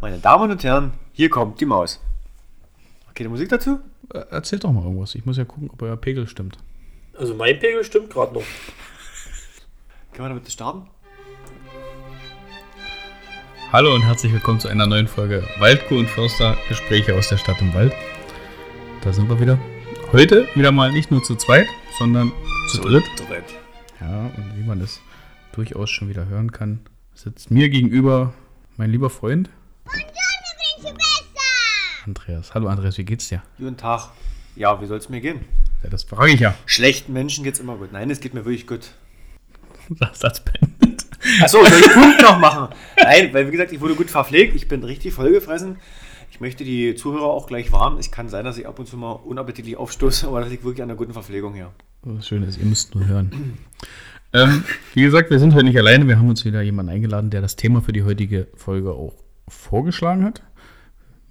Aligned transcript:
Meine 0.00 0.18
Damen 0.18 0.50
und 0.50 0.62
Herren, 0.62 0.92
hier 1.12 1.30
kommt 1.30 1.60
die 1.60 1.64
Maus. 1.66 2.00
Okay, 3.10 3.22
die 3.24 3.28
Musik 3.28 3.48
dazu? 3.48 3.80
Äh, 4.12 4.18
Erzählt 4.30 4.64
doch 4.64 4.72
mal 4.72 4.82
irgendwas. 4.84 5.14
Ich 5.14 5.24
muss 5.24 5.36
ja 5.38 5.44
gucken, 5.44 5.70
ob 5.72 5.80
euer 5.82 5.96
Pegel 5.96 6.28
stimmt. 6.28 6.58
Also 7.18 7.34
mein 7.34 7.58
Pegel 7.58 7.82
stimmt 7.82 8.10
gerade 8.10 8.34
noch. 8.34 8.42
Können 10.12 10.24
wir 10.24 10.28
damit 10.28 10.50
starten? 10.50 10.86
Hallo 13.72 13.94
und 13.94 14.02
herzlich 14.02 14.32
willkommen 14.32 14.60
zu 14.60 14.68
einer 14.68 14.86
neuen 14.86 15.08
Folge 15.08 15.42
Waldkuh 15.58 15.98
und 15.98 16.08
Förster 16.08 16.56
Gespräche 16.68 17.14
aus 17.16 17.28
der 17.28 17.38
Stadt 17.38 17.60
im 17.60 17.74
Wald. 17.74 17.92
Da 19.02 19.12
sind 19.12 19.28
wir 19.28 19.40
wieder. 19.40 19.58
Heute 20.12 20.46
wieder 20.54 20.72
mal 20.72 20.92
nicht 20.92 21.10
nur 21.10 21.22
zu 21.22 21.34
zweit, 21.36 21.66
sondern 21.98 22.32
zu 22.70 22.80
dritt. 22.82 23.04
Dritt. 23.28 23.44
Ja, 24.00 24.26
und 24.36 24.52
wie 24.56 24.62
man 24.64 24.80
es 24.80 25.00
durchaus 25.52 25.90
schon 25.90 26.08
wieder 26.08 26.26
hören 26.26 26.52
kann, 26.52 26.80
sitzt 27.14 27.50
mir 27.50 27.68
gegenüber 27.70 28.34
mein 28.76 28.90
lieber 28.90 29.10
Freund. 29.10 29.48
Andreas. 32.06 32.54
Hallo 32.54 32.68
Andreas, 32.68 32.98
wie 32.98 33.04
geht's 33.04 33.28
dir? 33.28 33.42
Guten 33.58 33.76
Tag. 33.76 34.10
Ja, 34.54 34.80
wie 34.80 34.86
soll 34.86 34.98
es 34.98 35.08
mir 35.08 35.20
gehen? 35.20 35.40
Ja, 35.82 35.90
das 35.90 36.04
frage 36.04 36.32
ich 36.32 36.40
ja. 36.40 36.54
Schlechten 36.64 37.12
Menschen 37.12 37.44
geht's 37.44 37.58
immer 37.58 37.76
gut. 37.76 37.92
Nein, 37.92 38.10
es 38.10 38.20
geht 38.20 38.34
mir 38.34 38.44
wirklich 38.44 38.66
gut. 38.66 38.90
Das 40.00 40.18
Satz 40.18 40.40
beendet. 40.40 41.06
Achso, 41.40 41.64
soll 41.64 41.78
ich 41.78 41.92
Punkt 41.92 42.20
noch 42.20 42.40
machen? 42.40 42.74
Nein, 43.00 43.32
weil 43.32 43.46
wie 43.46 43.52
gesagt, 43.52 43.70
ich 43.70 43.80
wurde 43.80 43.94
gut 43.94 44.10
verpflegt. 44.10 44.56
Ich 44.56 44.66
bin 44.66 44.82
richtig 44.82 45.14
vollgefressen. 45.14 45.76
Ich 46.32 46.40
möchte 46.40 46.64
die 46.64 46.96
Zuhörer 46.96 47.26
auch 47.26 47.46
gleich 47.46 47.70
warnen. 47.70 47.98
Es 47.98 48.10
kann 48.10 48.28
sein, 48.28 48.44
dass 48.44 48.58
ich 48.58 48.66
ab 48.66 48.78
und 48.80 48.88
zu 48.88 48.96
mal 48.96 49.12
unappetitlich 49.12 49.76
aufstoße, 49.76 50.26
aber 50.26 50.40
das 50.40 50.50
liegt 50.50 50.64
wirklich 50.64 50.82
an 50.82 50.88
der 50.88 50.96
guten 50.96 51.12
Verpflegung 51.12 51.54
her. 51.54 51.72
Das 52.02 52.26
Schöne 52.26 52.46
ist, 52.46 52.58
ihr 52.58 52.66
müsst 52.66 52.96
nur 52.96 53.06
hören. 53.06 53.58
ähm, 54.32 54.64
wie 54.94 55.02
gesagt, 55.02 55.30
wir 55.30 55.38
sind 55.38 55.54
heute 55.54 55.64
nicht 55.64 55.78
alleine. 55.78 56.08
Wir 56.08 56.18
haben 56.18 56.28
uns 56.28 56.44
wieder 56.44 56.62
jemanden 56.62 56.90
eingeladen, 56.90 57.30
der 57.30 57.42
das 57.42 57.54
Thema 57.54 57.80
für 57.80 57.92
die 57.92 58.02
heutige 58.02 58.48
Folge 58.56 58.90
auch 58.90 59.14
vorgeschlagen 59.48 60.24
hat. 60.24 60.42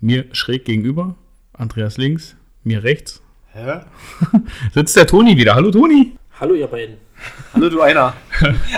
Mir 0.01 0.25
schräg 0.33 0.65
gegenüber, 0.65 1.15
Andreas 1.53 1.97
links, 1.97 2.35
mir 2.63 2.83
rechts, 2.83 3.21
Hä? 3.53 3.79
sitzt 4.73 4.95
der 4.97 5.07
Toni 5.07 5.37
wieder. 5.37 5.55
Hallo 5.55 5.71
Toni. 5.71 6.17
Hallo 6.39 6.53
ihr 6.55 6.67
beiden. 6.67 6.97
Hallo, 7.53 7.69
du 7.69 7.81
einer. 7.81 8.13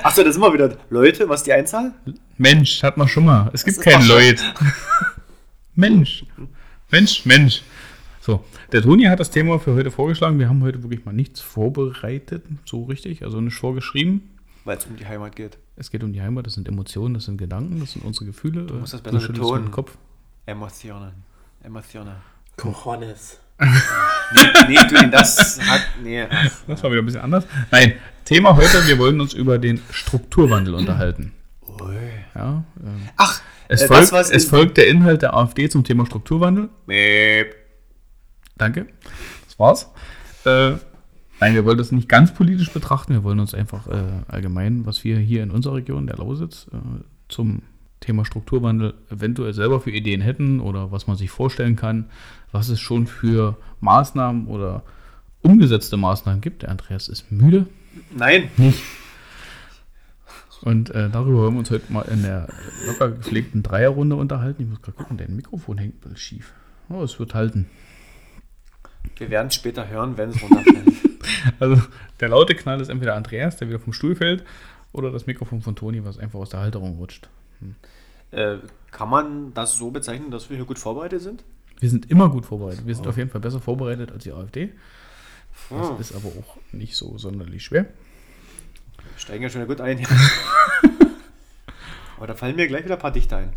Achso, 0.03 0.23
das 0.23 0.35
sind 0.35 0.43
wir 0.43 0.53
wieder. 0.53 0.77
Leute, 0.91 1.27
was 1.27 1.39
ist 1.39 1.47
die 1.47 1.53
Einzahl? 1.53 1.93
Mensch, 2.37 2.83
hat 2.83 2.95
man 2.97 3.07
schon 3.07 3.25
mal. 3.25 3.49
Es 3.53 3.65
gibt 3.65 3.79
doch 3.79 4.07
Lloyd. 4.07 4.39
Mensch. 5.75 6.25
Mensch, 6.91 7.25
Mensch. 7.25 7.63
So, 8.21 8.43
der 8.71 8.83
Toni 8.83 9.05
hat 9.05 9.19
das 9.19 9.31
Thema 9.31 9.57
für 9.57 9.73
heute 9.73 9.89
vorgeschlagen. 9.89 10.37
Wir 10.37 10.49
haben 10.49 10.61
heute 10.61 10.83
wirklich 10.83 11.05
mal 11.05 11.13
nichts 11.13 11.41
vorbereitet, 11.41 12.43
so 12.65 12.83
richtig, 12.83 13.23
also 13.23 13.41
nicht 13.41 13.57
vorgeschrieben. 13.57 14.36
Weil 14.67 14.79
es 14.79 14.85
um 14.85 14.97
die 14.97 15.05
Heimat 15.07 15.33
geht. 15.33 15.57
Es 15.77 15.91
geht 15.91 16.03
um 16.03 16.11
die 16.11 16.21
Heimat, 16.21 16.45
das 16.45 16.55
sind 16.55 16.67
Emotionen, 16.67 17.13
das 17.13 17.23
sind 17.23 17.37
Gedanken, 17.37 17.79
das 17.79 17.93
sind 17.93 18.03
unsere 18.03 18.25
Gefühle. 18.25 18.65
Du 18.65 18.73
musst 18.73 18.93
das 18.93 18.99
besser 18.99 19.21
schüttelst 19.21 19.39
betonen. 19.39 19.67
dem 19.67 19.71
Kopf. 19.71 19.97
Emotionen. 20.45 21.13
Emotionen. 21.63 22.15
Cojones. 22.57 23.39
Nee, 23.59 24.41
nee, 24.67 24.77
du, 24.89 25.09
das 25.09 25.57
hat. 25.65 25.81
Nee. 26.03 26.27
ach. 26.29 26.51
Das 26.67 26.83
war 26.83 26.91
wieder 26.91 27.01
ein 27.01 27.05
bisschen 27.05 27.21
anders. 27.21 27.45
Nein, 27.71 27.93
Thema 28.25 28.57
heute, 28.57 28.85
wir 28.85 28.99
wollen 28.99 29.21
uns 29.21 29.33
über 29.33 29.57
den 29.57 29.81
Strukturwandel 29.89 30.73
unterhalten. 30.73 31.31
Ui. 31.61 31.95
Ja, 32.35 32.65
ähm, 32.83 33.07
Ach, 33.15 33.41
es, 33.69 33.83
äh, 33.83 33.87
folgt, 33.87 34.11
es 34.11 34.45
folgt 34.49 34.75
der 34.75 34.89
Inhalt 34.89 35.21
der 35.21 35.33
AfD 35.33 35.69
zum 35.69 35.85
Thema 35.85 36.05
Strukturwandel. 36.05 36.67
Meep. 36.87 37.55
Danke. 38.57 38.87
Das 39.45 39.57
war's. 39.57 39.89
Äh, 40.43 40.77
nein, 41.39 41.53
wir 41.53 41.65
wollen 41.65 41.77
das 41.77 41.91
nicht 41.91 42.09
ganz 42.09 42.33
politisch 42.33 42.71
betrachten. 42.71 43.13
Wir 43.13 43.23
wollen 43.23 43.39
uns 43.39 43.53
einfach 43.53 43.87
äh, 43.87 44.23
allgemein, 44.27 44.85
was 44.85 45.03
wir 45.03 45.17
hier 45.17 45.43
in 45.43 45.51
unserer 45.51 45.75
Region, 45.75 46.07
der 46.07 46.17
Lausitz, 46.17 46.67
äh, 46.73 46.77
zum 47.29 47.61
Thema 47.99 48.25
Strukturwandel 48.25 48.93
eventuell 49.09 49.53
selber 49.53 49.81
für 49.81 49.91
Ideen 49.91 50.21
hätten 50.21 50.59
oder 50.59 50.91
was 50.91 51.07
man 51.07 51.17
sich 51.17 51.31
vorstellen 51.31 51.75
kann, 51.75 52.05
was 52.51 52.69
es 52.69 52.79
schon 52.79 53.07
für 53.07 53.57
Maßnahmen 53.81 54.47
oder 54.47 54.83
umgesetzte 55.41 55.97
Maßnahmen 55.97 56.41
gibt. 56.41 56.61
Der 56.61 56.69
Andreas 56.69 57.07
ist 57.07 57.31
müde. 57.31 57.67
Nein. 58.15 58.49
Und 60.61 60.89
äh, 60.91 61.09
darüber 61.09 61.39
wollen 61.39 61.53
wir 61.53 61.59
uns 61.59 61.71
heute 61.71 61.91
mal 61.91 62.03
in 62.03 62.23
der 62.23 62.47
locker 62.85 63.11
gepflegten 63.11 63.63
Dreierrunde 63.63 64.15
unterhalten. 64.15 64.63
Ich 64.63 64.69
muss 64.69 64.81
gerade 64.81 64.97
gucken, 64.97 65.17
dein 65.17 65.35
Mikrofon 65.35 65.77
hängt 65.77 65.95
ein 65.95 65.99
bisschen 66.01 66.17
schief. 66.17 66.53
Oh, 66.89 67.03
es 67.03 67.19
wird 67.19 67.33
halten. 67.33 67.67
Wir 69.17 69.29
werden 69.29 69.47
es 69.47 69.55
später 69.55 69.87
hören, 69.87 70.17
wenn 70.17 70.29
es 70.29 70.41
runterfällt. 70.41 70.87
Also 71.59 71.81
der 72.19 72.29
laute 72.29 72.55
Knall 72.55 72.81
ist 72.81 72.89
entweder 72.89 73.15
Andreas, 73.15 73.57
der 73.57 73.67
wieder 73.69 73.79
vom 73.79 73.93
Stuhl 73.93 74.15
fällt, 74.15 74.43
oder 74.93 75.11
das 75.11 75.27
Mikrofon 75.27 75.61
von 75.61 75.75
Toni, 75.75 76.03
was 76.05 76.17
einfach 76.17 76.39
aus 76.39 76.49
der 76.49 76.61
Halterung 76.61 76.97
rutscht. 76.97 77.29
äh, 78.31 78.57
kann 78.91 79.09
man 79.09 79.53
das 79.53 79.75
so 79.75 79.91
bezeichnen, 79.91 80.31
dass 80.31 80.49
wir 80.49 80.57
hier 80.57 80.65
gut 80.65 80.79
vorbereitet 80.79 81.21
sind? 81.21 81.43
Wir 81.79 81.89
sind 81.89 82.09
immer 82.09 82.29
gut 82.29 82.45
vorbereitet. 82.45 82.87
Wir 82.87 82.95
sind 82.95 83.05
auf 83.07 83.17
jeden 83.17 83.29
Fall 83.29 83.41
besser 83.41 83.59
vorbereitet 83.61 84.11
als 84.11 84.23
die 84.23 84.31
AfD. 84.33 84.71
Das 85.69 85.89
Hm. 85.89 85.99
ist 85.99 86.15
aber 86.15 86.29
auch 86.29 86.57
nicht 86.71 86.95
so 86.95 87.17
sonderlich 87.17 87.63
schwer. 87.63 87.83
Wir 87.83 87.89
steigen 89.17 89.43
ja 89.43 89.49
schon 89.49 89.65
gut 89.67 89.81
ein. 89.81 90.05
Aber 92.17 92.27
da 92.27 92.35
fallen 92.35 92.55
mir 92.55 92.67
gleich 92.67 92.83
wieder 92.83 92.95
ein 92.95 93.01
paar 93.01 93.11
Dichter 93.11 93.37
ein. 93.37 93.53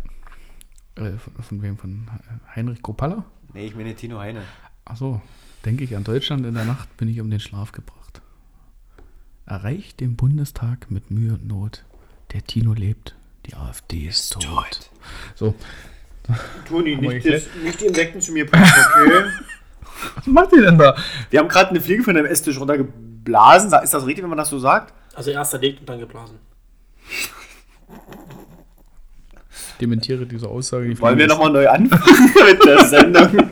Äh, 0.95 1.17
von, 1.17 1.33
von 1.43 1.61
wem? 1.61 1.77
Von 1.77 2.07
Heinrich 2.55 2.81
Kropalla? 2.83 3.25
Nee, 3.53 3.65
ich 3.65 3.75
meine 3.75 3.95
Tino 3.95 4.19
Heine. 4.19 4.43
Achso, 4.85 5.21
denke 5.65 5.83
ich 5.83 5.95
an 5.95 6.03
Deutschland 6.03 6.45
in 6.45 6.53
der 6.53 6.65
Nacht 6.65 6.95
bin 6.97 7.07
ich 7.07 7.19
um 7.21 7.29
den 7.29 7.39
Schlaf 7.39 7.71
gebracht. 7.71 8.21
Erreicht 9.45 9.99
den 9.99 10.15
Bundestag 10.15 10.89
mit 10.89 11.11
Mühe 11.11 11.33
und 11.33 11.47
Not. 11.47 11.83
Der 12.33 12.43
Tino 12.43 12.73
lebt, 12.73 13.15
die 13.45 13.55
AfD 13.55 14.07
ist 14.07 14.33
tot. 14.33 14.89
So, 15.35 15.55
Toni, 16.67 16.95
nicht, 16.95 17.25
das, 17.27 17.43
nicht 17.63 17.81
die 17.81 17.85
Insekten 17.85 18.21
zu 18.21 18.31
mir 18.31 18.45
bringen, 18.45 18.63
okay? 18.63 19.23
was 20.15 20.27
macht 20.27 20.53
ihr 20.53 20.61
denn 20.61 20.77
da? 20.77 20.95
Wir 21.29 21.39
haben 21.39 21.49
gerade 21.49 21.71
eine 21.71 21.81
Fliege 21.81 22.03
von 22.03 22.15
dem 22.15 22.25
Esstisch 22.25 22.59
runtergeblasen. 22.59 23.73
Ist 23.83 23.93
das 23.93 24.05
richtig, 24.05 24.23
wenn 24.23 24.29
man 24.29 24.37
das 24.37 24.49
so 24.49 24.59
sagt? 24.59 24.93
Also 25.15 25.31
erst 25.31 25.53
erlegt 25.53 25.81
und 25.81 25.89
dann 25.89 25.99
geblasen. 25.99 26.37
Ich 27.09 27.29
dementiere 29.81 30.25
diese 30.25 30.47
Aussage. 30.47 30.87
Die 30.87 30.99
Wollen 30.99 31.17
wir 31.17 31.27
nochmal 31.27 31.51
neu 31.51 31.67
anfangen 31.67 32.31
mit 32.45 32.63
der 32.63 32.85
Sendung? 32.85 33.51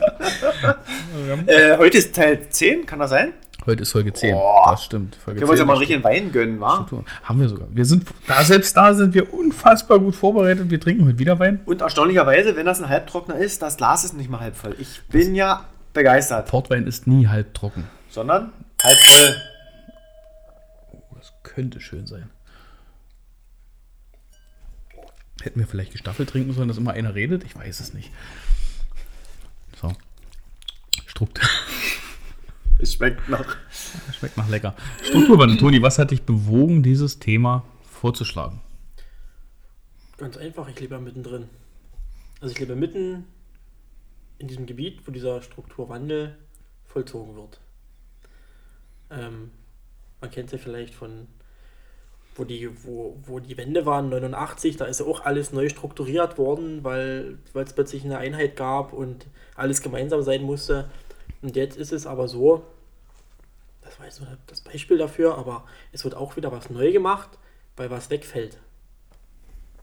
äh, 1.46 1.76
heute 1.78 1.98
ist 1.98 2.14
Teil 2.14 2.48
10, 2.48 2.86
kann 2.86 2.98
das 2.98 3.10
sein? 3.10 3.32
Heute 3.66 3.82
ist 3.82 3.92
Folge 3.92 4.12
10. 4.12 4.34
Boah. 4.34 4.70
Das 4.70 4.84
stimmt. 4.84 5.16
Folge 5.16 5.40
Können 5.40 5.48
wir 5.48 5.52
uns 5.52 5.58
ja 5.58 5.64
10 5.64 5.66
mal 5.66 5.76
richtig 5.76 5.96
einen 5.96 6.04
Wein 6.04 6.32
gönnen, 6.32 6.60
wa? 6.60 6.86
Haben 7.24 7.40
wir 7.40 7.48
sogar. 7.48 7.68
Wir 7.70 7.84
sind 7.84 8.06
da, 8.26 8.42
selbst 8.42 8.76
da 8.76 8.94
sind 8.94 9.14
wir 9.14 9.34
unfassbar 9.34 9.98
gut 9.98 10.16
vorbereitet. 10.16 10.70
Wir 10.70 10.80
trinken 10.80 11.06
heute 11.06 11.18
wieder 11.18 11.38
Wein. 11.38 11.60
Und 11.66 11.82
erstaunlicherweise, 11.82 12.56
wenn 12.56 12.66
das 12.66 12.80
ein 12.80 12.88
Halbtrockner 12.88 13.36
ist, 13.36 13.60
das 13.62 13.76
Glas 13.76 14.04
ist 14.04 14.14
nicht 14.14 14.30
mal 14.30 14.40
halb 14.40 14.56
voll. 14.56 14.76
Ich 14.78 15.02
bin 15.08 15.34
ja 15.34 15.66
begeistert. 15.92 16.48
Portwein 16.48 16.86
ist 16.86 17.06
nie 17.06 17.28
halb 17.28 17.52
trocken. 17.54 17.86
Sondern 18.08 18.52
halb 18.82 18.98
voll. 18.98 19.36
Das 21.16 21.32
könnte 21.42 21.80
schön 21.80 22.06
sein. 22.06 22.30
Hätten 25.42 25.58
wir 25.58 25.66
vielleicht 25.66 25.92
gestaffelt 25.92 26.28
trinken 26.30 26.52
sollen, 26.52 26.68
dass 26.68 26.76
immer 26.76 26.92
einer 26.92 27.14
redet? 27.14 27.44
Ich 27.44 27.56
weiß 27.56 27.80
es 27.80 27.94
nicht. 27.94 28.10
Struktur. 31.20 31.44
Es 32.82 32.94
schmeckt 32.94 33.28
noch. 33.28 33.44
Schmeckt 34.18 34.38
nach 34.38 34.48
lecker. 34.48 34.74
Strukturwandel. 35.02 35.58
Toni, 35.58 35.82
was 35.82 35.98
hat 35.98 36.12
dich 36.12 36.22
bewogen, 36.22 36.82
dieses 36.82 37.18
Thema 37.18 37.62
vorzuschlagen? 37.82 38.62
Ganz 40.16 40.38
einfach, 40.38 40.66
ich 40.66 40.80
lebe 40.80 40.94
ja 40.94 41.00
mittendrin. 41.00 41.50
Also 42.40 42.52
ich 42.54 42.58
lebe 42.58 42.76
mitten 42.76 43.26
in 44.38 44.48
diesem 44.48 44.64
Gebiet, 44.64 45.06
wo 45.06 45.12
dieser 45.12 45.42
Strukturwandel 45.42 46.38
vollzogen 46.86 47.36
wird. 47.36 47.60
Ähm, 49.10 49.50
man 50.22 50.30
kennt 50.30 50.46
es 50.46 50.52
ja 50.52 50.58
vielleicht 50.58 50.94
von, 50.94 51.26
wo 52.34 52.44
die, 52.44 52.70
wo, 52.82 53.18
wo 53.26 53.40
die 53.40 53.58
Wände 53.58 53.84
waren, 53.84 54.08
89, 54.08 54.78
da 54.78 54.86
ist 54.86 55.00
ja 55.00 55.06
auch 55.06 55.26
alles 55.26 55.52
neu 55.52 55.68
strukturiert 55.68 56.38
worden, 56.38 56.82
weil 56.82 57.36
weil 57.52 57.64
es 57.64 57.74
plötzlich 57.74 58.06
eine 58.06 58.16
Einheit 58.16 58.56
gab 58.56 58.94
und 58.94 59.26
alles 59.54 59.82
gemeinsam 59.82 60.22
sein 60.22 60.42
musste. 60.42 60.88
Und 61.42 61.56
jetzt 61.56 61.76
ist 61.76 61.92
es 61.92 62.06
aber 62.06 62.28
so, 62.28 62.64
das 63.82 63.98
war 63.98 64.06
jetzt 64.06 64.20
nur 64.20 64.36
das 64.46 64.60
Beispiel 64.60 64.98
dafür, 64.98 65.38
aber 65.38 65.64
es 65.92 66.04
wird 66.04 66.14
auch 66.14 66.36
wieder 66.36 66.52
was 66.52 66.70
neu 66.70 66.92
gemacht, 66.92 67.30
weil 67.76 67.90
was 67.90 68.10
wegfällt. 68.10 68.58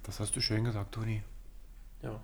Das 0.03 0.19
hast 0.19 0.35
du 0.35 0.41
schön 0.41 0.63
gesagt, 0.63 0.93
Toni. 0.93 1.23
Ja. 2.01 2.19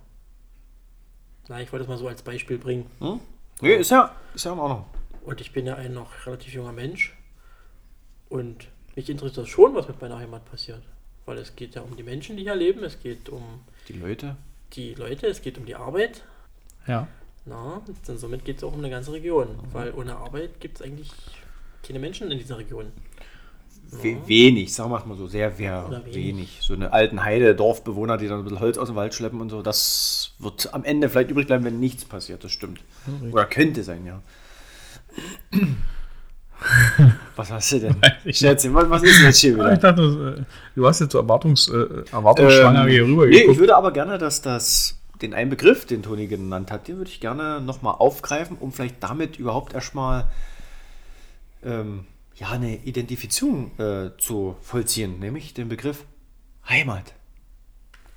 Na, 1.48 1.60
ich 1.60 1.72
wollte 1.72 1.82
es 1.82 1.88
mal 1.88 1.98
so 1.98 2.08
als 2.08 2.22
Beispiel 2.22 2.58
bringen. 2.58 2.88
Hm? 3.00 3.20
Nee, 3.60 3.74
ist 3.74 3.90
ja, 3.90 4.14
ist 4.34 4.44
ja 4.44 4.52
in 4.52 4.58
Ordnung. 4.58 4.86
Und 5.24 5.40
ich 5.40 5.52
bin 5.52 5.66
ja 5.66 5.74
ein 5.76 5.92
noch 5.92 6.26
relativ 6.26 6.52
junger 6.54 6.72
Mensch. 6.72 7.16
Und 8.28 8.68
mich 8.94 9.08
interessiert 9.10 9.38
das 9.38 9.48
schon, 9.48 9.74
was 9.74 9.88
mit 9.88 10.00
meiner 10.00 10.18
Heimat 10.18 10.44
passiert. 10.50 10.82
Weil 11.26 11.38
es 11.38 11.56
geht 11.56 11.74
ja 11.74 11.82
um 11.82 11.96
die 11.96 12.02
Menschen, 12.02 12.36
die 12.36 12.42
hier 12.44 12.54
leben. 12.54 12.82
Es 12.84 13.00
geht 13.00 13.28
um 13.28 13.60
Die 13.88 13.94
Leute. 13.94 14.36
die 14.72 14.94
Leute, 14.94 15.26
es 15.26 15.42
geht 15.42 15.58
um 15.58 15.66
die 15.66 15.74
Arbeit. 15.74 16.22
Ja. 16.86 17.08
Na, 17.46 17.82
und 18.08 18.18
somit 18.18 18.44
geht 18.44 18.58
es 18.58 18.64
auch 18.64 18.72
um 18.72 18.78
eine 18.78 18.90
ganze 18.90 19.12
Region. 19.12 19.48
Weil 19.72 19.92
ohne 19.92 20.16
Arbeit 20.16 20.60
gibt 20.60 20.76
es 20.78 20.82
eigentlich 20.82 21.10
keine 21.86 21.98
Menschen 21.98 22.30
in 22.30 22.38
dieser 22.38 22.58
Region. 22.58 22.86
we 24.02 24.16
wenig, 24.26 24.72
sagen 24.72 24.90
wir 24.90 24.98
es 24.98 25.06
mal 25.06 25.16
so, 25.16 25.26
sehr 25.26 25.58
wenig. 25.58 26.14
wenig. 26.14 26.58
So 26.62 26.74
eine 26.74 26.92
alten 26.92 27.22
Heide, 27.22 27.54
Dorfbewohner, 27.54 28.16
die 28.16 28.28
dann 28.28 28.38
ein 28.38 28.44
bisschen 28.44 28.60
Holz 28.60 28.78
aus 28.78 28.88
dem 28.88 28.96
Wald 28.96 29.14
schleppen 29.14 29.40
und 29.40 29.50
so, 29.50 29.62
das 29.62 30.32
wird 30.38 30.72
am 30.72 30.84
Ende 30.84 31.08
vielleicht 31.08 31.30
übrig 31.30 31.46
bleiben, 31.46 31.64
wenn 31.64 31.78
nichts 31.78 32.04
passiert, 32.04 32.42
das 32.44 32.52
stimmt. 32.52 32.80
Oder 33.30 33.44
könnte 33.44 33.82
sein, 33.82 34.06
ja. 34.06 34.20
was 37.36 37.50
hast 37.50 37.72
du 37.72 37.80
denn? 37.80 37.96
ich 38.24 38.38
Schätze, 38.38 38.72
was, 38.72 38.88
was 38.88 39.02
ist 39.02 39.18
denn 39.18 39.26
jetzt 39.26 39.38
hier 39.38 39.50
Ich 39.52 39.56
wieder? 39.58 39.76
dachte, 39.76 40.36
äh, 40.40 40.44
du 40.74 40.86
hast 40.86 41.00
jetzt 41.00 41.12
so 41.12 41.18
Erwartungs, 41.18 41.68
äh, 41.68 42.04
erwartungsschwanger 42.10 42.86
hier 42.86 43.04
rüber 43.04 43.24
Ähm, 43.26 43.30
nee, 43.30 43.42
ich 43.52 43.58
würde 43.58 43.76
aber 43.76 43.92
gerne, 43.92 44.18
dass 44.18 44.40
das, 44.40 44.98
den 45.22 45.34
einen 45.34 45.50
Begriff, 45.50 45.86
den 45.86 46.02
Toni 46.02 46.26
genannt 46.26 46.70
hat, 46.70 46.88
den 46.88 46.96
würde 46.96 47.10
ich 47.10 47.20
gerne 47.20 47.60
nochmal 47.60 47.94
aufgreifen, 47.98 48.56
um 48.58 48.72
vielleicht 48.72 49.02
damit 49.02 49.38
überhaupt 49.38 49.72
erstmal 49.72 50.26
ähm, 51.64 52.06
ja, 52.36 52.50
eine 52.50 52.76
Identifizierung 52.84 53.70
äh, 53.78 54.10
zu 54.18 54.56
vollziehen, 54.60 55.18
nämlich 55.20 55.54
den 55.54 55.68
Begriff 55.68 56.04
Heimat. 56.68 57.14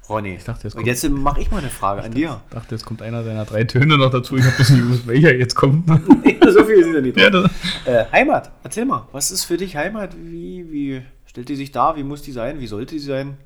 Ronny, 0.09 0.35
Ich 0.35 0.45
dachte, 0.45 0.63
jetzt 0.63 0.75
und 0.75 0.85
jetzt 0.85 1.07
mache 1.09 1.41
ich 1.41 1.51
mal 1.51 1.57
eine 1.57 1.69
Frage 1.69 2.01
an 2.01 2.13
dir. 2.13 2.41
Ich 2.47 2.53
dachte, 2.53 2.75
jetzt 2.75 2.85
kommt 2.85 3.01
einer 3.01 3.23
deiner 3.23 3.43
drei 3.43 3.65
Töne 3.65 3.97
noch 3.97 4.09
dazu. 4.09 4.37
Ich 4.37 4.45
habe 4.45 4.55
das 4.57 4.69
nicht 4.69 4.81
gewusst, 4.81 5.05
welcher 5.05 5.35
jetzt 5.35 5.55
kommt. 5.55 5.87
so 5.89 6.63
viel 6.63 6.83
sind 6.83 6.93
ja 6.93 7.01
nicht 7.01 7.17
ja, 7.17 7.29
drin. 7.29 7.49
das, 7.85 7.93
Äh, 7.93 8.05
Heimat, 8.11 8.51
erzähl 8.63 8.85
mal, 8.85 9.07
was 9.11 9.31
ist 9.31 9.43
für 9.43 9.57
dich 9.57 9.75
Heimat? 9.75 10.15
Wie, 10.17 10.71
wie 10.71 11.01
stellt 11.25 11.49
die 11.49 11.57
sich 11.57 11.73
dar? 11.73 11.97
Wie 11.97 12.03
muss 12.03 12.21
die 12.21 12.31
sein? 12.31 12.61
Wie 12.61 12.67
sollte 12.67 12.95
die 12.95 12.99
sein? 12.99 13.37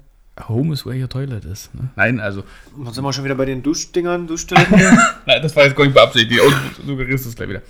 Home 0.47 0.73
is 0.73 0.85
where 0.85 0.99
your 0.99 1.09
toilet 1.09 1.45
is. 1.45 1.69
Ne? 1.73 1.89
Nein, 1.95 2.19
also, 2.19 2.43
Dann 2.77 2.93
sind 2.93 3.03
wir 3.03 3.13
schon 3.13 3.25
wieder 3.25 3.35
bei 3.35 3.45
den 3.45 3.61
Duschdingern, 3.61 4.27
Duschstellen. 4.27 4.65
nein, 5.25 5.41
das 5.41 5.55
war 5.55 5.65
jetzt 5.65 5.75
gar 5.75 5.83
nicht 5.83 5.93
beabsichtigt. 5.93 6.41
Und 6.41 6.55
du 6.77 6.87
suggerierst 6.87 7.25
es 7.25 7.35
gleich 7.35 7.49
wieder. 7.49 7.61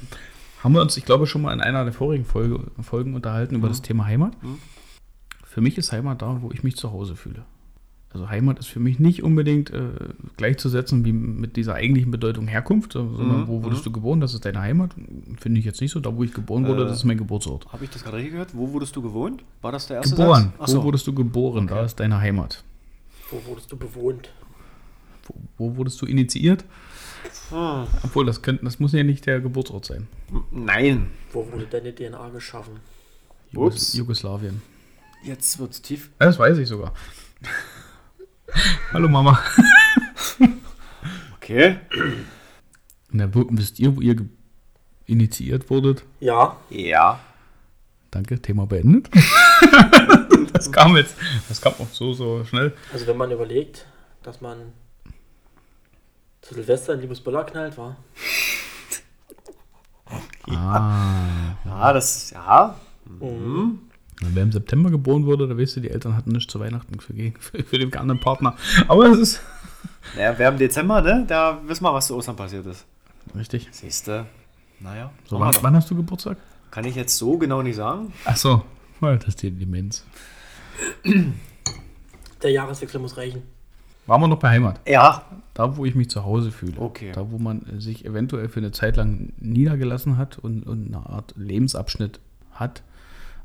Haben 0.63 0.73
wir 0.75 0.81
uns, 0.81 0.95
ich 0.95 1.05
glaube, 1.05 1.25
schon 1.25 1.41
mal 1.41 1.53
in 1.53 1.61
einer 1.61 1.83
der 1.83 1.93
vorigen 1.93 2.23
Folge, 2.23 2.59
Folgen 2.81 3.15
unterhalten 3.15 3.55
über 3.55 3.67
das 3.67 3.81
Thema 3.81 4.05
Heimat. 4.05 4.33
Für 5.43 5.59
mich 5.59 5.77
ist 5.77 5.91
Heimat 5.91 6.21
da, 6.21 6.37
wo 6.41 6.51
ich 6.51 6.63
mich 6.63 6.77
zu 6.77 6.91
Hause 6.91 7.15
fühle. 7.15 7.43
Also 8.13 8.29
Heimat 8.29 8.59
ist 8.59 8.67
für 8.67 8.81
mich 8.81 8.99
nicht 8.99 9.23
unbedingt 9.23 9.69
äh, 9.69 9.89
gleichzusetzen 10.35 11.05
wie 11.05 11.13
mit 11.13 11.55
dieser 11.55 11.75
eigentlichen 11.75 12.11
Bedeutung 12.11 12.47
Herkunft, 12.47 12.93
sondern 12.93 13.47
wo 13.47 13.63
wurdest 13.63 13.85
du 13.85 13.91
geboren, 13.91 14.19
das 14.19 14.33
ist 14.33 14.43
deine 14.43 14.59
Heimat. 14.59 14.93
Finde 15.37 15.59
ich 15.59 15.65
jetzt 15.65 15.79
nicht 15.79 15.91
so. 15.91 16.01
Da, 16.01 16.13
wo 16.13 16.23
ich 16.23 16.33
geboren 16.33 16.67
wurde, 16.67 16.85
das 16.85 16.97
ist 16.97 17.03
mein 17.05 17.17
Geburtsort. 17.17 17.71
Habe 17.71 17.85
ich 17.85 17.89
das 17.89 18.03
gerade 18.03 18.17
richtig 18.17 18.33
gehört? 18.33 18.49
Wo 18.53 18.73
wurdest 18.73 18.95
du 18.97 19.01
gewohnt? 19.01 19.43
War 19.61 19.71
das 19.71 19.87
der 19.87 19.97
erste 19.97 20.15
Geboren. 20.15 20.51
Satz? 20.59 20.75
Wo 20.75 20.83
wurdest 20.83 21.07
du 21.07 21.13
geboren? 21.13 21.67
Da 21.67 21.85
ist 21.85 21.99
deine 22.01 22.19
Heimat. 22.19 22.63
Wo 23.29 23.41
wurdest 23.45 23.71
du 23.71 23.77
bewohnt? 23.77 24.29
Wo, 25.25 25.35
wo 25.57 25.77
wurdest 25.77 26.01
du 26.01 26.05
initiiert? 26.05 26.65
Hm. 27.49 27.85
Obwohl, 28.03 28.25
das, 28.25 28.41
könnte, 28.41 28.65
das 28.65 28.79
muss 28.79 28.91
ja 28.91 29.03
nicht 29.03 29.25
der 29.25 29.39
Geburtsort 29.39 29.85
sein. 29.85 30.07
Nein. 30.51 31.07
Wo 31.31 31.49
wurde 31.49 31.65
deine 31.65 31.95
DNA 31.95 32.29
geschaffen? 32.29 32.73
Jugos 33.51 33.73
Ups. 33.73 33.93
Jugoslawien. 33.93 34.61
Jetzt 35.23 35.59
wird's 35.59 35.81
tief. 35.81 36.09
Ja, 36.19 36.25
Das 36.25 36.39
weiß 36.39 36.57
ich 36.57 36.67
sogar. 36.67 36.93
Hallo 38.93 39.07
Mama. 39.07 39.39
Okay. 41.37 41.77
Na, 43.11 43.33
wo- 43.33 43.47
wisst 43.51 43.79
ihr, 43.79 43.95
wo 43.95 44.01
ihr 44.01 44.15
initiiert 45.05 45.69
wurdet? 45.69 46.03
Ja, 46.19 46.57
Ja. 46.69 47.19
Danke, 48.11 48.41
Thema 48.41 48.65
beendet. 48.65 49.09
das 50.53 50.69
kam 50.69 50.97
jetzt, 50.97 51.15
das 51.47 51.61
kam 51.61 51.71
auch 51.79 51.87
so, 51.93 52.11
so 52.11 52.43
schnell. 52.43 52.73
also 52.91 53.07
wenn 53.07 53.15
man 53.15 53.31
überlegt, 53.31 53.85
dass 54.21 54.41
man 54.41 54.73
zu 56.41 56.53
Silvester 56.55 56.93
in 56.95 56.99
Liebesböller 57.01 57.45
knallt, 57.45 57.77
war. 57.77 57.95
Ah. 60.49 61.55
Ja, 61.63 61.93
das, 61.93 62.31
ja. 62.31 62.75
Mhm. 63.05 63.79
Wer 64.21 64.43
im 64.43 64.51
September 64.51 64.91
geboren 64.91 65.25
wurde, 65.25 65.47
da 65.47 65.57
weißt 65.57 65.77
du, 65.77 65.79
die 65.81 65.89
Eltern 65.89 66.15
hatten 66.15 66.31
nichts 66.31 66.51
zu 66.51 66.59
Weihnachten 66.59 66.99
für, 66.99 67.13
für, 67.39 67.63
für 67.63 67.79
den 67.79 67.93
anderen 67.95 68.19
Partner. 68.19 68.55
Aber 68.87 69.07
es 69.07 69.17
ist. 69.17 69.41
Naja, 70.15 70.33
wer 70.37 70.49
im 70.49 70.57
Dezember, 70.57 71.01
ne? 71.01 71.25
Da 71.27 71.59
wissen 71.65 71.83
wir, 71.83 71.93
was 71.93 72.07
zu 72.07 72.15
Ostern 72.15 72.35
passiert 72.35 72.65
ist. 72.65 72.85
Richtig. 73.35 73.67
Siehst 73.71 74.07
du? 74.07 74.25
Naja. 74.79 75.11
So, 75.25 75.39
wann, 75.39 75.55
wann 75.61 75.75
hast 75.75 75.89
du 75.89 75.95
Geburtstag? 75.95 76.37
Kann 76.71 76.85
ich 76.85 76.95
jetzt 76.95 77.17
so 77.17 77.37
genau 77.37 77.61
nicht 77.61 77.75
sagen. 77.75 78.13
Ach 78.25 78.37
so. 78.37 78.63
Das 78.99 79.27
ist 79.27 79.41
die 79.41 79.49
Demenz. 79.49 80.05
Der 82.43 82.51
Jahreswechsel 82.51 83.01
muss 83.01 83.17
reichen. 83.17 83.41
Waren 84.05 84.21
wir 84.21 84.27
noch 84.27 84.39
bei 84.39 84.49
Heimat? 84.49 84.79
Ja. 84.87 85.25
Da, 85.53 85.75
wo 85.75 85.85
ich 85.85 85.95
mich 85.95 86.09
zu 86.09 86.23
Hause 86.23 86.51
fühle. 86.51 86.79
Okay. 86.79 87.11
Da, 87.13 87.31
wo 87.31 87.37
man 87.37 87.65
sich 87.79 88.05
eventuell 88.05 88.47
für 88.49 88.59
eine 88.59 88.71
Zeit 88.71 88.97
lang 88.97 89.33
niedergelassen 89.39 90.17
hat 90.17 90.37
und, 90.39 90.63
und 90.63 90.87
eine 90.87 91.05
Art 91.05 91.33
Lebensabschnitt 91.35 92.19
hat. 92.51 92.83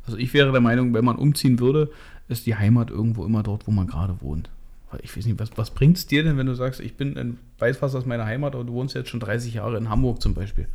Also 0.07 0.19
ich 0.19 0.33
wäre 0.33 0.53
der 0.53 0.61
Meinung, 0.61 0.95
wenn 0.95 1.05
man 1.05 1.17
umziehen 1.17 1.59
würde, 1.59 1.91
ist 2.29 2.47
die 2.47 2.57
Heimat 2.57 2.91
irgendwo 2.91 3.25
immer 3.25 3.43
dort, 3.43 3.67
wo 3.67 3.71
man 3.71 3.87
gerade 3.87 4.21
wohnt. 4.21 4.51
Weil 4.91 5.01
ich 5.03 5.17
weiß 5.17 5.27
nicht, 5.27 5.39
was, 5.39 5.51
was 5.57 5.71
bringt 5.71 5.97
es 5.97 6.07
dir 6.07 6.23
denn, 6.23 6.37
wenn 6.37 6.47
du 6.47 6.55
sagst, 6.55 6.81
ich 6.81 6.97
bin 6.97 7.17
in 7.17 7.39
Weißwasser 7.59 7.99
aus 7.99 8.07
meiner 8.07 8.25
Heimat, 8.25 8.55
aber 8.55 8.65
du 8.65 8.73
wohnst 8.73 8.95
jetzt 8.95 9.11
schon 9.11 9.21
30 9.21 9.55
Jahre 9.55 9.77
in 9.77 9.91
Hamburg 9.91 10.23
zum 10.23 10.35
Beispiel? 10.35 10.69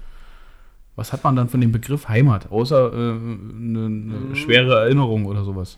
Was 0.96 1.14
hat 1.14 1.24
man 1.24 1.36
dann 1.36 1.48
von 1.48 1.62
dem 1.62 1.72
Begriff 1.72 2.10
Heimat, 2.10 2.52
außer 2.52 2.92
äh, 2.92 2.96
eine, 2.96 3.86
eine 3.86 4.36
schwere 4.36 4.82
Erinnerung 4.82 5.26
oder 5.26 5.44
sowas? 5.44 5.78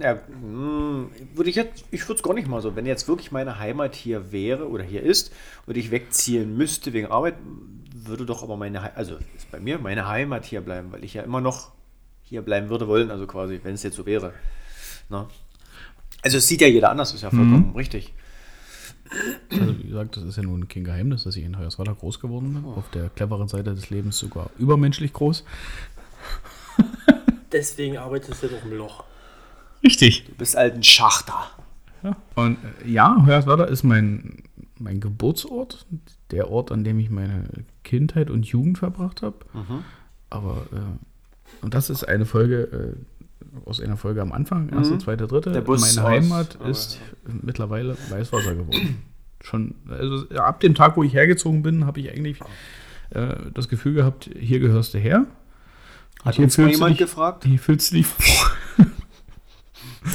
Ja, 0.00 0.14
mh, 0.14 1.06
würde 1.34 1.50
ich 1.50 1.56
jetzt, 1.56 1.84
ich 1.90 2.02
würde 2.04 2.18
es 2.18 2.22
gar 2.22 2.34
nicht 2.34 2.48
mal 2.48 2.60
so. 2.60 2.76
Wenn 2.76 2.86
jetzt 2.86 3.08
wirklich 3.08 3.32
meine 3.32 3.58
Heimat 3.58 3.94
hier 3.94 4.32
wäre 4.32 4.68
oder 4.68 4.84
hier 4.84 5.02
ist 5.02 5.32
und 5.66 5.76
ich 5.76 5.90
wegziehen 5.90 6.56
müsste 6.56 6.92
wegen 6.92 7.08
Arbeit, 7.08 7.34
würde 7.92 8.26
doch 8.26 8.42
aber 8.42 8.56
meine, 8.56 8.96
also 8.96 9.16
ist 9.36 9.50
bei 9.50 9.60
mir 9.60 9.78
meine 9.78 10.06
Heimat 10.06 10.44
hier 10.44 10.60
bleiben, 10.60 10.92
weil 10.92 11.04
ich 11.04 11.14
ja 11.14 11.22
immer 11.22 11.40
noch 11.40 11.72
hier 12.30 12.42
bleiben 12.42 12.70
würde 12.70 12.86
wollen, 12.86 13.10
also 13.10 13.26
quasi, 13.26 13.60
wenn 13.64 13.74
es 13.74 13.82
jetzt 13.82 13.96
so 13.96 14.06
wäre. 14.06 14.32
Na? 15.08 15.28
Also 16.22 16.38
es 16.38 16.46
sieht 16.46 16.60
ja 16.60 16.68
jeder 16.68 16.90
anders, 16.90 17.12
ist 17.12 17.22
ja 17.22 17.30
vollkommen 17.30 17.74
richtig. 17.76 18.14
Also 19.50 19.78
wie 19.78 19.88
gesagt, 19.88 20.16
das 20.16 20.22
ist 20.22 20.36
ja 20.36 20.44
nun 20.44 20.68
kein 20.68 20.84
Geheimnis, 20.84 21.24
dass 21.24 21.34
ich 21.34 21.44
in 21.44 21.58
Hoyerswerda 21.58 21.92
groß 21.92 22.20
geworden 22.20 22.54
bin. 22.54 22.64
Auf 22.64 22.88
der 22.90 23.08
cleveren 23.08 23.48
Seite 23.48 23.74
des 23.74 23.90
Lebens 23.90 24.18
sogar 24.18 24.50
übermenschlich 24.58 25.12
groß. 25.12 25.44
Deswegen 27.52 27.96
arbeitest 27.96 28.44
du 28.44 28.48
doch 28.48 28.64
im 28.64 28.76
Loch. 28.76 29.02
Richtig. 29.82 30.26
Du 30.26 30.34
bist 30.34 30.56
alten 30.56 30.84
Schachter. 30.84 31.50
Ja. 32.04 32.16
Und 32.36 32.58
äh, 32.84 32.88
ja, 32.88 33.24
Hoyerswerda 33.26 33.64
ist 33.64 33.82
mein, 33.82 34.44
mein 34.78 35.00
Geburtsort, 35.00 35.84
der 36.30 36.48
Ort, 36.48 36.70
an 36.70 36.84
dem 36.84 37.00
ich 37.00 37.10
meine 37.10 37.44
Kindheit 37.82 38.30
und 38.30 38.46
Jugend 38.46 38.78
verbracht 38.78 39.22
habe. 39.22 39.38
Aber, 40.30 40.66
äh, 40.72 41.09
und 41.62 41.74
das 41.74 41.90
ist 41.90 42.04
eine 42.04 42.24
Folge 42.26 42.96
äh, 42.96 43.68
aus 43.68 43.80
einer 43.80 43.96
Folge 43.96 44.22
am 44.22 44.32
Anfang, 44.32 44.68
erste, 44.70 44.98
zweite, 44.98 45.26
dritte. 45.26 45.50
Der 45.52 45.60
Bus 45.60 45.80
meine 45.96 46.06
aus- 46.06 46.10
Heimat 46.12 46.56
aber- 46.60 46.68
ist 46.70 47.00
mittlerweile 47.42 47.96
Weißwasser 48.10 48.54
geworden. 48.54 49.02
Schon, 49.42 49.74
also 49.88 50.28
ab 50.36 50.60
dem 50.60 50.74
Tag, 50.74 50.96
wo 50.96 51.02
ich 51.02 51.14
hergezogen 51.14 51.62
bin, 51.62 51.86
habe 51.86 51.98
ich 52.00 52.10
eigentlich 52.10 52.38
äh, 53.10 53.34
das 53.54 53.68
Gefühl 53.68 53.94
gehabt, 53.94 54.30
hier 54.38 54.60
gehörst 54.60 54.94
du 54.94 54.98
her. 54.98 55.26
Hat 56.24 56.34
hier 56.36 56.44
uns 56.44 56.58
mal 56.58 56.68
jemand 56.70 56.90
dich- 56.92 56.98
gefragt? 56.98 57.44
Hier 57.44 57.58
fühlst 57.58 57.90
du 57.90 57.96
dich 57.96 58.06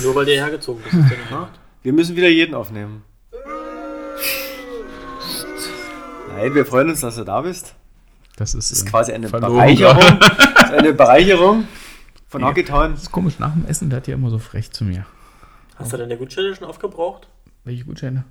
Nur 0.04 0.16
weil 0.16 0.26
der 0.26 0.36
hergezogen 0.46 0.82
bist, 0.84 0.94
ist 0.96 1.12
deine 1.12 1.26
Heimat. 1.30 1.60
Wir 1.84 1.94
müssen 1.94 2.16
wieder 2.16 2.30
jeden 2.30 2.54
aufnehmen. 2.56 3.02
Nein, 6.36 6.54
wir 6.54 6.66
freuen 6.66 6.90
uns, 6.90 7.02
dass 7.02 7.16
du 7.16 7.24
da 7.24 7.42
bist. 7.42 7.76
Das 8.38 8.54
ist, 8.54 8.72
Das 8.72 8.80
ist 8.80 8.88
äh, 8.88 8.90
quasi 8.90 9.12
eine 9.14 9.30
verloren 9.30 9.54
Bereicherung. 9.54 9.96
gerade. 9.98 10.20
Das 10.56 10.70
ist 10.70 10.76
eine 10.78 10.94
Bereicherung 10.94 11.68
von 12.28 12.42
Ja. 12.42 12.48
Hockeytown. 12.48 12.92
Das 12.94 13.04
ist 13.04 13.12
komisch, 13.12 13.40
nach 13.40 13.54
dem 13.54 13.66
Essen, 13.66 13.90
der 13.90 13.98
hat 13.98 14.08
ja 14.08 14.16
immer 14.16 14.30
so 14.30 14.40
frech 14.40 14.72
zu 14.72 14.84
mir. 14.84 15.06
Hast 15.78 15.94
du 15.94 15.98
deine 15.98 16.18
Gutscheine 16.18 16.54
schon 16.56 16.68
aufgebraucht? 16.68 17.28
Welche 17.64 17.86
Gutscheine? 17.86 18.24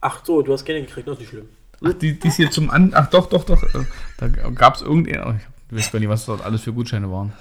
Ach 0.00 0.20
so, 0.24 0.42
du 0.42 0.52
hast 0.52 0.64
keine 0.64 0.82
gekriegt, 0.82 1.06
das 1.08 1.14
ist 1.14 1.20
nicht 1.20 1.30
schlimm. 1.30 1.48
Ach, 1.84 1.92
die, 1.94 2.18
die 2.18 2.28
ist 2.28 2.36
hier 2.36 2.50
zum 2.50 2.70
An. 2.70 2.92
Ach 2.94 3.08
doch, 3.08 3.28
doch, 3.28 3.44
doch. 3.44 3.62
äh, 3.74 3.84
Da 4.18 4.28
gab 4.28 4.76
es 4.76 4.82
irgendeinen. 4.82 5.40
Ich 5.70 5.76
weiß 5.76 5.92
gar 5.92 5.98
nicht, 5.98 6.08
was 6.08 6.24
dort 6.26 6.44
alles 6.44 6.62
für 6.62 6.72
Gutscheine 6.72 7.10
waren. 7.10 7.32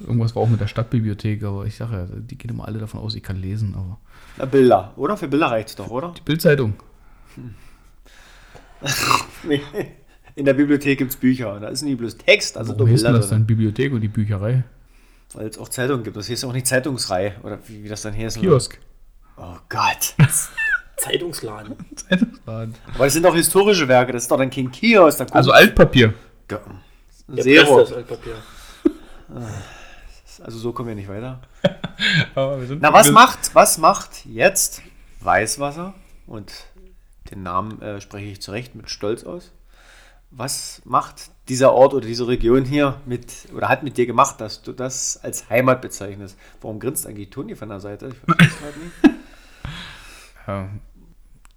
Irgendwas 0.00 0.34
war 0.36 0.42
auch 0.42 0.48
mit 0.48 0.60
der 0.60 0.66
Stadtbibliothek, 0.66 1.42
aber 1.44 1.64
ich 1.64 1.76
sage 1.76 1.96
ja, 1.96 2.06
die 2.10 2.36
gehen 2.36 2.50
immer 2.50 2.66
alle 2.66 2.78
davon 2.78 3.00
aus, 3.00 3.14
ich 3.14 3.22
kann 3.22 3.36
lesen. 3.40 3.74
Aber 3.76 3.98
Na, 4.36 4.44
Bilder, 4.44 4.92
oder? 4.96 5.16
Für 5.16 5.26
Bilder 5.28 5.46
reicht 5.46 5.70
es 5.70 5.76
doch, 5.76 5.88
oder? 5.88 6.12
die 6.16 6.20
Bildzeitung. 6.22 6.74
Nee. 9.42 9.60
In 10.36 10.44
der 10.44 10.52
Bibliothek 10.52 10.98
gibt 10.98 11.10
es 11.12 11.16
Bücher. 11.16 11.54
und 11.54 11.62
Da 11.62 11.68
ist 11.68 11.82
nicht 11.82 11.96
bloß 11.96 12.18
Text, 12.18 12.58
also 12.58 12.74
Warum 12.74 12.90
heißt 12.90 13.04
denn 13.04 13.14
das 13.14 13.30
dann 13.30 13.46
Bibliothek 13.46 13.92
und 13.92 14.02
die 14.02 14.08
Bücherei? 14.08 14.64
Weil 15.32 15.46
es 15.48 15.58
auch 15.58 15.70
Zeitungen 15.70 16.04
gibt. 16.04 16.16
Das 16.16 16.28
heißt 16.28 16.44
auch 16.44 16.52
nicht 16.52 16.66
Zeitungsreihe. 16.66 17.34
Oder 17.42 17.58
wie, 17.66 17.82
wie 17.82 17.88
das 17.88 18.02
dann 18.02 18.14
heißt. 18.16 18.38
Kiosk. 18.38 18.78
Oh 19.38 19.56
Gott. 19.68 20.14
Zeitungsladen. 20.98 21.74
Zeitungsladen. 21.96 22.74
Aber 22.94 23.04
das 23.04 23.14
sind 23.14 23.22
doch 23.24 23.34
historische 23.34 23.88
Werke. 23.88 24.12
Das 24.12 24.22
ist 24.22 24.30
doch 24.30 24.36
dann 24.36 24.50
kein 24.50 24.70
Kiosk. 24.70 25.18
Da 25.18 25.24
Also 25.32 25.52
Altpapier. 25.52 26.14
Ja. 26.50 26.60
Zero. 27.34 27.80
Ist 27.80 27.92
Altpapier. 27.92 28.34
Also 30.44 30.58
so 30.58 30.72
kommen 30.72 30.90
wir 30.90 30.94
nicht 30.94 31.08
weiter. 31.08 31.40
Aber 32.34 32.60
wir 32.60 32.66
sind, 32.66 32.82
Na, 32.82 32.92
was 32.92 33.10
macht, 33.10 33.54
was 33.54 33.78
macht 33.78 34.26
jetzt 34.26 34.82
Weißwasser? 35.20 35.94
Und 36.26 36.52
den 37.30 37.42
Namen 37.42 37.80
äh, 37.80 38.00
spreche 38.00 38.26
ich 38.26 38.42
zu 38.42 38.52
Recht 38.52 38.74
mit 38.74 38.90
Stolz 38.90 39.24
aus. 39.24 39.52
Was 40.36 40.82
macht 40.84 41.30
dieser 41.48 41.72
Ort 41.72 41.94
oder 41.94 42.06
diese 42.06 42.26
Region 42.28 42.64
hier 42.64 43.00
mit, 43.06 43.48
oder 43.54 43.68
hat 43.68 43.82
mit 43.82 43.96
dir 43.96 44.06
gemacht, 44.06 44.40
dass 44.40 44.62
du 44.62 44.72
das 44.72 45.18
als 45.22 45.48
Heimat 45.48 45.80
bezeichnest? 45.80 46.36
Warum 46.60 46.78
grinst 46.78 47.06
eigentlich 47.06 47.30
Toni 47.30 47.54
von 47.54 47.68
der 47.68 47.80
Seite? 47.80 48.08
Ich 48.08 48.18
verstehe 48.18 48.48
es 48.48 48.58
gerade 48.58 48.78
nicht. 48.78 49.20
Ja. 50.46 50.68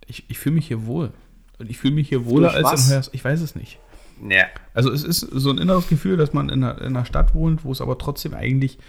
Ich, 0.08 0.30
ich 0.30 0.40
fühle 0.40 0.56
mich 0.56 0.68
hier 0.68 0.86
wohl. 0.86 1.12
Und 1.60 1.70
ich 1.70 1.78
fühle 1.78 1.94
mich 1.94 2.08
hier 2.10 2.26
wohler 2.26 2.54
als 2.54 2.64
was? 2.64 2.88
in 2.88 2.96
Hörs. 2.96 3.10
Ich 3.14 3.24
weiß 3.24 3.42
es 3.42 3.56
nicht. 3.56 3.80
Nee. 4.22 4.44
Also 4.74 4.92
es 4.92 5.04
ist 5.04 5.20
so 5.20 5.50
ein 5.50 5.58
inneres 5.58 5.88
Gefühl, 5.88 6.18
dass 6.18 6.34
man 6.34 6.50
in 6.50 6.64
einer, 6.64 6.80
in 6.82 6.96
einer 6.96 7.06
Stadt 7.06 7.36
wohnt, 7.36 7.64
wo 7.64 7.72
es 7.72 7.82
aber 7.82 7.98
trotzdem 7.98 8.34
eigentlich 8.34 8.80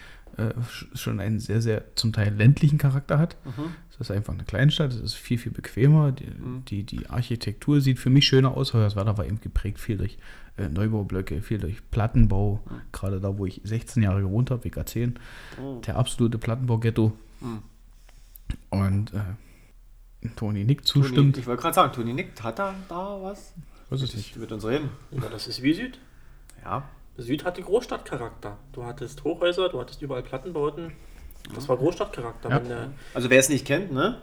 äh, 0.40 0.54
sch- 0.70 0.96
schon 0.96 1.20
einen 1.20 1.38
sehr, 1.40 1.60
sehr 1.60 1.94
zum 1.96 2.12
Teil 2.12 2.34
ländlichen 2.34 2.78
Charakter 2.78 3.18
hat. 3.18 3.36
Mhm. 3.44 3.74
Es 3.90 4.00
ist 4.00 4.10
einfach 4.10 4.32
eine 4.32 4.44
Kleinstadt, 4.44 4.92
es 4.92 5.00
ist 5.00 5.14
viel, 5.14 5.36
viel 5.38 5.52
bequemer. 5.52 6.12
Die, 6.12 6.24
die, 6.68 6.82
die 6.84 7.08
Architektur 7.10 7.80
sieht 7.80 7.98
für 7.98 8.10
mich 8.10 8.26
schöner 8.26 8.56
aus. 8.56 8.72
Hoyerswerda 8.74 9.18
war 9.18 9.26
eben 9.26 9.40
geprägt 9.40 9.78
viel 9.78 9.98
durch 9.98 10.18
äh, 10.56 10.68
Neubaublöcke, 10.68 11.42
viel 11.42 11.58
durch 11.58 11.78
Plattenbau. 11.90 12.60
Gerade 12.92 13.20
da, 13.20 13.36
wo 13.38 13.44
ich 13.46 13.60
16 13.64 14.02
Jahre 14.02 14.22
gewohnt 14.22 14.50
habe, 14.50 14.64
WK 14.64 14.88
10. 14.88 15.18
Der 15.86 15.96
absolute 15.96 16.38
Plattenbau-Ghetto. 16.38 17.12
Mhm. 17.40 17.62
Und 18.70 19.12
äh, 19.14 20.28
Toni 20.36 20.64
nickt 20.64 20.86
Toni, 20.88 21.04
zustimmt. 21.06 21.36
ich 21.38 21.46
wollte 21.46 21.62
gerade 21.62 21.74
sagen, 21.74 21.92
Toni 21.92 22.12
nickt, 22.12 22.42
hat 22.42 22.58
er 22.60 22.74
da 22.88 23.18
was? 23.22 23.54
weiß 23.90 24.02
es 24.02 24.14
nicht. 24.14 24.36
Mit 24.36 24.52
uns 24.52 24.64
reden. 24.64 24.88
Ja, 25.10 25.28
das 25.28 25.46
ist 25.48 25.62
wie 25.62 25.74
Süd. 25.74 25.98
Ja. 26.64 26.88
Süd 27.20 27.44
hatte 27.44 27.62
Großstadtcharakter. 27.62 28.56
Du 28.72 28.84
hattest 28.84 29.24
Hochhäuser, 29.24 29.68
du 29.68 29.80
hattest 29.80 30.02
überall 30.02 30.22
Plattenbauten. 30.22 30.92
Das 31.54 31.68
war 31.68 31.76
Großstadtcharakter. 31.76 32.50
Ja. 32.50 32.56
Wenn, 32.62 32.92
Also 33.14 33.30
wer 33.30 33.38
es 33.40 33.48
nicht 33.48 33.64
kennt, 33.66 33.92
ne? 33.92 34.16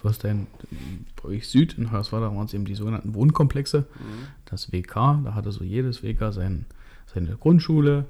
Du 0.00 0.08
hast 0.08 0.22
dein, 0.22 0.46
bei 1.20 1.28
euch 1.30 1.48
Süd 1.48 1.76
in 1.76 1.90
Hoyerswerda 1.90 2.26
waren 2.34 2.46
es 2.46 2.54
eben 2.54 2.64
die 2.64 2.76
sogenannten 2.76 3.14
Wohnkomplexe. 3.14 3.84
Das 4.44 4.70
WK, 4.72 4.94
da 5.24 5.34
hatte 5.34 5.50
so 5.50 5.64
jedes 5.64 6.02
WK 6.04 6.32
sein, 6.32 6.66
seine 7.12 7.34
Grundschule, 7.36 8.04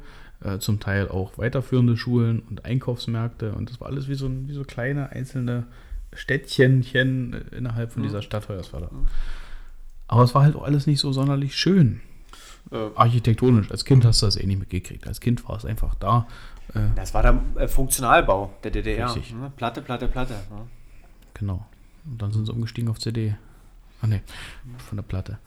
äh, 0.45 0.59
zum 0.59 0.81
Teil 0.81 1.09
auch 1.09 1.39
weiterführende 1.39 1.97
Schulen 1.97 2.41
und 2.41 2.65
Einkaufsmärkte. 2.67 3.53
Und 3.55 3.71
das 3.71 3.81
war 3.81 3.89
alles 3.89 4.07
wie 4.09 4.15
so, 4.15 4.27
ein- 4.27 4.49
wie 4.49 4.53
so 4.53 4.65
kleine 4.65 5.11
einzelne 5.13 5.67
Städtchenchen 6.13 7.33
äh, 7.53 7.57
innerhalb 7.57 7.93
von 7.93 8.03
dieser 8.03 8.21
Stadt 8.23 8.49
Hoyerswerda. 8.49 8.91
Aber 10.09 10.23
es 10.23 10.35
war 10.35 10.43
halt 10.43 10.57
auch 10.57 10.63
alles 10.65 10.87
nicht 10.87 11.01
so 11.01 11.11
sonderlich 11.13 11.57
schön. 11.57 12.01
Äh, 12.71 12.77
Architektonisch. 12.95 13.71
Als 13.71 13.85
Kind 13.85 14.05
hast 14.05 14.23
du 14.23 14.27
das 14.27 14.37
eh 14.37 14.47
nicht 14.47 14.59
mitgekriegt. 14.59 15.07
Als 15.07 15.21
Kind 15.21 15.47
war 15.49 15.57
es 15.57 15.65
einfach 15.65 15.95
da. 15.97 16.27
Äh, 16.75 16.81
Das 16.97 17.15
war 17.15 17.23
der 17.23 17.41
äh, 17.57 17.69
Funktionalbau 17.69 18.53
der 18.63 18.71
DDR. 18.71 19.07
Richtig. 19.15 19.35
Ne? 19.35 19.51
Platte, 19.57 19.81
Platte, 19.83 20.09
Platte. 20.09 20.35
Ne? 20.35 20.67
Genau. 21.35 21.67
Und 22.05 22.21
dann 22.21 22.33
sind 22.33 22.47
sie 22.47 22.53
umgestiegen 22.53 22.91
auf 22.91 22.99
CD. 22.99 23.35
Ach 24.03 24.07
nee, 24.07 24.21
von 24.89 24.97
der 24.97 25.03
Platte. 25.03 25.39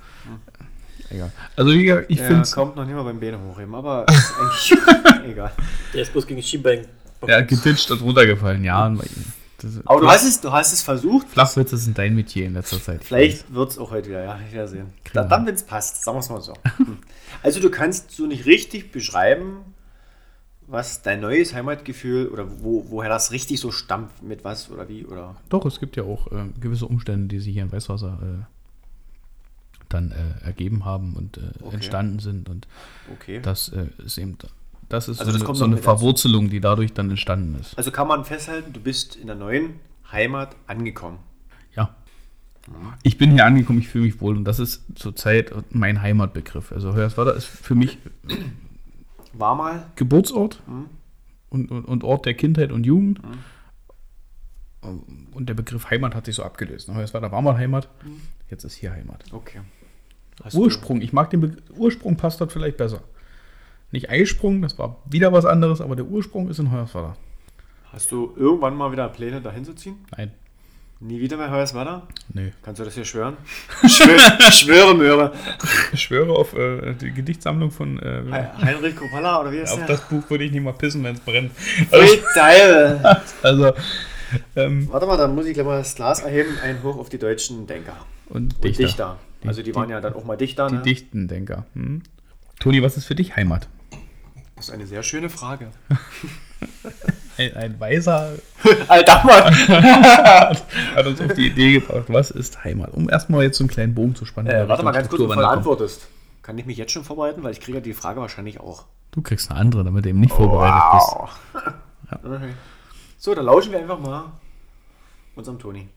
Egal. 1.09 1.31
Also 1.55 1.71
gesagt, 1.71 2.05
ich 2.09 2.17
Der 2.17 2.27
finde 2.27 2.41
es 2.41 2.51
kommt 2.51 2.75
noch 2.75 2.85
nicht 2.85 2.93
mal 2.95 3.03
beim 3.03 3.19
Beine 3.19 3.39
hochheben, 3.39 3.73
aber 3.75 4.05
ist 4.09 4.33
eigentlich 4.39 5.25
egal. 5.31 5.51
der 5.93 6.01
ist 6.01 6.11
bloß 6.11 6.27
gegen 6.27 6.41
Schienbein. 6.43 6.85
ja, 7.27 7.41
getitscht 7.41 7.89
und 7.91 8.01
runtergefallen. 8.01 8.63
Ja, 8.63 8.85
und 8.87 8.97
bei 8.97 9.05
ihm. 9.05 9.25
Das, 9.63 9.85
Aber 9.85 10.01
du 10.01 10.07
hast 10.07 10.23
es, 10.23 10.41
du 10.41 10.51
hast 10.51 10.73
es 10.73 10.81
versucht. 10.81 11.27
Flachwitze 11.29 11.77
sind 11.77 11.97
dein 11.97 12.15
Metier 12.15 12.45
in 12.47 12.53
letzter 12.53 12.81
Zeit. 12.81 13.03
Vielleicht 13.03 13.53
wird 13.53 13.71
es 13.71 13.77
auch 13.77 13.91
heute 13.91 14.09
wieder, 14.09 14.23
ja, 14.23 14.39
ich 14.47 14.53
werde 14.53 14.67
sehen. 14.69 14.93
Wir 15.11 15.23
dann, 15.23 15.45
wenn 15.45 15.55
es 15.55 15.63
passt, 15.63 16.03
sagen 16.03 16.15
wir 16.17 16.19
es 16.21 16.29
mal 16.29 16.41
so. 16.41 16.53
Hm. 16.77 16.97
Also 17.43 17.59
du 17.59 17.69
kannst 17.69 18.11
so 18.11 18.25
nicht 18.25 18.45
richtig 18.45 18.91
beschreiben, 18.91 19.57
was 20.67 21.01
dein 21.01 21.19
neues 21.21 21.53
Heimatgefühl 21.53 22.27
oder 22.29 22.47
wo, 22.61 22.85
woher 22.89 23.09
das 23.09 23.31
richtig 23.31 23.59
so 23.59 23.71
stammt, 23.71 24.23
mit 24.23 24.43
was 24.43 24.69
oder 24.71 24.87
wie 24.89 25.05
oder. 25.05 25.35
Doch, 25.49 25.65
es 25.65 25.79
gibt 25.79 25.95
ja 25.97 26.03
auch 26.03 26.31
äh, 26.31 26.45
gewisse 26.59 26.85
Umstände, 26.85 27.27
die 27.27 27.39
sich 27.39 27.53
hier 27.53 27.63
in 27.63 27.71
Weißwasser 27.71 28.19
äh, 28.21 28.45
dann 29.89 30.11
äh, 30.11 30.45
ergeben 30.45 30.85
haben 30.85 31.15
und 31.15 31.37
äh, 31.37 31.41
Okay. 31.61 31.75
entstanden 31.75 32.19
sind. 32.19 32.49
Und 32.49 32.67
Okay. 33.13 33.41
das 33.41 33.69
äh, 33.69 33.87
ist 34.05 34.17
eben, 34.17 34.37
das 34.91 35.07
ist 35.07 35.19
Also 35.19 35.31
so, 35.31 35.37
das 35.39 35.47
eine, 35.47 35.55
so 35.57 35.65
eine. 35.65 35.77
Verwurzelung, 35.77 36.49
die 36.49 36.59
dadurch 36.59 36.93
dann 36.93 37.09
entstanden 37.09 37.57
ist. 37.59 37.77
Also 37.77 37.91
kann 37.91 38.07
man 38.07 38.25
festhalten, 38.25 38.73
du 38.73 38.79
bist 38.79 39.15
in 39.15 39.27
der 39.27 39.35
neuen 39.35 39.79
Heimat 40.11 40.55
angekommen. 40.67 41.19
Ja. 41.75 41.95
Ich 43.03 43.17
bin 43.17 43.31
hier 43.31 43.45
angekommen, 43.45 43.79
ich 43.79 43.87
fühle 43.89 44.05
mich 44.05 44.21
wohl 44.21 44.37
und 44.37 44.45
das 44.45 44.59
ist 44.59 44.83
zurzeit 44.95 45.51
mein 45.71 46.01
Heimatbegriff. 46.01 46.71
Also 46.71 46.93
Hoyerswerda 46.93 47.31
ist 47.31 47.45
für 47.45 47.73
mich 47.75 47.97
War 49.33 49.55
mal. 49.55 49.85
Geburtsort 49.95 50.61
Mhm. 50.67 50.85
und, 51.49 51.71
und, 51.71 51.85
und 51.85 52.03
Ort 52.03 52.25
der 52.25 52.33
Kindheit 52.35 52.71
und 52.71 52.85
Jugend. 52.85 53.19
Und 54.81 55.47
der 55.47 55.53
Begriff 55.53 55.89
Heimat 55.89 56.15
hat 56.15 56.25
sich 56.25 56.35
so 56.35 56.43
abgelöst. 56.43 56.89
Hoyerswerda 56.89 57.31
war 57.31 57.41
mal 57.41 57.57
Heimat, 57.57 57.87
jetzt 58.49 58.63
ist 58.63 58.75
hier 58.75 58.91
Heimat. 58.91 59.23
Okay. 59.31 59.61
Hast 60.43 60.55
Ursprung, 60.55 61.01
ich 61.01 61.13
mag 61.13 61.29
den 61.29 61.41
Begriff, 61.41 61.63
Ursprung 61.75 62.17
passt 62.17 62.41
dort 62.41 62.51
vielleicht 62.51 62.77
besser. 62.77 63.01
Nicht 63.91 64.09
Eisprung, 64.09 64.61
das 64.61 64.77
war 64.77 64.97
wieder 65.09 65.33
was 65.33 65.45
anderes, 65.45 65.81
aber 65.81 65.95
der 65.95 66.05
Ursprung 66.05 66.49
ist 66.49 66.59
in 66.59 66.71
Hoyerswerda. 66.71 67.15
Hast 67.91 68.11
du 68.11 68.33
irgendwann 68.37 68.75
mal 68.75 68.91
wieder 68.91 69.07
Pläne 69.09 69.41
dahin 69.41 69.65
zu 69.65 69.73
ziehen? 69.73 69.95
Nein, 70.17 70.31
Nie 71.03 71.19
wieder 71.19 71.35
bei 71.35 71.49
Hoyerswerda? 71.49 72.03
nee. 72.31 72.53
Kannst 72.61 72.79
du 72.79 72.85
das 72.85 72.93
hier 72.93 73.03
schwören? 73.05 73.35
Schwör, 73.87 74.51
schwöre, 74.51 74.93
Möhre. 74.93 75.33
Ich 75.93 76.01
schwöre 76.03 76.31
auf 76.31 76.53
äh, 76.55 76.93
die 76.93 77.11
Gedichtsammlung 77.11 77.71
von 77.71 77.97
äh, 77.97 78.21
Heinrich 78.61 78.95
Kopalla 78.95 79.41
oder 79.41 79.51
wie 79.51 79.57
ist 79.57 79.71
auf 79.71 79.79
der? 79.79 79.87
das 79.87 80.01
Buch 80.07 80.29
würde 80.29 80.43
ich 80.43 80.51
nicht 80.51 80.61
mal 80.63 80.73
pissen, 80.73 81.03
wenn 81.03 81.15
es 81.15 81.21
brennt. 81.21 81.51
Ui, 81.91 82.19
geil. 82.35 83.03
Also, 83.41 83.73
ähm, 84.55 84.87
Warte 84.91 85.07
mal, 85.07 85.17
dann 85.17 85.33
muss 85.33 85.47
ich 85.47 85.55
gleich 85.55 85.65
mal 85.65 85.79
das 85.79 85.95
Glas 85.95 86.19
erheben. 86.21 86.51
Ein 86.63 86.83
Hoch 86.83 86.97
auf 86.97 87.09
die 87.09 87.17
deutschen 87.17 87.65
Denker. 87.65 87.95
und 88.29 88.53
Und 88.53 88.63
Dichter. 88.63 88.83
Dichter. 88.83 89.17
Also 89.45 89.63
die 89.63 89.73
waren 89.75 89.89
ja 89.89 89.99
dann 90.01 90.13
auch 90.13 90.23
mal 90.23 90.37
Dichter. 90.37 90.67
Die 90.67 90.75
Ne? 90.75 90.81
dichten 90.83 91.27
Denker. 91.27 91.65
Hm? 91.73 92.03
Toni, 92.59 92.83
was 92.83 92.95
ist 92.95 93.05
für 93.05 93.15
dich 93.15 93.35
Heimat? 93.35 93.67
Das 94.61 94.69
ist 94.69 94.75
eine 94.75 94.85
sehr 94.85 95.01
schöne 95.01 95.27
Frage. 95.27 95.71
Ein, 97.37 97.55
ein 97.55 97.79
weiser 97.79 98.33
Alter 98.87 99.23
Mann. 99.23 99.55
hat 100.95 101.07
uns 101.07 101.19
auf 101.19 101.33
die 101.33 101.47
Idee 101.47 101.79
gebracht, 101.79 102.03
was 102.09 102.29
ist 102.29 102.63
Heimat? 102.63 102.93
Um 102.93 103.09
erstmal 103.09 103.41
jetzt 103.41 103.57
so 103.57 103.63
einen 103.63 103.69
kleinen 103.71 103.95
Bogen 103.95 104.13
zu 104.13 104.25
spannen. 104.25 104.51
Äh, 104.51 104.69
warte 104.69 104.83
mal 104.83 104.91
ganz 104.91 105.09
kurz, 105.09 105.19
bevor 105.19 105.37
du 105.37 105.47
antwortest. 105.47 106.07
Kann 106.43 106.59
ich 106.59 106.67
mich 106.67 106.77
jetzt 106.77 106.91
schon 106.91 107.03
vorbereiten? 107.03 107.41
Weil 107.41 107.53
ich 107.53 107.59
kriege 107.59 107.79
ja 107.79 107.81
die 107.81 107.95
Frage 107.95 108.21
wahrscheinlich 108.21 108.59
auch. 108.59 108.85
Du 109.09 109.23
kriegst 109.23 109.49
eine 109.49 109.59
andere, 109.59 109.83
damit 109.83 110.05
du 110.05 110.09
eben 110.09 110.19
nicht 110.19 110.33
vorbereitet 110.33 110.83
bist. 110.93 112.23
Okay. 112.23 112.53
So, 113.17 113.33
dann 113.33 113.45
lauschen 113.45 113.71
wir 113.71 113.79
einfach 113.79 113.99
mal 113.99 114.33
unserem 115.35 115.57
Toni. 115.57 115.89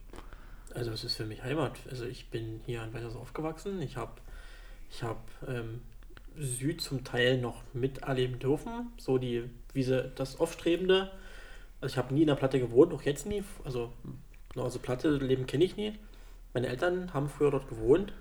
Also 0.73 0.89
es 0.89 1.03
ist 1.03 1.17
für 1.17 1.25
mich 1.27 1.43
Heimat. 1.43 1.73
Also 1.91 2.05
ich 2.05 2.31
bin 2.31 2.61
hier 2.65 2.81
in 2.81 2.91
Weißers 2.91 3.15
aufgewachsen. 3.15 3.79
Ich 3.83 3.95
habe 3.95 4.13
ich 4.89 5.03
hab, 5.03 5.19
ähm, 5.47 5.81
Süd 6.37 6.81
zum 6.81 7.03
Teil 7.03 7.39
noch 7.39 7.63
miterleben 7.73 8.39
dürfen. 8.39 8.91
So 8.97 9.17
die, 9.17 9.43
wie 9.73 9.83
sie 9.83 10.11
das 10.15 10.39
Aufstrebende. 10.39 11.11
Also 11.81 11.93
ich 11.93 11.97
habe 11.97 12.13
nie 12.13 12.21
in 12.21 12.27
der 12.27 12.35
Platte 12.35 12.59
gewohnt, 12.59 12.93
auch 12.93 13.01
jetzt 13.03 13.25
nie. 13.25 13.43
Also, 13.63 13.91
na, 14.55 14.63
also 14.63 14.79
Platte 14.79 15.09
leben 15.09 15.45
kenne 15.45 15.63
ich 15.63 15.77
nie. 15.77 15.93
Meine 16.53 16.67
Eltern 16.67 17.13
haben 17.13 17.29
früher 17.29 17.51
dort 17.51 17.67
gewohnt. 17.67 18.13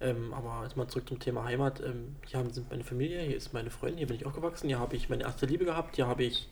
Ähm, 0.00 0.32
aber 0.32 0.62
jetzt 0.62 0.76
mal 0.76 0.86
zurück 0.88 1.08
zum 1.08 1.18
Thema 1.18 1.44
Heimat. 1.44 1.80
Ähm, 1.80 2.16
hier 2.26 2.38
haben, 2.38 2.52
sind 2.52 2.70
meine 2.70 2.84
Familie, 2.84 3.20
hier 3.22 3.36
ist 3.36 3.52
meine 3.52 3.70
Freundin, 3.70 3.98
hier 3.98 4.06
bin 4.06 4.16
ich 4.16 4.26
aufgewachsen, 4.26 4.68
hier 4.68 4.78
habe 4.78 4.94
ich 4.94 5.08
meine 5.08 5.24
erste 5.24 5.46
Liebe 5.46 5.64
gehabt, 5.64 5.96
hier 5.96 6.06
habe 6.06 6.22
ich 6.22 6.48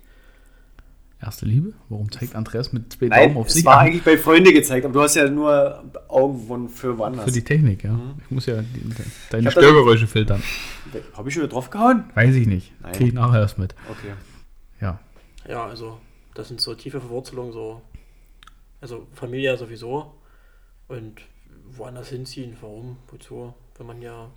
Erste 1.20 1.46
Liebe? 1.46 1.72
Warum 1.88 2.12
zeigt 2.12 2.34
Andreas 2.34 2.72
mit 2.74 2.92
zwei 2.92 3.06
Nein, 3.06 3.28
Daumen 3.30 3.36
auf 3.38 3.46
es 3.48 3.54
sich 3.54 3.64
war 3.64 3.78
an? 3.78 3.86
eigentlich 3.86 4.02
bei 4.04 4.18
Freunde 4.18 4.52
gezeigt, 4.52 4.84
aber 4.84 4.92
du 4.92 5.00
hast 5.02 5.14
ja 5.16 5.28
nur 5.30 5.82
Augen 6.08 6.68
für 6.68 6.98
woanders. 6.98 7.24
Für 7.24 7.32
die 7.32 7.42
Technik, 7.42 7.84
ja. 7.84 7.98
Ich 8.22 8.30
muss 8.30 8.44
ja 8.46 8.60
die, 8.60 8.82
deine 9.30 9.46
hab 9.46 9.54
das- 9.54 9.64
Störgeräusche 9.64 10.06
filtern. 10.06 10.42
Habe 11.14 11.28
ich 11.28 11.34
schon 11.34 11.42
wieder 11.42 11.52
draufgehauen? 11.52 12.04
Weiß 12.14 12.34
ich 12.34 12.46
nicht. 12.46 12.72
Nein. 12.82 12.92
Kriege 12.92 13.08
ich 13.08 13.14
nachher 13.14 13.40
erst 13.40 13.58
mit. 13.58 13.74
Okay. 13.90 14.12
Ja. 14.80 15.00
Ja, 15.48 15.64
also 15.66 15.98
das 16.34 16.48
sind 16.48 16.60
so 16.60 16.74
tiefe 16.74 17.00
Verwurzelungen, 17.00 17.52
so, 17.52 17.80
also 18.82 19.06
Familie 19.14 19.56
sowieso 19.56 20.12
und 20.88 21.22
woanders 21.70 22.10
hinziehen, 22.10 22.56
warum, 22.60 22.98
wozu, 23.10 23.54
wenn 23.78 23.86
man 23.86 24.02
ja, 24.02 24.30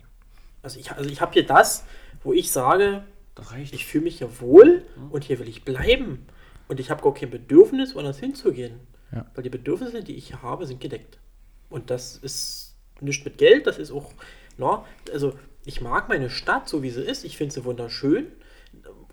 also 0.62 0.80
ich, 0.80 0.90
also 0.92 1.10
ich 1.10 1.20
habe 1.20 1.32
hier 1.34 1.44
das, 1.46 1.84
wo 2.22 2.32
ich 2.32 2.50
sage, 2.50 3.02
Das 3.34 3.52
reicht. 3.52 3.74
ich 3.74 3.84
fühle 3.84 4.04
mich 4.04 4.18
hier 4.18 4.40
wohl 4.40 4.82
und 5.10 5.24
hier 5.24 5.38
will 5.38 5.48
ich 5.48 5.62
bleiben 5.64 6.26
und 6.70 6.78
ich 6.80 6.90
habe 6.90 7.02
gar 7.02 7.12
kein 7.12 7.30
Bedürfnis, 7.30 7.94
woanders 7.94 8.18
hinzugehen, 8.20 8.80
Ja. 9.12 9.26
weil 9.34 9.42
die 9.42 9.50
Bedürfnisse, 9.50 10.02
die 10.04 10.14
ich 10.14 10.28
hier 10.28 10.40
habe, 10.42 10.66
sind 10.66 10.80
gedeckt 10.80 11.18
und 11.68 11.90
das 11.90 12.16
ist 12.16 12.76
nicht 13.00 13.24
mit 13.24 13.38
Geld, 13.38 13.66
das 13.66 13.78
ist 13.78 13.90
auch, 13.90 14.12
na, 14.56 14.84
also 15.12 15.34
ich 15.64 15.80
mag 15.80 16.08
meine 16.08 16.30
Stadt, 16.30 16.68
so 16.68 16.82
wie 16.82 16.90
sie 16.90 17.02
ist, 17.02 17.24
ich 17.24 17.36
finde 17.36 17.52
sie 17.54 17.64
wunderschön, 17.64 18.26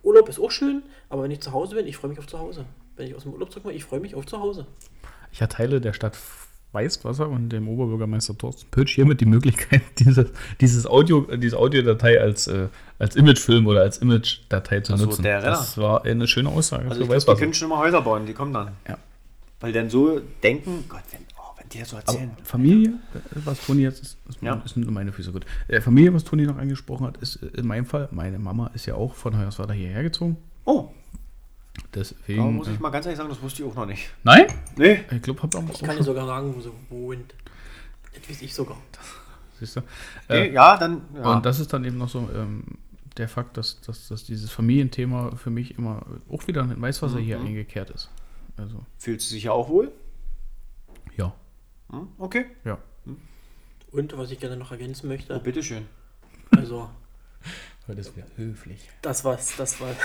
Urlaub 0.03 0.29
ist 0.29 0.39
auch 0.39 0.51
schön, 0.51 0.83
aber 1.09 1.23
wenn 1.23 1.31
ich 1.31 1.41
zu 1.41 1.51
Hause 1.51 1.75
bin, 1.75 1.87
ich 1.87 1.97
freue 1.97 2.09
mich 2.09 2.19
auf 2.19 2.27
zu 2.27 2.37
Hause. 2.39 2.65
Wenn 2.95 3.07
ich 3.07 3.15
aus 3.15 3.23
dem 3.23 3.33
Urlaub 3.33 3.49
zurückkomme, 3.51 3.75
ich 3.75 3.83
freue 3.83 3.99
mich 3.99 4.13
auf 4.15 4.25
zu 4.25 4.39
Hause. 4.39 4.67
Ich 5.31 5.41
erteile 5.41 5.81
der 5.81 5.93
Stadt 5.93 6.15
Weißwasser 6.73 7.27
und 7.29 7.49
dem 7.49 7.67
Oberbürgermeister 7.67 8.37
Thorsten 8.37 8.69
Pötsch 8.69 8.95
hiermit 8.95 9.21
die 9.21 9.25
Möglichkeit, 9.25 9.81
dieses, 9.99 10.27
dieses 10.61 10.85
Audio, 10.85 11.21
diese 11.37 11.57
Audiodatei 11.57 12.19
als, 12.21 12.47
äh, 12.47 12.67
als 12.99 13.15
Imagefilm 13.15 13.65
oder 13.67 13.81
als 13.81 13.97
Image-Datei 13.99 14.81
zu 14.81 14.93
Ach 14.93 14.97
so, 14.97 15.05
nutzen. 15.05 15.23
der 15.23 15.41
das 15.41 15.77
war 15.77 16.05
eine 16.05 16.27
schöne 16.27 16.49
Aussage 16.49 16.89
Also 16.89 17.05
glaub, 17.05 17.19
die 17.25 17.35
können 17.35 17.53
schon 17.53 17.69
mal 17.69 17.79
Häuser 17.79 18.01
bauen, 18.01 18.25
die 18.25 18.33
kommen 18.33 18.53
dann. 18.53 18.71
Ja. 18.87 18.97
Weil 19.59 19.71
dann 19.73 19.89
so 19.89 20.19
denken, 20.43 20.83
Gott, 20.87 21.01
wenn, 21.11 21.21
oh, 21.37 21.53
wenn 21.57 21.67
die 21.69 21.79
das 21.79 21.89
so 21.89 21.97
Aber 21.97 22.05
erzählen? 22.07 22.31
Familie, 22.43 22.89
äh, 23.15 23.19
was 23.43 23.65
Toni 23.65 23.81
jetzt 23.81 24.01
ist, 24.03 24.17
ist, 24.29 24.41
Ja. 24.41 24.61
ist 24.63 24.77
nur 24.77 24.91
meine 24.91 25.11
Füße 25.11 25.31
gut. 25.31 25.45
Äh, 25.67 25.81
Familie, 25.81 26.13
was 26.13 26.23
Toni 26.25 26.43
noch 26.45 26.57
angesprochen 26.57 27.07
hat, 27.07 27.17
ist 27.17 27.37
äh, 27.41 27.47
in 27.59 27.65
meinem 27.65 27.85
Fall, 27.85 28.07
meine 28.11 28.37
Mama 28.37 28.69
ist 28.75 28.85
ja 28.85 28.95
auch 28.95 29.15
von 29.15 29.35
Hoyerswerda 29.37 29.73
hierher 29.73 30.03
gezogen. 30.03 30.37
Oh, 30.65 30.89
Deswegen. 31.93 32.55
muss 32.55 32.67
ich 32.67 32.77
äh, 32.77 32.81
mal 32.81 32.89
ganz 32.89 33.05
ehrlich 33.05 33.17
sagen, 33.17 33.29
das 33.29 33.41
wusste 33.41 33.63
ich 33.63 33.69
auch 33.69 33.75
noch 33.75 33.85
nicht. 33.85 34.09
nein? 34.23 34.47
Nee. 34.75 35.03
Ich 35.11 35.21
glaube, 35.21 35.41
hab 35.43 35.55
auch, 35.55 35.63
Ich 35.73 35.81
kann 35.81 35.97
dir 35.97 36.03
sogar 36.03 36.25
sagen, 36.25 36.53
wo 36.55 36.61
sie 36.61 36.71
wohnt. 36.89 37.33
Das 38.13 38.29
weiß 38.29 38.41
ich 38.41 38.53
sogar. 38.53 38.77
Siehst 39.59 39.75
du? 39.77 39.81
nee 40.29 40.35
Äh, 40.47 40.53
ja, 40.53 40.77
dann. 40.77 41.01
Ja. 41.15 41.33
Und 41.33 41.45
das 41.45 41.59
ist 41.59 41.71
dann 41.73 41.83
eben 41.85 41.97
noch 41.97 42.09
so 42.09 42.29
ähm, 42.33 42.63
der 43.17 43.27
Fakt, 43.27 43.57
dass, 43.57 43.81
dass, 43.81 44.07
dass 44.07 44.23
dieses 44.25 44.51
Familienthema 44.51 45.35
für 45.35 45.49
mich 45.49 45.77
immer 45.77 46.05
auch 46.29 46.45
wieder 46.47 46.61
in 46.61 46.79
Weißwasser 46.81 47.19
hier 47.19 47.39
Mhm. 47.39 47.47
eingekehrt 47.47 47.89
ist. 47.89 48.09
Also, 48.57 48.83
Fühlst 48.97 49.29
du 49.31 49.35
dich 49.35 49.43
ja 49.45 49.51
auch 49.51 49.69
wohl? 49.69 49.91
ja. 51.15 51.33
Hm? 51.89 52.07
Okay. 52.17 52.45
Ja. 52.65 52.77
Und 53.91 54.17
was 54.17 54.29
ich 54.31 54.39
gerne 54.39 54.57
noch 54.57 54.71
ergänzen 54.71 55.05
Oh, 55.05 55.09
möchte, 55.09 55.39
bitteschön. 55.39 55.85
also 56.55 56.89
Weil 57.87 57.95
das 57.95 58.15
wäre 58.15 58.27
höflich. 58.35 58.89
das, 59.01 59.23
was, 59.23 59.55
das, 59.55 59.79
was, 59.79 59.95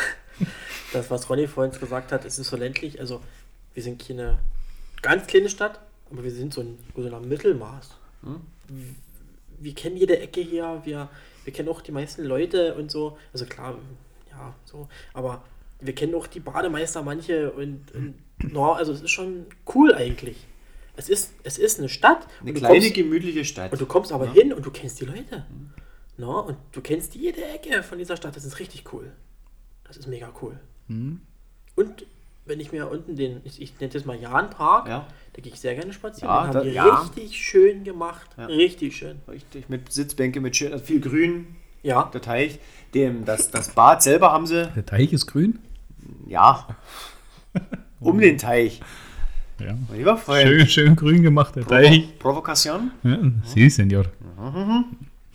das, 0.92 1.10
was 1.10 1.28
Ronny 1.30 1.46
vorhin 1.48 1.78
gesagt 1.78 2.12
hat, 2.12 2.24
es 2.24 2.38
ist 2.38 2.48
so 2.48 2.56
ländlich. 2.56 3.00
Also 3.00 3.20
wir 3.74 3.82
sind 3.82 4.06
keine 4.06 4.38
ganz 5.00 5.26
kleine 5.26 5.48
Stadt, 5.48 5.80
aber 6.10 6.22
wir 6.24 6.30
sind 6.30 6.52
so 6.54 6.60
ein, 6.62 6.78
so 6.96 7.14
ein 7.14 7.28
Mittelmaß. 7.28 7.90
Hm? 8.22 8.40
Wir 9.58 9.74
kennen 9.74 9.96
jede 9.96 10.18
Ecke 10.18 10.40
hier, 10.40 10.80
wir, 10.84 11.08
wir 11.44 11.52
kennen 11.52 11.68
auch 11.68 11.80
die 11.80 11.92
meisten 11.92 12.24
Leute 12.24 12.74
und 12.74 12.90
so. 12.90 13.16
Also 13.32 13.46
klar, 13.46 13.78
ja, 14.30 14.54
so. 14.64 14.88
Aber 15.14 15.42
wir 15.80 15.94
kennen 15.94 16.14
auch 16.14 16.26
die 16.26 16.40
Bademeister 16.40 17.02
manche 17.02 17.50
und, 17.52 17.92
und 17.92 18.14
no, 18.52 18.72
also 18.72 18.92
es 18.92 19.02
ist 19.02 19.10
schon 19.10 19.46
cool 19.74 19.94
eigentlich. 19.94 20.36
Es 20.96 21.08
ist, 21.08 21.32
es 21.42 21.58
ist 21.58 21.78
eine 21.78 21.88
Stadt. 21.88 22.26
Eine 22.40 22.52
kleine, 22.52 22.74
kommst- 22.80 22.94
gemütliche 22.94 23.44
Stadt. 23.44 23.72
und 23.72 23.80
du 23.80 23.86
kommst 23.86 24.12
aber 24.12 24.26
Ja. 24.26 24.32
hin 24.32 24.52
und 24.52 24.64
du 24.66 24.70
kennst 24.70 25.00
die 25.00 25.06
Leute. 25.06 25.46
No, 26.18 26.40
und 26.40 26.58
du 26.72 26.80
kennst 26.82 27.14
jede 27.14 27.42
Ecke 27.44 27.82
von 27.82 27.98
dieser 27.98 28.16
Stadt. 28.16 28.36
Das 28.36 28.44
ist 28.44 28.58
richtig 28.58 28.92
cool. 28.92 29.10
Das 29.92 29.98
ist 29.98 30.06
mega 30.08 30.32
cool. 30.40 30.58
Hm? 30.88 31.20
Und 31.76 32.06
wenn 32.46 32.60
ich 32.60 32.72
mir 32.72 32.90
unten 32.90 33.14
den, 33.14 33.40
ich, 33.44 33.60
ich 33.60 33.78
nenne 33.78 33.92
das 33.92 34.04
mal 34.06 34.16
Jahnpark, 34.18 34.88
Ja, 34.88 35.06
da 35.34 35.42
gehe 35.42 35.52
ich 35.52 35.60
sehr 35.60 35.74
gerne 35.74 35.92
spazieren. 35.92 36.28
Ja, 36.32 36.40
den 36.40 36.46
haben 36.48 36.54
da- 36.54 36.62
die 36.62 36.70
ja. 36.70 36.94
richtig 37.02 37.36
schön 37.36 37.84
gemacht. 37.84 38.30
Ja. 38.38 38.46
Richtig 38.46 38.96
schön. 38.96 39.20
richtig. 39.28 39.68
Mit 39.68 39.92
Sitzbänke, 39.92 40.40
mit 40.40 40.56
schön, 40.56 40.72
also 40.72 40.82
viel 40.84 41.00
Grün, 41.00 41.46
Ja. 41.82 42.10
der 42.12 42.22
Teich. 42.22 42.58
Dem, 42.94 43.24
das, 43.26 43.50
das 43.50 43.68
Bad 43.74 44.02
selber 44.02 44.32
haben 44.32 44.46
sie, 44.46 44.66
Der 44.74 44.84
Teich 44.86 45.12
ist 45.12 45.26
grün? 45.26 45.58
ja, 46.26 46.66
um 48.00 48.18
den 48.18 48.38
Teich. 48.38 48.80
Ja. 49.60 49.76
Lieber 49.94 50.16
Freund. 50.16 50.48
Schön, 50.48 50.66
schön 50.66 50.96
grün 50.96 51.22
gemacht, 51.22 51.54
der 51.54 51.66
Teich. 51.66 52.18
Provo 52.18 52.34
Provokation? 52.40 52.90
Ja, 53.02 53.18
Sie, 53.44 53.68
Senor. 53.70 54.06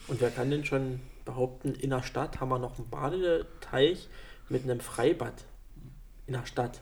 Und 0.08 0.20
wer 0.20 0.30
kann 0.32 0.50
denn 0.50 0.66
schon 0.66 1.00
behaupten, 1.26 1.74
in 1.76 1.92
der 1.92 2.04
Stadt 2.04 2.40
haben 2.42 2.50
wir 2.50 2.60
noch 2.60 2.78
einen 2.78 2.90
Badeteich 2.90 4.10
mit 4.50 4.64
einem 4.64 4.80
Freibad. 4.80 5.34
In 6.26 6.34
der 6.34 6.46
Stadt. 6.46 6.82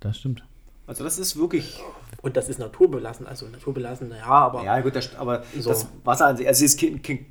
Das 0.00 0.18
stimmt. 0.18 0.44
Also 0.86 1.02
das 1.02 1.18
ist 1.18 1.36
wirklich, 1.36 1.82
Und 2.22 2.36
das 2.36 2.48
ist 2.48 2.58
naturbelassen. 2.58 3.26
Also 3.26 3.46
naturbelassen, 3.48 4.08
naja, 4.08 4.26
aber 4.26 4.62
ja 4.62 4.80
gut, 4.80 4.94
das, 4.94 5.16
aber 5.16 5.42
So. 5.58 5.70
das 5.70 5.88
Wasser 6.04 6.26
an 6.26 6.36
sich, 6.36 6.46
also 6.46 6.64
es 6.64 6.74
ist, 6.74 6.82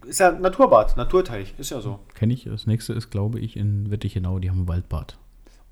ist 0.05 0.19
ja 0.19 0.29
ein 0.33 0.41
Naturbad, 0.41 0.97
Naturteich, 0.97 1.53
ist 1.57 1.69
ja 1.71 1.79
so. 1.79 1.99
Kenne 2.15 2.33
ich. 2.33 2.43
Das 2.45 2.67
nächste 2.67 2.91
ist, 2.93 3.11
glaube 3.11 3.39
ich, 3.39 3.55
in 3.55 3.89
Wittichenau. 3.91 4.39
Die 4.39 4.49
haben 4.49 4.63
ein 4.63 4.67
Waldbad. 4.67 5.17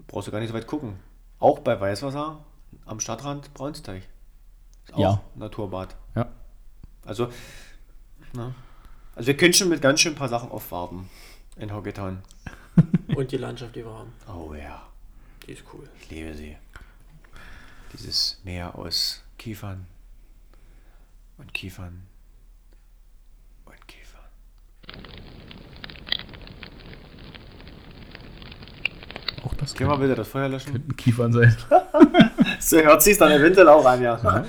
Brauchst 0.08 0.28
du 0.28 0.32
gar 0.32 0.40
nicht 0.40 0.50
so 0.50 0.54
weit 0.56 0.68
gucken. 0.68 0.98
Auch 1.40 1.60
bei 1.60 1.80
Weißwasser 1.80 2.40
am 2.86 3.00
Stadtrand 3.02 3.54
Braunsteich. 3.54 4.04
Ist 4.86 4.94
auch 4.94 5.00
Ja. 5.00 5.22
Naturbad. 5.36 5.96
Ja. 6.16 6.28
Also, 7.06 7.28
na, 8.34 8.54
also 9.16 9.28
wir 9.28 9.36
können 9.36 9.54
schon 9.54 9.68
mit 9.68 9.82
ganz 9.82 10.00
schön 10.00 10.14
ein 10.14 10.18
paar 10.18 10.30
Sachen 10.30 10.52
aufwarten 10.52 11.10
in 11.58 11.74
Hockeytown. 11.74 12.20
und 13.16 13.32
die 13.32 13.38
Landschaft, 13.38 13.76
die 13.76 13.86
wir 13.86 13.92
haben, 13.94 14.12
Oh 14.28 14.54
ja, 14.54 14.88
die 15.46 15.52
ist 15.54 15.64
cool. 15.74 15.88
ich 16.02 16.10
liebe 16.10 16.34
sie. 16.34 16.58
Dieses 17.94 18.40
Meer 18.44 18.78
aus 18.78 19.22
Kiefern 19.38 19.86
und 21.38 21.54
Kiefern 21.54 22.08
und 23.66 23.88
Kiefern. 23.88 24.22
Auch 29.46 29.54
das 29.56 29.76
Können 29.76 29.90
wir 29.90 29.98
bitte 29.98 30.16
das 30.16 30.28
Feuer 30.28 30.50
löschen? 30.50 30.72
könnten 30.72 30.96
Kiefern 30.96 31.34
sein. 31.34 31.56
So 32.60 32.78
hört 32.78 33.04
sich 33.04 33.18
dann 33.18 33.32
eventuell 33.32 33.68
auch 33.68 33.86
an, 33.86 34.02
ja. 34.02 34.46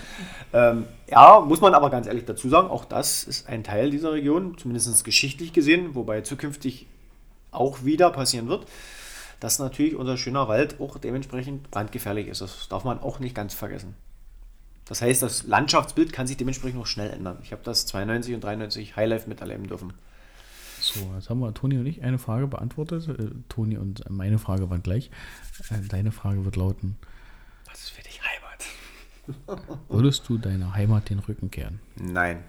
Ähm, 0.52 0.84
ja, 1.10 1.40
muss 1.40 1.60
man 1.60 1.74
aber 1.74 1.90
ganz 1.90 2.06
ehrlich 2.06 2.24
dazu 2.24 2.48
sagen, 2.48 2.68
auch 2.68 2.84
das 2.84 3.24
ist 3.24 3.48
ein 3.48 3.64
Teil 3.64 3.90
dieser 3.90 4.12
Region, 4.12 4.56
zumindest 4.56 5.04
geschichtlich 5.04 5.52
gesehen, 5.52 5.96
wobei 5.96 6.20
zukünftig 6.20 6.86
auch 7.54 7.84
wieder 7.84 8.10
passieren 8.10 8.48
wird, 8.48 8.66
dass 9.40 9.58
natürlich 9.58 9.94
unser 9.94 10.16
schöner 10.16 10.48
Wald 10.48 10.80
auch 10.80 10.98
dementsprechend 10.98 11.70
brandgefährlich 11.70 12.28
ist. 12.28 12.40
Das 12.40 12.68
darf 12.68 12.84
man 12.84 12.98
auch 12.98 13.18
nicht 13.18 13.34
ganz 13.34 13.54
vergessen. 13.54 13.94
Das 14.86 15.00
heißt, 15.00 15.22
das 15.22 15.44
Landschaftsbild 15.44 16.12
kann 16.12 16.26
sich 16.26 16.36
dementsprechend 16.36 16.78
noch 16.78 16.86
schnell 16.86 17.10
ändern. 17.10 17.38
Ich 17.42 17.52
habe 17.52 17.62
das 17.64 17.86
92 17.86 18.34
und 18.34 18.44
93 18.44 18.96
Highlife 18.96 19.28
miterleben 19.28 19.66
dürfen. 19.66 19.94
So, 20.80 21.00
jetzt 21.14 21.30
haben 21.30 21.40
wir 21.40 21.54
Toni 21.54 21.78
und 21.78 21.86
ich 21.86 22.02
eine 22.02 22.18
Frage 22.18 22.46
beantwortet. 22.46 23.08
Äh, 23.08 23.30
Toni 23.48 23.78
und 23.78 24.08
meine 24.10 24.38
Frage 24.38 24.68
waren 24.68 24.82
gleich. 24.82 25.10
Äh, 25.70 25.86
deine 25.88 26.12
Frage 26.12 26.44
wird 26.44 26.56
lauten: 26.56 26.96
Was 27.64 27.84
ist 27.84 27.90
für 27.90 28.02
dich 28.02 28.20
Heimat? 28.22 29.62
Würdest 29.88 30.28
du 30.28 30.36
deiner 30.36 30.74
Heimat 30.74 31.08
den 31.08 31.20
Rücken 31.20 31.50
kehren? 31.50 31.80
Nein. 31.96 32.44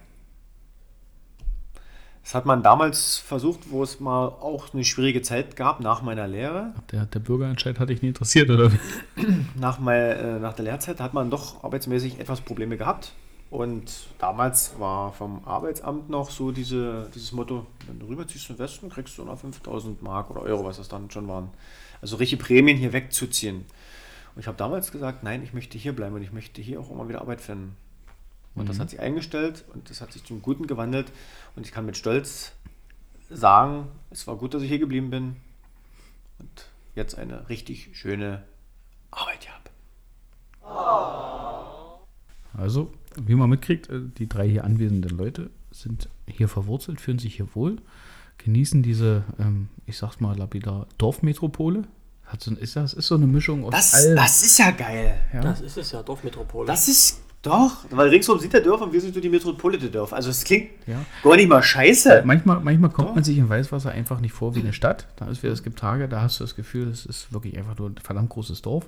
Das 2.25 2.33
hat 2.33 2.47
man 2.47 2.63
damals 2.63 3.19
versucht, 3.19 3.69
wo 3.69 3.83
es 3.83 3.99
mal 3.99 4.25
auch 4.25 4.73
eine 4.73 4.83
schwierige 4.83 5.21
Zeit 5.21 5.55
gab 5.55 5.79
nach 5.79 6.01
meiner 6.01 6.27
Lehre. 6.27 6.73
Der, 6.91 7.05
der 7.05 7.19
Bürgerentscheid 7.19 7.79
hat 7.79 7.89
dich 7.89 8.01
nie 8.01 8.07
interessiert, 8.07 8.49
oder? 8.49 8.71
Nach, 9.55 9.77
mein, 9.77 10.01
äh, 10.01 10.39
nach 10.39 10.53
der 10.53 10.65
Lehrzeit 10.65 10.99
hat 10.99 11.13
man 11.13 11.29
doch 11.29 11.63
arbeitsmäßig 11.63 12.19
etwas 12.19 12.41
Probleme 12.41 12.77
gehabt. 12.77 13.13
Und 13.51 14.07
damals 14.17 14.73
war 14.79 15.13
vom 15.13 15.45
Arbeitsamt 15.45 16.09
noch 16.09 16.31
so 16.31 16.51
diese, 16.51 17.11
dieses 17.13 17.31
Motto, 17.31 17.67
wenn 17.85 17.99
du 17.99 18.07
rüberziehst 18.07 18.47
zum 18.47 18.57
Westen, 18.57 18.89
kriegst 18.89 19.15
du 19.19 19.23
noch 19.23 19.37
5000 19.37 20.01
Mark 20.01 20.31
oder 20.31 20.41
Euro, 20.41 20.65
was 20.65 20.77
das 20.77 20.87
dann 20.87 21.11
schon 21.11 21.27
waren. 21.27 21.49
Also 22.01 22.15
richtige 22.15 22.43
Prämien 22.43 22.75
hier 22.75 22.91
wegzuziehen. 22.91 23.65
Und 24.33 24.41
ich 24.41 24.47
habe 24.47 24.57
damals 24.57 24.91
gesagt, 24.91 25.21
nein, 25.21 25.43
ich 25.43 25.53
möchte 25.53 25.77
hier 25.77 25.95
bleiben 25.95 26.15
und 26.15 26.23
ich 26.23 26.33
möchte 26.33 26.59
hier 26.59 26.79
auch 26.79 26.89
immer 26.89 27.07
wieder 27.07 27.21
Arbeit 27.21 27.41
finden. 27.41 27.77
Und 28.55 28.69
das 28.69 28.79
hat 28.79 28.89
sich 28.89 28.99
eingestellt 29.01 29.65
und 29.73 29.89
das 29.89 29.99
hat 30.01 30.13
sich 30.13 30.23
zum 30.23 30.41
Guten 30.41 30.65
gewandelt. 30.65 31.11
Und 31.55 31.65
ich 31.65 31.73
kann 31.73 31.85
mit 31.85 31.97
Stolz 31.97 32.53
sagen, 33.29 33.87
es 34.11 34.27
war 34.27 34.37
gut, 34.37 34.53
dass 34.53 34.61
ich 34.63 34.69
hier 34.69 34.79
geblieben 34.79 35.09
bin 35.09 35.35
und 36.39 36.67
jetzt 36.95 37.17
eine 37.17 37.49
richtig 37.49 37.89
schöne 37.93 38.43
Arbeit 39.11 39.43
hier 39.43 39.51
habe. 39.53 39.69
Also, 42.57 42.91
wie 43.17 43.35
man 43.35 43.49
mitkriegt, 43.49 43.89
äh, 43.89 43.99
die 44.17 44.29
drei 44.29 44.47
hier 44.47 44.63
anwesenden 44.63 45.17
Leute 45.17 45.49
sind 45.71 46.07
hier 46.27 46.47
verwurzelt, 46.47 47.01
fühlen 47.01 47.19
sich 47.19 47.35
hier 47.35 47.53
wohl, 47.53 47.77
genießen 48.37 48.81
diese, 48.81 49.23
ähm, 49.39 49.67
ich 49.85 49.97
sag's 49.97 50.19
mal 50.21 50.37
lapidar, 50.37 50.87
Dorfmetropole. 50.97 51.83
Hat 52.25 52.41
so, 52.41 52.51
ist 52.55 52.75
das 52.75 52.93
ist 52.93 53.07
so 53.07 53.15
eine 53.15 53.27
Mischung 53.27 53.65
aus 53.65 53.71
Das, 53.71 53.93
allem. 53.93 54.15
das 54.15 54.43
ist 54.43 54.57
ja 54.57 54.71
geil. 54.71 55.19
ja. 55.33 55.41
Das 55.41 55.61
ist 55.61 55.77
es 55.77 55.91
ja, 55.91 56.01
Dorfmetropole. 56.01 56.65
Das 56.65 56.87
ist 56.87 57.21
doch, 57.45 57.77
weil 57.91 58.09
ringsherum 58.09 58.39
sind 58.39 58.53
der 58.53 58.61
Dörfer 58.61 58.85
und 58.85 58.93
wir 58.93 59.01
sind 59.01 59.13
so 59.13 59.19
die 59.21 59.29
Metropole 59.29 59.77
der 59.77 59.89
Dörfer. 59.89 60.15
Also 60.15 60.29
es 60.29 60.43
klingt 60.43 60.69
Ja. 60.87 60.99
gar 61.23 61.35
nicht 61.35 61.47
mal 61.49 61.61
scheiße. 61.63 62.23
Manchmal, 62.25 62.59
manchmal 62.61 62.89
kommt 62.89 63.15
man 63.15 63.23
sich 63.23 63.37
in 63.37 63.47
Weißwasser 63.49 63.91
einfach 63.91 64.19
nicht 64.19 64.33
vor 64.33 64.55
wie 64.55 64.59
eine 64.61 64.73
Stadt. 64.73 65.07
Da 65.17 65.27
ist 65.27 65.43
wieder, 65.43 65.53
es 65.53 65.63
gibt 65.63 65.79
Tage, 65.79 66.07
da 66.07 66.21
hast 66.21 66.39
du 66.39 66.43
das 66.43 66.55
Gefühl, 66.55 66.87
es 66.89 67.05
ist 67.05 67.31
wirklich 67.33 67.57
einfach 67.57 67.77
nur 67.77 67.89
ein 67.89 67.97
verdammt 68.01 68.29
großes 68.29 68.61
Dorf. 68.61 68.85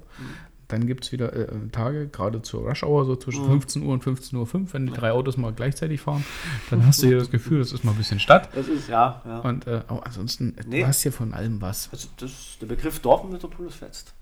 Dann 0.70 0.86
gibt 0.86 1.06
es 1.06 1.14
wieder 1.14 1.32
äh, 1.32 1.48
Tage, 1.72 2.08
gerade 2.10 2.42
zur 2.42 2.68
Rush 2.68 2.84
Hour, 2.84 3.06
so 3.06 3.16
zwischen 3.16 3.46
15 3.46 3.84
Uhr 3.84 3.94
und 3.94 4.04
15.05 4.04 4.36
Uhr, 4.36 4.74
wenn 4.74 4.86
die 4.88 4.92
drei 4.92 5.12
Autos 5.14 5.38
mal 5.38 5.54
gleichzeitig 5.54 6.02
fahren, 6.02 6.26
dann 6.70 6.86
hast 6.86 7.02
du 7.02 7.08
hier 7.08 7.20
das 7.20 7.32
Gefühl, 7.32 7.60
das 7.60 7.72
ist 7.72 7.86
mal 7.86 7.92
ein 7.92 7.98
bisschen 7.98 8.20
Stadt. 8.20 8.50
Das 8.54 8.68
ist, 8.68 8.90
ja, 8.90 9.22
ja. 9.26 9.40
Und 9.40 9.66
äh, 9.66 9.82
aber 9.88 10.06
ansonsten, 10.06 10.58
Nee. 10.68 10.82
du 10.82 10.88
hast 10.88 11.04
hier 11.04 11.14
von 11.14 11.34
allem 11.34 11.62
was. 11.62 11.88
Also 11.94 12.10
das, 12.18 12.58
der 12.60 12.66
Begriff 12.68 13.00
Dorf 13.00 13.24
und 13.24 13.32
Metropole 13.32 13.70
ist 13.70 13.76
fetzt. 13.76 14.14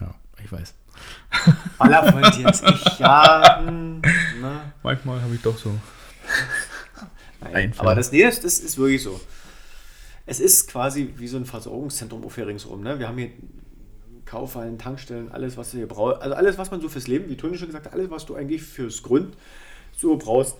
Ja, 0.00 0.14
ich 0.42 0.50
weiß. 0.50 0.74
Aller 1.78 2.12
Freund 2.12 2.38
jetzt 2.38 2.64
ich, 2.68 2.98
ja, 2.98 3.60
hm, 3.64 4.00
ne. 4.40 4.72
Manchmal 4.82 5.20
habe 5.20 5.34
ich 5.34 5.42
doch 5.42 5.56
so. 5.56 5.74
Nein, 7.40 7.54
Einfälle. 7.54 7.80
aber 7.80 7.94
das, 7.94 8.12
nee, 8.12 8.22
das, 8.22 8.40
das 8.40 8.60
ist 8.60 8.78
wirklich 8.78 9.02
so. 9.02 9.20
Es 10.26 10.40
ist 10.40 10.68
quasi 10.70 11.12
wie 11.16 11.28
so 11.28 11.36
ein 11.36 11.44
Versorgungszentrum 11.44 12.24
auf 12.24 12.34
hier 12.34 12.46
ringsrum. 12.46 12.82
Ne? 12.82 12.98
Wir 12.98 13.08
haben 13.08 13.18
hier 13.18 13.30
Kaufhallen, 14.24 14.78
Tankstellen, 14.78 15.30
alles, 15.30 15.56
was 15.56 15.72
du 15.72 15.78
hier 15.78 15.88
brauchst. 15.88 16.22
Also 16.22 16.34
alles, 16.34 16.56
was 16.56 16.70
man 16.70 16.80
so 16.80 16.88
fürs 16.88 17.06
Leben, 17.06 17.28
wie 17.28 17.36
Toni 17.36 17.58
schon 17.58 17.68
gesagt 17.68 17.86
hat, 17.86 17.92
alles, 17.92 18.10
was 18.10 18.24
du 18.24 18.34
eigentlich 18.34 18.62
fürs 18.62 19.02
Grund 19.02 19.36
so 19.96 20.16
brauchst. 20.16 20.56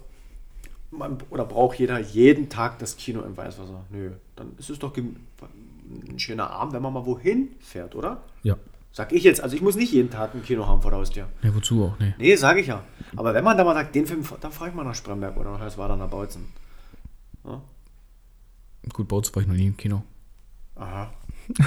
Man, 0.91 1.19
oder 1.31 1.45
braucht 1.45 1.79
jeder 1.79 1.99
jeden 1.99 2.49
Tag 2.49 2.79
das 2.79 2.97
Kino 2.97 3.23
im 3.23 3.37
Weißwasser? 3.37 3.85
Nö, 3.91 4.13
dann 4.37 4.53
ist 4.59 4.71
es 4.71 4.79
doch 4.79 4.97
ein 4.97 6.19
schöner 6.19 6.51
Abend, 6.51 6.75
wenn 6.75 6.83
man 6.83 6.93
mal 6.93 7.07
wohin 7.07 7.49
fährt, 7.61 7.97
oder? 7.97 8.23
Ja. 8.43 8.57
Sag 8.95 9.13
ich 9.13 9.25
jetzt. 9.25 9.41
Also 9.41 9.57
ich 9.57 9.61
muss 9.61 9.75
nicht 9.75 9.91
jeden 9.91 10.09
Tag 10.09 10.37
ein 10.37 10.45
Kino 10.45 10.69
haben 10.69 10.81
vor 10.81 10.93
der 10.93 11.01
Haustür. 11.01 11.29
Ja, 11.43 11.53
wozu 11.53 11.85
auch? 11.85 11.99
Nee. 11.99 12.15
Nee, 12.17 12.37
sage 12.37 12.61
ich 12.61 12.69
ja. 12.69 12.85
Aber 13.17 13.35
wenn 13.35 13.43
man 13.43 13.57
da 13.59 13.65
mal 13.65 13.75
sagt, 13.75 13.93
den 13.93 14.07
Film, 14.07 14.25
dann 14.41 14.53
fahre 14.53 14.71
ich 14.71 14.77
mal 14.77 14.85
nach 14.85 14.95
Spremberg 14.95 15.37
oder 15.37 15.51
nach 15.51 15.59
Herswader 15.59 15.97
nach 15.97 16.09
Bautzen. 16.09 16.47
Ja? 17.45 17.61
Gut, 18.93 19.09
Bautz 19.09 19.35
war 19.35 19.43
ich 19.43 19.49
noch 19.49 19.57
nie 19.57 19.67
im 19.67 19.77
Kino. 19.77 20.05
Aha. 20.77 21.13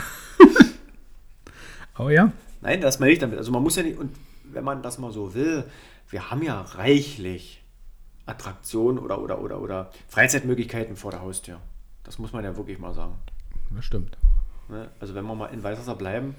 Aber 1.95 2.13
ja. 2.13 2.31
Nein, 2.61 2.79
das 2.79 2.99
meine 3.01 3.11
ich 3.11 3.19
damit. 3.19 3.37
Also 3.37 3.51
man 3.51 3.61
muss 3.61 3.75
ja 3.75 3.83
nicht, 3.83 3.99
und 3.99 4.15
wenn 4.45 4.63
man 4.63 4.81
das 4.81 4.97
mal 4.97 5.11
so 5.11 5.33
will, 5.33 5.65
wir 6.09 6.31
haben 6.31 6.43
ja 6.43 6.61
reichlich 6.61 7.61
Attraktionen 8.25 8.99
oder, 8.99 9.21
oder, 9.21 9.41
oder, 9.41 9.59
oder 9.59 9.91
Freizeitmöglichkeiten 10.07 10.95
vor 10.95 11.11
der 11.11 11.19
Haustür. 11.23 11.59
Das 12.05 12.19
muss 12.19 12.31
man 12.31 12.45
ja 12.45 12.55
wirklich 12.55 12.79
mal 12.79 12.93
sagen. 12.93 13.15
Das 13.71 13.83
stimmt. 13.83 14.17
Ne? 14.69 14.89
Also 15.01 15.13
wenn 15.13 15.25
wir 15.25 15.35
mal 15.35 15.47
in 15.47 15.61
Weißwasser 15.61 15.95
bleiben, 15.95 16.35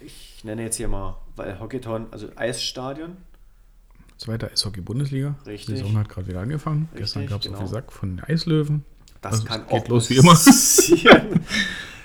ich, 0.00 0.36
ich 0.36 0.44
nenne 0.44 0.62
jetzt 0.62 0.76
hier 0.76 0.88
mal, 0.88 1.16
weil 1.36 1.58
Hockeytown, 1.60 2.06
also 2.10 2.28
Eisstadion, 2.36 3.16
Zweiter 4.16 4.50
Eishockey-Bundesliga. 4.52 5.34
Richtig. 5.44 5.66
Die 5.74 5.76
Saison 5.82 5.98
hat 5.98 6.08
gerade 6.08 6.28
wieder 6.28 6.40
angefangen. 6.40 6.82
Richtig, 6.92 7.00
Gestern 7.00 7.26
gab 7.26 7.40
es 7.40 7.46
genau. 7.46 7.58
auf 7.58 7.64
den 7.64 7.68
Sack 7.68 7.92
von 7.92 8.16
den 8.16 8.24
Eislöwen. 8.24 8.84
das 9.20 9.32
Also, 9.32 9.44
kann 9.46 9.66
geht 9.66 9.72
auch 9.72 9.88
los 9.88 10.08
wie 10.08 10.16
immer. 10.16 10.30
passieren. 10.34 11.44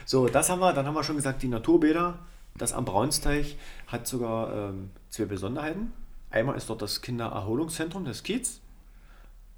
so, 0.05 0.27
das 0.27 0.49
haben 0.49 0.60
wir, 0.60 0.73
dann 0.73 0.88
haben 0.88 0.95
wir 0.95 1.03
schon 1.03 1.17
gesagt, 1.17 1.43
die 1.43 1.47
Naturbäder, 1.47 2.17
das 2.58 2.73
am 2.73 2.84
Braunsteich 2.86 3.58
hat 3.88 4.08
sogar 4.08 4.69
ähm, 4.71 4.89
zwei 5.12 5.25
Besonderheiten. 5.25 5.93
Einmal 6.32 6.58
ist 6.58 6.67
dort 6.69 6.82
das 6.82 7.01
Kindererholungszentrum 7.01 8.05
des 8.05 8.23
Kiez, 8.23 8.60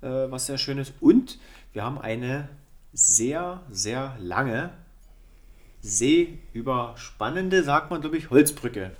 äh, 0.01 0.07
was 0.29 0.45
sehr 0.45 0.57
schön 0.57 0.77
ist. 0.77 0.93
Und 0.99 1.39
wir 1.71 1.83
haben 1.83 1.99
eine 1.99 2.49
sehr, 2.91 3.61
sehr 3.71 4.17
lange, 4.19 4.71
seeüberspannende, 5.81 7.63
sagt 7.63 7.91
man, 7.91 8.01
glaube 8.01 8.17
ich, 8.17 8.29
Holzbrücke. 8.29 8.91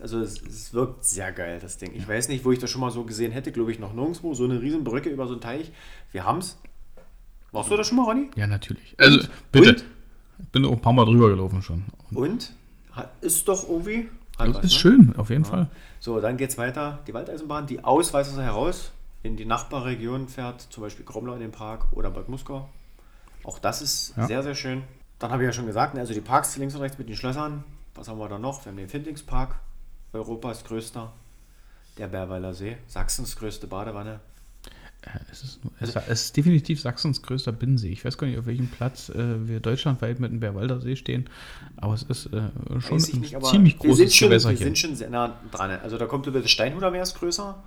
Also 0.00 0.20
es, 0.20 0.40
es 0.42 0.72
wirkt 0.72 1.04
sehr 1.04 1.32
geil, 1.32 1.58
das 1.60 1.76
Ding. 1.76 1.92
Ich 1.94 2.06
weiß 2.08 2.28
nicht, 2.28 2.44
wo 2.44 2.52
ich 2.52 2.58
das 2.58 2.70
schon 2.70 2.80
mal 2.80 2.90
so 2.90 3.04
gesehen 3.04 3.32
hätte, 3.32 3.52
glaube 3.52 3.72
ich, 3.72 3.78
noch 3.78 3.92
nirgendwo. 3.92 4.34
So 4.34 4.44
eine 4.44 4.60
riesen 4.60 4.84
Brücke 4.84 5.10
über 5.10 5.26
so 5.26 5.32
einen 5.32 5.40
Teich. 5.42 5.72
Wir 6.12 6.24
haben 6.24 6.38
es. 6.38 6.58
Warst 7.52 7.70
du 7.70 7.76
das 7.76 7.88
schon 7.88 7.96
mal, 7.96 8.04
Ronny? 8.04 8.30
Ja, 8.36 8.46
natürlich. 8.46 8.94
Also, 8.98 9.26
bitte. 9.50 9.70
Und? 9.70 9.84
Ich 10.38 10.48
bin 10.52 10.64
auch 10.64 10.72
ein 10.72 10.80
paar 10.80 10.92
Mal 10.92 11.04
drüber 11.04 11.28
gelaufen 11.28 11.60
schon. 11.60 11.84
Und? 12.14 12.52
Ist 13.20 13.48
doch 13.48 13.68
irgendwie. 13.68 14.08
Das 14.38 14.48
was, 14.54 14.64
ist 14.64 14.72
ne? 14.72 14.78
schön, 14.78 15.16
auf 15.16 15.28
jeden 15.28 15.44
Fall. 15.44 15.68
So, 15.98 16.20
dann 16.20 16.36
geht 16.38 16.50
es 16.50 16.56
weiter. 16.56 17.00
Die 17.06 17.12
Waldeisenbahn, 17.12 17.66
die 17.66 17.84
aus 17.84 18.14
Weißwasser 18.14 18.42
heraus 18.42 18.92
in 19.22 19.36
die 19.36 19.44
Nachbarregion 19.44 20.28
fährt, 20.28 20.62
zum 20.70 20.82
Beispiel 20.82 21.04
Gromlau 21.04 21.34
in 21.34 21.40
den 21.40 21.50
Park 21.50 21.88
oder 21.92 22.10
Bad 22.10 22.28
Muskau. 22.30 22.68
Auch 23.44 23.58
das 23.58 23.82
ist 23.82 24.14
Ja. 24.16 24.26
sehr, 24.26 24.42
sehr 24.42 24.54
schön. 24.54 24.82
Dann 25.20 25.30
habe 25.30 25.42
ich 25.44 25.46
ja 25.46 25.52
schon 25.52 25.66
gesagt, 25.66 25.94
ne, 25.94 26.00
also 26.00 26.12
die 26.14 26.20
Parks 26.20 26.56
links 26.56 26.74
und 26.74 26.80
rechts 26.80 26.98
mit 26.98 27.08
den 27.08 27.14
Schlössern. 27.14 27.62
Was 27.94 28.08
haben 28.08 28.18
wir 28.18 28.28
da 28.28 28.38
noch? 28.38 28.64
Wir 28.64 28.70
haben 28.70 28.76
den 28.78 28.88
Findlingspark, 28.88 29.54
Europas 30.12 30.64
größter. 30.64 31.12
Der 31.98 32.08
Bärweiler 32.08 32.54
See, 32.54 32.78
Sachsens 32.88 33.36
größte 33.36 33.66
Badewanne. 33.66 34.20
Äh, 35.02 35.18
Es 35.30 35.42
ist, 35.42 35.60
es, 35.80 35.96
ist 36.08 36.36
definitiv 36.36 36.80
Sachsens 36.80 37.20
größter 37.20 37.52
Binnensee. 37.52 37.90
Ich 37.90 38.04
weiß 38.04 38.16
gar 38.16 38.26
nicht, 38.26 38.38
auf 38.38 38.46
welchem 38.46 38.68
Platz 38.68 39.10
äh, 39.10 39.46
wir 39.48 39.60
deutschlandweit 39.60 40.20
mit 40.20 40.30
dem 40.32 40.40
Bärwalder 40.40 40.80
See 40.80 40.96
stehen, 40.96 41.28
aber 41.76 41.94
es 41.94 42.02
ist 42.04 42.26
äh, 42.26 42.30
schon 42.80 42.98
ein 42.98 43.20
nicht, 43.20 43.40
ziemlich 43.44 43.74
wir 43.82 43.88
großes 43.88 44.14
schon, 44.14 44.28
Gewässer 44.28 44.50
Wir 44.50 44.56
hier. 44.56 44.66
sind 44.66 44.78
schon 44.78 44.96
sehr 44.96 45.10
nah 45.10 45.38
dran. 45.50 45.70
Also 45.82 45.98
da 45.98 46.06
kommt 46.06 46.26
über 46.26 46.40
das 46.40 46.50
Steinhuder 46.50 46.90
Meer 46.90 47.02
ist 47.02 47.14
größer. 47.18 47.62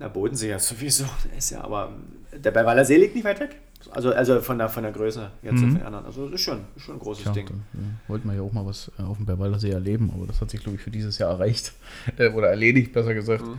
Der 0.00 0.08
Bodensee 0.08 0.50
ja 0.50 0.58
sowieso. 0.58 1.04
Ist 1.38 1.50
ja, 1.50 1.62
aber 1.62 1.92
der 2.32 2.50
Bärweiler 2.50 2.84
See 2.84 2.96
liegt 2.98 3.14
nicht 3.14 3.24
weit 3.24 3.40
weg. 3.40 3.56
Also, 3.90 4.12
also 4.12 4.40
von, 4.40 4.58
der, 4.58 4.68
von 4.68 4.82
der 4.82 4.92
Größe 4.92 5.30
jetzt 5.42 5.54
Mhm. 5.54 5.58
von 5.58 5.74
den 5.74 5.82
anderen. 5.82 6.06
Also 6.06 6.24
das 6.26 6.34
ist 6.34 6.40
schon, 6.42 6.64
ist 6.76 6.82
schon 6.82 6.96
ein 6.96 7.00
großes 7.00 7.24
Tja, 7.24 7.32
Ding. 7.32 7.46
da 7.46 7.54
äh, 7.54 8.08
wollten 8.08 8.28
wir 8.28 8.34
ja 8.36 8.42
auch 8.42 8.52
mal 8.52 8.64
was 8.66 8.90
äh, 8.98 9.02
auf 9.02 9.16
dem 9.16 9.26
Bärwalder 9.26 9.58
See 9.58 9.70
erleben, 9.70 10.10
aber 10.14 10.26
das 10.26 10.40
hat 10.40 10.50
sich, 10.50 10.60
glaube 10.60 10.76
ich, 10.76 10.82
für 10.82 10.90
dieses 10.90 11.18
Jahr 11.18 11.30
erreicht. 11.30 11.72
Äh, 12.18 12.30
oder 12.30 12.48
erledigt, 12.48 12.92
besser 12.92 13.14
gesagt. 13.14 13.44
Mhm. 13.46 13.58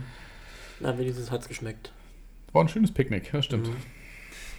Na, 0.80 0.96
wenigstens 0.98 1.30
hat's 1.30 1.48
geschmeckt. 1.48 1.92
War 2.52 2.62
ein 2.64 2.68
schönes 2.68 2.92
Picknick, 2.92 3.30
das 3.32 3.44
stimmt. 3.44 3.68
Mhm. 3.68 3.74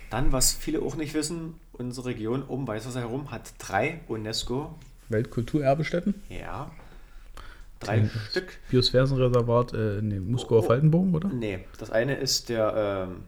Dann, 0.10 0.32
was 0.32 0.54
viele 0.54 0.82
auch 0.82 0.96
nicht 0.96 1.14
wissen, 1.14 1.56
unsere 1.74 2.08
Region 2.08 2.42
um 2.44 2.68
Weißwasser 2.68 3.00
herum 3.02 3.32
hat 3.32 3.54
drei 3.60 4.00
UNESCO, 4.08 4.76
Weltkulturerbestätten. 5.10 6.16
ja, 6.30 6.72
drei 7.80 8.02
Mhm. 8.02 8.10
Stück. 8.30 8.58
Biosphärenreservat 8.70 9.74
äh, 9.74 10.00
in 10.00 10.10
dem 10.10 10.32
Muskauer 10.32 10.60
Oh, 10.60 10.64
oh. 10.64 10.68
Faltenbogen, 10.68 11.16
oder? 11.16 11.30
Nee, 11.30 11.60
das 11.78 11.90
eine 11.92 12.16
ist 12.16 12.50
der 12.50 13.08
ähm, 13.10 13.24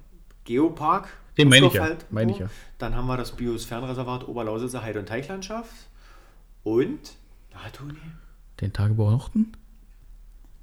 Geopark. 0.45 1.07
Den 1.41 1.49
meine 1.49 1.67
ich 1.67 1.73
ja, 1.73 1.87
meine 2.09 2.31
ich 2.31 2.39
ja. 2.39 2.49
Dann 2.77 2.95
haben 2.95 3.07
wir 3.07 3.17
das 3.17 3.31
Biosphärenreservat 3.31 4.27
Oberlausitzer 4.27 4.81
Heide- 4.81 4.99
und 4.99 5.07
Teichlandschaft. 5.07 5.71
Und, 6.63 6.99
na 7.53 7.59
Toni, 7.71 7.93
Den 8.59 8.71
Tagebau 8.73 9.11
Nochten? 9.11 9.53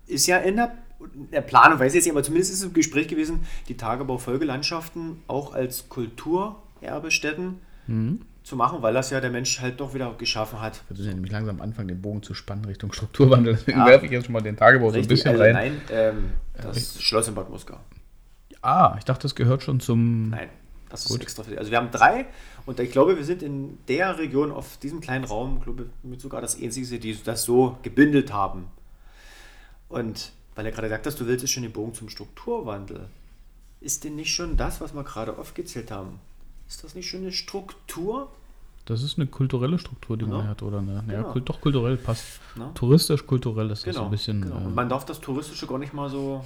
ist 0.06 0.26
ja 0.26 0.38
in 0.38 0.56
der, 0.56 0.72
in 1.14 1.30
der 1.30 1.40
Planung, 1.42 1.78
weiß 1.78 1.92
ich 1.92 1.96
jetzt 1.96 2.04
nicht, 2.06 2.12
aber 2.12 2.22
zumindest 2.22 2.52
ist 2.52 2.58
es 2.60 2.64
im 2.64 2.72
Gespräch 2.72 3.08
gewesen, 3.08 3.40
die 3.68 3.76
Tagebau-Folgelandschaften 3.76 5.22
auch 5.26 5.52
als 5.54 5.88
Kulturerbestätten 5.88 7.60
Mhm. 7.86 8.20
zu 8.42 8.54
machen, 8.56 8.82
weil 8.82 8.92
das 8.94 9.10
ja 9.10 9.20
der 9.20 9.30
Mensch 9.30 9.60
halt 9.60 9.80
doch 9.80 9.94
wieder 9.94 10.12
geschaffen 10.18 10.60
hat. 10.60 10.82
Wir 10.88 10.96
sind 10.96 11.06
ja 11.06 11.14
nämlich 11.14 11.32
langsam 11.32 11.60
anfangen, 11.60 11.88
den 11.88 12.00
Bogen 12.02 12.22
zu 12.22 12.34
spannen 12.34 12.64
Richtung 12.66 12.92
Strukturwandel. 12.92 13.54
Deswegen 13.54 13.78
Ja. 13.80 13.86
werfe 13.86 14.06
ich 14.06 14.12
jetzt 14.12 14.26
schon 14.26 14.32
mal 14.34 14.40
den 14.42 14.56
Tagebau 14.56 14.86
so 14.90 14.94
ein 14.96 15.00
Richtig, 15.00 15.08
bisschen 15.08 15.30
also 15.30 15.42
rein. 15.42 15.52
nein, 15.54 15.80
ähm, 15.90 16.30
das 16.60 17.02
Schloss 17.02 17.28
in 17.28 17.34
Bad 17.34 17.48
Muskau. 17.50 17.78
Ah, 18.60 18.94
ich 18.98 19.04
dachte, 19.04 19.22
das 19.22 19.34
gehört 19.34 19.62
schon 19.62 19.80
zum. 19.80 20.30
Nein, 20.30 20.48
das 20.88 21.02
ist 21.04 21.08
Gut. 21.10 21.22
extra 21.22 21.42
für 21.42 21.50
die. 21.52 21.58
Also 21.58 21.70
wir 21.70 21.78
haben 21.78 21.90
drei 21.90 22.26
und 22.66 22.80
ich 22.80 22.90
glaube, 22.90 23.16
wir 23.16 23.24
sind 23.24 23.42
in 23.42 23.78
der 23.88 24.18
Region, 24.18 24.50
auf 24.52 24.76
diesem 24.78 25.00
kleinen 25.00 25.24
Raum, 25.24 25.60
glaube 25.60 25.84
ich, 25.84 26.08
mit 26.10 26.20
sogar 26.20 26.40
das 26.40 26.60
einzige, 26.60 26.98
die 26.98 27.16
das 27.22 27.44
so 27.44 27.78
gebündelt 27.82 28.32
haben. 28.32 28.66
Und 29.88 30.32
weil 30.54 30.66
er 30.66 30.72
gerade 30.72 30.88
gesagt 30.88 31.06
hast, 31.06 31.20
du 31.20 31.26
willst 31.26 31.44
es 31.44 31.50
schon 31.50 31.62
den 31.62 31.72
Bogen 31.72 31.94
zum 31.94 32.08
Strukturwandel. 32.08 33.08
Ist 33.80 34.04
denn 34.04 34.16
nicht 34.16 34.34
schon 34.34 34.56
das, 34.56 34.80
was 34.80 34.92
wir 34.92 35.04
gerade 35.04 35.38
aufgezählt 35.38 35.90
haben? 35.90 36.18
Ist 36.68 36.82
das 36.84 36.94
nicht 36.94 37.08
schon 37.08 37.20
eine 37.20 37.32
Struktur? 37.32 38.28
Das 38.86 39.02
ist 39.02 39.18
eine 39.18 39.26
kulturelle 39.26 39.78
Struktur, 39.78 40.16
die 40.16 40.24
man 40.24 40.40
Ja. 40.40 40.46
hat, 40.48 40.62
oder 40.62 40.78
eine. 40.78 40.94
Ja, 41.08 41.20
Genau. 41.22 41.32
kult- 41.32 41.48
doch 41.48 41.60
kulturell 41.60 41.96
passt. 41.96 42.40
Ne? 42.56 42.70
Touristisch, 42.74 43.24
kulturell 43.26 43.70
ist 43.70 43.86
das 43.86 43.94
so 43.94 44.00
Genau. 44.00 44.04
ein 44.06 44.10
bisschen. 44.10 44.42
genau. 44.42 44.56
Und 44.56 44.64
Äh, 44.66 44.74
man 44.74 44.88
darf 44.88 45.04
das 45.04 45.20
Touristische 45.20 45.66
gar 45.66 45.78
nicht 45.78 45.92
mal 45.92 46.08
so 46.10 46.44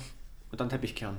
unter 0.51 0.65
den 0.65 0.71
Teppich 0.71 0.95
kehren. 0.95 1.17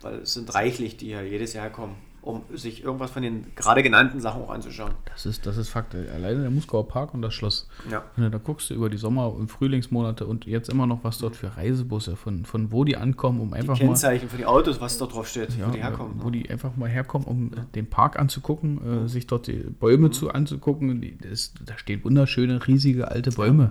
Weil 0.00 0.16
es 0.20 0.34
sind 0.34 0.52
reichlich, 0.54 0.96
die 0.96 1.06
hier 1.06 1.22
jedes 1.26 1.52
Jahr 1.52 1.70
kommen, 1.70 1.94
um 2.26 2.42
sich 2.52 2.82
irgendwas 2.82 3.12
von 3.12 3.22
den 3.22 3.46
gerade 3.54 3.82
genannten 3.84 4.20
Sachen 4.20 4.42
auch 4.42 4.50
anzuschauen. 4.50 4.90
das, 5.04 5.26
ist, 5.26 5.46
das 5.46 5.56
ist 5.56 5.68
Fakt. 5.68 5.94
Alleine 5.94 6.40
der 6.42 6.50
Muskauer 6.50 6.88
Park 6.88 7.14
und 7.14 7.22
das 7.22 7.32
Schloss. 7.32 7.68
Ja. 7.90 8.04
Wenn 8.16 8.24
du 8.24 8.30
da 8.30 8.38
guckst 8.38 8.68
du 8.68 8.74
über 8.74 8.90
die 8.90 8.96
Sommer- 8.96 9.32
und 9.32 9.48
Frühlingsmonate 9.48 10.26
und 10.26 10.44
jetzt 10.44 10.68
immer 10.68 10.86
noch, 10.88 11.04
was 11.04 11.18
dort 11.18 11.36
für 11.36 11.56
Reisebusse, 11.56 12.16
von, 12.16 12.44
von 12.44 12.72
wo 12.72 12.82
die 12.84 12.96
ankommen, 12.96 13.40
um 13.40 13.48
Die 13.50 13.54
einfach 13.54 13.74
mal. 13.78 13.86
Kennzeichen 13.86 14.28
für 14.28 14.36
die 14.38 14.44
Autos, 14.46 14.80
was 14.80 14.98
da 14.98 15.06
drauf 15.06 15.28
steht, 15.28 15.56
Ja, 15.56 15.68
wo 15.68 15.70
die 15.70 15.78
herkommen. 15.82 16.14
wo 16.18 16.26
ne? 16.26 16.32
die 16.32 16.50
einfach 16.50 16.76
mal 16.76 16.88
herkommen, 16.88 17.28
um 17.28 17.52
äh, 17.52 17.64
den 17.76 17.88
Park 17.88 18.18
anzugucken, 18.18 19.04
äh, 19.04 19.08
sich 19.08 19.28
dort 19.28 19.46
die 19.46 19.58
Bäume 19.58 20.10
zu 20.10 20.30
anzugucken. 20.32 21.00
Die, 21.00 21.16
das, 21.18 21.54
da 21.64 21.78
stehen 21.78 22.02
wunderschöne, 22.02 22.66
riesige 22.66 23.08
alte 23.08 23.30
Bäume. 23.30 23.70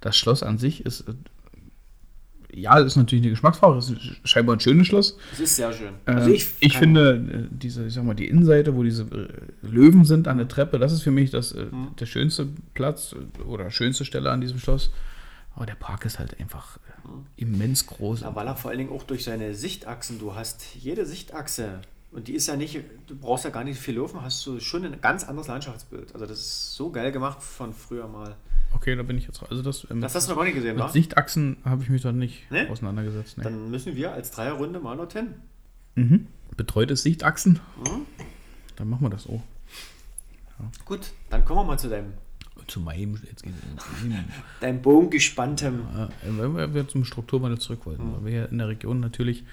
Das 0.00 0.16
Schloss 0.16 0.42
an 0.42 0.58
sich 0.58 0.84
ist, 0.84 1.04
ja, 2.54 2.78
ist 2.78 2.96
natürlich 2.96 3.22
eine 3.24 3.30
Geschmacksfrage. 3.30 3.78
Es 3.78 3.90
ist 3.90 3.98
scheinbar 4.24 4.56
ein 4.56 4.60
schönes 4.60 4.86
Schloss. 4.86 5.16
Das 5.30 5.40
ist 5.40 5.56
sehr 5.56 5.72
schön. 5.72 5.94
Ähm, 6.06 6.16
Also 6.16 6.30
ich 6.30 6.48
ich, 6.60 6.76
finde, 6.76 7.14
äh, 7.16 7.48
diese, 7.50 7.86
ich 7.86 7.94
sag 7.94 8.04
mal, 8.04 8.14
die 8.14 8.28
Innenseite, 8.28 8.74
wo 8.76 8.82
diese 8.82 9.02
äh, 9.04 9.28
Löwen 9.66 10.04
sind 10.04 10.28
an 10.28 10.38
der 10.38 10.48
Treppe, 10.48 10.78
das 10.78 10.92
ist 10.92 11.02
für 11.02 11.10
mich 11.10 11.30
das, 11.30 11.52
äh, 11.52 11.64
Mhm. 11.64 11.96
der 11.98 12.06
schönste 12.06 12.48
Platz 12.74 13.14
oder 13.46 13.70
schönste 13.70 14.04
Stelle 14.04 14.30
an 14.30 14.40
diesem 14.40 14.58
Schloss. 14.58 14.90
Aber 15.54 15.66
der 15.66 15.74
Park 15.74 16.04
ist 16.04 16.18
halt 16.18 16.38
einfach 16.40 16.78
äh, 17.04 17.42
immens 17.42 17.86
groß. 17.86 18.20
Ja, 18.22 18.34
weil 18.34 18.46
er 18.46 18.56
vor 18.56 18.70
allen 18.70 18.78
Dingen 18.78 18.92
auch 18.92 19.02
durch 19.04 19.24
seine 19.24 19.54
Sichtachsen, 19.54 20.18
du 20.18 20.34
hast 20.34 20.64
jede 20.80 21.04
Sichtachse 21.06 21.80
und 22.10 22.28
die 22.28 22.34
ist 22.34 22.46
ja 22.48 22.56
nicht, 22.56 22.78
du 23.06 23.16
brauchst 23.16 23.44
ja 23.44 23.50
gar 23.50 23.64
nicht 23.64 23.78
viel 23.80 23.96
laufen, 23.96 24.20
hast 24.22 24.44
du 24.46 24.60
schon 24.60 24.84
ein 24.84 25.00
ganz 25.00 25.24
anderes 25.24 25.48
Landschaftsbild. 25.48 26.14
Also 26.14 26.26
das 26.26 26.38
ist 26.38 26.74
so 26.74 26.90
geil 26.90 27.12
gemacht 27.12 27.42
von 27.42 27.72
früher 27.72 28.08
mal. 28.08 28.36
Okay, 28.74 28.96
da 28.96 29.02
bin 29.02 29.16
ich 29.18 29.26
jetzt. 29.26 29.42
Also 29.48 29.62
das, 29.62 29.86
ähm, 29.90 30.00
Das 30.00 30.14
hast 30.14 30.26
du 30.26 30.30
noch 30.32 30.38
gar 30.38 30.44
nicht 30.44 30.54
gesehen, 30.54 30.74
mit 30.76 30.84
wa? 30.84 30.88
Sichtachsen 30.88 31.56
habe 31.64 31.82
ich 31.82 31.88
mich 31.90 32.02
dann 32.02 32.18
nicht 32.18 32.50
Nee? 32.50 32.66
auseinandergesetzt. 32.68 33.38
Nee. 33.38 33.44
Dann 33.44 33.70
müssen 33.70 33.94
wir 33.96 34.12
als 34.12 34.30
Dreierrunde 34.30 34.80
mal 34.80 34.96
dorthin. 34.96 35.28
Mhm. 35.94 36.26
Betreutes 36.56 37.02
Sichtachsen? 37.02 37.60
Mhm. 37.78 38.06
Dann 38.76 38.88
machen 38.88 39.02
wir 39.02 39.10
das 39.10 39.24
so. 39.24 39.42
Gut, 40.84 41.12
dann 41.30 41.44
kommen 41.44 41.60
wir 41.60 41.64
mal 41.64 41.78
zu 41.78 41.88
deinem, 41.88 42.12
Zu 42.68 42.80
meinem, 42.80 43.18
jetzt 43.28 43.42
geht's 43.42 43.56
deinem 44.60 44.80
bogengespanntem. 44.80 45.80
Ja, 45.96 46.08
wenn 46.22 46.56
wir 46.56 46.72
wieder 46.74 46.86
zum 46.88 47.04
Strukturwandel 47.04 47.58
zurück 47.58 47.84
wollten, 47.86 48.12
weil 48.14 48.24
wir 48.24 48.30
hier 48.32 48.48
in 48.50 48.58
der 48.58 48.68
Region 48.68 49.00
natürlich 49.00 49.44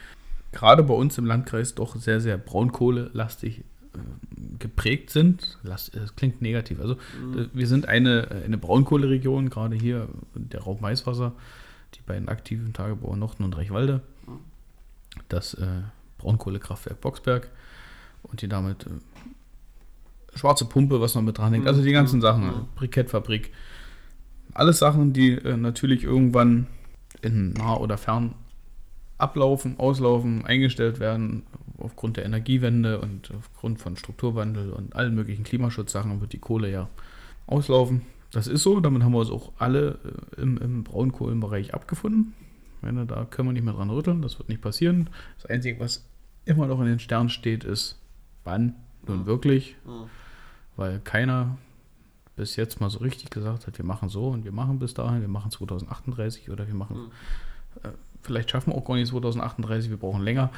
gerade 0.51 0.83
bei 0.83 0.93
uns 0.93 1.17
im 1.17 1.25
Landkreis 1.25 1.73
doch 1.75 1.95
sehr, 1.95 2.21
sehr 2.21 2.37
braunkohlelastig 2.37 3.59
äh, 3.95 3.97
geprägt 4.59 5.09
sind. 5.09 5.57
Das 5.63 5.91
klingt 6.15 6.41
negativ. 6.41 6.79
Also 6.79 6.93
äh, 6.93 7.47
wir 7.53 7.67
sind 7.67 7.87
eine, 7.87 8.29
äh, 8.29 8.45
eine 8.45 8.57
Braunkohleregion, 8.57 9.49
gerade 9.49 9.75
hier 9.75 10.07
der 10.35 10.61
Raum 10.61 10.81
Maiswasser, 10.81 11.33
die 11.95 12.01
beiden 12.05 12.29
aktiven 12.29 12.73
Tagebauer 12.73 13.17
Nochten 13.17 13.43
und 13.43 13.57
Reichwalde, 13.57 14.01
das 15.27 15.53
äh, 15.55 15.65
Braunkohlekraftwerk 16.17 17.01
Boxberg 17.01 17.49
und 18.23 18.41
die 18.41 18.47
damit 18.47 18.85
äh, 18.85 20.37
schwarze 20.37 20.65
Pumpe, 20.65 21.01
was 21.01 21.15
noch 21.15 21.21
mit 21.21 21.37
dran 21.37 21.53
hängt. 21.53 21.67
Also 21.67 21.81
die 21.83 21.91
ganzen 21.91 22.21
Sachen, 22.21 22.67
Brikettfabrik. 22.75 23.51
Alles 24.53 24.79
Sachen, 24.79 25.13
die 25.13 25.33
äh, 25.33 25.57
natürlich 25.57 26.03
irgendwann 26.03 26.67
in 27.21 27.53
nah 27.53 27.75
oder 27.77 27.97
fern 27.97 28.35
ablaufen, 29.17 29.77
auslaufen, 29.79 30.45
eingestellt 30.45 30.99
werden. 30.99 31.43
Aufgrund 31.79 32.17
der 32.17 32.25
Energiewende 32.25 32.99
und 32.99 33.31
aufgrund 33.37 33.79
von 33.79 33.97
Strukturwandel 33.97 34.71
und 34.71 34.95
allen 34.95 35.15
möglichen 35.15 35.43
Klimaschutzsachen 35.43 36.21
wird 36.21 36.33
die 36.33 36.39
Kohle 36.39 36.71
ja 36.71 36.89
auslaufen. 37.47 38.01
Das 38.31 38.47
ist 38.47 38.63
so, 38.63 38.79
damit 38.79 39.03
haben 39.03 39.13
wir 39.13 39.19
uns 39.19 39.31
auch 39.31 39.51
alle 39.57 39.97
äh, 40.37 40.41
im, 40.41 40.57
im 40.57 40.83
Braunkohlenbereich 40.83 41.73
abgefunden. 41.73 42.33
Meine, 42.81 43.05
da 43.05 43.25
können 43.25 43.49
wir 43.49 43.53
nicht 43.53 43.65
mehr 43.65 43.73
dran 43.73 43.89
rütteln, 43.89 44.21
das 44.21 44.39
wird 44.39 44.49
nicht 44.49 44.61
passieren. 44.61 45.09
Das 45.41 45.47
Einzige, 45.47 45.79
was 45.79 46.05
immer 46.45 46.67
noch 46.67 46.79
in 46.79 46.85
den 46.85 46.99
Sternen 46.99 47.29
steht, 47.29 47.63
ist, 47.63 47.99
wann? 48.43 48.75
Nun 49.07 49.25
wirklich, 49.25 49.75
weil 50.75 50.99
keiner 50.99 51.57
bis 52.35 52.55
jetzt 52.55 52.79
mal 52.79 52.89
so 52.89 52.99
richtig 52.99 53.31
gesagt 53.31 53.67
hat, 53.67 53.77
wir 53.77 53.85
machen 53.85 54.07
so 54.07 54.27
und 54.27 54.45
wir 54.45 54.51
machen 54.51 54.79
bis 54.79 54.93
dahin, 54.93 55.21
wir 55.21 55.27
machen 55.27 55.51
2038 55.51 56.49
oder 56.49 56.67
wir 56.67 56.73
machen, 56.73 57.11
äh, 57.83 57.89
vielleicht 58.21 58.51
schaffen 58.51 58.71
wir 58.71 58.77
auch 58.77 58.85
gar 58.85 58.95
nicht 58.95 59.09
2038, 59.09 59.89
wir 59.89 59.97
brauchen 59.97 60.21
länger. 60.21 60.51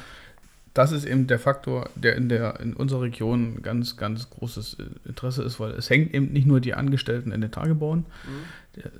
Das 0.74 0.90
ist 0.90 1.04
eben 1.04 1.26
der 1.26 1.38
Faktor, 1.38 1.90
der 1.96 2.16
in, 2.16 2.30
der 2.30 2.58
in 2.60 2.72
unserer 2.72 3.02
Region 3.02 3.60
ganz, 3.62 3.98
ganz 3.98 4.30
großes 4.30 4.78
äh, 4.78 5.08
Interesse 5.08 5.42
ist, 5.42 5.60
weil 5.60 5.72
es 5.72 5.90
hängt 5.90 6.14
eben 6.14 6.32
nicht 6.32 6.46
nur 6.46 6.60
die 6.60 6.72
Angestellten 6.72 7.30
in 7.30 7.42
den 7.42 7.50
Tagebauen, 7.50 8.06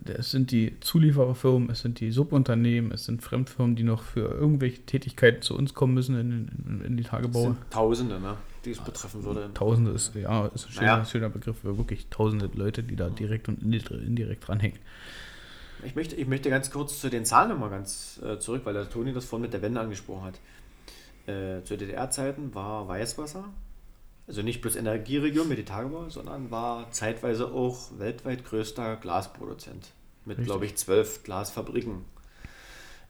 der, 0.04 0.18
es 0.18 0.30
sind 0.30 0.50
die 0.50 0.78
Zuliefererfirmen, 0.80 1.70
es 1.70 1.80
sind 1.80 1.98
die 2.00 2.10
Subunternehmen, 2.10 2.92
es 2.92 3.06
sind 3.06 3.22
Fremdfirmen, 3.22 3.74
die 3.74 3.84
noch 3.84 4.02
für 4.02 4.28
irgendwelche 4.28 4.82
Tätigkeiten 4.82 5.40
zu 5.40 5.56
uns 5.56 5.72
kommen 5.72 5.94
müssen 5.94 6.14
in, 6.20 6.50
in, 6.68 6.84
in 6.84 6.96
die 6.98 7.04
Tagebaue. 7.04 7.56
Tausende, 7.70 8.20
ne, 8.20 8.36
die 8.66 8.72
es 8.72 8.80
betreffen 8.80 9.24
würde. 9.24 9.48
Tausende 9.54 9.92
ist, 9.92 10.14
ja, 10.14 10.44
ist 10.48 10.66
ein 10.66 10.72
schöner, 10.72 10.86
Naja. 10.86 11.04
schöner 11.06 11.30
Begriff 11.30 11.56
für 11.62 11.78
wirklich 11.78 12.08
tausende 12.10 12.50
Leute, 12.54 12.82
die 12.82 12.96
da 12.96 13.08
direkt 13.08 13.48
und 13.48 13.62
indi- 13.62 13.98
indirekt 13.98 14.46
dranhängen. 14.46 14.78
Ich 15.86 15.94
möchte, 15.94 16.16
ich 16.16 16.28
möchte 16.28 16.50
ganz 16.50 16.70
kurz 16.70 17.00
zu 17.00 17.08
den 17.08 17.24
Zahlen 17.24 17.48
nochmal 17.48 17.70
ganz 17.70 18.20
äh, 18.22 18.38
zurück, 18.38 18.60
weil 18.64 18.74
der 18.74 18.90
Toni 18.90 19.14
das 19.14 19.24
vorhin 19.24 19.42
mit 19.42 19.54
der 19.54 19.62
Wende 19.62 19.80
angesprochen 19.80 20.24
hat. 20.24 20.38
Äh, 21.26 21.62
zu 21.64 21.76
DDR-Zeiten 21.76 22.54
war 22.54 22.88
Weißwasser, 22.88 23.44
also 24.26 24.42
nicht 24.42 24.60
bloß 24.60 24.76
Energieregion 24.76 25.48
mit 25.48 25.58
die 25.58 25.64
Tagebau, 25.64 26.08
sondern 26.08 26.50
war 26.50 26.90
zeitweise 26.90 27.52
auch 27.52 27.98
weltweit 27.98 28.44
größter 28.44 28.96
Glasproduzent. 28.96 29.92
Mit, 30.24 30.42
glaube 30.44 30.66
ich, 30.66 30.76
zwölf 30.76 31.24
Glasfabriken. 31.24 32.04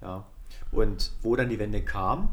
Ja. 0.00 0.24
Und 0.70 1.12
wo 1.22 1.36
dann 1.36 1.50
die 1.50 1.58
Wende 1.58 1.82
kam, 1.82 2.32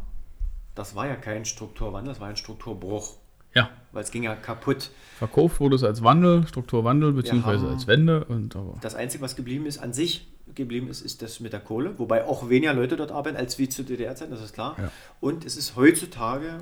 das 0.76 0.96
war 0.96 1.08
ja 1.08 1.16
kein 1.16 1.44
Strukturwandel, 1.44 2.14
das 2.14 2.22
war 2.22 2.30
ein 2.30 2.38
Strukturbruch. 2.38 3.18
Ja, 3.54 3.70
Weil 3.92 4.04
es 4.04 4.12
ging 4.12 4.24
ja 4.24 4.36
kaputt. 4.36 4.92
verkauft 5.18 5.60
wurde 5.60 5.76
es 5.76 5.84
als 5.84 6.04
Wandel, 6.04 6.46
Strukturwandel, 6.48 7.14
beziehungsweise 7.14 7.68
als 7.68 7.88
Wende 7.88 8.24
und 8.26 8.56
aber 8.56 8.76
Das 8.82 8.94
Einzige, 8.94 9.24
was 9.24 9.36
geblieben 9.36 9.66
ist, 9.66 9.80
an 9.80 9.92
sich 9.92 10.28
geblieben 10.60 10.88
ist, 10.88 11.02
ist 11.02 11.22
das 11.22 11.40
mit 11.40 11.54
der 11.54 11.60
Kohle. 11.60 11.98
Wobei 11.98 12.26
auch 12.26 12.50
weniger 12.50 12.74
Leute 12.74 12.96
dort 12.96 13.12
arbeiten 13.12 13.38
als 13.38 13.58
wie 13.58 13.68
zu 13.68 13.84
DDR-Zeiten, 13.84 14.32
das 14.32 14.42
ist 14.42 14.54
klar. 14.54 14.76
Ja. 14.78 14.92
Und 15.20 15.46
es 15.46 15.58
ist 15.58 15.76
heutzutage 15.76 16.60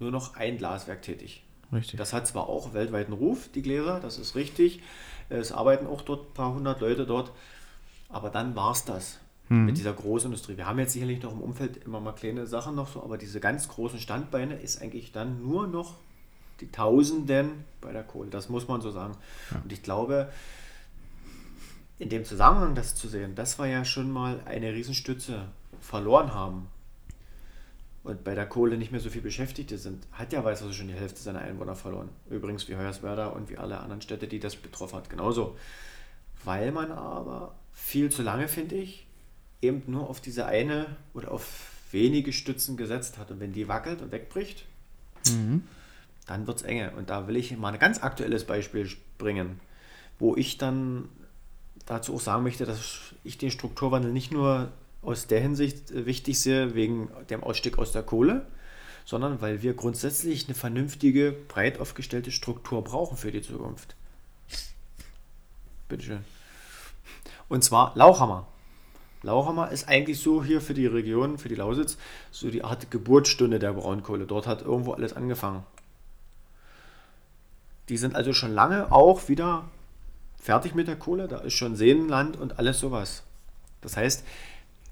nur 0.00 0.10
noch 0.10 0.34
ein 0.36 0.58
Glaswerk 0.58 1.02
tätig. 1.02 1.44
richtig. 1.72 1.98
Das 1.98 2.12
hat 2.12 2.26
zwar 2.26 2.48
auch 2.48 2.74
weltweiten 2.74 3.12
Ruf, 3.12 3.48
die 3.54 3.62
Gläser, 3.62 4.00
das 4.00 4.18
ist 4.18 4.34
richtig. 4.34 4.80
Es 5.28 5.52
arbeiten 5.52 5.86
auch 5.86 6.02
dort 6.02 6.30
ein 6.30 6.34
paar 6.34 6.52
hundert 6.54 6.80
Leute 6.80 7.06
dort. 7.06 7.32
Aber 8.08 8.28
dann 8.28 8.54
war 8.56 8.72
es 8.72 8.84
das 8.84 9.18
mit 9.48 9.76
dieser 9.76 9.92
Großindustrie. 9.92 10.56
Wir 10.56 10.66
haben 10.66 10.78
jetzt 10.78 10.94
sicherlich 10.94 11.22
noch 11.22 11.32
im 11.32 11.42
Umfeld 11.42 11.84
immer 11.84 12.00
mal 12.00 12.12
kleine 12.12 12.46
Sachen 12.46 12.74
noch 12.74 12.88
so, 12.88 13.02
aber 13.02 13.18
diese 13.18 13.38
ganz 13.38 13.68
großen 13.68 13.98
Standbeine 13.98 14.54
ist 14.54 14.80
eigentlich 14.80 15.12
dann 15.12 15.42
nur 15.42 15.66
noch 15.66 15.96
die 16.60 16.70
Tausenden 16.70 17.64
bei 17.82 17.92
der 17.92 18.02
Kohle. 18.02 18.30
Das 18.30 18.48
muss 18.48 18.66
man 18.66 18.80
so 18.80 18.90
sagen. 18.90 19.14
Und 19.62 19.70
ich 19.70 19.82
glaube, 19.82 20.30
in 22.02 22.08
dem 22.08 22.24
Zusammenhang 22.24 22.74
das 22.74 22.96
zu 22.96 23.06
sehen, 23.06 23.36
das 23.36 23.60
war 23.60 23.68
ja 23.68 23.84
schon 23.84 24.10
mal 24.10 24.40
eine 24.44 24.72
Riesenstütze 24.72 25.48
verloren 25.80 26.34
haben 26.34 26.66
und 28.02 28.24
bei 28.24 28.34
der 28.34 28.46
Kohle 28.46 28.76
nicht 28.76 28.90
mehr 28.90 29.00
so 29.00 29.08
viel 29.08 29.22
Beschäftigte 29.22 29.78
sind, 29.78 30.04
hat 30.10 30.32
ja 30.32 30.42
Weißwasser 30.42 30.72
schon 30.72 30.88
die 30.88 30.94
Hälfte 30.94 31.20
seiner 31.20 31.38
Einwohner 31.42 31.76
verloren. 31.76 32.08
Übrigens 32.28 32.68
wie 32.68 32.76
Hoyerswerda 32.76 33.28
und 33.28 33.48
wie 33.50 33.56
alle 33.56 33.78
anderen 33.78 34.02
Städte, 34.02 34.26
die 34.26 34.40
das 34.40 34.56
betroffen 34.56 34.96
hat, 34.96 35.10
genauso. 35.10 35.56
Weil 36.42 36.72
man 36.72 36.90
aber 36.90 37.54
viel 37.72 38.10
zu 38.10 38.22
lange, 38.22 38.48
finde 38.48 38.74
ich, 38.74 39.06
eben 39.60 39.84
nur 39.86 40.10
auf 40.10 40.20
diese 40.20 40.46
eine 40.46 40.86
oder 41.14 41.30
auf 41.30 41.70
wenige 41.92 42.32
Stützen 42.32 42.76
gesetzt 42.76 43.16
hat. 43.16 43.30
Und 43.30 43.38
wenn 43.38 43.52
die 43.52 43.68
wackelt 43.68 44.02
und 44.02 44.10
wegbricht, 44.10 44.64
dann 46.26 46.46
wird 46.48 46.56
es 46.56 46.64
enge. 46.64 46.90
Und 46.96 47.10
da 47.10 47.28
will 47.28 47.36
ich 47.36 47.56
mal 47.56 47.72
ein 47.72 47.78
ganz 47.78 48.02
aktuelles 48.02 48.44
Beispiel 48.44 48.90
bringen, 49.18 49.60
wo 50.18 50.34
ich 50.34 50.58
dann 50.58 51.08
dazu 51.92 52.14
auch 52.14 52.20
sagen 52.20 52.42
möchte, 52.42 52.64
dass 52.64 53.14
ich 53.22 53.38
den 53.38 53.50
Strukturwandel 53.50 54.12
nicht 54.12 54.32
nur 54.32 54.72
aus 55.02 55.26
der 55.26 55.40
Hinsicht 55.40 55.90
äh, 55.90 56.06
wichtig 56.06 56.40
sehe, 56.40 56.74
wegen 56.74 57.10
dem 57.28 57.42
Ausstieg 57.42 57.78
aus 57.78 57.92
der 57.92 58.02
Kohle, 58.02 58.46
sondern 59.04 59.40
weil 59.40 59.62
wir 59.62 59.74
grundsätzlich 59.74 60.46
eine 60.46 60.54
vernünftige, 60.54 61.32
breit 61.48 61.80
aufgestellte 61.80 62.30
Struktur 62.30 62.82
brauchen 62.82 63.16
für 63.16 63.32
die 63.32 63.42
Zukunft. 63.42 63.96
Bitteschön. 65.88 66.24
Und 67.48 67.62
zwar 67.62 67.92
Lauchhammer. 67.96 68.46
Lauchhammer 69.22 69.70
ist 69.70 69.88
eigentlich 69.88 70.20
so 70.20 70.42
hier 70.42 70.60
für 70.60 70.74
die 70.74 70.86
Region, 70.86 71.38
für 71.38 71.48
die 71.48 71.54
Lausitz, 71.54 71.96
so 72.30 72.50
die 72.50 72.64
Art 72.64 72.90
Geburtsstunde 72.90 73.58
der 73.58 73.72
Braunkohle. 73.72 74.26
Dort 74.26 74.46
hat 74.46 74.62
irgendwo 74.62 74.92
alles 74.92 75.12
angefangen. 75.12 75.64
Die 77.88 77.96
sind 77.98 78.16
also 78.16 78.32
schon 78.32 78.52
lange 78.52 78.90
auch 78.90 79.28
wieder 79.28 79.64
fertig 80.42 80.74
mit 80.74 80.88
der 80.88 80.96
Kohle. 80.96 81.28
Da 81.28 81.38
ist 81.38 81.54
schon 81.54 81.76
Seenland 81.76 82.36
und 82.36 82.58
alles 82.58 82.80
sowas. 82.80 83.22
Das 83.80 83.96
heißt, 83.96 84.24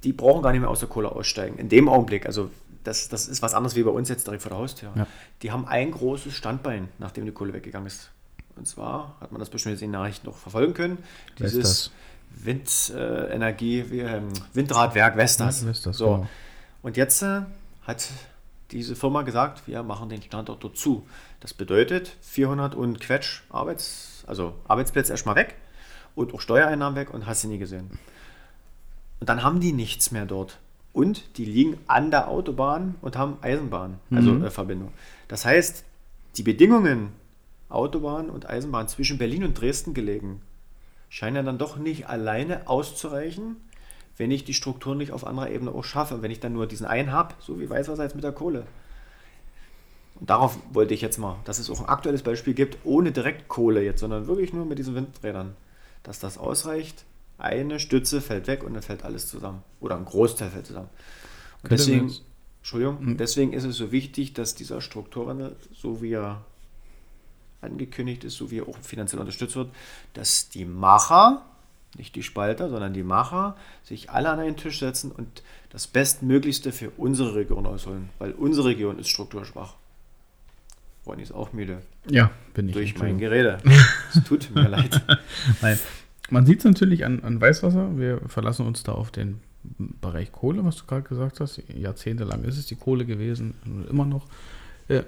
die 0.04 0.12
brauchen 0.12 0.42
gar 0.42 0.52
nicht 0.52 0.60
mehr 0.60 0.70
aus 0.70 0.80
der 0.80 0.88
Kohle 0.88 1.10
aussteigen. 1.12 1.58
In 1.58 1.68
dem 1.68 1.88
Augenblick. 1.88 2.24
Also 2.24 2.50
das, 2.84 3.08
das 3.08 3.28
ist 3.28 3.42
was 3.42 3.52
anderes 3.52 3.76
wie 3.76 3.82
bei 3.82 3.90
uns 3.90 4.08
jetzt 4.08 4.26
direkt 4.26 4.42
vor 4.42 4.50
der 4.50 4.58
Haustür. 4.58 4.92
Ja. 4.94 5.06
Die 5.42 5.50
haben 5.50 5.66
ein 5.66 5.90
großes 5.90 6.32
Standbein, 6.32 6.88
nachdem 6.98 7.26
die 7.26 7.32
Kohle 7.32 7.52
weggegangen 7.52 7.88
ist. 7.88 8.10
Und 8.56 8.66
zwar 8.66 9.16
hat 9.20 9.32
man 9.32 9.40
das 9.40 9.50
bestimmt 9.50 9.74
jetzt 9.74 9.82
in 9.82 9.88
den 9.88 10.00
Nachrichten 10.00 10.26
noch 10.26 10.36
verfolgen 10.36 10.72
können. 10.72 10.98
Dieses 11.38 11.90
Windenergie, 12.30 13.84
wie, 13.90 14.00
ähm, 14.00 14.28
Windradwerk 14.54 15.16
Vestas. 15.16 15.62
Ja, 15.62 15.68
Vestas, 15.68 15.96
so. 15.96 16.06
genau. 16.06 16.28
Und 16.82 16.96
jetzt 16.96 17.22
äh, 17.22 17.42
hat 17.82 18.08
diese 18.70 18.94
Firma 18.94 19.22
gesagt, 19.22 19.66
wir 19.66 19.82
machen 19.82 20.08
den 20.08 20.22
Standort 20.22 20.62
dort 20.62 20.76
zu. 20.76 21.06
Das 21.40 21.52
bedeutet 21.52 22.16
400 22.22 22.74
und 22.74 23.00
Quetsch 23.00 23.42
Arbeits, 23.50 24.09
also 24.30 24.54
Arbeitsplätze 24.66 25.12
erstmal 25.12 25.36
weg 25.36 25.56
und 26.14 26.32
auch 26.32 26.40
Steuereinnahmen 26.40 26.96
weg 26.96 27.12
und 27.12 27.26
hast 27.26 27.44
du 27.44 27.48
nie 27.48 27.58
gesehen. 27.58 27.90
Und 29.20 29.28
dann 29.28 29.42
haben 29.42 29.60
die 29.60 29.72
nichts 29.72 30.10
mehr 30.10 30.24
dort. 30.24 30.58
Und 30.92 31.36
die 31.36 31.44
liegen 31.44 31.78
an 31.86 32.10
der 32.10 32.28
Autobahn 32.28 32.94
und 33.02 33.16
haben 33.16 33.36
Eisenbahn, 33.42 34.00
also 34.10 34.42
äh, 34.42 34.50
Verbindung. 34.50 34.92
Das 35.28 35.44
heißt, 35.44 35.84
die 36.36 36.42
Bedingungen 36.42 37.12
Autobahn 37.68 38.30
und 38.30 38.48
Eisenbahn 38.48 38.88
zwischen 38.88 39.18
Berlin 39.18 39.44
und 39.44 39.60
Dresden 39.60 39.94
gelegen, 39.94 40.40
scheinen 41.08 41.36
ja 41.36 41.42
dann 41.42 41.58
doch 41.58 41.76
nicht 41.76 42.08
alleine 42.08 42.68
auszureichen, 42.68 43.56
wenn 44.16 44.30
ich 44.30 44.44
die 44.44 44.54
Struktur 44.54 44.94
nicht 44.94 45.12
auf 45.12 45.26
anderer 45.26 45.50
Ebene 45.50 45.72
auch 45.72 45.84
schaffe. 45.84 46.22
Wenn 46.22 46.30
ich 46.30 46.40
dann 46.40 46.52
nur 46.52 46.66
diesen 46.66 46.86
einen 46.86 47.12
habe, 47.12 47.34
so 47.38 47.60
wie 47.60 47.70
Weißwasser 47.70 48.02
jetzt 48.02 48.14
mit 48.14 48.24
der 48.24 48.32
Kohle. 48.32 48.66
Und 50.20 50.28
darauf 50.28 50.59
wollte 50.72 50.92
ich 50.92 51.00
jetzt 51.00 51.18
mal, 51.18 51.37
dass 51.44 51.59
es 51.59 51.70
auch 51.70 51.80
ein 51.80 51.88
aktuelles 51.88 52.22
Beispiel 52.22 52.52
gibt, 52.52 52.78
ohne 52.85 53.11
direkt 53.11 53.48
Kohle 53.48 53.83
jetzt, 53.83 54.00
sondern 54.00 54.26
wirklich 54.26 54.52
nur 54.52 54.66
mit 54.66 54.78
diesen 54.78 54.94
Windrädern, 54.94 55.56
dass 56.02 56.18
das 56.18 56.37
ausreicht. 56.37 57.04
Eine 57.38 57.80
Stütze 57.80 58.20
fällt 58.20 58.46
weg 58.46 58.62
und 58.62 58.74
dann 58.74 58.83
fällt 58.83 59.02
alles 59.02 59.28
zusammen. 59.28 59.62
Oder 59.80 59.96
ein 59.96 60.04
Großteil 60.04 60.50
fällt 60.50 60.66
zusammen. 60.66 60.90
Und 61.62 61.72
deswegen, 61.72 62.12
Entschuldigung, 62.59 63.16
deswegen 63.16 63.54
ist 63.54 63.64
es 63.64 63.76
so 63.76 63.92
wichtig, 63.92 64.35
dass 64.35 64.54
dieser 64.54 64.83
Strukturwandel, 64.83 65.56
so 65.72 66.02
wie 66.02 66.12
er 66.12 66.44
angekündigt 67.62 68.24
ist, 68.24 68.37
so 68.37 68.50
wie 68.50 68.59
er 68.59 68.68
auch 68.68 68.76
finanziell 68.83 69.20
unterstützt 69.20 69.56
wird, 69.56 69.70
dass 70.12 70.50
die 70.50 70.66
Macher, 70.66 71.46
nicht 71.96 72.14
die 72.14 72.22
Spalter, 72.22 72.68
sondern 72.68 72.92
die 72.92 73.02
Macher, 73.02 73.56
sich 73.85 74.11
alle 74.11 74.28
an 74.28 74.38
einen 74.38 74.56
Tisch 74.56 74.80
setzen 74.80 75.11
und 75.11 75.42
das 75.70 75.87
Bestmöglichste 75.87 76.72
für 76.72 76.90
unsere 76.98 77.35
Region 77.35 77.66
ausholen. 77.66 78.11
Weil 78.18 78.33
unsere 78.33 78.68
Region 78.68 78.98
ist 78.98 79.09
strukturschwach. 79.09 79.74
Ronny 81.06 81.22
ist 81.22 81.32
auch 81.32 81.52
müde. 81.52 81.78
Ja, 82.08 82.30
bin 82.54 82.68
ich. 82.68 82.74
Durch 82.74 82.98
mein. 82.98 83.18
Gerede. 83.18 83.58
Es 84.14 84.22
tut 84.24 84.54
mir 84.54 84.68
leid. 84.68 85.00
Nein. 85.62 85.78
Man 86.30 86.46
sieht 86.46 86.60
es 86.60 86.64
natürlich 86.64 87.04
an, 87.04 87.20
an 87.24 87.40
Weißwasser. 87.40 87.98
Wir 87.98 88.20
verlassen 88.28 88.66
uns 88.66 88.82
da 88.82 88.92
auf 88.92 89.10
den 89.10 89.40
Bereich 90.00 90.32
Kohle, 90.32 90.64
was 90.64 90.76
du 90.76 90.86
gerade 90.86 91.02
gesagt 91.02 91.40
hast. 91.40 91.62
Jahrzehntelang 91.68 92.44
ist 92.44 92.56
es 92.56 92.66
die 92.66 92.76
Kohle 92.76 93.04
gewesen, 93.04 93.54
und 93.64 93.88
immer 93.88 94.04
noch. 94.04 94.26
Äh, 94.88 95.02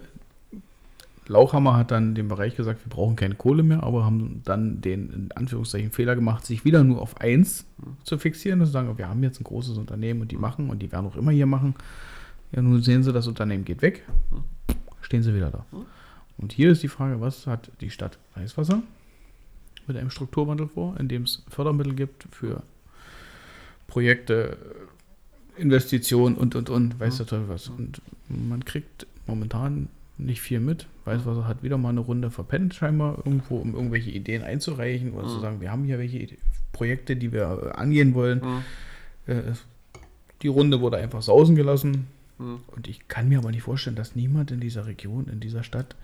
Lauchhammer 1.29 1.77
hat 1.77 1.93
dann 1.93 2.15
dem 2.15 2.29
Bereich 2.29 2.57
gesagt, 2.57 2.85
wir 2.85 2.91
brauchen 2.91 3.17
keine 3.17 3.37
Kohle 3.37 3.63
mehr, 3.63 3.83
aber 3.83 4.05
haben 4.05 4.43
dann 4.45 4.81
den 4.81 5.13
in 5.13 5.33
Anführungszeichen 5.33 5.93
Fehler 5.93 6.17
gemacht, 6.17 6.45
sich 6.45 6.65
wieder 6.65 6.83
nur 6.83 7.01
auf 7.01 7.21
eins 7.21 7.65
zu 8.03 8.19
fixieren 8.19 8.61
und 8.61 8.67
zu 8.67 8.73
sagen, 8.73 8.99
wir 8.99 9.09
haben 9.09 9.23
jetzt 9.23 9.41
ein 9.41 9.45
großes 9.45 9.79
Unternehmen 9.79 10.21
und 10.21 10.33
die 10.33 10.37
machen 10.37 10.69
und 10.69 10.81
die 10.81 10.91
werden 10.91 11.07
auch 11.07 11.17
immer 11.17 11.31
hier 11.31 11.47
machen. 11.47 11.75
Ja, 12.51 12.61
nun 12.61 12.83
sehen 12.83 13.03
sie, 13.03 13.13
das 13.13 13.29
Unternehmen 13.29 13.65
geht 13.65 13.83
weg, 13.83 14.03
stehen 15.13 15.23
sie 15.23 15.35
wieder 15.35 15.51
da. 15.51 15.67
Und 16.39 16.55
hier 16.55 16.71
ist 16.73 16.83
die 16.83 16.89
Frage, 16.89 17.21
was 17.21 17.47
hat 17.47 17.71
die 17.83 17.91
Stadt 17.91 18.17
Weißwasser 18.35 18.83
mit 19.87 19.97
einem 19.99 20.09
Strukturwandel 20.09 20.69
vor, 20.69 20.99
in 20.99 21.07
dem 21.09 21.25
es 21.25 21.43
Fördermittel 21.51 21.93
gibt 21.95 22.27
für 22.31 22.63
Projekte, 23.89 24.57
Investitionen 25.59 26.37
und, 26.37 26.55
und, 26.55 26.71
und, 26.71 26.99
weiß 26.99 27.19
der 27.19 27.27
Teufel 27.27 27.49
was. 27.51 27.69
Und 27.69 28.01
man 28.29 28.65
kriegt 28.65 29.07
momentan 29.27 29.89
nicht 30.17 30.41
viel 30.41 30.61
mit. 30.61 30.87
Weiß 31.05 31.27
was, 31.27 31.37
er 31.37 31.47
hat 31.47 31.63
wieder 31.63 31.77
mal 31.77 31.91
eine 31.91 32.01
Runde 32.01 32.31
verpennt, 32.31 32.73
scheinbar 32.75 33.19
irgendwo, 33.19 33.59
um 33.59 33.75
irgendwelche 33.75 34.11
Ideen 34.11 34.43
einzureichen 34.43 35.13
oder 35.13 35.29
zu 35.29 35.41
sagen, 35.41 35.61
wir 35.61 35.71
haben 35.71 35.85
hier 35.85 35.99
welche 35.99 36.27
Projekte, 36.73 37.17
die 37.17 37.33
wir 37.33 37.43
äh, 37.75 37.79
angehen 37.79 38.15
wollen. 38.15 38.41
Äh, 39.27 39.33
es- 39.51 39.65
die 40.41 40.49
Runde 40.49 40.81
wurde 40.81 40.97
einfach 40.97 41.21
sausen 41.23 41.55
gelassen. 41.55 42.07
Und 42.69 42.89
ich 42.89 43.09
kann 43.09 43.29
mir 43.29 43.39
aber 43.39 43.51
nicht 43.51 43.63
vorstellen, 43.63 43.97
dass 43.97 44.17
niemand 44.17 44.51
in 44.51 44.61
dieser 44.61 44.87
Region, 44.87 45.29
in 45.29 45.41
dieser 45.41 45.63
Stadt, 45.63 45.95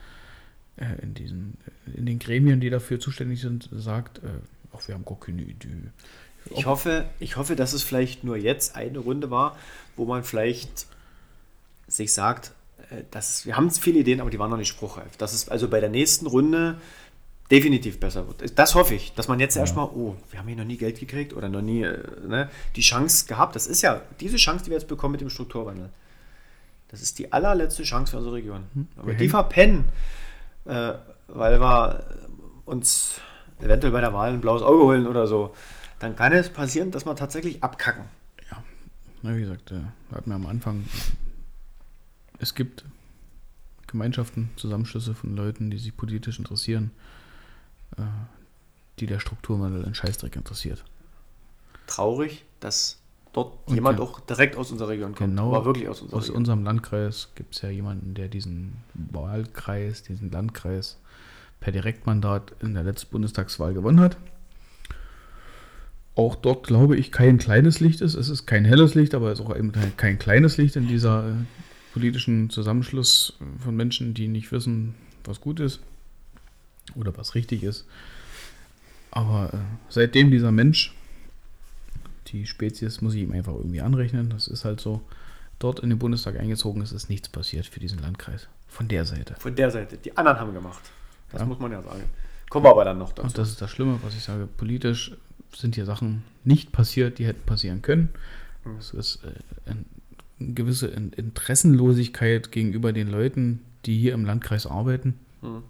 äh, 0.77 1.03
in, 1.03 1.15
diesen, 1.15 1.57
in 1.95 2.07
den 2.07 2.19
Gremien, 2.19 2.61
die 2.61 2.71
dafür 2.71 3.01
zuständig 3.01 3.41
sind, 3.41 3.69
sagt, 3.73 4.19
äh, 4.19 4.29
ach, 4.73 4.87
wir 4.87 4.95
haben 4.95 5.05
gar 5.05 5.19
keine 5.19 5.43
Idee. 5.43 5.69
Ich 6.51 6.67
hoffe, 6.67 7.05
ich 7.21 7.37
hoffe, 7.37 7.57
dass 7.57 7.73
es 7.73 7.83
vielleicht 7.83 8.25
nur 8.25 8.37
jetzt 8.37 8.77
eine 8.77 8.99
Runde 8.99 9.31
war, 9.31 9.57
wo 9.97 10.05
man 10.05 10.25
vielleicht 10.25 10.87
sich 11.89 12.13
sagt, 12.13 12.53
äh, 12.91 13.03
dass 13.11 13.45
wir 13.47 13.57
haben 13.57 13.71
viele 13.71 14.01
Ideen, 14.01 14.21
aber 14.21 14.31
die 14.31 14.39
waren 14.39 14.51
noch 14.51 14.57
nicht 14.57 14.69
spruchreif. 14.69 15.17
Dass 15.17 15.33
es 15.33 15.49
also 15.49 15.69
bei 15.69 15.81
der 15.81 15.91
nächsten 15.91 16.27
Runde 16.27 16.79
definitiv 17.51 17.99
besser 17.99 18.27
wird. 18.27 18.59
Das 18.59 18.75
hoffe 18.75 18.95
ich, 18.95 19.15
dass 19.15 19.29
man 19.29 19.41
jetzt 19.41 19.57
erstmal, 19.57 19.87
oh, 19.87 20.17
wir 20.31 20.39
haben 20.39 20.49
hier 20.49 20.57
noch 20.57 20.65
nie 20.65 20.77
Geld 20.77 21.01
gekriegt 21.01 21.33
oder 21.33 21.49
noch 21.49 21.63
nie 21.63 21.83
äh, 21.83 21.99
ne, 22.27 22.51
die 22.77 22.83
Chance 22.83 23.27
gehabt. 23.27 23.57
Das 23.57 23.67
ist 23.67 23.83
ja 23.83 24.03
diese 24.21 24.37
Chance, 24.37 24.65
die 24.65 24.71
wir 24.71 24.79
jetzt 24.79 24.89
bekommen 24.89 25.13
mit 25.13 25.21
dem 25.21 25.31
Strukturwandel. 25.31 25.89
Das 26.89 27.03
ist 27.03 27.19
die 27.19 27.33
allerletzte 27.33 27.83
Chance 27.83 28.13
für 28.13 28.17
unsere 28.19 28.37
Region. 28.37 28.65
Aber 28.97 29.09
wir 29.09 29.15
die 29.15 29.29
verpennen, 29.29 29.85
äh, 30.65 30.95
weil 31.29 31.61
wir 31.61 32.05
uns 32.65 33.21
eventuell 33.61 33.93
bei 33.93 34.01
der 34.01 34.13
Wahl 34.13 34.33
ein 34.33 34.41
blaues 34.41 34.63
Auge 34.63 34.85
holen 34.85 35.07
oder 35.07 35.27
so, 35.27 35.55
dann 35.99 36.17
kann 36.17 36.33
es 36.33 36.49
passieren, 36.49 36.91
dass 36.91 37.05
wir 37.05 37.15
tatsächlich 37.17 37.63
abkacken. 37.63 38.05
Ja, 38.51 38.63
na, 39.23 39.37
wie 39.37 39.41
gesagt, 39.41 39.73
äh, 39.73 39.81
hatten 40.15 40.31
wir 40.31 40.37
am 40.37 40.47
Anfang, 40.47 40.85
es 42.39 42.55
gibt 42.55 42.85
Gemeinschaften, 43.87 44.51
Zusammenschlüsse 44.57 45.15
von 45.15 45.35
Leuten, 45.35 45.71
die 45.71 45.79
sich 45.79 45.97
politisch 45.97 46.39
interessieren, 46.39 46.91
äh, 47.97 48.03
die 49.01 49.07
der 49.07 49.19
Strukturwandel 49.19 49.85
in 49.85 49.95
Scheißdreck 49.95 50.37
interessiert. 50.37 50.85
Traurig, 51.87 52.45
dass 52.61 52.99
dort 53.33 53.69
Und 53.69 53.75
jemand 53.75 53.99
ja. 53.99 54.05
auch 54.05 54.21
direkt 54.21 54.57
aus 54.57 54.71
unserer 54.73 54.89
Region 54.89 55.15
kommt. 55.15 55.31
Genau. 55.31 55.55
Aber 55.55 55.65
wirklich 55.65 55.89
aus 55.89 56.01
unserer 56.01 56.19
Aus 56.19 56.25
Region. 56.25 56.37
unserem 56.39 56.65
Landkreis 56.65 57.29
gibt 57.35 57.55
es 57.55 57.63
ja 57.63 57.69
jemanden, 57.71 58.15
der 58.15 58.29
diesen 58.29 58.75
Wahlkreis, 58.95 60.03
diesen 60.03 60.31
Landkreis 60.31 60.99
per 61.61 61.73
Direktmandat 61.73 62.53
in 62.61 62.75
der 62.75 62.85
letzten 62.85 63.11
Bundestagswahl 63.11 63.75
gewonnen 63.75 64.01
hat. 64.01 64.17
Auch 66.15 66.35
dort 66.35 66.67
glaube 66.67 66.97
ich 66.97 67.13
kein 67.13 67.39
kleines 67.39 67.81
Licht 67.81 68.01
ist. 68.01 68.15
Es 68.15 68.29
ist 68.29 68.47
kein 68.47 68.65
helles 68.65 68.95
Licht, 68.95 69.15
aber 69.15 69.31
es 69.31 69.39
ist 69.39 69.47
auch 69.47 69.57
eben 69.57 69.73
kein 69.97 70.19
kleines 70.19 70.57
Licht 70.57 70.75
in 70.77 70.89
dieser 70.89 71.29
äh, 71.29 71.33
politischen 71.93 72.51
Zusammenschluss 72.51 73.39
von 73.59 73.77
Menschen, 73.77 74.15
die 74.15 74.29
nicht 74.29 74.51
wissen, 74.51 74.95
was 75.25 75.41
gut 75.41 75.61
ist 75.61 75.81
oder 76.97 77.17
was 77.17 77.35
richtig 77.35 77.63
ist. 77.63 77.87
Aber 79.11 79.53
äh, 79.53 79.59
seitdem 79.89 80.31
dieser 80.31 80.53
Mensch, 80.53 80.95
die 82.33 82.47
Spezies, 82.47 83.01
muss 83.01 83.15
ich 83.15 83.23
ihm 83.23 83.33
einfach 83.33 83.55
irgendwie 83.55 83.81
anrechnen, 83.81 84.31
das 84.31 84.49
ist 84.49 84.65
halt 84.65 84.81
so, 84.81 85.01
dort 85.59 85.81
in 85.81 85.91
den 85.91 85.99
Bundestag 85.99 86.39
eingezogen 86.39 86.83
ist, 86.83 86.93
ist 86.93 87.09
nichts 87.11 87.29
passiert 87.29 87.67
für 87.67 87.81
diesen 87.81 87.99
Landkreis. 88.01 88.49
Von 88.69 88.87
der 88.89 89.05
Seite. 89.05 89.35
Von 89.39 89.55
der 89.57 89.71
Seite. 89.71 89.97
Die 89.97 90.17
anderen 90.17 90.39
haben 90.39 90.53
gemacht. 90.55 90.83
Das 91.33 91.41
Ja. 91.41 91.47
muss 91.47 91.59
man 91.59 91.73
ja 91.73 91.83
sagen. 91.83 92.03
Kommen 92.51 92.65
wir 92.65 92.71
aber 92.71 92.85
dann 92.85 92.99
noch 92.99 93.11
dazu. 93.13 93.23
Und 93.27 93.39
das 93.39 93.49
ist 93.51 93.61
das 93.61 93.71
Schlimme, 93.71 93.99
was 94.03 94.15
ich 94.15 94.23
sage. 94.23 94.47
Politisch 94.57 95.13
sind 95.55 95.75
hier 95.75 95.85
Sachen 95.85 96.23
nicht 96.45 96.73
passiert, 96.73 97.19
die 97.19 97.27
hätten 97.27 97.45
passieren 97.45 97.83
können. 97.83 98.11
Es 98.79 98.91
ist 98.93 99.21
äh, 99.25 99.71
ein, 99.71 99.85
eine 100.41 100.53
gewisse 100.53 100.87
In- 100.89 101.13
Interessenlosigkeit 101.13 102.53
gegenüber 102.53 102.93
den 102.93 103.09
Leuten, 103.09 103.61
die 103.87 103.99
hier 103.99 104.15
im 104.15 104.25
Landkreis 104.25 104.67
arbeiten 104.67 105.15
Mhm. 105.43 105.63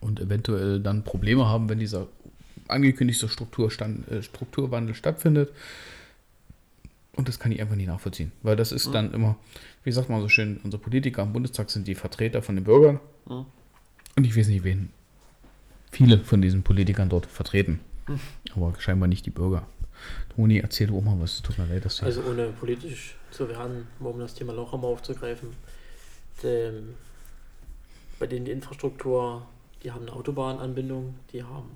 und 0.00 0.20
eventuell 0.20 0.80
dann 0.80 1.04
Probleme 1.04 1.46
haben, 1.46 1.68
wenn 1.68 1.78
dieser 1.78 2.06
angekündigte 2.70 3.28
Strukturstand, 3.28 4.08
äh, 4.10 4.22
Strukturwandel 4.22 4.94
stattfindet. 4.94 5.52
Und 7.12 7.28
das 7.28 7.38
kann 7.38 7.52
ich 7.52 7.60
einfach 7.60 7.76
nicht 7.76 7.88
nachvollziehen, 7.88 8.32
weil 8.42 8.56
das 8.56 8.72
ist 8.72 8.94
dann 8.94 9.12
immer, 9.12 9.36
wie 9.84 9.92
sagt 9.92 10.08
man 10.08 10.20
so 10.20 10.28
schön, 10.28 10.60
unsere 10.62 10.82
Politiker 10.82 11.22
im 11.22 11.32
Bundestag 11.32 11.70
sind 11.70 11.86
die 11.86 11.94
Vertreter 11.94 12.40
von 12.40 12.54
den 12.54 12.64
Bürgern. 12.64 13.00
Mhm. 13.26 13.46
Und 14.16 14.24
ich 14.24 14.36
weiß 14.36 14.48
nicht, 14.48 14.64
wen 14.64 14.90
viele 15.90 16.18
von 16.20 16.40
diesen 16.40 16.62
Politikern 16.62 17.08
dort 17.08 17.26
vertreten. 17.26 17.80
Aber 18.54 18.74
scheinbar 18.78 19.08
nicht 19.08 19.26
die 19.26 19.30
Bürger. 19.30 19.66
Toni, 20.34 20.58
erzähl 20.58 20.86
du 20.86 20.98
auch 20.98 21.02
mal 21.02 21.20
was. 21.20 21.42
Tut 21.42 21.58
mir 21.58 21.66
leid, 21.66 21.84
dass 21.84 21.98
du. 21.98 22.06
Also 22.06 22.22
ohne 22.22 22.48
politisch 22.48 23.16
zu 23.30 23.48
werden, 23.48 23.86
um 23.98 24.18
das 24.18 24.34
Thema 24.34 24.52
Loch 24.52 24.72
einmal 24.72 24.92
aufzugreifen. 24.92 25.50
Bei 28.18 28.26
denen 28.26 28.44
die 28.44 28.50
Infrastruktur, 28.50 29.46
die 29.82 29.92
haben 29.92 30.02
eine 30.02 30.12
Autobahnanbindung, 30.12 31.14
die 31.32 31.42
haben 31.42 31.68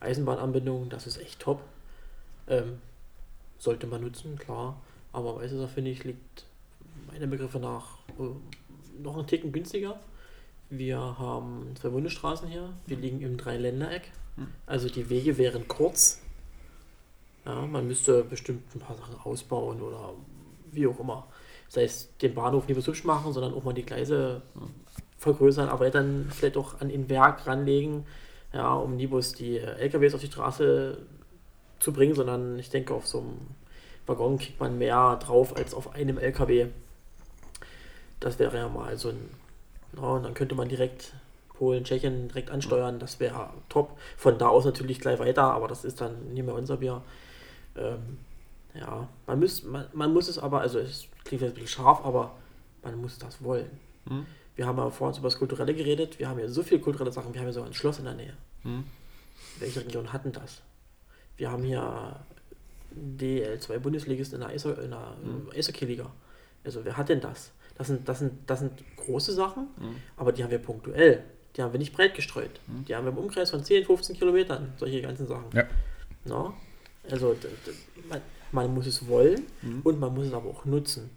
Eisenbahnanbindung, 0.00 0.88
das 0.88 1.06
ist 1.06 1.18
echt 1.18 1.40
top. 1.40 1.60
Ähm, 2.46 2.78
sollte 3.58 3.86
man 3.86 4.02
nutzen, 4.02 4.38
klar. 4.38 4.80
Aber 5.12 5.36
Weißesser, 5.36 5.68
finde 5.68 5.90
ich, 5.90 6.04
liegt 6.04 6.44
meiner 7.10 7.26
Begriffe 7.26 7.58
nach 7.58 7.98
äh, 8.18 9.02
noch 9.02 9.16
einen 9.16 9.26
Ticken 9.26 9.52
günstiger. 9.52 9.98
Wir 10.70 10.98
haben 10.98 11.74
zwei 11.80 11.88
Bundesstraßen 11.88 12.48
hier, 12.48 12.70
wir 12.86 12.96
liegen 12.98 13.20
im 13.22 13.36
Dreiländereck. 13.38 14.10
Also 14.66 14.88
die 14.88 15.08
Wege 15.10 15.38
wären 15.38 15.66
kurz. 15.66 16.20
Ja, 17.44 17.66
man 17.66 17.86
müsste 17.86 18.22
bestimmt 18.22 18.74
ein 18.74 18.80
paar 18.80 18.96
Sachen 18.96 19.16
ausbauen 19.24 19.80
oder 19.80 20.12
wie 20.70 20.86
auch 20.86 21.00
immer. 21.00 21.26
Sei 21.68 21.84
es 21.84 22.08
den 22.18 22.34
Bahnhof 22.34 22.68
nicht 22.68 22.76
mehr 22.76 22.82
so 22.82 22.92
hübsch 22.92 23.04
machen, 23.04 23.32
sondern 23.32 23.54
auch 23.54 23.64
mal 23.64 23.72
die 23.74 23.84
Gleise 23.84 24.42
vergrößern, 25.18 25.68
aber 25.68 25.90
dann 25.90 26.30
vielleicht 26.30 26.56
auch 26.56 26.80
an 26.80 26.88
den 26.88 27.08
Werk 27.08 27.46
ranlegen, 27.46 28.04
ja, 28.52 28.74
um 28.74 28.96
bloß 28.96 29.34
die 29.34 29.58
äh, 29.58 29.78
LKWs 29.78 30.14
auf 30.14 30.20
die 30.20 30.26
Straße 30.28 30.98
zu 31.78 31.92
bringen, 31.92 32.14
sondern 32.14 32.58
ich 32.58 32.70
denke, 32.70 32.94
auf 32.94 33.06
so 33.06 33.20
einem 33.20 33.38
Waggon 34.06 34.38
kriegt 34.38 34.58
man 34.58 34.78
mehr 34.78 35.16
drauf 35.16 35.56
als 35.56 35.74
auf 35.74 35.94
einem 35.94 36.18
LKW. 36.18 36.68
Das 38.20 38.38
wäre 38.38 38.56
ja 38.56 38.68
mal 38.68 38.96
so 38.96 39.10
ein, 39.10 39.30
ja, 39.96 40.02
und 40.02 40.24
dann 40.24 40.34
könnte 40.34 40.54
man 40.54 40.68
direkt 40.68 41.14
Polen, 41.54 41.84
Tschechien 41.84 42.28
direkt 42.28 42.50
ansteuern, 42.50 42.98
das 42.98 43.20
wäre 43.20 43.50
top. 43.68 43.98
Von 44.16 44.38
da 44.38 44.48
aus 44.48 44.64
natürlich 44.64 45.00
gleich 45.00 45.18
weiter, 45.18 45.52
aber 45.52 45.68
das 45.68 45.84
ist 45.84 46.00
dann 46.00 46.32
nicht 46.32 46.44
mehr 46.44 46.54
unser 46.54 46.78
Bier. 46.78 47.02
Ähm, 47.76 48.18
ja, 48.74 49.08
man 49.26 49.40
muss, 49.40 49.62
man, 49.64 49.86
man 49.92 50.12
muss 50.12 50.28
es 50.28 50.38
aber, 50.38 50.60
also 50.60 50.78
es 50.78 51.06
klingt 51.24 51.42
jetzt 51.42 51.52
ein 51.52 51.54
bisschen 51.54 51.84
scharf, 51.84 52.04
aber 52.04 52.32
man 52.82 53.00
muss 53.00 53.18
das 53.18 53.42
wollen. 53.42 53.70
Mhm. 54.04 54.26
Wir 54.58 54.66
haben 54.66 54.76
ja 54.76 54.90
vorhin 54.90 55.16
über 55.20 55.28
das 55.28 55.38
Kulturelle 55.38 55.72
geredet, 55.72 56.18
wir 56.18 56.28
haben 56.28 56.40
ja 56.40 56.48
so 56.48 56.64
viele 56.64 56.80
kulturelle 56.80 57.12
Sachen, 57.12 57.32
wir 57.32 57.40
haben 57.40 57.46
ja 57.46 57.52
sogar 57.52 57.68
ein 57.70 57.74
Schloss 57.74 58.00
in 58.00 58.06
der 58.06 58.14
Nähe. 58.14 58.34
Mhm. 58.64 58.82
Welche 59.60 59.80
Regionen 59.84 60.12
hatten 60.12 60.32
das? 60.32 60.62
Wir 61.36 61.52
haben 61.52 61.62
hier 61.62 62.18
DL2 63.18 63.78
Bundesligisten 63.78 64.34
in 64.40 64.40
der, 64.40 64.50
Eisho 64.50 64.70
in 64.72 64.90
der 64.90 65.14
äh, 65.54 65.58
Eishockey-Liga. 65.58 66.10
Also 66.64 66.84
wer 66.84 66.96
hat 66.96 67.08
denn 67.08 67.20
das? 67.20 67.52
Das 67.76 67.86
sind, 67.86 68.08
das 68.08 68.18
sind, 68.18 68.32
das 68.48 68.58
sind 68.58 68.72
große 68.96 69.32
Sachen, 69.32 69.68
Mhm. 69.78 69.94
aber 70.16 70.32
die 70.32 70.42
haben 70.42 70.50
wir 70.50 70.58
punktuell. 70.58 71.22
Die 71.56 71.62
haben 71.62 71.72
wir 71.72 71.78
nicht 71.78 71.92
breit 71.92 72.14
gestreut. 72.14 72.50
Die 72.66 72.94
haben 72.96 73.04
wir 73.04 73.12
im 73.12 73.18
Umkreis 73.18 73.50
von 73.50 73.62
10, 73.64 73.84
15 73.84 74.16
Kilometern, 74.16 74.72
solche 74.76 75.00
ganzen 75.02 75.26
Sachen. 75.28 75.44
Ja. 75.54 75.64
Na? 76.24 76.52
Also 77.10 77.36
man, 78.08 78.20
man 78.52 78.74
muss 78.74 78.86
es 78.88 79.06
wollen 79.06 79.44
Mhm. 79.62 79.80
und 79.84 80.00
man 80.00 80.12
muss 80.14 80.26
es 80.26 80.32
aber 80.32 80.50
auch 80.50 80.64
nutzen. 80.64 81.10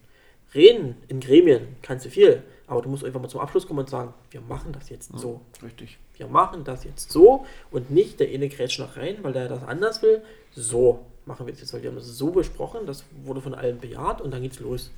Reden 0.54 0.96
in 1.08 1.20
Gremien 1.20 1.76
kannst 1.82 2.06
du 2.06 2.10
viel, 2.10 2.44
aber 2.68 2.82
du 2.82 2.90
musst 2.90 3.06
einfach 3.06 3.22
mal 3.22 3.30
zum 3.30 3.42
Abschluss 3.42 3.68
kommen 3.68 3.80
und 3.80 3.90
sagen, 3.90 4.14
wir 4.32 4.42
machen 4.42 4.72
das 4.74 4.90
jetzt 4.90 5.12
so. 5.18 5.42
Richtig. 5.64 5.98
Wir 6.18 6.28
machen 6.28 6.64
das 6.64 6.84
jetzt 6.84 7.12
so 7.12 7.46
und 7.72 7.90
nicht 7.90 8.20
der 8.20 8.30
eine 8.30 8.50
grätscht 8.50 8.80
nach 8.80 8.98
rein, 8.98 9.18
weil 9.22 9.34
der 9.34 9.48
das 9.48 9.64
anders 9.64 10.02
will. 10.02 10.22
So 10.52 11.06
machen 11.26 11.46
wir 11.46 11.54
es 11.54 11.62
jetzt, 11.62 11.74
weil 11.74 11.82
wir 11.82 11.90
haben 11.90 11.96
das 11.96 12.06
so 12.06 12.32
besprochen, 12.32 12.86
das 12.86 13.06
wurde 13.24 13.42
von 13.42 13.54
allen 13.54 13.80
bejaht 13.80 14.22
und 14.22 14.32
dann 14.32 14.42
geht's 14.42 14.60
los. 14.60 14.92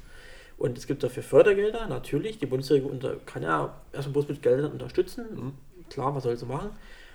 Und 0.57 0.77
es 0.77 0.87
gibt 0.87 1.03
dafür 1.03 1.23
Fördergelder, 1.23 1.87
natürlich. 1.87 2.37
Die 2.37 2.45
Bundesregierung 2.45 2.91
unter, 2.91 3.15
kann 3.25 3.43
ja 3.43 3.75
erstmal 3.91 4.13
bloß 4.13 4.29
mit 4.29 4.41
Geldern 4.41 4.71
unterstützen. 4.71 5.53
Klar, 5.89 6.15
was 6.15 6.23
soll 6.23 6.37
sie 6.37 6.45
machen? 6.45 6.69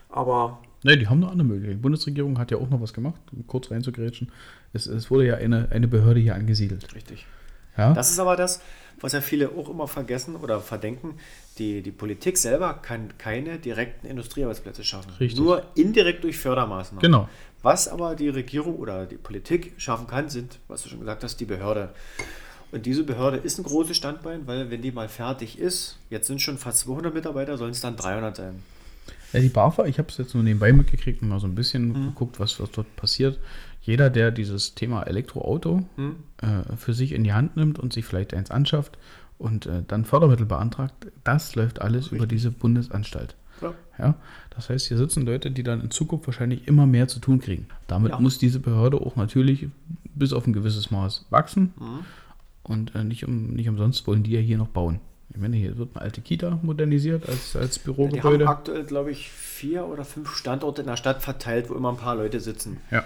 Aber 0.09 0.59
Ne, 0.85 0.97
die 0.97 1.09
haben 1.09 1.19
noch 1.19 1.31
andere 1.31 1.47
Möglichkeiten. 1.47 1.79
Die 1.79 1.83
Bundesregierung 1.83 2.39
hat 2.39 2.51
ja 2.51 2.59
auch 2.59 2.69
noch 2.71 2.81
was 2.81 2.93
gemacht, 2.93 3.21
um 3.33 3.47
kurz 3.47 3.71
reinzugrätschen. 3.71 4.31
Es, 4.73 4.87
es 4.87 5.11
wurde 5.11 5.27
ja 5.27 5.35
eine, 5.35 5.69
eine 5.71 5.89
Behörde 5.89 6.21
hier 6.21 6.35
angesiedelt. 6.35 6.95
Richtig. 6.95 7.27
Ja? 7.79 7.95
Das 7.95 8.11
ist 8.11 8.19
aber 8.19 8.37
das, 8.37 8.61
was 9.01 9.13
ja 9.13 9.21
viele 9.21 9.51
auch 9.51 9.71
immer 9.71 9.87
vergessen 9.89 10.37
oder 10.37 10.61
verdenken. 10.61 11.15
Die, 11.59 11.83
die 11.83 11.91
Politik 11.93 12.37
selber 12.37 12.75
kann 12.75 13.17
keine 13.19 13.59
direkten 13.59 14.07
Industriearbeitsplätze 14.07 14.85
schaffen. 14.85 15.11
Richtig. 15.19 15.41
Nur 15.41 15.63
indirekt 15.77 16.25
durch 16.25 16.37
Fördermaßnahmen. 16.39 17.01
Genau. 17.01 17.29
Was 17.63 17.89
aber 17.89 18.15
die 18.15 18.29
Regierung 18.29 18.77
oder 18.77 19.07
die 19.07 19.17
Politik 19.17 19.73
schaffen 19.79 20.07
kann, 20.07 20.29
sind, 20.29 20.59
was 20.69 20.83
du 20.83 20.89
schon 20.91 21.01
gesagt 21.01 21.25
hast, 21.25 21.39
die 21.41 21.45
Behörde. 21.45 21.91
Und 22.71 22.87
diese 22.87 23.03
Behörde 23.03 23.39
ist 23.39 23.59
ein 23.59 23.65
großes 23.65 23.97
Standbein, 23.97 24.47
weil 24.47 24.71
wenn 24.71 24.83
die 24.83 24.93
mal 24.93 25.09
fertig 25.09 25.59
ist, 25.59 25.99
jetzt 26.11 26.27
sind 26.27 26.41
schon 26.43 26.59
fast 26.59 26.81
200 26.81 27.15
Mitarbeiter, 27.15 27.57
sollen 27.57 27.71
es 27.73 27.81
dann 27.81 27.97
300 27.97 28.37
sein. 28.37 28.63
Ja, 29.33 29.41
die 29.41 29.49
BAFA, 29.49 29.87
ich 29.87 29.99
habe 29.99 30.09
es 30.09 30.19
jetzt 30.19 30.35
nur 30.35 30.43
nebenbei 30.45 30.73
mitgekriegt 30.73 31.23
und 31.23 31.29
mal 31.29 31.41
so 31.41 31.47
ein 31.47 31.55
bisschen 31.55 31.89
Mhm. 31.89 32.07
geguckt, 32.09 32.39
was, 32.41 32.61
was 32.61 32.71
dort 32.71 32.95
passiert. 32.97 33.39
Jeder, 33.89 34.11
der 34.11 34.31
dieses 34.31 34.75
Thema 34.75 35.03
Elektroauto 35.05 35.83
Hm? 35.97 36.17
äh, 36.43 36.77
für 36.77 36.93
sich 36.93 37.13
in 37.13 37.25
die 37.25 37.33
Hand 37.33 37.57
nimmt 37.57 37.79
und 37.79 37.93
sich 37.95 38.05
vielleicht 38.05 38.35
eins 38.35 38.51
anschafft 38.51 38.99
und 39.39 39.65
äh, 39.65 39.83
dann 39.89 40.05
Fördermittel 40.05 40.45
beantragt, 40.45 41.07
das 41.25 41.55
läuft 41.55 41.81
alles 41.81 42.09
über 42.09 42.27
diese 42.27 42.51
Bundesanstalt. 42.51 43.35
Ja. 43.63 43.75
Ja, 43.99 44.15
das 44.51 44.69
heißt, 44.69 44.87
hier 44.89 44.99
sitzen 44.99 45.25
Leute, 45.25 45.51
die 45.51 45.63
dann 45.63 45.81
in 45.81 45.91
Zukunft 45.91 46.27
wahrscheinlich 46.27 46.69
immer 46.69 46.87
mehr 46.87 47.09
zu 47.09 47.19
tun 47.19 47.41
kriegen. 47.41 47.67
Damit 47.87 48.13
Ja. 48.13 48.21
muss 48.21 48.37
diese 48.39 48.61
Behörde 48.61 48.99
auch 49.01 49.17
natürlich 49.17 49.69
bis 50.15 50.33
auf 50.35 50.47
ein 50.47 50.53
gewisses 50.53 50.91
Maß 50.91 51.25
wachsen. 51.31 51.73
Mhm. 51.81 52.01
Und 52.63 52.95
äh, 52.95 53.03
nicht, 53.05 53.27
um, 53.27 53.55
nicht 53.55 53.69
umsonst 53.71 54.07
wollen 54.07 54.23
die 54.23 54.33
ja 54.33 54.41
hier 54.41 54.59
noch 54.59 54.69
bauen. 54.69 55.01
Ich 55.31 55.39
meine, 55.39 55.57
hier 55.57 55.79
wird 55.79 55.91
eine 55.95 56.03
alte 56.03 56.21
Kita 56.21 56.59
modernisiert 56.63 57.27
als, 57.29 57.57
als 57.57 57.75
Die 57.77 57.81
haben 57.89 57.97
Bürogebäude. 57.97 58.47
aktuell, 58.49 58.85
glaube 58.85 59.11
ich, 59.13 59.31
vier 59.31 59.87
oder 59.87 60.05
fünf 60.05 60.35
Standorte 60.35 60.83
in 60.83 60.87
der 60.89 60.97
Stadt 60.97 61.23
verteilt, 61.23 61.71
wo 61.71 61.75
immer 61.75 61.91
ein 61.91 61.97
paar 61.97 62.17
Leute 62.17 62.41
sitzen. 62.41 62.77
Ja. 62.91 63.03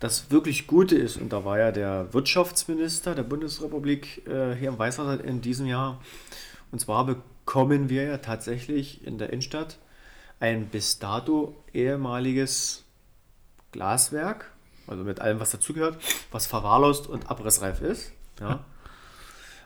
Das 0.00 0.30
wirklich 0.30 0.66
Gute 0.66 0.96
ist, 0.96 1.16
und 1.16 1.32
da 1.32 1.44
war 1.44 1.58
ja 1.58 1.72
der 1.72 2.12
Wirtschaftsminister 2.14 3.14
der 3.14 3.24
Bundesrepublik 3.24 4.26
äh, 4.28 4.54
hier 4.54 4.68
im 4.68 4.78
Weißwasser 4.78 5.24
in 5.24 5.40
diesem 5.40 5.66
Jahr, 5.66 6.00
und 6.70 6.80
zwar 6.80 7.04
bekommen 7.04 7.88
wir 7.88 8.04
ja 8.04 8.18
tatsächlich 8.18 9.04
in 9.04 9.18
der 9.18 9.30
Innenstadt 9.32 9.78
ein 10.40 10.68
bis 10.68 10.98
dato 10.98 11.56
ehemaliges 11.72 12.84
Glaswerk, 13.72 14.52
also 14.86 15.02
mit 15.02 15.20
allem, 15.20 15.40
was 15.40 15.50
dazugehört, 15.50 15.98
was 16.30 16.46
verwahrlost 16.46 17.08
und 17.08 17.30
abrissreif 17.30 17.80
ist. 17.80 18.12
Ja. 18.40 18.64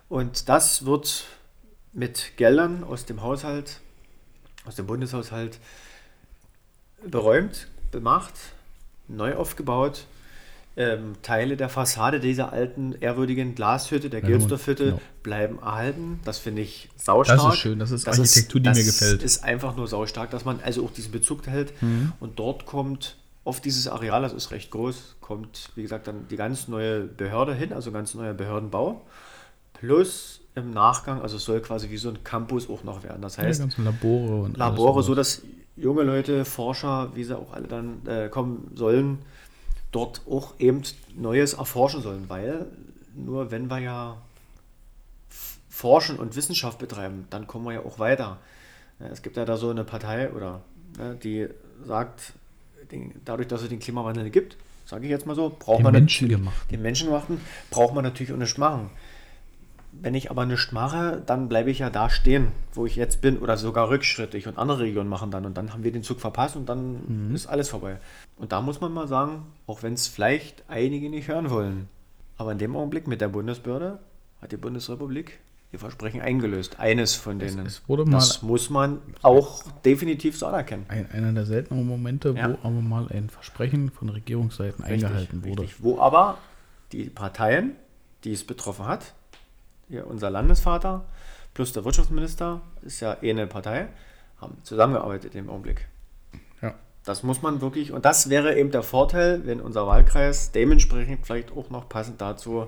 Und 0.09 0.49
das 0.49 0.87
wird 0.87 1.27
mit 1.93 2.37
Geldern 2.37 2.85
aus 2.85 3.05
dem 3.05 3.23
Haushalt, 3.23 3.81
aus 4.65 4.77
dem 4.77 4.87
Bundeshaushalt 4.87 5.59
beräumt, 7.05 7.69
bemacht, 7.91 8.35
neu 9.09 9.35
aufgebaut. 9.35 10.07
Ähm, 10.75 11.13
Teile 11.21 11.57
der 11.59 11.69
Fassade 11.69 12.19
dieser 12.19 12.53
alten, 12.53 12.95
ehrwürdigen 12.99 13.55
Glashütte, 13.55 14.09
der 14.09 14.21
Ja, 14.21 14.27
Gilsdorf-Hütte, 14.29 14.85
genau. 14.85 15.01
bleiben 15.23 15.59
erhalten. 15.59 16.21
Das 16.25 16.39
finde 16.39 16.63
ich 16.63 16.89
saustark. 16.97 17.41
Das 17.43 17.55
ist 17.55 17.61
schön, 17.61 17.79
das 17.79 17.91
ist 17.91 18.09
Architektur, 18.09 18.61
die 18.61 18.65
das 18.65 18.79
mir 18.79 18.85
gefällt. 18.85 19.23
ist 19.23 19.45
einfach 19.45 19.77
nur 19.77 19.87
saustark, 19.87 20.31
dass 20.31 20.47
man 20.47 20.61
also 20.65 20.85
auch 20.85 20.91
diesen 20.91 21.13
Bezug 21.13 21.47
hält. 21.47 21.75
Mhm. 21.83 22.13
Und 22.21 22.39
dort 22.39 22.65
kommt 22.65 23.17
auf 23.45 23.61
dieses 23.61 23.87
Areal, 23.87 24.23
das 24.23 24.33
ist 24.33 24.51
recht 24.51 24.71
groß, 24.71 25.17
kommt, 25.21 25.71
wie 25.75 25.83
gesagt, 25.83 26.07
dann 26.07 26.27
die 26.29 26.37
ganz 26.37 26.69
neue 26.69 27.01
Behörde 27.01 27.55
hin, 27.55 27.73
also 27.73 27.93
ganz 27.93 28.15
neuer 28.15 28.33
Behördenbau. 28.35 29.03
Plus 29.75 30.41
im 30.55 30.71
Nachgang, 30.71 31.21
also 31.23 31.37
es 31.37 31.45
soll 31.45 31.61
quasi 31.61 31.91
wie 31.91 31.97
so 31.97 32.09
ein 32.09 32.23
Campus 32.25 32.71
auch 32.71 32.85
noch 32.85 33.03
werden. 33.03 33.21
Das 33.21 33.35
Die 33.37 33.41
heißt, 33.43 33.61
ganzen 33.61 33.85
Labore 33.85 34.43
und 34.43 34.57
Labore, 34.57 35.03
so 35.03 35.15
dass 35.15 35.43
junge 35.77 36.03
Leute, 36.03 36.45
Forscher, 36.45 37.11
wie 37.15 37.25
sie 37.25 37.37
auch 37.37 37.53
alle 37.53 37.67
dann 37.67 38.07
äh, 38.07 38.29
kommen 38.29 38.71
sollen, 38.75 39.19
dort 39.93 40.23
auch 40.29 40.55
eben 40.59 40.83
Neues 41.15 41.55
erforschen 41.55 42.03
sollen, 42.03 42.29
weil 42.29 42.67
nur 43.15 43.51
wenn 43.51 43.69
wir 43.69 43.79
ja 43.79 44.17
forschen 45.69 46.19
und 46.19 46.35
Wissenschaft 46.37 46.79
betreiben, 46.79 47.27
dann 47.31 47.47
kommen 47.47 47.67
wir 47.67 47.75
ja 47.75 47.81
auch 47.81 47.99
weiter. 47.99 48.39
Es 48.99 49.23
gibt 49.23 49.37
ja 49.37 49.45
da 49.45 49.57
so 49.57 49.71
eine 49.71 49.85
Partei 49.85 50.31
oder 50.33 50.63
ne, 50.99 51.17
die 51.23 51.49
sagt, 51.85 52.33
dadurch, 53.25 53.49
dass 53.49 53.63
es 53.63 53.69
den 53.69 53.81
Klimawandel 53.81 54.31
gibt, 54.31 54.57
sage 54.87 55.05
ich 55.05 55.11
jetzt 55.11 55.27
mal 55.27 55.35
so, 55.35 55.55
braucht 55.59 55.79
Den 55.79 55.85
man 55.85 55.93
Menschen 55.93 56.29
gemacht. 56.29 56.71
den 56.71 56.83
menschengemachten 56.83 57.41
braucht 57.71 57.95
man 57.95 58.05
natürlich 58.05 58.33
auch 58.33 58.37
nicht 58.39 58.59
machen. 58.59 58.91
Wenn 59.95 60.15
ich 60.15 60.31
aber 60.31 60.47
nichts 60.47 60.73
mache, 60.73 61.23
dann 61.27 61.49
bleibe 61.49 61.71
ich 61.71 61.81
ja 61.81 61.91
da 61.91 62.09
stehen, 62.09 62.49
wo 62.73 62.87
ich 62.87 62.97
jetzt 62.97 63.21
bin, 63.21 63.39
oder 63.39 63.57
sogar 63.59 63.91
rückschrittig 63.91 64.49
und 64.49 64.59
andere 64.59 64.81
Regionen 64.81 65.09
machen 65.09 65.31
dann 65.31 65.45
und 65.45 65.57
dann 65.57 65.73
haben 65.73 65.85
wir 65.85 65.93
den 65.93 66.03
Zug 66.03 66.19
verpasst 66.21 66.57
und 66.57 66.67
dann 66.69 67.29
Mhm. 67.29 67.35
ist 67.35 67.47
alles 67.47 67.69
vorbei. 67.69 67.99
Und 68.37 68.53
da 68.53 68.63
muss 68.63 68.81
man 68.81 68.93
mal 68.93 69.07
sagen, 69.07 69.45
auch 69.67 69.83
wenn 69.83 69.93
es 69.93 70.09
vielleicht 70.09 70.65
einige 70.69 71.11
nicht 71.11 71.29
hören 71.29 71.51
wollen, 71.51 71.89
aber 72.39 72.53
in 72.53 72.59
dem 72.59 72.75
Augenblick 72.75 73.07
mit 73.07 73.21
der 73.21 73.29
Bundesbehörde 73.29 73.99
hat 74.41 74.51
die 74.51 74.57
Bundesrepublik 74.57 75.39
ihr 75.73 75.79
Versprechen 75.79 76.21
eingelöst. 76.23 76.81
Eines 76.81 77.15
von 77.15 77.41
Es- 77.41 77.55
denen. 77.55 77.67
es 77.67 77.83
wurde 77.89 78.05
mal- 78.05 78.13
das 78.13 78.43
muss 78.43 78.71
man 78.71 78.99
auch 79.23 79.63
definitiv 79.85 80.37
so 80.39 80.47
anerkennen. 80.47 80.85
Ein, 80.89 81.11
einer 81.13 81.33
der 81.33 81.47
seltenen 81.47 81.87
Momente, 81.87 82.35
Ja. 82.37 82.49
wo 82.51 82.59
aber 82.67 82.81
mal 82.81 83.07
ein 83.11 83.29
Versprechen 83.31 83.91
von 83.91 84.09
Regierungsseiten 84.09 84.85
eingehalten 84.85 85.45
wurde. 85.45 85.63
Richtig. 85.63 85.83
Wo 85.85 85.99
aber 86.01 86.39
die 86.93 87.05
Parteien, 87.11 87.73
die 88.25 88.33
es 88.33 88.45
betroffen 88.45 88.87
hat, 88.87 89.15
hier 89.89 90.07
unser 90.07 90.31
Landesvater 90.31 91.05
plus 91.55 91.73
der 91.73 91.85
Wirtschaftsminister, 91.85 92.61
ist 92.83 93.01
ja 93.01 93.17
eh 93.23 93.31
eine 93.31 93.47
Partei, 93.47 93.89
haben 94.41 94.57
zusammengearbeitet 94.63 95.35
im 95.35 95.51
Augenblick. 95.51 95.87
Ja. 96.63 96.75
Das 97.05 97.23
muss 97.23 97.43
man 97.43 97.61
wirklich, 97.61 97.93
und 97.93 98.05
das 98.05 98.31
wäre 98.31 98.57
eben 98.59 98.71
der 98.71 98.83
Vorteil, 98.83 99.47
wenn 99.47 99.61
unser 99.61 99.87
Wahlkreis 99.87 100.53
dementsprechend 100.53 101.27
vielleicht 101.27 101.53
auch 101.53 101.71
noch 101.71 101.89
passend 101.89 102.21
dazu 102.21 102.67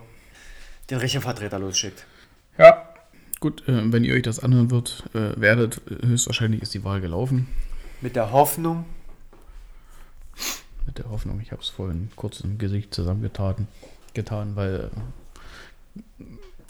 den 0.90 0.98
richtigen 0.98 1.22
Vertreter 1.22 1.58
losschickt. 1.58 2.04
Ja. 2.58 2.88
Gut, 3.40 3.66
äh, 3.68 3.92
wenn 3.92 4.04
ihr 4.04 4.14
euch 4.14 4.22
das 4.22 4.40
anhören 4.40 4.70
wird, 4.70 5.04
äh, 5.14 5.38
werdet, 5.40 5.80
äh, 5.90 6.06
höchstwahrscheinlich 6.06 6.62
ist 6.62 6.74
die 6.74 6.84
Wahl 6.84 7.00
gelaufen. 7.00 7.48
Mit 8.00 8.16
der 8.16 8.32
Hoffnung, 8.32 8.84
Mit 10.86 10.98
der 10.98 11.10
Hoffnung, 11.10 11.40
ich 11.40 11.52
habe 11.52 11.62
es 11.62 11.68
vorhin 11.68 12.10
kurz 12.16 12.40
im 12.40 12.58
Gesicht 12.58 12.94
zusammengetan, 12.94 13.66
getan, 14.12 14.54
weil 14.56 14.90
äh, 16.18 16.24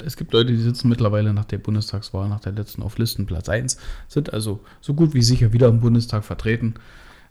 es 0.04 0.16
gibt 0.16 0.32
Leute, 0.32 0.52
die 0.52 0.58
sitzen 0.60 0.88
mittlerweile 0.88 1.32
nach 1.34 1.44
der 1.44 1.58
Bundestagswahl, 1.58 2.28
nach 2.28 2.40
der 2.40 2.52
letzten 2.52 2.82
auf 2.82 2.98
Listen 2.98 3.26
Platz 3.26 3.48
1, 3.48 3.76
sind 4.08 4.32
also 4.32 4.60
so 4.80 4.94
gut 4.94 5.14
wie 5.14 5.22
sicher 5.22 5.52
wieder 5.52 5.68
im 5.68 5.80
Bundestag 5.80 6.24
vertreten, 6.24 6.74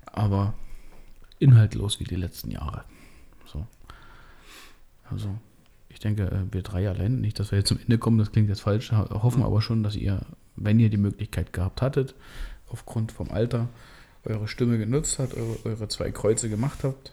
aber 0.05 0.53
inhaltlos 1.39 1.99
wie 1.99 2.05
die 2.05 2.15
letzten 2.15 2.51
Jahre. 2.51 2.83
So. 3.45 3.65
Also, 5.09 5.29
ich 5.89 5.99
denke, 5.99 6.23
äh, 6.23 6.53
wir 6.53 6.61
drei 6.61 6.87
allein, 6.89 7.21
nicht, 7.21 7.39
dass 7.39 7.51
wir 7.51 7.59
jetzt 7.59 7.67
zum 7.67 7.79
Ende 7.79 7.97
kommen, 7.97 8.17
das 8.17 8.31
klingt 8.31 8.49
jetzt 8.49 8.61
falsch, 8.61 8.91
ho- 8.91 9.21
hoffen 9.23 9.43
aber 9.43 9.61
schon, 9.61 9.83
dass 9.83 9.95
ihr, 9.95 10.21
wenn 10.55 10.79
ihr 10.79 10.89
die 10.89 10.97
Möglichkeit 10.97 11.53
gehabt 11.53 11.81
hattet, 11.81 12.15
aufgrund 12.69 13.11
vom 13.11 13.29
Alter, 13.31 13.69
eure 14.25 14.47
Stimme 14.47 14.77
genutzt 14.77 15.19
habt, 15.19 15.35
eure, 15.35 15.57
eure 15.65 15.87
zwei 15.89 16.11
Kreuze 16.11 16.49
gemacht 16.49 16.83
habt 16.83 17.11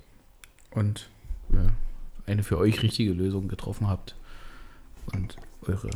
und 0.71 1.09
äh, 1.53 2.31
eine 2.31 2.43
für 2.45 2.59
euch 2.59 2.83
richtige 2.83 3.13
Lösung 3.13 3.49
getroffen 3.49 3.89
habt 3.89 4.15
und 5.13 5.37
eure 5.63 5.91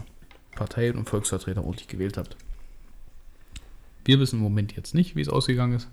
Parteien 0.54 0.96
und 0.96 1.08
Volksvertreter 1.08 1.62
ordentlich 1.64 1.88
gewählt 1.88 2.16
habt. 2.16 2.36
Wir 4.04 4.20
wissen 4.20 4.36
im 4.36 4.42
Moment 4.42 4.76
jetzt 4.76 4.94
nicht, 4.94 5.16
wie 5.16 5.20
es 5.20 5.28
ausgegangen 5.28 5.74
ist. 5.74 5.88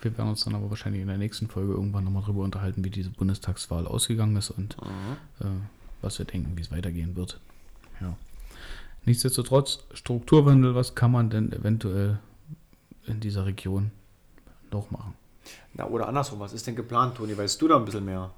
Wir 0.00 0.16
werden 0.16 0.30
uns 0.30 0.44
dann 0.44 0.54
aber 0.54 0.70
wahrscheinlich 0.70 1.02
in 1.02 1.08
der 1.08 1.18
nächsten 1.18 1.48
Folge 1.48 1.72
irgendwann 1.72 2.04
nochmal 2.04 2.22
drüber 2.22 2.42
unterhalten, 2.42 2.84
wie 2.84 2.90
diese 2.90 3.10
Bundestagswahl 3.10 3.86
ausgegangen 3.86 4.36
ist 4.36 4.50
und 4.50 4.76
äh, 5.40 5.44
was 6.00 6.18
wir 6.18 6.26
denken, 6.26 6.56
wie 6.56 6.62
es 6.62 6.72
weitergehen 6.72 7.14
wird. 7.16 7.40
Ja. 8.00 8.16
Nichtsdestotrotz, 9.04 9.80
Strukturwandel, 9.94 10.74
was 10.74 10.94
kann 10.94 11.12
man 11.12 11.30
denn 11.30 11.52
eventuell 11.52 12.18
in 13.06 13.20
dieser 13.20 13.46
Region 13.46 13.90
noch 14.70 14.90
machen? 14.90 15.14
na 15.74 15.86
oder 15.86 16.08
andersrum, 16.08 16.40
was 16.40 16.52
ist 16.52 16.66
denn 16.66 16.76
geplant, 16.76 17.16
Toni? 17.16 17.36
Weißt 17.36 17.60
du 17.60 17.68
da 17.68 17.76
ein 17.76 17.84
bisschen 17.84 18.04
mehr? 18.04 18.30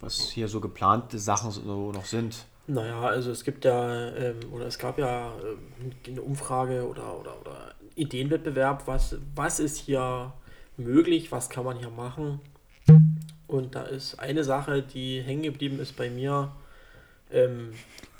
Was 0.00 0.30
hier 0.30 0.48
so 0.48 0.60
geplante 0.60 1.18
Sachen 1.18 1.50
so 1.50 1.92
noch 1.92 2.04
sind? 2.04 2.46
Naja, 2.66 3.00
also 3.02 3.30
es 3.30 3.44
gibt 3.44 3.64
ja, 3.64 4.08
ähm, 4.14 4.36
oder 4.52 4.66
es 4.66 4.78
gab 4.78 4.98
ja 4.98 5.32
ähm, 5.40 5.92
eine 6.06 6.22
Umfrage 6.22 6.86
oder, 6.86 7.18
oder, 7.18 7.40
oder 7.40 7.74
Ideenwettbewerb, 7.96 8.86
was, 8.86 9.16
was 9.34 9.60
ist 9.60 9.78
hier 9.78 10.32
möglich, 10.76 11.32
was 11.32 11.50
kann 11.50 11.64
man 11.64 11.78
hier 11.78 11.90
machen. 11.90 12.40
Und 13.46 13.74
da 13.74 13.82
ist 13.82 14.18
eine 14.18 14.44
Sache, 14.44 14.82
die 14.82 15.20
hängen 15.20 15.42
geblieben 15.42 15.80
ist 15.80 15.96
bei 15.96 16.08
mir, 16.08 16.52
ähm, 17.30 17.72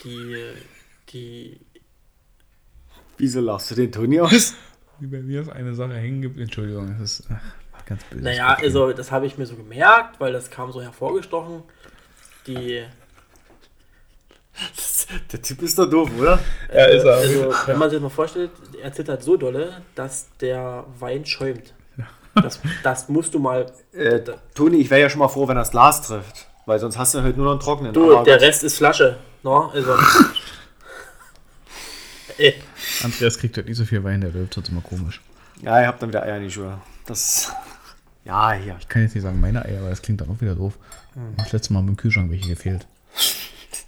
die, 0.03 0.35
die, 1.09 1.59
Wieso 3.17 3.41
lachst 3.41 3.71
du 3.71 3.75
den 3.75 3.91
Toni 3.91 4.19
aus? 4.19 4.55
Wie 4.99 5.07
bei 5.07 5.19
mir 5.19 5.41
ist 5.41 5.49
eine 5.49 5.73
Sache 5.73 5.93
hängen 5.93 6.21
geblieben. 6.21 6.43
Entschuldigung, 6.43 6.95
das 6.99 7.19
ist 7.19 7.29
ach, 7.29 7.85
ganz 7.85 8.03
böse. 8.05 8.23
naja, 8.23 8.55
also 8.59 8.91
das 8.91 9.11
habe 9.11 9.25
ich 9.25 9.37
mir 9.37 9.45
so 9.45 9.55
gemerkt, 9.55 10.19
weil 10.19 10.33
das 10.33 10.49
kam 10.49 10.71
so 10.71 10.81
hervorgestochen. 10.81 11.63
Die, 12.47 12.83
Der 15.31 15.41
Typ 15.41 15.61
ist 15.61 15.77
doch 15.77 15.89
doof, 15.89 16.09
oder? 16.17 16.39
Ja, 16.73 16.85
ist 16.85 17.03
er. 17.03 17.15
Also, 17.15 17.53
wenn 17.65 17.77
man 17.77 17.89
sich 17.89 17.97
das 17.97 18.03
mal 18.03 18.09
vorstellt, 18.09 18.51
er 18.81 18.93
zittert 18.93 19.23
so 19.23 19.37
dolle, 19.37 19.81
dass 19.95 20.27
der 20.39 20.85
Wein 20.99 21.25
schäumt. 21.25 21.73
Das, 22.35 22.59
das 22.83 23.09
musst 23.09 23.33
du 23.33 23.39
mal. 23.39 23.71
Äh, 23.91 24.21
Toni, 24.55 24.77
ich 24.77 24.89
wäre 24.89 25.01
ja 25.01 25.09
schon 25.09 25.19
mal 25.19 25.27
froh, 25.27 25.47
wenn 25.47 25.55
das 25.55 25.71
Glas 25.71 26.01
trifft. 26.01 26.47
Weil 26.65 26.79
sonst 26.79 26.97
hast 26.97 27.13
du 27.13 27.21
halt 27.21 27.37
nur 27.37 27.45
noch 27.45 27.53
einen 27.53 27.59
trockenen. 27.59 27.93
Du, 27.93 28.15
Aber 28.15 28.23
der 28.23 28.37
Gott, 28.37 28.47
Rest 28.47 28.63
ist 28.63 28.77
Flasche. 28.77 29.17
No? 29.43 29.69
Also. 29.73 29.93
Ey, 32.37 32.55
Andreas 33.03 33.37
kriegt 33.37 33.55
heute 33.57 33.67
nicht 33.67 33.77
so 33.77 33.85
viel 33.85 34.03
Wein, 34.03 34.21
der 34.21 34.31
läuft 34.31 34.57
jetzt 34.57 34.69
immer 34.69 34.81
komisch. 34.81 35.21
Ja, 35.61 35.79
ihr 35.79 35.87
habt 35.87 36.01
dann 36.01 36.09
wieder 36.09 36.23
Eier 36.23 36.37
in 36.37 36.43
die 36.43 36.51
Schuhe. 36.51 36.79
Das. 37.05 37.51
Ja, 38.25 38.53
hier. 38.53 38.77
Ich 38.79 38.87
kann 38.87 39.01
jetzt 39.01 39.15
nicht 39.15 39.23
sagen 39.23 39.41
meine 39.41 39.65
Eier, 39.65 39.81
aber 39.81 39.89
das 39.89 40.01
klingt 40.01 40.21
dann 40.21 40.29
auch 40.29 40.39
wieder 40.39 40.55
doof. 40.55 40.75
Das 41.35 41.51
letzte 41.51 41.73
Mal 41.73 41.81
mit 41.81 41.89
dem 41.89 41.97
Kühlschrank 41.97 42.31
welche 42.31 42.47
gefehlt. 42.47 42.87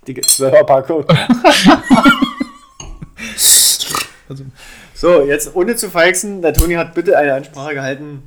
Die 0.07 0.15
12er 0.15 0.63
Packung. 0.63 1.05
Also, 4.27 4.43
So, 4.93 5.21
jetzt 5.23 5.55
ohne 5.55 5.75
zu 5.75 5.89
feixen, 5.89 6.41
der 6.41 6.53
Toni 6.53 6.73
hat 6.75 6.95
bitte 6.95 7.17
eine 7.17 7.33
Ansprache 7.33 7.75
gehalten. 7.75 8.23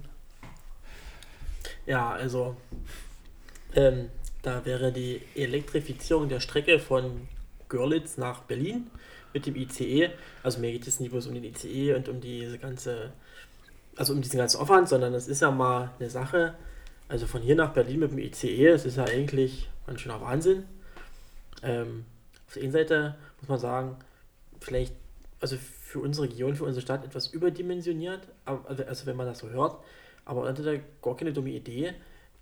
Ja, 1.87 2.11
also 2.11 2.57
ähm, 3.75 4.11
da 4.43 4.65
wäre 4.65 4.93
die 4.93 5.23
Elektrifizierung 5.35 6.29
der 6.29 6.41
Strecke 6.41 6.79
von 6.79 7.27
Görlitz 7.69 8.19
nach 8.19 8.43
Berlin 8.43 8.91
mit 9.33 9.47
dem 9.47 9.57
ICE. 9.57 10.11
Also 10.43 10.61
mir 10.61 10.73
geht 10.73 10.87
es 10.87 11.01
nicht 11.01 11.11
bloß 11.11 11.27
um 11.27 11.35
den 11.35 11.45
ICE 11.45 11.95
und 11.95 12.09
um 12.09 12.21
diese 12.21 12.59
ganze, 12.59 13.13
also 13.97 14.13
um 14.13 14.21
diesen 14.21 14.39
ganzen 14.39 14.61
Aufwand, 14.61 14.89
sondern 14.89 15.15
es 15.15 15.27
ist 15.27 15.43
ja 15.43 15.51
mal 15.51 15.91
eine 15.99 16.11
Sache. 16.11 16.55
Also 17.09 17.27
von 17.27 17.41
hier 17.41 17.57
nach 17.57 17.73
Berlin 17.73 18.01
mit 18.01 18.13
dem 18.13 18.19
ICE, 18.19 18.69
es 18.69 18.85
ist 18.85 18.99
ja 18.99 19.05
eigentlich 19.05 19.69
ein 19.87 19.99
schöner 19.99 20.21
Wahnsinn. 20.21 20.65
Ähm, 21.63 22.05
auf 22.47 22.55
der 22.55 22.63
einen 22.63 22.73
Seite 22.73 23.17
muss 23.41 23.49
man 23.49 23.59
sagen, 23.59 23.97
vielleicht, 24.61 24.95
also 25.41 25.57
für 25.57 26.01
unsere 26.01 26.29
Region, 26.29 26.57
für 26.57 26.65
unsere 26.65 26.83
Stadt 26.83 27.05
etwas 27.05 27.29
überdimensioniert, 27.29 28.21
aber, 28.45 28.69
also, 28.69 28.85
also 28.85 29.07
wenn 29.07 29.17
man 29.17 29.27
das 29.27 29.39
so 29.39 29.49
hört, 29.51 29.77
aber 30.25 30.43
unter 30.47 30.63
der 30.63 30.81
gar 31.03 31.17
keine 31.17 31.33
dumme 31.33 31.51
Idee, 31.51 31.95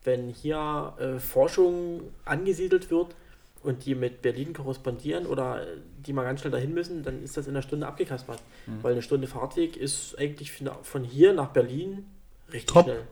wenn 0.05 0.29
hier 0.29 0.95
äh, 0.99 1.19
Forschung 1.19 2.03
angesiedelt 2.25 2.91
wird 2.91 3.15
und 3.63 3.85
die 3.85 3.95
mit 3.95 4.23
Berlin 4.23 4.53
korrespondieren 4.53 5.27
oder 5.27 5.67
die 6.05 6.13
mal 6.13 6.23
ganz 6.23 6.41
schnell 6.41 6.53
dahin 6.53 6.73
müssen, 6.73 7.03
dann 7.03 7.23
ist 7.23 7.37
das 7.37 7.47
in 7.47 7.53
einer 7.53 7.63
Stunde 7.63 7.87
abgekaspert. 7.87 8.41
Mhm. 8.67 8.83
Weil 8.83 8.93
eine 8.93 9.03
Stunde 9.03 9.27
Fahrtweg 9.27 9.77
ist 9.77 10.17
eigentlich 10.19 10.53
von, 10.53 10.71
von 10.83 11.05
hier 11.05 11.33
nach 11.33 11.49
Berlin 11.49 12.07
richtig 12.53 12.67
Top. 12.73 12.85
schnell. 12.85 13.03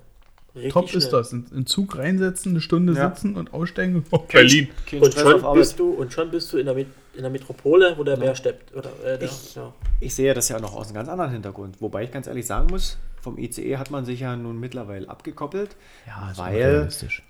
Richtig 0.55 0.73
Top 0.73 0.89
schnell. 0.89 0.99
ist 1.03 1.11
das. 1.13 1.33
In, 1.33 1.47
in 1.55 1.67
Zug 1.67 1.97
reinsetzen, 1.99 2.53
eine 2.53 2.61
Stunde 2.61 2.93
Ja. 2.95 3.09
sitzen 3.09 3.37
und 3.37 3.53
aussteigen. 3.53 4.05
Oh, 4.11 4.19
Berlin. 4.19 4.69
Kein 4.87 5.03
Und 5.03 5.13
schon, 5.15 5.55
bist 5.55 5.79
du, 5.81 5.91
und 5.91 6.13
schon 6.13 6.31
bist 6.31 6.53
du 6.53 6.59
in 6.59 6.67
der, 6.67 6.75
Met 6.75 6.87
in 7.15 7.23
der 7.23 7.31
Metropole, 7.31 7.95
wo 7.97 8.05
der 8.05 8.17
Bär 8.17 8.35
steppt. 8.35 8.75
Oder, 8.75 8.91
äh, 9.05 9.19
der, 9.19 9.23
Ich- 9.29 9.55
ja. 9.55 9.73
Ich 10.01 10.15
sehe 10.15 10.33
das 10.35 10.49
ja 10.49 10.59
noch 10.61 10.75
aus 10.75 10.87
einem 10.87 10.95
ganz 10.97 11.09
anderen 11.09 11.31
Hintergrund. 11.33 11.81
Wobei 11.81 12.05
ich 12.05 12.11
ganz 12.13 12.27
ehrlich 12.27 12.47
sagen 12.47 12.69
muss, 12.71 12.99
vom 13.21 13.39
ICE 13.39 13.77
hat 13.79 13.91
man 13.91 14.05
sich 14.05 14.21
ja 14.21 14.37
nun 14.37 14.59
mittlerweile 14.61 15.09
abgekoppelt. 15.09 15.77
Ja, 16.07 16.31
ist 16.31 16.39
Weil- 16.39 16.55
unrealistisch. 16.57 17.23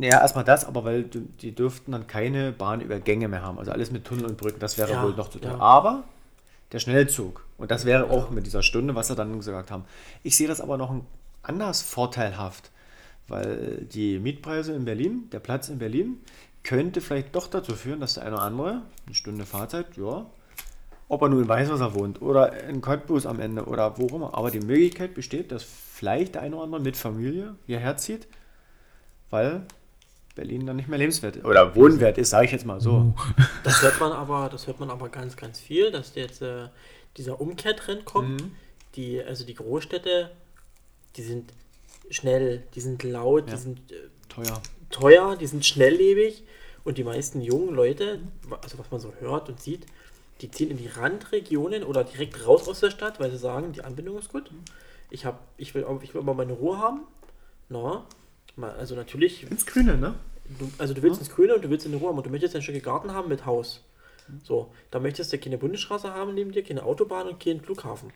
Ja, 0.00 0.20
erstmal 0.20 0.44
das, 0.44 0.64
aber 0.64 0.84
weil 0.84 1.04
die 1.04 1.54
dürften 1.54 1.92
dann 1.92 2.06
keine 2.06 2.52
Bahnübergänge 2.52 3.26
mehr 3.28 3.42
haben. 3.42 3.58
Also 3.58 3.72
alles 3.72 3.90
mit 3.90 4.04
Tunnel 4.04 4.26
und 4.26 4.36
Brücken, 4.36 4.60
das 4.60 4.76
wäre 4.78 4.90
Ja, 4.92 5.02
wohl 5.02 5.14
noch 5.14 5.28
zu 5.30 5.38
teuer. 5.38 5.52
ja. 5.52 5.58
Aber 5.58 6.04
der 6.72 6.78
Schnellzug, 6.78 7.44
und 7.58 7.70
das 7.70 7.84
wäre 7.84 8.10
auch 8.10 8.30
mit 8.30 8.46
dieser 8.46 8.62
Stunde, 8.62 8.94
was 8.94 9.08
sie 9.08 9.14
dann 9.16 9.36
gesagt 9.36 9.70
haben. 9.70 9.84
Ich 10.22 10.36
sehe 10.36 10.46
das 10.48 10.60
aber 10.60 10.76
noch 10.76 10.90
ein 10.90 11.06
anders 11.42 11.82
vorteilhaft, 11.82 12.70
weil 13.28 13.86
die 13.92 14.18
Mietpreise 14.18 14.72
in 14.74 14.84
Berlin, 14.84 15.28
der 15.30 15.40
Platz 15.40 15.68
in 15.68 15.78
Berlin, 15.78 16.20
könnte 16.62 17.00
vielleicht 17.00 17.34
doch 17.34 17.48
dazu 17.48 17.74
führen, 17.74 18.00
dass 18.00 18.14
der 18.14 18.24
eine 18.24 18.34
oder 18.34 18.42
andere, 18.42 18.82
eine 19.06 19.14
Stunde 19.14 19.44
Fahrzeit, 19.44 19.96
ja, 19.96 20.26
ob 21.08 21.22
er 21.22 21.28
nun 21.28 21.42
in 21.42 21.48
Weißwasser 21.48 21.94
wohnt 21.94 22.22
oder 22.22 22.62
in 22.64 22.80
Cottbus 22.80 23.26
am 23.26 23.40
Ende 23.40 23.64
oder 23.64 23.98
wo 23.98 24.06
auch 24.06 24.14
immer. 24.14 24.34
Aber 24.34 24.50
die 24.50 24.60
Möglichkeit 24.60 25.14
besteht, 25.14 25.52
dass 25.52 25.62
vielleicht 25.62 26.36
der 26.36 26.42
eine 26.42 26.56
oder 26.56 26.64
andere 26.64 26.80
mit 26.80 26.96
Familie 26.96 27.56
hierher 27.66 27.96
zieht, 27.96 28.26
weil 29.28 29.66
Berlin 30.34 30.66
dann 30.66 30.76
nicht 30.76 30.88
mehr 30.88 30.98
lebenswert 30.98 31.36
ist. 31.36 31.44
Oder 31.44 31.74
wohnwert 31.74 32.16
ist, 32.16 32.30
sage 32.30 32.46
ich 32.46 32.52
jetzt 32.52 32.64
mal 32.64 32.80
so. 32.80 33.14
Das 33.64 33.82
hört 33.82 34.00
man 34.00 34.12
aber, 34.12 34.48
das 34.48 34.66
hört 34.66 34.80
man 34.80 34.90
aber 34.90 35.08
ganz, 35.08 35.36
ganz 35.36 35.60
viel, 35.60 35.90
dass 35.90 36.14
jetzt 36.14 36.42
äh, 36.42 36.68
dieser 37.16 37.40
Umkehrtrend 37.40 38.04
kommt. 38.04 38.40
Mhm. 38.40 38.52
Die, 38.96 39.22
also 39.22 39.44
die 39.44 39.54
Großstädte, 39.54 40.30
die 41.16 41.22
sind 41.22 41.52
schnell, 42.10 42.62
die 42.74 42.80
sind 42.80 43.02
laut, 43.02 43.48
Ja. 43.48 43.54
die 43.56 43.60
sind 43.60 43.92
äh, 43.92 43.96
Teuer. 44.28 44.62
teuer, 44.90 45.36
die 45.36 45.46
sind 45.46 45.64
schnelllebig 45.64 46.44
und 46.84 46.98
die 46.98 47.04
meisten 47.04 47.40
jungen 47.40 47.74
Leute, 47.74 48.20
also 48.62 48.78
was 48.78 48.90
man 48.90 49.00
so 49.00 49.12
hört 49.20 49.48
und 49.48 49.60
sieht, 49.60 49.86
die 50.40 50.50
ziehen 50.50 50.70
in 50.70 50.76
die 50.78 50.88
Randregionen 50.88 51.84
oder 51.84 52.02
direkt 52.04 52.46
raus 52.46 52.68
aus 52.68 52.80
der 52.80 52.90
Stadt, 52.90 53.20
weil 53.20 53.30
sie 53.30 53.38
sagen, 53.38 53.72
die 53.72 53.82
Anbindung 53.84 54.18
ist 54.18 54.30
gut. 54.30 54.50
Ich, 55.10 55.24
hab, 55.24 55.46
ich, 55.56 55.74
will, 55.74 55.86
ich 56.02 56.14
will 56.14 56.22
mal 56.22 56.34
meine 56.34 56.54
Ruhe 56.54 56.78
haben. 56.78 57.02
Na, 57.68 58.04
also 58.78 58.94
natürlich 58.94 59.48
Ins 59.50 59.66
Grüne, 59.66 59.96
ne? 59.96 60.14
Du, 60.58 60.70
also 60.78 60.92
du 60.94 61.02
willst 61.02 61.20
ins 61.20 61.30
Grüne 61.30 61.54
und 61.54 61.62
du 61.64 61.70
willst 61.70 61.86
in 61.86 61.94
Ruhe 61.94 62.08
haben 62.08 62.16
und 62.18 62.26
du 62.26 62.30
möchtest 62.30 62.56
ein 62.56 62.62
Stück 62.62 62.82
Garten 62.82 63.12
haben 63.12 63.28
mit 63.28 63.46
Haus. 63.46 63.82
So, 64.44 64.72
da 64.90 64.98
möchtest 64.98 65.32
du 65.32 65.38
keine 65.38 65.58
Bundesstraße 65.58 66.12
haben 66.12 66.34
neben 66.34 66.52
dir, 66.52 66.62
keine 66.62 66.82
Autobahn 66.84 67.28
und 67.28 67.40
keinen 67.40 67.60
Flughafen. 67.60 68.12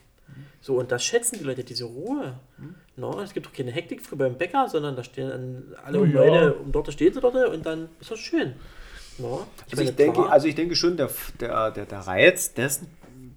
So, 0.61 0.79
und 0.79 0.91
das 0.91 1.05
schätzen 1.05 1.39
die 1.39 1.45
Leute, 1.45 1.63
diese 1.63 1.85
Ruhe. 1.85 2.41
No, 2.97 3.21
es 3.21 3.33
gibt 3.33 3.47
doch 3.47 3.53
keine 3.53 3.71
Hektik 3.71 4.03
früh 4.03 4.17
beim 4.17 4.37
Bäcker, 4.37 4.69
sondern 4.69 4.97
da 4.97 5.05
stehen 5.05 5.29
dann 5.29 5.77
alle 5.85 6.01
um 6.01 6.13
Na 6.13 6.25
ja. 6.25 6.27
Leute, 6.27 6.55
um 6.55 6.73
dort 6.73 6.93
stehen 6.93 7.13
sie 7.13 7.21
dort 7.21 7.35
und 7.35 7.65
dann 7.65 7.89
ist 8.01 8.11
das 8.11 8.19
schön. 8.19 8.55
No, 9.19 9.47
Also 9.71 9.83
ich, 9.83 9.95
denke, 9.97 10.29
also 10.29 10.47
ich 10.47 10.55
denke 10.55 10.77
schon, 10.77 10.97
der, 10.97 11.11
der, 11.41 11.71
der, 11.71 11.87
der 11.87 12.01
Reiz 12.01 12.53
dessen, 12.53 12.89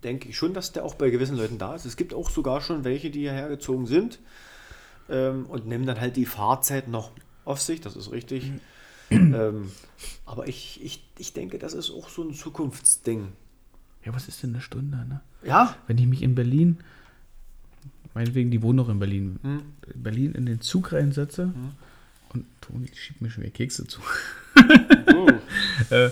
denke 0.03 0.29
ich 0.29 0.37
schon, 0.37 0.53
dass 0.53 0.71
der 0.71 0.83
auch 0.83 0.95
bei 0.95 1.09
gewissen 1.09 1.37
Leuten 1.37 1.57
da 1.57 1.75
ist. 1.75 1.85
Es 1.85 1.97
gibt 1.97 2.13
auch 2.13 2.29
sogar 2.29 2.61
schon 2.61 2.83
welche, 2.83 3.09
die 3.09 3.19
hierher 3.21 3.47
gezogen 3.47 3.85
sind 3.85 4.19
ähm, 5.09 5.45
und 5.45 5.67
nehmen 5.67 5.85
dann 5.85 5.99
halt 5.99 6.15
die 6.15 6.25
Fahrzeit 6.25 6.87
noch 6.87 7.11
auf 7.45 7.61
sich, 7.61 7.81
das 7.81 7.95
ist 7.95 8.11
richtig. 8.11 8.51
ähm, 9.11 9.71
aber 10.25 10.47
ich, 10.47 10.83
ich, 10.83 11.03
ich 11.17 11.33
denke, 11.33 11.59
das 11.59 11.73
ist 11.73 11.91
auch 11.91 12.09
so 12.09 12.23
ein 12.23 12.33
Zukunftsding. 12.33 13.29
Ja, 14.05 14.13
was 14.13 14.27
ist 14.27 14.41
denn 14.43 14.51
eine 14.51 14.61
Stunde, 14.61 14.97
ne? 14.97 15.21
Ja, 15.43 15.75
Wenn 15.87 15.97
ich 15.97 16.05
mich 16.07 16.21
in 16.21 16.35
Berlin, 16.35 16.77
meinetwegen, 18.13 18.51
die 18.51 18.61
wohnen 18.61 18.77
noch 18.77 18.89
in 18.89 18.99
Berlin, 18.99 19.39
Hm. 19.41 19.61
in 19.93 20.03
Berlin 20.03 20.31
in 20.33 20.45
den 20.45 20.61
Zug 20.61 20.91
reinsetze 20.93 21.53
und 22.33 22.45
Toni 22.61 22.87
schiebt 22.93 23.21
mir 23.21 23.29
schon 23.29 23.43
wieder 23.43 23.53
Kekse 23.53 23.87
zu. 23.87 24.01
äh, 25.89 26.09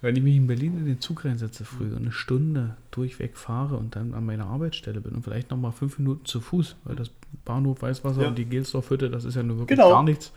wenn 0.00 0.16
ich 0.16 0.22
mich 0.22 0.36
in 0.36 0.46
Berlin 0.46 0.76
in 0.78 0.84
den 0.86 1.00
Zug 1.00 1.24
reinsetze 1.24 1.64
früh 1.64 1.86
und 1.90 1.96
eine 1.96 2.12
Stunde 2.12 2.76
durchweg 2.90 3.36
fahre 3.38 3.76
und 3.76 3.96
dann 3.96 4.12
an 4.14 4.26
meiner 4.26 4.46
Arbeitsstelle 4.46 5.00
bin 5.00 5.14
und 5.14 5.22
vielleicht 5.22 5.50
nochmal 5.50 5.72
fünf 5.72 5.98
Minuten 5.98 6.26
zu 6.26 6.40
Fuß, 6.40 6.76
weil 6.84 6.96
das 6.96 7.10
Bahnhof 7.44 7.80
Weißwasser 7.82 8.22
Ja. 8.22 8.28
und 8.28 8.36
die 8.38 8.44
Gelsdorf-Hütte, 8.44 9.08
das 9.10 9.24
ist 9.24 9.34
ja 9.34 9.42
nur 9.42 9.58
wirklich 9.58 9.78
Genau. 9.78 9.90
gar 9.90 10.02
nichts. 10.02 10.32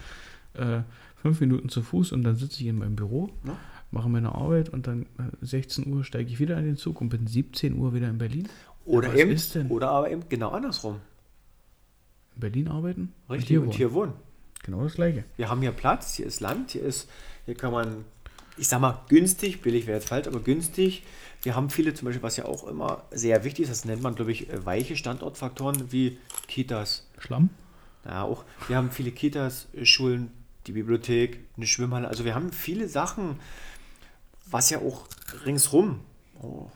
Äh, 0.54 0.82
fünf 1.22 1.40
Minuten 1.42 1.68
zu 1.70 1.82
Fuß 1.82 2.12
und 2.14 2.24
dann 2.24 2.36
sitze 2.38 2.62
ich 2.62 2.68
in 2.68 2.78
meinem 2.78 2.96
Büro, 2.96 3.30
Ja. 3.46 3.58
Mache 3.92 4.10
meine 4.10 4.34
Arbeit 4.36 4.70
und 4.70 4.88
dann 4.88 5.04
äh, 5.18 5.46
16 5.46 5.92
Uhr 5.92 6.04
steige 6.04 6.30
ich 6.30 6.40
wieder 6.40 6.58
in 6.58 6.66
den 6.66 6.78
Zug 6.78 7.02
und 7.02 7.10
bin 7.10 7.28
17 7.28 7.78
Uhr 7.78 7.94
wieder 7.94 8.10
in 8.10 8.18
Berlin. 8.18 8.48
oder 8.86 9.14
was 9.14 9.56
eben, 9.56 9.72
oder 9.72 9.90
aber 9.92 10.12
eben 10.12 10.24
genau 10.30 10.50
andersrum. 10.50 11.00
In 12.36 12.42
Berlin 12.42 12.68
arbeiten 12.68 13.14
Richtig, 13.30 13.58
und 13.58 13.66
und 13.66 13.70
hier 13.72 13.88
hier 13.88 13.94
wohnen. 13.94 14.14
Genau 14.64 14.84
das 14.84 14.96
gleiche. 14.96 15.24
Wir 15.38 15.50
haben 15.50 15.62
hier 15.62 15.72
Platz, 15.72 16.16
hier 16.16 16.26
ist 16.26 16.42
Land, 16.42 16.72
hier 16.72 16.84
ist, 16.84 17.10
hier 17.46 17.56
kann 17.56 17.72
man, 17.72 18.06
ich 18.58 18.68
sag 18.68 18.82
mal, 18.82 19.02
günstig, 19.08 19.62
billig 19.62 19.88
wäre 19.88 19.98
jetzt 19.98 20.10
falsch, 20.10 20.28
aber 20.28 20.40
günstig. 20.40 21.04
Wir 21.44 21.56
haben 21.56 21.70
viele, 21.70 21.94
zum 21.94 22.06
Beispiel, 22.06 22.24
was 22.24 22.38
ja 22.38 22.46
auch 22.46 22.68
immer 22.68 23.04
sehr 23.12 23.44
wichtig 23.44 23.64
ist, 23.64 23.72
das 23.72 23.86
nennt 23.86 24.02
man, 24.02 24.16
glaube 24.16 24.32
ich, 24.32 24.50
äh, 24.50 24.66
weiche 24.66 24.96
Standortfaktoren 24.96 25.92
wie 25.92 26.18
Kitas. 26.48 27.08
Schlamm? 27.18 27.50
Ja, 28.04 28.24
auch, 28.24 28.44
wir 28.68 28.76
haben 28.76 28.92
viele 28.92 29.12
Kitas, 29.12 29.68
äh, 29.74 29.86
Schulen, 29.86 30.32
die 30.66 30.74
Bibliothek, 30.74 31.40
eine 31.56 31.68
Schwimmhalle. 31.68 32.08
Also 32.08 32.26
wir 32.26 32.36
haben 32.36 32.52
viele 32.52 32.90
Sachen, 32.90 33.40
was 34.50 34.70
ja 34.70 34.80
auch 34.80 35.08
ringsrum. 35.46 36.02
Oh, 36.42 36.68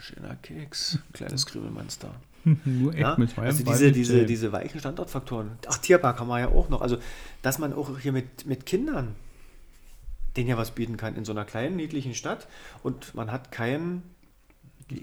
schöner 0.00 0.36
Keks, 0.36 0.98
kleines 1.12 1.46
Kribbelmonster. 1.46 2.14
Nur 2.64 2.92
echt 2.92 3.00
Ja, 3.00 3.16
mit 3.16 3.30
zwei 3.30 3.46
also 3.46 3.64
diese, 3.64 3.92
diese, 3.92 4.26
diese 4.26 4.52
weichen 4.52 4.80
Standortfaktoren. 4.80 5.52
Ach, 5.66 5.78
Tierpark 5.78 6.20
haben 6.20 6.28
wir 6.28 6.40
ja 6.40 6.48
auch 6.48 6.68
noch. 6.68 6.82
Also, 6.82 6.98
dass 7.42 7.58
man 7.58 7.72
auch 7.72 7.98
hier 7.98 8.12
mit, 8.12 8.46
mit 8.46 8.66
Kindern 8.66 9.14
denen 10.36 10.48
ja 10.48 10.56
was 10.56 10.72
bieten 10.72 10.96
kann 10.96 11.16
in 11.16 11.24
so 11.24 11.32
einer 11.32 11.44
kleinen, 11.44 11.76
niedlichen 11.76 12.14
Stadt 12.14 12.48
und 12.82 13.14
man 13.14 13.30
hat 13.30 13.52
keinen. 13.52 14.02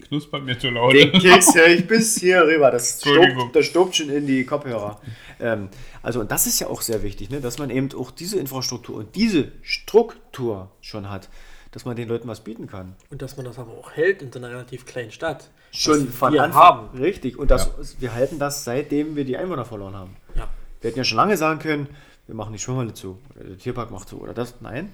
knuspert 0.07 0.43
mir 0.43 0.59
zu 0.59 0.69
laut. 0.69 0.93
Den 0.93 1.11
Keks 1.11 1.55
höre 1.55 1.67
ich 1.67 1.88
bis 1.88 2.19
hier 2.19 2.43
rüber. 2.43 2.72
Das 2.72 2.99
stobt, 2.99 3.55
das 3.55 3.65
stobt 3.65 3.95
schon 3.95 4.09
in 4.09 4.28
die 4.28 4.45
Kopfhörer. 4.45 4.99
Ähm, 5.39 5.69
also, 6.03 6.19
und 6.19 6.32
das 6.32 6.47
ist 6.47 6.59
ja 6.59 6.67
auch 6.67 6.82
sehr 6.82 7.03
wichtig, 7.03 7.30
ne? 7.30 7.41
dass 7.41 7.57
man 7.57 7.69
eben 7.69 7.89
auch 7.93 8.11
diese 8.11 8.39
Infrastruktur 8.39 8.97
und 8.97 9.15
diese 9.15 9.51
Struktur 9.61 10.72
schon 10.82 11.09
hat, 11.09 11.30
dass 11.72 11.86
man 11.86 11.95
den 11.95 12.07
Leuten 12.07 12.28
was 12.28 12.41
bieten 12.41 12.67
kann. 12.67 12.95
Und 13.09 13.22
dass 13.22 13.38
man 13.38 13.45
das 13.45 13.57
aber 13.57 13.72
auch 13.72 13.91
hält 13.91 14.22
in 14.22 14.32
so 14.32 14.39
einer 14.39 14.49
relativ 14.49 14.86
kleinen 14.86 15.11
Stadt. 15.11 15.49
Schon 15.72 16.09
von 16.09 16.34
wir 16.34 16.43
Anfang 16.43 16.61
haben. 16.61 16.97
Richtig. 16.97 17.38
Und 17.38 17.49
das, 17.49 17.69
wir 17.99 18.13
halten 18.13 18.39
das, 18.39 18.65
seitdem 18.65 19.15
wir 19.15 19.24
die 19.24 19.38
Einwohner 19.38 19.65
verloren 19.65 19.95
haben. 19.95 20.15
Ja. 20.36 20.49
Wir 20.82 20.89
hätten 20.89 20.99
ja 20.99 21.05
schon 21.05 21.17
lange 21.17 21.38
sagen 21.38 21.59
können, 21.59 21.88
wir 22.28 22.36
machen 22.36 22.53
die 22.53 22.59
Schwimmhalle 22.59 22.93
zu, 22.93 23.19
oder 23.36 23.45
der 23.45 23.57
Tierpark 23.57 23.91
macht 23.91 24.09
zu, 24.09 24.22
oder 24.22 24.34
das. 24.34 24.55
Nein, 24.61 24.91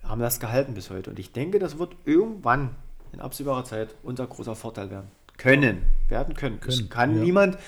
wir 0.00 0.10
haben 0.10 0.20
das 0.20 0.40
gehalten 0.40 0.74
bis 0.74 0.90
heute. 0.90 1.10
Und 1.10 1.18
ich 1.18 1.32
denke, 1.32 1.58
das 1.58 1.78
wird 1.78 1.94
irgendwann 2.04 2.70
in 3.12 3.20
absehbarer 3.20 3.64
Zeit 3.64 3.94
unser 4.02 4.26
großer 4.26 4.54
Vorteil 4.54 4.90
werden. 4.90 5.08
Können, 5.36 5.82
werden 6.08 6.34
können. 6.34 6.60
es 6.66 6.76
Können, 6.78 6.88
kann 6.88 7.16
ja. 7.16 7.22
niemand 7.22 7.58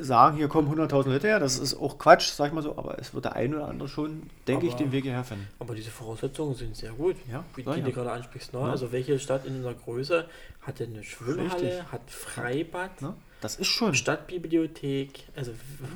sagen, 0.00 0.36
hier 0.36 0.48
kommen 0.48 0.68
100.000 0.72 1.08
Leute 1.08 1.26
her, 1.26 1.40
das 1.40 1.58
ist 1.58 1.74
auch 1.74 1.98
Quatsch, 1.98 2.28
sag 2.30 2.48
ich 2.48 2.52
mal 2.52 2.62
so, 2.62 2.76
aber 2.76 2.98
es 2.98 3.14
wird 3.14 3.24
der 3.24 3.36
ein 3.36 3.54
oder 3.54 3.68
andere 3.68 3.88
schon, 3.88 4.24
denke 4.46 4.66
ich, 4.66 4.74
den 4.74 4.92
Weg 4.92 5.04
hierher 5.04 5.24
finden. 5.24 5.46
Aber 5.58 5.74
diese 5.74 5.90
Voraussetzungen 5.90 6.54
sind 6.54 6.76
sehr 6.76 6.92
gut, 6.92 7.16
Ja, 7.30 7.44
wie 7.54 7.62
die 7.62 7.70
ja. 7.70 7.76
du 7.78 7.92
gerade 7.92 8.12
ansprichst. 8.12 8.52
Ne? 8.52 8.60
Ja. 8.60 8.70
Also 8.70 8.92
welche 8.92 9.18
Stadt 9.18 9.46
in 9.46 9.56
unserer 9.56 9.74
Größe 9.74 10.26
hat 10.62 10.80
denn 10.80 10.94
eine 10.94 11.04
Schwimmhalle, 11.04 11.62
Richtig. 11.62 11.92
hat 11.92 12.10
Freibad, 12.10 13.02
Ne? 13.02 13.14
Das 13.40 13.56
ist 13.56 13.66
schon. 13.66 13.94
Stadtbibliothek, 13.94 15.24
also 15.36 15.52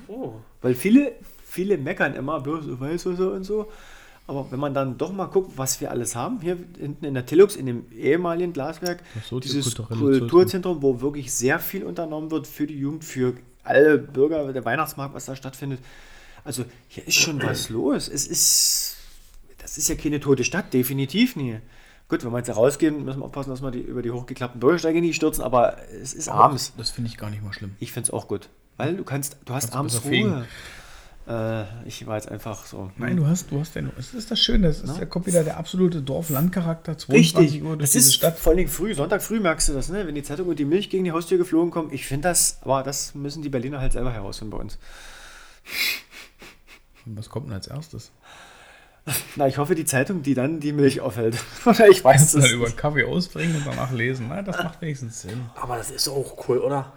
oh. 0.06 0.34
Weil 0.60 0.74
viele, 0.74 1.12
viele 1.42 1.78
meckern 1.78 2.14
immer 2.14 2.40
bloß 2.40 2.64
so 2.66 2.78
Weißwasser 2.78 3.32
und 3.32 3.44
so. 3.44 3.70
Aber 4.26 4.50
wenn 4.50 4.60
man 4.60 4.74
dann 4.74 4.98
doch 4.98 5.10
mal 5.10 5.24
guckt, 5.24 5.52
was 5.56 5.80
wir 5.80 5.90
alles 5.90 6.14
haben, 6.14 6.42
hier 6.42 6.58
hinten 6.78 7.06
in 7.06 7.14
der 7.14 7.24
Tillux, 7.24 7.56
in 7.56 7.64
dem 7.64 7.90
ehemaligen 7.90 8.52
Glaswerk, 8.52 9.02
Das 9.14 9.40
dieses 9.40 9.74
Kulturzentrum, 9.74 10.82
wo 10.82 11.00
wirklich 11.00 11.32
sehr 11.32 11.58
viel 11.58 11.82
unternommen 11.84 12.30
wird 12.30 12.46
für 12.46 12.66
die 12.66 12.78
Jugend, 12.78 13.04
für 13.04 13.32
alle 13.64 13.98
Bürger, 13.98 14.52
der 14.52 14.64
Weihnachtsmarkt, 14.64 15.14
was 15.14 15.26
da 15.26 15.36
stattfindet. 15.36 15.80
Also 16.44 16.64
hier 16.88 17.06
ist 17.06 17.16
schon 17.16 17.42
was 17.42 17.68
los. 17.68 18.08
Es 18.08 18.26
ist, 18.26 18.96
das 19.58 19.78
ist 19.78 19.88
ja 19.88 19.94
keine 19.94 20.20
tote 20.20 20.44
Stadt, 20.44 20.72
definitiv 20.72 21.36
nie. 21.36 21.58
Gut, 22.08 22.24
wenn 22.24 22.32
wir 22.32 22.38
jetzt 22.38 22.54
rausgehen, 22.56 23.04
müssen 23.04 23.20
wir 23.20 23.26
aufpassen, 23.26 23.50
dass 23.50 23.60
wir 23.60 23.70
die, 23.70 23.80
über 23.80 24.00
die 24.00 24.10
hochgeklappten 24.10 24.60
Bürgersteige 24.60 25.00
nicht 25.02 25.16
stürzen, 25.16 25.44
aber 25.44 25.76
es 26.02 26.14
ist 26.14 26.28
abends. 26.28 26.72
Das 26.78 26.90
finde 26.90 27.10
ich 27.10 27.18
gar 27.18 27.28
nicht 27.28 27.42
mal 27.42 27.52
schlimm. 27.52 27.76
Ich 27.80 27.92
finde 27.92 28.06
es 28.06 28.10
auch 28.10 28.28
gut, 28.28 28.48
weil 28.78 28.96
du 28.96 29.04
kannst, 29.04 29.36
du 29.44 29.52
hast 29.52 29.64
Kannst 29.64 29.76
abends 29.76 29.94
besser 29.96 30.08
fegen. 30.08 30.44
Äh, 31.28 31.64
ich 31.86 32.06
war 32.06 32.16
jetzt 32.16 32.30
einfach 32.30 32.64
so. 32.64 32.90
Nein, 32.96 33.16
du 33.18 33.26
hast, 33.26 33.50
du 33.50 33.60
hast 33.60 33.74
ja, 33.74 33.82
es 33.98 34.14
ist 34.14 34.30
das 34.30 34.40
Schöne, 34.40 34.68
es 34.68 34.80
ist, 34.80 34.98
da 34.98 35.04
kommt 35.04 35.26
wieder 35.26 35.44
der 35.44 35.58
absolute 35.58 36.00
Dorf-Land-Charakter, 36.00 36.96
22 36.96 37.38
Richtig, 37.42 37.62
Uhr 37.62 37.76
durch 37.76 37.80
das 37.82 37.90
diese 37.92 38.08
ist 38.08 38.14
Stadt. 38.14 38.38
vor 38.38 38.52
allem 38.52 38.66
früh, 38.68 38.94
Sonntag 38.94 39.22
früh 39.22 39.38
merkst 39.38 39.68
du 39.68 39.74
das, 39.74 39.90
ne? 39.90 40.06
wenn 40.06 40.14
die 40.14 40.22
Zeitung 40.22 40.48
und 40.48 40.58
die 40.58 40.64
Milch 40.64 40.88
gegen 40.88 41.04
die 41.04 41.12
Haustür 41.12 41.36
geflogen 41.36 41.70
kommen. 41.70 41.92
Ich 41.92 42.06
finde 42.06 42.28
das, 42.28 42.58
aber 42.62 42.82
das 42.82 43.14
müssen 43.14 43.42
die 43.42 43.50
Berliner 43.50 43.80
halt 43.80 43.92
selber 43.92 44.12
herausfinden 44.12 44.52
bei 44.52 44.58
uns. 44.58 44.78
Und 47.04 47.16
Was 47.18 47.28
kommt 47.28 47.46
denn 47.48 47.54
als 47.54 47.66
erstes? 47.66 48.10
Na, 49.36 49.46
ich 49.48 49.56
hoffe, 49.56 49.74
die 49.74 49.84
Zeitung, 49.86 50.22
die 50.22 50.34
dann 50.34 50.60
die 50.60 50.72
Milch 50.72 51.00
aufhält. 51.00 51.36
Oder 51.64 51.88
ich 51.88 52.04
weiß 52.04 52.34
es. 52.34 52.50
über 52.50 52.66
einen 52.66 52.76
Kaffee 52.76 53.04
ausbringen 53.04 53.56
und 53.56 53.66
danach 53.66 53.90
lesen. 53.92 54.26
Na, 54.28 54.42
das 54.42 54.62
macht 54.62 54.80
wenigstens 54.82 55.22
Sinn. 55.22 55.40
Aber 55.54 55.76
das 55.76 55.90
ist 55.90 56.08
auch 56.08 56.48
cool, 56.48 56.58
oder? 56.58 56.92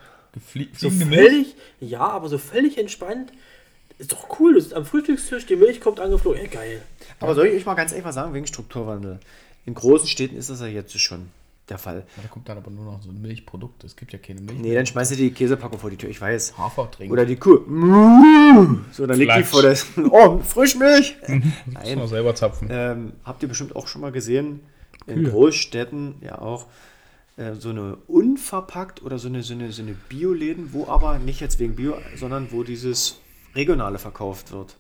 Flie 0.46 0.70
So 0.74 0.90
fliegende 0.90 1.06
Milch? 1.06 1.28
völlig, 1.30 1.56
ja, 1.80 2.02
aber 2.02 2.28
so 2.30 2.38
völlig 2.38 2.78
entspannt. 2.78 3.32
Ist 4.02 4.12
doch 4.12 4.40
cool. 4.40 4.56
Du 4.56 4.60
sitzt 4.60 4.74
am 4.74 4.84
Frühstückstisch, 4.84 5.46
die 5.46 5.56
Milch 5.56 5.80
kommt 5.80 6.00
angeflogen. 6.00 6.42
Ja, 6.42 6.48
geil. 6.48 6.82
Aber 7.20 7.36
soll 7.36 7.46
ich 7.46 7.56
euch 7.58 7.66
mal 7.68 7.76
ganz 7.76 7.94
einfach 7.94 8.12
sagen, 8.12 8.34
wegen 8.34 8.48
Strukturwandel. 8.48 9.20
In 9.68 9.76
großen 9.76 10.08
Städten 10.08 10.36
ist 10.36 10.50
das 10.50 10.60
ja 10.60 10.66
jetzt 10.66 11.00
schon 11.00 11.30
der 11.70 11.78
Fall. 11.78 12.04
Ja, 12.18 12.24
Da 12.24 12.30
kommt 12.30 12.50
dann 12.50 12.58
aber 12.58 12.72
nur 12.72 12.84
noch 12.84 13.04
so 13.04 13.12
ein 13.12 13.22
Milchprodukt. 13.22 13.84
Es 13.84 13.96
gibt 13.96 14.12
ja 14.12 14.18
keine 14.18 14.42
Milch. 14.42 14.58
Nee, 14.58 14.74
dann 14.74 14.88
schmeißt 14.88 15.12
ihr 15.12 15.18
die 15.18 15.30
Käsepackung 15.30 15.78
vor 15.78 15.92
die 15.92 15.98
Tür, 15.98 16.10
ich 16.10 16.20
weiß. 16.20 16.58
Hafer 16.58 16.90
trinken. 16.90 17.14
Oder 17.14 17.26
die 17.28 17.36
Kuh. 17.36 17.60
So, 18.92 19.06
dann 19.06 19.20
liegt 19.20 19.36
die 19.38 19.44
vor 19.44 19.62
der. 19.62 19.78
Oh, 20.10 20.40
Frischmilch! 20.40 21.18
das 21.22 21.30
muss 21.30 21.44
Nein. 21.68 22.00
man 22.00 22.08
selber 22.08 22.34
zapfen. 22.34 22.70
Ähm, 22.72 23.14
habt 23.24 23.44
ihr 23.44 23.50
bestimmt 23.50 23.76
auch 23.76 23.86
schon 23.86 24.02
mal 24.02 24.12
gesehen, 24.12 24.62
in 25.06 25.26
Kühe. 25.26 25.32
Großstädten 25.32 26.16
ja 26.22 26.40
auch 26.40 26.66
äh, 27.38 27.54
so 27.54 27.70
eine 27.70 27.98
unverpackt 28.08 29.04
oder 29.04 29.20
so 29.20 29.28
eine, 29.28 29.44
so 29.44 29.54
eine, 29.54 29.72
so 29.72 29.84
eine 29.84 29.94
Bioläden, 30.10 30.74
wo 30.74 30.88
aber 30.88 31.20
nicht 31.20 31.40
jetzt 31.40 31.60
wegen 31.60 31.76
Bio, 31.76 31.94
sondern 32.16 32.52
wo 32.52 32.64
dieses 32.64 33.20
Regionale 33.56 34.00
verkauft 34.00 34.52
wird. 34.52 34.76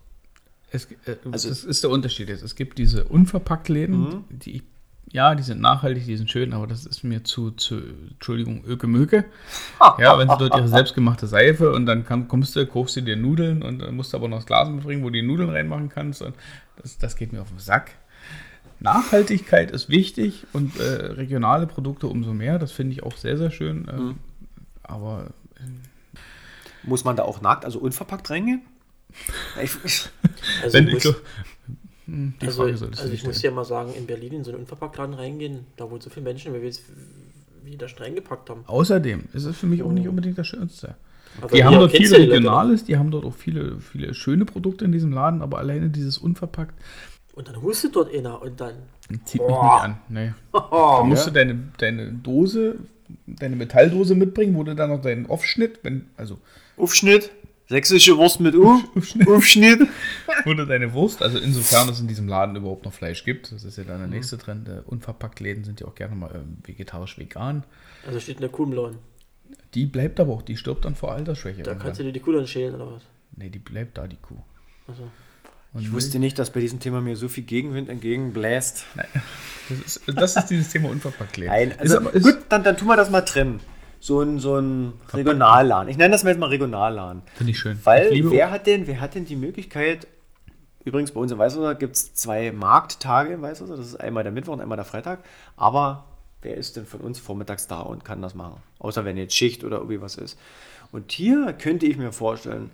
Es, 0.72 0.86
äh, 1.06 1.16
Also- 1.32 1.50
das 1.50 1.64
ist 1.64 1.84
der 1.84 1.90
Unterschied 1.92 2.30
jetzt. 2.30 2.44
Es 2.44 2.56
gibt 2.56 2.78
diese 2.78 3.04
Unverpacktläden, 3.06 4.24
die 4.30 4.58
ich, 4.58 4.64
ja, 5.12 5.36
die 5.36 5.44
sind 5.44 5.60
nachhaltig, 5.60 6.06
die 6.06 6.16
sind 6.16 6.32
schön, 6.32 6.54
aber 6.54 6.68
das 6.68 6.86
ist 6.86 7.04
mir 7.04 7.24
zu, 7.26 7.52
zu 7.52 7.82
Entschuldigung, 8.12 8.64
Öke-Möke. 8.66 9.26
Ja, 10.00 10.18
wenn 10.18 10.30
sie 10.30 10.38
dort 10.38 10.56
ihre 10.56 10.68
selbstgemachte 10.70 11.28
Seife 11.28 11.74
und 11.74 11.86
dann 11.86 12.06
kann, 12.06 12.30
kommst 12.30 12.56
du, 12.56 12.66
kaufst 12.66 12.96
du 12.96 13.02
dir 13.02 13.18
Nudeln 13.18 13.62
und 13.62 13.80
dann 13.80 13.96
musst 13.96 14.14
du 14.14 14.18
aber 14.18 14.30
noch 14.30 14.38
das 14.38 14.46
Glas 14.46 14.70
mitbringen, 14.70 15.04
wo 15.04 15.08
du 15.08 15.14
die 15.14 15.22
Nudeln 15.22 15.50
reinmachen 15.50 15.90
kannst. 15.90 16.22
Und 16.22 16.34
das, 16.82 16.98
das 16.98 17.18
geht 17.18 17.34
mir 17.34 17.42
auf 17.42 17.50
den 17.50 17.60
Sack. 17.60 17.92
Nachhaltigkeit 18.80 19.70
ist 19.72 19.90
wichtig 19.90 20.46
und 20.54 20.80
äh, 20.80 20.84
regionale 20.84 21.68
Produkte 21.68 22.08
umso 22.08 22.34
mehr. 22.34 22.58
Das 22.58 22.72
finde 22.72 22.94
ich 22.94 23.04
auch 23.04 23.16
sehr, 23.18 23.38
sehr 23.38 23.52
schön. 23.52 23.88
Ähm, 23.92 24.16
Aber 24.82 25.28
Muss 26.84 27.04
man 27.04 27.16
da 27.16 27.24
auch 27.24 27.42
nackt, 27.42 27.66
also 27.66 27.80
unverpackt 27.80 28.30
reingehen? 28.30 28.62
Ich, 29.62 29.72
ich, 29.84 30.10
Also, 30.64 30.74
wenn 30.78 30.88
ich 30.88 30.90
ich 30.90 30.94
muss, 30.96 31.04
so, 31.04 31.16
Hm, 32.06 32.34
die 32.42 32.46
also, 32.48 32.64
Frage 32.64 32.72
also 32.74 33.08
dir 33.08 33.14
ich 33.14 33.24
muss 33.24 33.42
ja 33.42 33.52
mal 33.52 33.64
sagen, 33.66 33.94
in 33.94 34.06
Berlin 34.06 34.34
in 34.34 34.44
so 34.44 34.52
einen 34.52 34.62
Unverpacktladen 34.62 35.16
reingehen, 35.16 35.66
da 35.78 35.90
wohnen 35.90 36.02
so 36.02 36.10
viele 36.10 36.24
Menschen, 36.26 36.52
weil 36.54 36.62
wir 36.62 36.68
jetzt 36.68 36.84
wieder 37.64 37.88
streng 37.88 38.16
gepackt 38.16 38.50
haben. 38.50 38.64
Außerdem 38.68 39.26
ist 39.34 39.46
es 39.46 39.56
für 39.58 39.68
mich 39.68 39.84
auch 39.84 39.92
nicht 39.92 40.08
unbedingt 40.08 40.38
das 40.38 40.48
Schönste. 40.48 40.96
Aber 41.42 41.56
Die 41.56 41.64
haben 41.64 41.76
dort 41.76 41.92
viel 41.92 42.14
Regionales, 42.14 42.84
die 42.84 42.98
haben 42.98 43.12
dort 43.12 43.24
auch 43.24 43.34
viele, 43.36 43.80
viele 43.80 44.14
schöne 44.14 44.46
Produkte 44.46 44.84
in 44.84 44.92
diesem 44.92 45.14
Laden, 45.14 45.42
aber 45.42 45.60
alleine 45.60 45.90
dieses 45.90 46.18
unverpackt. 46.18 46.74
Und 47.34 47.48
dann 47.48 47.62
hustet 47.62 47.96
dort 47.96 48.14
einer 48.14 48.42
und 48.42 48.60
dann. 48.60 48.74
zieht 49.24 49.40
mich 49.42 49.50
nicht 49.50 49.60
an. 49.60 49.98
Nee. 50.10 50.34
Da 50.52 50.68
Oh, 50.72 51.04
musst 51.06 51.28
du 51.28 51.32
deine, 51.32 51.58
deine 51.78 52.12
Dose, 52.12 52.76
deine 53.26 53.56
Metalldose 53.56 54.16
mitbringen, 54.16 54.56
wo 54.56 54.64
du 54.64 54.76
dann 54.76 54.90
noch 54.90 55.02
deinen 55.02 55.30
Aufschnitt, 55.30 55.80
wenn, 55.84 56.08
also 56.18 56.40
Aufschnitt, 56.82 57.30
sächsische 57.70 58.18
Wurst 58.18 58.40
mit 58.40 58.56
U, 58.56 58.82
Aufschnitt. 58.96 59.28
Aufschnitt. 59.28 59.88
du 60.46 60.66
deine 60.66 60.94
Wurst, 60.94 61.22
also 61.22 61.38
insofern 61.38 61.88
es 61.90 62.00
in 62.00 62.08
diesem 62.08 62.28
Laden 62.28 62.56
überhaupt 62.56 62.86
noch 62.86 62.94
Fleisch 62.94 63.24
gibt, 63.24 63.52
das 63.52 63.64
ist 63.64 63.78
ja 63.78 63.84
dann 63.84 63.98
Mhm. 63.98 64.02
der 64.02 64.08
nächste 64.10 64.38
Trend, 64.38 64.68
äh, 64.68 64.82
unverpackt 64.86 65.40
Läden 65.40 65.64
sind 65.64 65.80
ja 65.80 65.88
auch 65.88 65.96
gerne 65.96 66.16
mal 66.16 66.32
ähm, 66.36 66.58
vegetarisch-vegan. 66.66 67.64
Also 68.08 68.20
steht 68.20 68.36
in 68.36 68.42
der 68.42 68.50
Kuh 68.50 68.64
im 68.64 68.74
Laden. 68.74 68.98
Die 69.74 69.86
bleibt 69.86 70.20
aber 70.20 70.34
auch, 70.34 70.42
die 70.42 70.58
stirbt 70.58 70.86
dann 70.86 70.96
vor 70.96 71.12
Altersschwäche. 71.14 71.64
Da 71.64 71.76
kannst 71.76 72.00
du 72.00 72.04
dir 72.04 72.12
die 72.12 72.20
Kuh 72.20 72.32
dann 72.32 72.48
schälen 72.48 72.76
oder 72.76 72.92
was? 72.94 73.04
nee, 73.38 73.50
die 73.50 73.60
bleibt 73.60 73.98
da, 73.98 74.08
die 74.08 74.18
Kuh. 74.18 74.36
Also, 74.88 75.04
Und 75.74 75.82
Ich 75.82 75.92
wusste 75.94 76.20
nicht, 76.20 76.38
dass 76.38 76.52
bei 76.52 76.60
diesem 76.60 76.80
Thema 76.80 77.00
mir 77.00 77.16
so 77.16 77.30
viel 77.30 77.44
Gegenwind 77.46 77.88
entgegenbläst. 77.90 78.86
Das 79.70 79.80
ist, 79.80 80.02
das 80.18 80.36
ist 80.36 80.48
dieses 80.48 80.68
Thema 80.70 80.90
unverpackt 80.90 81.38
Läden. 81.38 81.52
Nein, 81.54 81.72
Ist 81.72 81.80
also 81.80 81.98
aber- 81.98 82.14
ist- 82.14 82.24
gut, 82.24 82.40
dann, 82.50 82.62
dann 82.66 82.76
tun 82.76 82.90
wir 82.90 82.98
das 82.98 83.10
mal 83.10 83.22
trennen. 83.22 83.62
So 84.02 84.20
ein, 84.22 84.40
so 84.40 84.58
ein 84.58 84.94
Regionalladen. 85.14 85.88
Ich 85.88 85.98
nenne 85.98 86.12
das 86.12 86.24
mal 86.24 86.32
jetzt 86.32 86.40
mal 86.40 86.48
Regionalladen. 86.48 87.22
Finde 87.36 87.52
ich 87.52 87.60
schön. 87.60 87.80
Weil 87.84 88.12
ich 88.12 88.30
wer 88.30 88.50
hat 88.50 88.66
denn, 88.66 88.88
wer 88.88 89.00
hat 89.00 89.14
denn 89.14 89.26
die 89.26 89.36
Möglichkeit, 89.36 90.08
übrigens 90.84 91.12
bei 91.12 91.20
uns 91.20 91.32
in 91.32 91.38
Weißwasser 91.38 91.76
gibt 91.76 91.96
es 91.96 92.14
zwei 92.16 92.52
Markttage 92.52 93.32
in 93.34 93.42
Weißwasser, 93.44 93.78
das 93.78 93.86
ist 93.86 94.02
einmal 94.02 94.24
der 94.24 94.32
Mittwoch 94.32 94.54
und 94.54 94.62
einmal 94.62 94.76
der 94.76 94.86
Freitag, 94.86 95.20
aber 95.56 96.06
wer 96.42 96.58
ist 96.58 96.78
denn 96.78 96.88
von 96.88 97.02
uns 97.02 97.20
vormittags 97.20 97.68
da 97.68 97.82
und 97.82 98.04
kann 98.04 98.24
das 98.24 98.34
machen? 98.34 98.62
Außer 98.80 99.06
wenn 99.06 99.18
jetzt 99.18 99.36
Schicht 99.36 99.64
oder 99.64 99.78
irgendwie 99.78 100.02
was 100.02 100.16
ist. 100.16 100.38
Und 100.92 101.12
hier 101.12 101.54
könnte 101.54 101.86
ich 101.86 101.98
mir 101.98 102.12
vorstellen, 102.12 102.72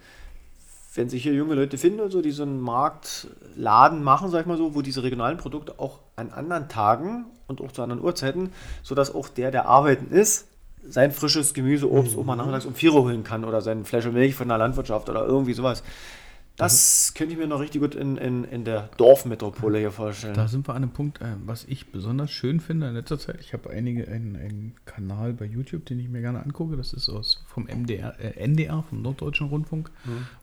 wenn 0.95 1.09
sich 1.09 1.23
hier 1.23 1.33
junge 1.33 1.55
Leute 1.55 1.77
finden 1.77 1.99
und 1.99 2.11
so, 2.11 2.21
die 2.21 2.31
so 2.31 2.43
einen 2.43 2.59
Marktladen 2.59 4.01
machen, 4.01 4.31
sag 4.31 4.41
ich 4.41 4.47
mal 4.47 4.57
so, 4.57 4.73
wo 4.73 4.81
diese 4.81 5.03
regionalen 5.03 5.37
Produkte 5.37 5.75
auch 5.77 5.99
an 6.15 6.31
anderen 6.31 6.69
Tagen 6.69 7.25
und 7.47 7.61
auch 7.61 7.71
zu 7.71 7.83
anderen 7.83 8.01
Uhrzeiten, 8.01 8.51
sodass 8.81 9.13
auch 9.13 9.29
der, 9.29 9.51
der 9.51 9.67
arbeiten 9.67 10.11
ist, 10.11 10.47
sein 10.89 11.11
frisches 11.11 11.53
Gemüse, 11.53 11.91
Obst 11.91 12.17
auch 12.17 12.23
mal 12.23 12.35
nachmittags 12.35 12.65
um 12.65 12.75
4 12.75 12.93
Uhr 12.93 13.03
holen 13.03 13.23
kann 13.23 13.43
oder 13.45 13.61
sein 13.61 13.85
Flasche 13.85 14.11
Milch 14.11 14.35
von 14.35 14.47
der 14.47 14.57
Landwirtschaft 14.57 15.09
oder 15.09 15.25
irgendwie 15.25 15.53
sowas. 15.53 15.83
Das 16.57 17.13
könnte 17.13 17.33
ich 17.33 17.39
mir 17.39 17.45
noch 17.45 17.59
richtig 17.59 17.81
gut 17.81 17.93
in, 17.93 18.17
in, 18.17 18.43
in 18.43 18.65
der 18.65 18.89
Dorfmetropole 18.97 19.77
hier 19.77 19.91
vorstellen. 19.91 20.33
Da 20.33 20.47
sind 20.47 20.67
wir 20.67 20.73
an 20.73 20.81
einem 20.81 20.91
Punkt, 20.91 21.21
äh, 21.21 21.25
was 21.45 21.65
ich 21.65 21.91
besonders 21.91 22.31
schön 22.31 22.59
finde 22.59 22.87
in 22.87 22.95
letzter 22.95 23.19
Zeit. 23.19 23.37
Ich 23.41 23.53
habe 23.53 23.69
einige 23.69 24.07
einen, 24.07 24.35
einen 24.35 24.73
Kanal 24.85 25.33
bei 25.33 25.45
YouTube, 25.45 25.85
den 25.85 25.99
ich 25.99 26.09
mir 26.09 26.21
gerne 26.21 26.43
angucke. 26.43 26.75
Das 26.75 26.93
ist 26.93 27.09
aus 27.09 27.43
vom 27.45 27.65
MDR, 27.65 28.19
äh, 28.19 28.43
NDR, 28.43 28.83
vom 28.89 29.03
Norddeutschen 29.03 29.49
Rundfunk. 29.49 29.91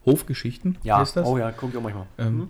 Hofgeschichten 0.05 0.77
ja, 0.83 0.99
heißt 0.99 1.17
das. 1.17 1.27
oh 1.27 1.37
ja, 1.37 1.51
guck 1.51 1.71
ich 1.71 1.77
auch 1.77 1.81
manchmal. 1.81 2.07
Ähm, 2.17 2.47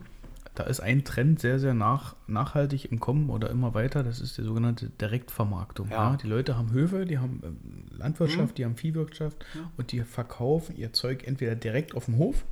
Da 0.55 0.63
ist 0.63 0.79
ein 0.79 1.03
Trend 1.03 1.39
sehr, 1.41 1.59
sehr 1.59 1.73
nach, 1.73 2.15
nachhaltig 2.27 2.91
im 2.91 2.99
Kommen 2.99 3.29
oder 3.29 3.49
immer 3.49 3.73
weiter. 3.73 4.03
Das 4.03 4.21
ist 4.21 4.37
die 4.37 4.41
sogenannte 4.43 4.89
Direktvermarktung. 4.89 5.89
Ja. 5.89 6.11
Ja. 6.11 6.17
die 6.17 6.27
Leute 6.27 6.57
haben 6.57 6.71
Höfe, 6.71 7.05
die 7.05 7.19
haben 7.19 7.41
ähm, 7.43 7.57
Landwirtschaft, 7.91 8.57
die 8.57 8.65
haben 8.65 8.75
Viehwirtschaft 8.75 9.45
und 9.77 9.91
die 9.91 10.01
verkaufen 10.01 10.77
ihr 10.77 10.93
Zeug 10.93 11.27
entweder 11.27 11.55
direkt 11.55 11.95
auf 11.95 12.05
dem 12.05 12.17
Hof 12.17 12.45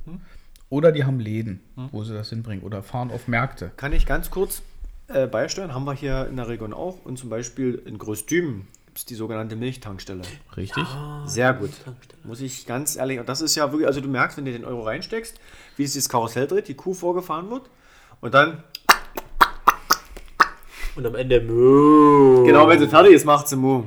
oder 0.68 0.92
die 0.92 1.04
haben 1.04 1.20
Läden, 1.20 1.60
wo 1.92 2.04
sie 2.04 2.14
das 2.14 2.30
hinbringen 2.30 2.64
oder 2.64 2.82
fahren 2.82 3.10
auf 3.10 3.28
Märkte. 3.28 3.70
Kann 3.76 3.92
ich 3.92 4.06
ganz 4.06 4.30
kurz 4.30 4.62
äh, 5.08 5.26
beisteuern? 5.26 5.74
Haben 5.74 5.84
wir 5.84 5.94
hier 5.94 6.26
in 6.28 6.36
der 6.36 6.48
Region 6.48 6.72
auch. 6.72 7.04
Und 7.04 7.18
zum 7.18 7.30
Beispiel 7.30 7.80
in 7.86 7.98
es 8.94 9.04
die 9.04 9.14
sogenannte 9.14 9.56
Milchtankstelle. 9.56 10.22
Richtig? 10.56 10.84
Sehr 11.26 11.52
gut. 11.54 11.70
Muss 12.22 12.40
ich 12.40 12.66
ganz 12.66 12.96
ehrlich, 12.96 13.18
und 13.18 13.28
das 13.28 13.40
ist 13.40 13.54
ja 13.56 13.70
wirklich, 13.72 13.86
also 13.86 14.00
du 14.00 14.08
merkst, 14.08 14.36
wenn 14.38 14.44
du 14.44 14.52
den 14.52 14.64
Euro 14.64 14.82
reinsteckst, 14.82 15.38
wie 15.76 15.84
es 15.84 15.92
dieses 15.94 16.08
Karussell 16.08 16.46
dreht, 16.46 16.68
die 16.68 16.74
Kuh 16.74 16.94
vorgefahren 16.94 17.50
wird 17.50 17.68
und 18.24 18.32
dann, 18.34 18.62
Und 20.96 21.06
am 21.06 21.14
Ende, 21.16 21.40
Moo. 21.40 22.44
genau 22.44 22.66
wenn 22.68 22.78
sie 22.78 22.88
fertig 22.88 23.12
ist, 23.12 23.24
macht 23.24 23.48
sie 23.48 23.56
Mu. 23.56 23.84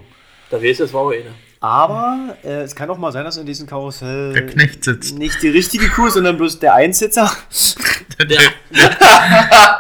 Da 0.50 0.58
weißt 0.62 0.80
du, 0.80 0.84
das 0.84 0.94
war 0.94 1.02
auch 1.02 1.12
einer. 1.12 1.32
Aber 1.60 2.36
äh, 2.44 2.62
es 2.62 2.76
kann 2.76 2.88
auch 2.92 2.98
mal 3.00 3.12
sein, 3.12 3.26
dass 3.26 3.36
in 3.38 3.46
diesem 3.48 3.66
Karussell 3.66 4.32
Der 4.34 4.46
Knecht 4.46 4.84
sitzt. 4.84 5.18
nicht 5.18 5.42
die 5.42 5.50
richtige 5.50 5.90
Kuh, 5.90 6.10
sondern 6.10 6.38
bloß 6.38 6.60
der 6.60 6.76
Einsitzer. 6.76 7.32
Der, 8.20 8.38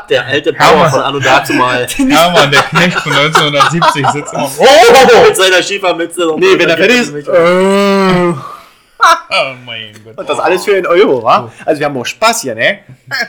der 0.09 0.25
alte 0.25 0.53
Bauer 0.53 0.89
von 0.89 1.01
Anno 1.01 1.19
dazu 1.19 1.53
mal. 1.53 1.85
Ja, 1.99 2.31
Mann, 2.31 2.49
der 2.49 2.63
Knecht 2.63 2.97
von 2.99 3.11
1970 3.13 4.07
sitzt 4.07 4.33
immer. 4.33 4.49
Oh, 4.57 5.23
mit 5.27 5.35
seiner 5.37 5.61
Schiefermütze. 5.61 6.33
Nee, 6.37 6.57
wenn 6.57 6.67
er 6.69 6.77
fertig 6.77 6.99
ist. 7.01 7.27
Äh, 7.27 8.33
Oh 9.29 9.53
mein 9.65 9.93
Gott. 10.03 10.17
und 10.17 10.27
das 10.29 10.39
alles 10.39 10.65
für 10.65 10.75
einen 10.75 10.87
Euro, 10.87 11.21
wa? 11.21 11.51
Also 11.65 11.79
wir 11.79 11.85
haben 11.85 11.97
auch 11.97 12.05
Spaß 12.05 12.41
hier, 12.41 12.55
ne? 12.55 12.79
Ja. 13.07 13.27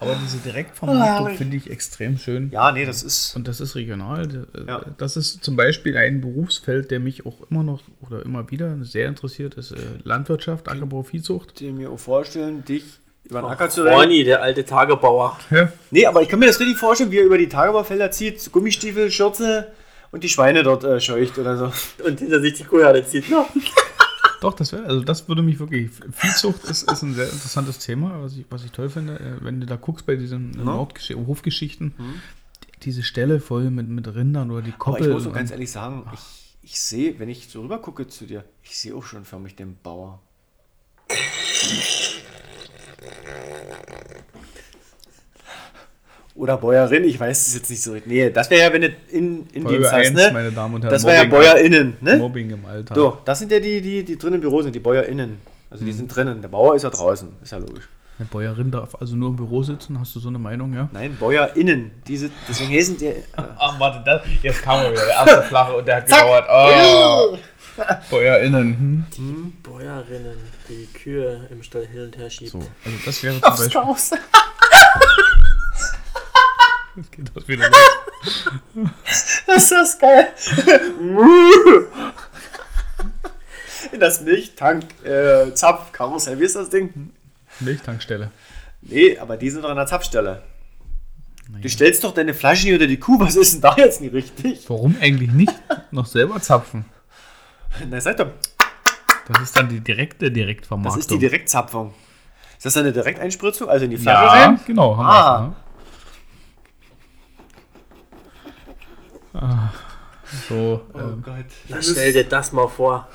Aber 0.00 0.16
diese 0.22 0.38
Direktvermarktung 0.38 1.36
finde 1.36 1.56
ich 1.56 1.70
extrem 1.70 2.18
schön. 2.18 2.50
Ja, 2.52 2.70
nee, 2.70 2.86
das 2.86 3.02
ist. 3.02 3.34
Und 3.34 3.48
das 3.48 3.60
ist 3.60 3.74
regional. 3.74 4.46
Ja. 4.66 4.84
Das 4.96 5.16
ist 5.16 5.42
zum 5.42 5.56
Beispiel 5.56 5.96
ein 5.96 6.20
Berufsfeld, 6.20 6.92
der 6.92 7.00
mich 7.00 7.26
auch 7.26 7.50
immer 7.50 7.64
noch 7.64 7.80
oder 8.00 8.24
immer 8.24 8.48
wieder 8.50 8.76
sehr 8.82 9.08
interessiert, 9.08 9.54
ist 9.54 9.72
äh, 9.72 9.76
Landwirtschaft, 10.04 10.68
Ackerbau, 10.68 11.02
Viehzucht. 11.02 11.58
dir 11.58 11.72
mir 11.72 11.90
auch 11.90 11.98
vorstellen, 11.98 12.64
dich 12.64 12.84
über 13.24 13.40
den 13.40 13.46
Acker 13.46 13.68
zu 13.68 13.82
rennen. 13.82 14.00
Ronny, 14.00 14.24
der 14.24 14.40
alte 14.40 14.64
Tagebauer. 14.64 15.38
Ja. 15.50 15.72
Nee, 15.90 16.06
aber 16.06 16.22
ich 16.22 16.28
kann 16.28 16.38
mir 16.38 16.46
das 16.46 16.60
richtig 16.60 16.78
vorstellen, 16.78 17.10
wie 17.10 17.18
er 17.18 17.24
über 17.24 17.38
die 17.38 17.48
Tagebaufelder 17.48 18.12
zieht, 18.12 18.52
Gummistiefel, 18.52 19.10
Schürze 19.10 19.72
und 20.12 20.22
die 20.22 20.28
Schweine 20.28 20.62
dort 20.62 20.84
äh, 20.84 21.00
scheucht 21.00 21.38
oder 21.38 21.56
so. 21.56 21.72
Und 22.04 22.20
hinter 22.20 22.40
sich 22.40 22.54
die 22.54 22.64
Kuhherde 22.64 23.04
zieht. 23.04 23.28
Ne? 23.28 23.44
Doch, 24.40 24.54
das 24.54 24.72
wäre, 24.72 24.84
also 24.84 25.00
das 25.02 25.28
würde 25.28 25.42
mich 25.42 25.58
wirklich. 25.58 25.90
Viehzucht 26.12 26.64
ist, 26.64 26.90
ist 26.90 27.02
ein 27.02 27.14
sehr 27.14 27.24
interessantes 27.24 27.78
Thema, 27.78 28.22
was 28.22 28.36
ich, 28.36 28.44
was 28.50 28.64
ich 28.64 28.70
toll 28.72 28.88
finde. 28.88 29.18
Äh, 29.18 29.44
Wenn 29.44 29.60
du 29.60 29.66
da 29.66 29.76
guckst 29.76 30.06
bei 30.06 30.14
diesen 30.16 30.54
äh, 30.58 30.62
Nordgesch 30.64 31.10
Hofgeschichten, 31.14 31.94
die- 31.98 32.80
diese 32.84 33.02
Stelle 33.02 33.40
voll 33.40 33.70
mit, 33.70 33.88
mit 33.88 34.06
Rindern 34.14 34.50
oder 34.52 34.62
die 34.62 34.70
Aber 34.70 34.78
Koppel. 34.78 35.08
ich 35.08 35.12
muss 35.12 35.26
und- 35.26 35.32
ganz 35.32 35.50
ehrlich 35.50 35.70
sagen, 35.72 36.06
ich, 36.14 36.56
ich 36.62 36.80
sehe, 36.80 37.18
wenn 37.18 37.28
ich 37.28 37.48
so 37.48 37.62
rüber 37.62 37.78
gucke 37.78 38.06
zu 38.06 38.26
dir, 38.26 38.44
ich 38.62 38.78
sehe 38.78 38.94
auch 38.94 39.02
schon 39.04 39.24
für 39.24 39.38
mich 39.40 39.56
den 39.56 39.76
Bauer. 39.82 40.20
Oder 46.38 46.56
Bäuerin, 46.56 47.02
ich 47.02 47.18
weiß 47.18 47.48
es 47.48 47.54
jetzt 47.54 47.68
nicht 47.68 47.82
so. 47.82 47.92
richtig. 47.92 48.12
Nee, 48.12 48.30
das 48.30 48.48
wäre 48.48 48.62
ja, 48.68 48.72
wenn 48.72 48.82
du 48.82 48.88
in, 49.10 49.48
in 49.52 49.66
Dienst 49.66 49.90
hast, 49.90 49.94
1, 49.94 50.12
ne? 50.12 50.30
meine 50.32 50.52
Damen 50.52 50.76
und 50.76 50.82
Herren. 50.82 50.92
Das 50.92 51.04
wäre 51.04 51.16
ja 51.16 51.22
Mobbing- 51.24 51.30
BäuerInnen, 51.30 51.96
ne? 52.00 52.16
Mobbing 52.16 52.50
im 52.50 52.64
Alltag. 52.64 52.96
So, 52.96 53.18
das 53.24 53.40
sind 53.40 53.50
ja 53.50 53.58
die, 53.58 53.80
die, 53.80 54.04
die 54.04 54.16
drin 54.16 54.34
im 54.34 54.40
Büro 54.40 54.62
sind, 54.62 54.72
die 54.72 54.78
BäuerInnen. 54.78 55.38
Also 55.68 55.84
die 55.84 55.92
sind 55.92 56.14
drinnen. 56.14 56.40
Der 56.40 56.48
Bauer 56.48 56.76
ist 56.76 56.84
ja 56.84 56.90
draußen, 56.90 57.28
ist 57.42 57.50
ja 57.50 57.58
logisch. 57.58 57.88
Eine 58.20 58.28
Bäuerin 58.28 58.70
darf 58.70 58.94
also 59.00 59.16
nur 59.16 59.30
im 59.30 59.36
Büro 59.36 59.64
sitzen, 59.64 59.98
hast 59.98 60.14
du 60.14 60.20
so 60.20 60.28
eine 60.28 60.38
Meinung, 60.38 60.72
ja? 60.74 60.88
Nein, 60.92 61.16
BäuerInnen. 61.18 61.90
Diese, 62.06 62.30
deswegen 62.48 62.72
heißen 62.72 62.98
die. 62.98 63.14
Ach, 63.36 63.78
warte, 63.80 64.02
das, 64.04 64.22
jetzt 64.40 64.62
kam 64.62 64.78
er 64.78 64.92
wieder, 64.92 65.06
der 65.06 65.14
erste 65.14 65.42
Flache 65.42 65.72
und 65.72 65.88
der 65.88 65.96
hat 65.96 66.06
gedauert. 66.06 66.44
Oh, 66.48 67.36
BäuerInnen. 68.10 69.06
Hm? 69.16 69.52
Bäuerinnen, 69.64 70.36
die 70.68 70.86
Kühe 70.96 71.48
im 71.50 71.64
Stall 71.64 71.86
hin 71.86 72.02
und 72.02 72.16
her 72.16 72.30
schiebt. 72.30 72.52
So, 72.52 72.58
also 72.58 72.98
das 73.04 73.22
wäre 73.24 73.40
zum 73.40 73.86
Beispiel. 73.88 74.18
Das 76.98 77.10
geht 77.10 77.30
das 77.34 77.46
wieder 77.48 77.68
los. 77.70 78.50
Das 79.46 79.62
ist 79.62 79.70
das 79.70 79.98
geil. 79.98 80.28
In 83.92 84.00
das 84.00 84.20
Milchtank, 84.22 84.84
äh, 85.04 85.46
wie 85.46 86.44
ist 86.44 86.56
das 86.56 86.68
Ding? 86.70 87.12
Milchtankstelle. 87.60 88.30
Nee, 88.82 89.16
aber 89.18 89.36
die 89.36 89.50
sind 89.50 89.62
doch 89.64 89.70
an 89.70 89.76
der 89.76 89.86
Zapfstelle. 89.86 90.42
Naja. 91.48 91.62
Du 91.62 91.68
stellst 91.68 92.04
doch 92.04 92.12
deine 92.12 92.34
Flasche 92.34 92.66
nicht 92.66 92.74
unter 92.74 92.86
die 92.86 92.98
Kuh, 92.98 93.18
was 93.20 93.36
ist 93.36 93.54
denn 93.54 93.60
da 93.62 93.74
jetzt 93.76 94.00
nicht 94.00 94.12
richtig? 94.12 94.68
Warum 94.68 94.96
eigentlich 95.00 95.30
nicht 95.30 95.54
noch 95.90 96.06
selber 96.06 96.40
zapfen? 96.40 96.84
Na, 97.88 98.00
sag 98.00 98.16
doch, 98.18 98.28
Das 99.32 99.40
ist 99.42 99.56
dann 99.56 99.68
die 99.68 99.80
direkte 99.80 100.26
das 100.26 100.34
Direktvermarktung. 100.34 101.00
ist 101.00 101.10
die 101.10 101.18
Direktzapfung. 101.18 101.94
Ist 102.56 102.66
das 102.66 102.76
eine 102.76 102.92
Direkteinspritzung, 102.92 103.68
also 103.68 103.84
in 103.84 103.92
die 103.92 103.96
Flasche 103.98 104.24
Ja, 104.24 104.30
rein? 104.46 104.60
genau. 104.66 104.96
Haben 104.96 105.06
Ah. 105.06 105.40
wir's, 105.40 105.48
ne? 105.50 105.56
Ah, 109.34 109.72
so, 110.48 110.82
ähm, 110.94 111.22
Gott. 111.24 111.46
Na, 111.68 111.82
stell 111.82 112.12
dir 112.12 112.24
das 112.24 112.52
mal 112.52 112.68
vor. 112.68 113.08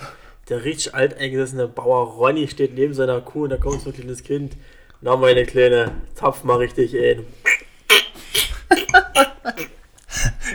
Der 0.49 0.63
richtig 0.65 0.93
alteingesessene 0.93 1.67
Bauer 1.67 2.07
Ronny 2.13 2.47
steht 2.47 2.73
neben 2.75 2.93
seiner 2.93 3.21
Kuh 3.21 3.43
und 3.43 3.49
da 3.51 3.57
kommt 3.57 3.81
so 3.81 3.89
ein 3.89 3.95
kleines 3.95 4.23
Kind. 4.23 4.57
Na, 5.01 5.15
meine 5.15 5.45
Kleine, 5.45 5.91
zapf 6.15 6.43
mal 6.43 6.57
richtig 6.57 6.93
ein. 6.95 7.25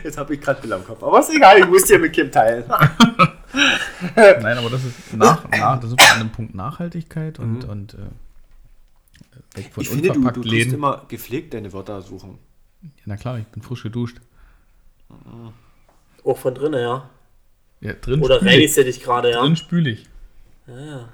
Jetzt 0.05 0.17
habe 0.17 0.35
ich 0.35 0.41
gerade 0.41 0.61
Bill 0.61 0.73
am 0.73 0.85
Kopf. 0.85 1.03
Aber 1.03 1.21
ist 1.21 1.31
egal, 1.31 1.59
ich 1.59 1.67
muss 1.67 1.85
dir 1.85 1.99
mit 1.99 2.13
Kim 2.13 2.31
teilen. 2.31 2.65
nein, 4.17 4.59
aber 4.59 4.71
das 4.71 4.85
ist 4.85 5.15
nach, 5.15 5.49
nach, 5.51 5.81
das 5.81 5.93
ist 5.93 6.13
an 6.13 6.21
dem 6.21 6.31
Punkt 6.31 6.55
Nachhaltigkeit 6.55 7.39
und, 7.39 7.65
und 7.65 7.95
äh, 7.95 9.57
weg 9.57 9.73
von 9.73 9.83
Mhm. 9.83 9.83
Ich 9.83 9.89
finde, 9.89 10.13
du, 10.13 10.31
du 10.31 10.43
Läden. 10.43 10.75
immer 10.75 11.05
gepflegt 11.09 11.55
deine 11.55 11.73
Wörter 11.73 12.01
suchen. 12.03 12.39
Ja, 12.83 12.89
na 13.07 13.17
klar, 13.17 13.39
ich 13.39 13.47
bin 13.47 13.63
frisch 13.63 13.83
geduscht. 13.83 14.19
Auch 16.25 16.37
von 16.39 16.55
drinnen, 16.55 16.81
ja. 16.81 17.09
Ja, 17.81 17.93
drin 17.95 18.23
Oder 18.23 18.37
spül 18.37 18.49
ich. 18.49 18.55
reinigst 18.55 18.77
du 18.77 18.85
dich 18.85 19.03
gerade, 19.03 19.31
ja? 19.31 19.41
Drin 19.41 19.57
spüle 19.57 19.91
ich. 19.91 20.07
Ja, 20.67 20.79
ja. 20.79 21.09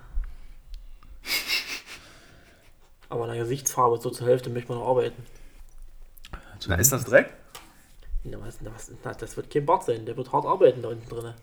Aber 3.09 3.25
an 3.25 3.31
der 3.31 3.39
Gesichtsfarbe 3.39 3.99
so 3.99 4.11
zur 4.11 4.27
Hälfte 4.27 4.51
möchte 4.51 4.71
man 4.73 4.79
noch 4.81 4.89
arbeiten. 4.89 5.23
Na, 6.67 6.77
ist 6.77 6.93
das 6.93 7.05
Dreck? 7.05 7.33
Na, 8.25 8.39
was, 8.41 8.59
na, 8.63 8.71
was, 8.75 8.91
na, 9.05 9.13
das 9.13 9.37
wird 9.37 9.51
kein 9.51 9.67
Bart 9.67 9.85
sein, 9.85 10.07
der 10.07 10.17
wird 10.17 10.33
hart 10.33 10.47
arbeiten 10.47 10.81
da 10.83 10.89
unten 10.89 11.09
drin. 11.09 11.35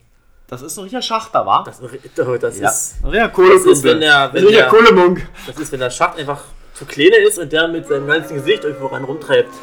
Das 0.47 0.62
ist 0.64 0.78
ein 0.78 0.82
richtiger 0.82 1.02
Schachter, 1.04 1.45
wa? 1.45 1.64
Das, 1.64 1.80
das, 1.80 1.91
das, 2.41 2.60
ja. 2.60 2.70
ist, 2.70 2.95
ein 3.04 3.10
richtiger 3.12 3.30
Kohlemunk. 3.30 3.64
das 3.66 3.78
ist, 3.78 3.84
wenn 3.84 3.99
der- 4.02 4.68
Kohlemunk. 4.68 5.28
das 5.47 5.58
ist, 5.58 5.72
wenn 5.72 5.80
der 5.80 5.91
Schacht 5.91 6.18
einfach 6.18 6.43
zu 6.74 6.86
klein 6.86 7.12
ist 7.26 7.38
und 7.38 7.54
der 7.54 7.68
mit 7.68 7.88
seinem 7.88 8.08
ganzen 8.08 8.34
Gesicht 8.36 8.64
irgendwo 8.64 8.88
ran 8.88 9.04
rumtreibt. 9.04 9.54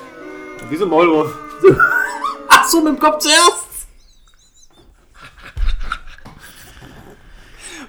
Wie 0.70 0.76
so 0.76 0.84
ein 0.84 0.90
Maulwurf. 0.90 1.36
Ach 2.68 2.72
so, 2.72 2.82
mit 2.82 2.96
dem 2.96 2.98
Kopf 2.98 3.20
zuerst! 3.20 3.88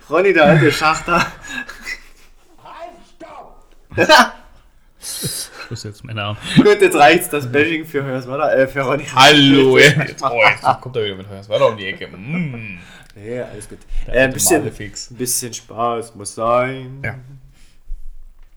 Ronny, 0.10 0.32
der 0.32 0.46
alte 0.46 0.72
Schachter. 0.72 1.26
Schluss 5.68 5.84
jetzt, 5.84 6.06
meine 6.06 6.22
Damen. 6.22 6.38
Gut, 6.56 6.82
jetzt 6.82 6.96
reicht's 6.96 7.28
das 7.28 7.52
Bashing 7.52 7.86
für 7.86 8.06
Hörswalder, 8.06 8.58
äh, 8.58 8.68
für 8.70 8.84
Ronny. 8.84 9.04
Hallo, 9.14 9.78
jetzt, 9.78 10.24
oh, 10.24 10.42
jetzt 10.50 10.64
kommt 10.80 10.96
er 10.96 11.04
wieder 11.04 11.16
mit 11.16 11.28
Heuers 11.28 11.50
weiter 11.50 11.68
um 11.68 11.76
die 11.76 11.86
Ecke. 11.86 12.08
Mm. 12.08 12.80
Ja, 13.22 13.50
alles 13.52 13.68
gut. 13.68 13.80
Äh, 14.08 14.30
bisschen, 14.30 14.64
bisschen 15.10 15.54
Spaß 15.54 16.16
muss 16.16 16.36
sein. 16.36 17.02
Ja. 17.04 17.16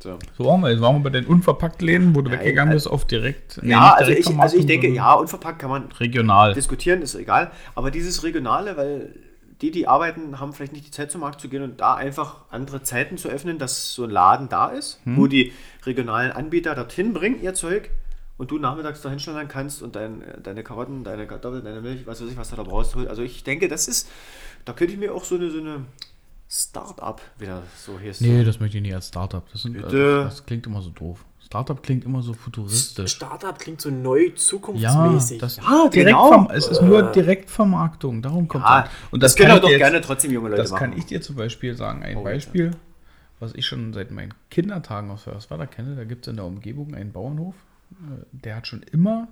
So. 0.03 0.18
So 0.36 0.44
waren 0.44 0.61
wir. 0.62 0.70
Jetzt 0.70 0.80
waren 0.80 0.96
wir 0.96 1.03
bei 1.05 1.11
den 1.11 1.26
unverpackt 1.26 1.80
Läden, 1.80 2.14
wo 2.14 2.22
du 2.22 2.30
Nein, 2.30 2.40
weggegangen 2.40 2.72
also- 2.72 2.90
bist 2.90 2.92
auf 2.94 3.05
direkt. 3.07 3.61
nee, 3.62 3.70
Ja, 3.70 3.80
nicht 3.80 3.92
also 3.92 4.03
ich, 4.03 4.07
Direktvermarktung, 4.16 4.42
also 4.42 4.57
ich 4.59 4.66
denke, 4.66 4.88
ja, 4.88 5.12
unverpackt 5.14 5.59
kann 5.61 5.70
man 5.70 5.92
Regional. 5.92 6.55
diskutieren, 6.55 7.03
ist 7.03 7.14
egal. 7.14 7.50
Aber 7.74 7.90
dieses 7.90 8.24
Regionale, 8.24 8.76
weil 8.76 9.14
die, 9.61 9.70
die 9.70 9.86
arbeiten, 9.86 10.40
haben 10.40 10.53
vielleicht 10.53 10.72
nicht 10.72 10.86
die 10.86 10.90
Zeit 10.90 11.12
zum 11.12 11.20
Markt 11.20 11.40
zu 11.40 11.48
gehen 11.48 11.62
und 11.62 11.80
da 11.80 11.94
einfach 11.94 12.38
andere 12.50 12.82
Zeiten 12.82 13.16
zu 13.16 13.28
öffnen, 13.28 13.59
dass 13.59 13.94
so 13.94 14.03
ein 14.03 14.11
Laden 14.11 14.48
da 14.48 14.68
ist, 14.70 15.00
wo 15.05 15.28
die 15.28 15.53
regionalen 15.86 16.32
Anbieter 16.32 16.74
dorthin 16.74 17.12
bringen 17.12 17.40
ihr 17.40 17.55
Zeug 17.55 17.90
und 18.38 18.50
du 18.50 18.59
nachmittags 18.59 19.03
da 19.03 19.11
hinstellen 19.11 19.46
kannst 19.46 19.80
und 19.84 19.94
dein, 19.94 20.24
deine 20.42 20.64
Karotten, 20.64 21.05
deine 21.05 21.28
Kartoffeln, 21.28 21.62
deine 21.64 21.80
Milch, 21.80 22.09
was 22.09 22.20
weiß 22.20 22.28
ich, 22.32 22.36
was 22.36 22.50
du 22.50 22.57
da 22.57 22.64
brauchst. 22.64 22.96
Also 22.96 23.22
ich 23.22 23.44
denke, 23.44 23.68
das 23.68 23.86
ist, 23.86 24.11
da 24.64 24.72
könnte 24.72 24.94
ich 24.94 24.98
mir 24.98 25.14
auch 25.14 25.22
so 25.22 25.36
eine, 25.36 25.48
so 25.53 25.59
eine 25.61 25.84
Start-up 26.55 27.22
wieder 27.38 27.62
so 27.78 27.98
hier 27.98 28.12
Nee, 28.20 28.44
das 28.44 28.61
möchte 28.61 28.76
ich 28.76 28.82
nicht 28.82 28.94
als 28.94 29.09
Startup. 29.09 29.42
Das, 29.53 29.62
sind, 29.62 29.72
Bitte? 29.72 29.86
also, 29.86 30.24
das 30.24 30.44
klingt 30.44 30.66
immer 30.66 30.82
so 30.82 30.90
doof. 30.90 31.24
Startup 31.40 31.82
klingt 31.82 32.05
immer 32.05 32.20
so 32.22 32.34
futuristisch. 32.34 33.12
Startup 33.12 33.59
klingt 33.59 33.80
so 33.80 33.88
neu, 33.90 34.26
Ja, 34.26 34.34
zukunftsmäßig. 34.36 35.38
das 35.38 35.57
Ja, 35.57 35.88
genau. 35.90 36.48
Es 36.50 36.66
ist 36.68 36.82
nur 36.82 37.03
Direktvermarktung, 37.11 38.20
darum 38.20 38.48
kommt 38.48 38.64
es. 38.66 38.90
und 39.11 39.22
das, 39.22 39.34
kann 39.34 39.46
können 39.46 39.57
ich 39.57 39.62
doch 39.62 39.68
jetzt- 39.70 39.78
gerne 39.78 40.00
trotzdem 40.03 40.30
junge 40.32 40.50
Leute 40.50 40.62
Das 40.62 40.70
machen. 40.72 40.90
kann 40.90 40.98
ich 40.98 41.07
dir 41.07 41.22
zum 41.22 41.36
Beispiel 41.36 41.74
sagen. 41.74 42.03
Ein 42.03 42.18
Oh, 42.18 42.22
Beispiel, 42.24 42.72
was 43.40 43.55
ich 43.55 43.64
schon 43.66 43.92
seit 43.94 44.11
meinen 44.11 44.34
Kindertagen 44.50 45.11
aus 45.11 45.24
Hörswader 45.26 45.66
kenne. 45.66 45.96
Da 45.96 46.05
gibt 46.05 46.26
es 46.26 46.30
in 46.30 46.36
der 46.36 46.44
Umgebung 46.44 46.94
einen 46.94 47.12
Bauernhof. 47.12 47.55
äh, 47.92 48.24
Der 48.32 48.57
hat 48.57 48.66
schon 48.66 48.82
immer 48.92 49.28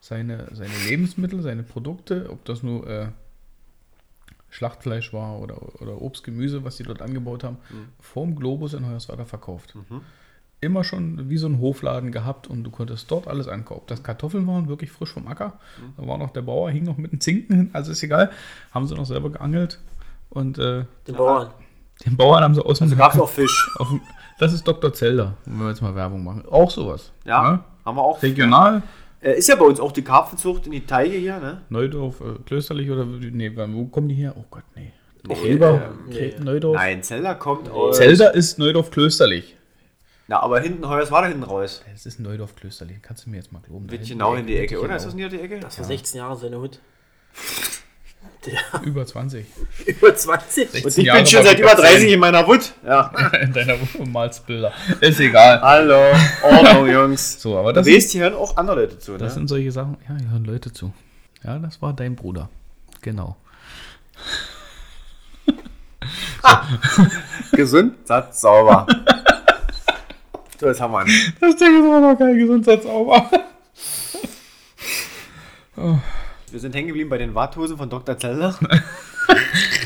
seine, 0.00 0.48
seine 0.52 0.74
Lebensmittel, 0.88 1.40
seine 1.40 1.62
Produkte, 1.62 2.28
ob 2.30 2.44
das 2.44 2.62
nur 2.64 2.86
äh, 2.88 3.08
Schlachtfleisch 4.54 5.12
war 5.12 5.40
oder, 5.40 5.56
oder 5.82 6.00
Obst, 6.00 6.22
Gemüse, 6.22 6.62
was 6.64 6.76
die 6.76 6.84
dort 6.84 7.02
angebaut 7.02 7.42
haben, 7.42 7.56
Mhm. 7.70 7.88
vorm 7.98 8.36
Globus 8.36 8.72
in 8.74 8.86
Hoyerswerda 8.88 9.24
verkauft. 9.24 9.74
Immer 10.60 10.84
schon 10.84 11.28
wie 11.28 11.36
so 11.38 11.48
ein 11.48 11.58
Hofladen 11.60 12.12
gehabt 12.12 12.46
und 12.46 12.62
du 12.64 12.70
konntest 12.70 13.10
dort 13.10 13.26
alles 13.26 13.48
ankaufen. 13.48 13.82
Das 13.88 14.02
Kartoffeln 14.04 14.46
waren, 14.46 14.68
wirklich 14.68 14.90
frisch 14.92 15.12
vom 15.12 15.26
Acker. 15.26 15.54
Mhm. 15.78 15.92
Da 16.02 16.06
war 16.08 16.18
noch 16.18 16.30
der 16.30 16.42
Bauer, 16.42 16.70
hing 16.70 16.84
noch 16.84 16.96
mit 16.96 17.10
einem 17.12 17.20
Zinken 17.20 17.56
hin, 17.56 17.70
also 17.72 17.90
ist 17.90 18.02
egal. 18.04 18.30
Haben 18.72 18.86
sie 18.86 18.94
noch 18.94 19.04
selber 19.06 19.30
geangelt 19.30 19.80
und 20.30 20.56
äh, 20.58 20.84
Den 21.08 21.16
Bauern. 21.16 21.50
den 22.06 22.16
Bauern 22.16 22.44
haben 22.44 22.54
sie 22.54 22.64
aus 22.64 22.78
dem 22.78 22.84
Also 22.84 22.96
gab 22.96 23.18
auch 23.18 23.28
Fisch. 23.28 23.70
auf 23.80 23.88
dem, 23.88 24.00
Das 24.38 24.52
ist 24.52 24.66
Dr. 24.66 24.92
Zelda, 24.94 25.34
wenn 25.44 25.58
wir 25.58 25.68
jetzt 25.68 25.82
mal 25.82 25.94
Werbung 25.96 26.22
machen. 26.24 26.44
Auch 26.48 26.70
sowas. 26.70 27.10
Ja, 27.24 27.42
ne? 27.50 27.60
haben 27.84 27.96
wir 27.96 28.02
auch. 28.02 28.22
Regional, 28.22 28.82
Äh, 29.24 29.38
ist 29.38 29.48
ja 29.48 29.56
bei 29.56 29.64
uns 29.64 29.80
auch 29.80 29.90
die 29.92 30.02
Karpfenzucht 30.02 30.66
in 30.66 30.72
die 30.72 30.84
Teiche 30.84 31.16
hier, 31.16 31.38
ne? 31.38 31.62
Neudorf, 31.70 32.20
äh, 32.20 32.34
klösterlich 32.44 32.90
oder 32.90 33.06
nee, 33.06 33.50
wo 33.56 33.86
kommen 33.86 34.08
die 34.08 34.14
her? 34.14 34.34
Oh 34.36 34.44
Gott, 34.50 34.64
nee. 34.76 34.92
Nee, 35.26 35.34
Gräber, 35.34 35.94
nee. 36.06 36.14
Gre- 36.14 36.44
Neudorf. 36.44 36.76
Nein, 36.76 37.02
Zelda 37.02 37.32
kommt 37.34 37.70
aus. 37.70 37.96
Zelda 37.96 38.28
ist 38.28 38.58
Neudorf 38.58 38.90
klösterlich. 38.90 39.56
Na, 40.28 40.40
aber 40.40 40.60
hinten, 40.60 40.86
Heuers 40.86 41.10
war 41.10 41.22
da 41.22 41.28
hinten 41.28 41.42
raus. 41.42 41.82
Es 41.94 42.04
ist 42.04 42.20
Neudorf 42.20 42.54
klösterlich, 42.54 43.00
kannst 43.00 43.24
du 43.24 43.30
mir 43.30 43.36
jetzt 43.36 43.50
mal 43.50 43.60
glauben. 43.60 43.90
Wird 43.90 44.06
genau 44.06 44.34
in 44.34 44.46
die 44.46 44.56
Ecke, 44.56 44.78
oder? 44.80 44.96
Ist 44.96 45.06
das 45.06 45.16
genau. 45.16 45.28
nicht 45.28 45.40
in 45.40 45.48
die 45.48 45.54
Ecke? 45.54 45.60
Das 45.60 45.78
war 45.78 45.86
16 45.86 46.18
Jahre 46.18 46.36
seine 46.36 46.60
Hut. 46.60 46.78
Der 48.46 48.82
Über 48.82 49.06
20. 49.06 49.46
über 49.86 50.14
20. 50.14 50.70
16 50.70 50.84
Und 50.84 50.98
ich 50.98 51.04
Jahre 51.04 51.20
bin 51.20 51.26
schon 51.26 51.44
seit 51.44 51.58
über 51.58 51.72
auf 51.72 51.80
30 51.80 52.12
in 52.12 52.20
meiner 52.20 52.46
Wut. 52.46 52.72
Ja. 52.84 53.10
In 53.40 53.52
deiner 53.52 53.74
Wohnung 53.80 54.12
malst 54.12 54.46
Bilder. 54.46 54.72
Ist 55.00 55.20
egal. 55.20 55.60
Hallo, 55.62 56.00
Ordnung, 56.42 56.86
Jungs. 56.92 57.40
So, 57.40 57.56
aber 57.56 57.72
Du 57.72 57.80
das, 57.80 57.86
weißt, 57.86 58.12
hier 58.12 58.22
hören 58.24 58.34
auch 58.34 58.56
andere 58.56 58.82
Leute 58.82 58.98
zu, 58.98 59.12
ne? 59.12 59.18
das 59.18 59.34
sind 59.34 59.48
solche 59.48 59.72
Sachen. 59.72 59.96
Ja, 60.08 60.16
hier 60.18 60.30
hören 60.30 60.44
Leute 60.44 60.72
zu. 60.72 60.92
Ja, 61.42 61.58
das 61.58 61.80
war 61.80 61.92
dein 61.92 62.16
Bruder. 62.16 62.48
Genau. 63.00 63.36
Gesund, 67.52 68.06
satt, 68.06 68.36
sauber. 68.36 68.86
So, 70.60 70.66
jetzt 70.66 70.80
haben 70.80 70.92
wir 70.92 71.00
einen. 71.00 71.34
Das 71.40 71.56
Ding 71.56 71.80
ist 71.80 71.86
aber 71.86 72.00
noch 72.00 72.18
kein 72.18 72.38
Gesundheitszauber. 72.38 73.30
Wir 76.54 76.60
sind 76.60 76.72
hängen 76.74 76.86
geblieben 76.86 77.10
bei 77.10 77.18
den 77.18 77.34
Warthosen 77.34 77.76
von 77.76 77.90
Dr. 77.90 78.16
Zelder. 78.16 78.54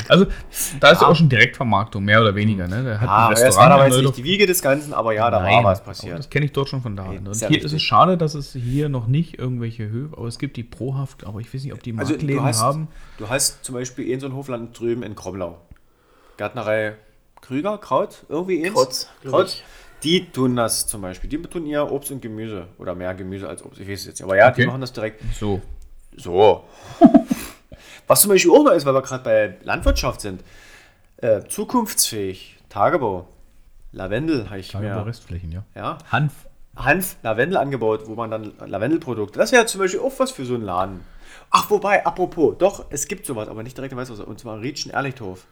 Also, 0.09 0.25
da 0.79 0.89
ist 0.89 1.01
ja 1.03 1.07
auch 1.07 1.15
schon 1.15 1.29
Direktvermarktung, 1.29 2.03
mehr 2.03 2.19
oder 2.19 2.33
weniger. 2.33 2.67
Ne? 2.67 2.83
Der 2.83 2.99
hat 2.99 3.07
Ah, 3.07 3.27
ein 3.27 3.31
das 3.31 3.41
war 3.41 3.47
Restaurant 3.47 3.73
aber 3.73 3.87
jetzt 3.87 4.01
nicht 4.03 4.17
die 4.17 4.23
Wiege 4.23 4.47
des 4.47 4.61
Ganzen, 4.63 4.91
aber 4.91 5.13
ja, 5.13 5.29
da 5.29 5.39
Nein, 5.39 5.57
war 5.63 5.65
was 5.65 5.83
passiert. 5.83 6.17
Das 6.17 6.31
kenne 6.31 6.45
ich 6.45 6.51
dort 6.51 6.67
schon 6.67 6.81
von 6.81 6.95
da. 6.95 7.07
Nee, 7.09 7.19
Und 7.19 7.27
ist 7.27 7.41
ja 7.43 7.47
hier 7.47 7.63
ist 7.63 7.71
es 7.71 7.81
schade, 7.83 8.17
dass 8.17 8.33
es 8.33 8.53
hier 8.53 8.89
noch 8.89 9.05
nicht 9.05 9.37
irgendwelche 9.37 9.87
Höhe, 9.87 10.09
aber 10.11 10.27
es 10.27 10.39
gibt 10.39 10.57
die 10.57 10.63
Prohaft, 10.63 11.27
aber 11.27 11.39
ich 11.41 11.53
weiß 11.53 11.63
nicht, 11.63 11.73
ob 11.73 11.83
die 11.83 11.93
Also 11.95 12.13
Marktläden 12.13 12.41
du 12.41 12.43
hast, 12.43 12.59
haben. 12.61 12.87
du 13.19 13.29
hast 13.29 13.63
zum 13.63 13.75
Beispiel 13.75 14.09
in 14.09 14.19
so 14.19 14.25
ein 14.25 14.33
Hofland 14.33 14.77
drüben 14.79 15.03
in 15.03 15.13
Kromlau. 15.15 15.59
Gärtnerei 16.37 16.95
Krüger, 17.41 17.77
Kraut, 17.77 18.25
irgendwie 18.29 18.65
eins. 18.65 19.07
Kraut. 19.23 19.47
ich. 19.47 19.63
Die 20.03 20.25
tun 20.31 20.55
das 20.55 20.87
zum 20.87 21.01
Beispiel. 21.01 21.29
Die 21.29 21.37
tun 21.43 21.65
ihr 21.67 21.89
Obst 21.91 22.09
und 22.11 22.21
Gemüse. 22.21 22.67
Oder 22.79 22.95
mehr 22.95 23.13
Gemüse 23.13 23.47
als 23.47 23.63
Obst. 23.63 23.79
Ich 23.79 23.87
weiß 23.87 23.99
es 23.99 24.05
jetzt. 24.07 24.19
nicht. 24.19 24.23
Aber 24.23 24.35
ja, 24.37 24.49
die 24.49 24.61
Okay. 24.63 24.67
machen 24.67 24.81
das 24.81 24.91
direkt. 24.91 25.21
So. 25.39 25.61
So. 26.19 26.65
Was 28.07 28.21
zum 28.21 28.29
Beispiel 28.29 28.51
auch 28.51 28.63
noch 28.63 28.71
ist, 28.71 28.85
weil 28.85 28.93
wir 28.93 29.01
gerade 29.01 29.23
bei 29.23 29.57
Landwirtschaft 29.63 30.21
sind. 30.21 30.43
Äh, 31.17 31.43
zukunftsfähig. 31.47 32.57
Tagebau. 32.69 33.27
Lavendel 33.91 34.49
habe 34.49 34.59
ich 34.59 34.69
Tagebau. 34.69 35.03
Restflächen, 35.03 35.51
ja. 35.51 35.63
Ja. 35.75 35.97
Hanf. 36.11 36.33
Hanf, 36.75 37.17
Lavendel 37.23 37.57
angebaut, 37.57 38.03
wo 38.05 38.15
man 38.15 38.31
dann 38.31 38.53
Lavendelprodukte. 38.65 39.37
Das 39.37 39.51
wäre 39.51 39.65
zum 39.65 39.79
Beispiel 39.79 39.99
auch 39.99 40.13
was 40.17 40.31
für 40.31 40.45
so 40.45 40.53
einen 40.55 40.63
Laden. 40.63 41.01
Ach, 41.51 41.69
wobei, 41.69 42.05
apropos, 42.05 42.55
doch, 42.57 42.85
es 42.89 43.07
gibt 43.07 43.25
sowas, 43.25 43.47
aber 43.47 43.63
nicht 43.63 43.75
direkt 43.75 43.91
in 43.91 43.97
Weißwasser. 43.97 44.27
Und 44.27 44.39
zwar 44.39 44.61
Rietschen 44.61 44.91
Ehrlichhof. 44.91 45.45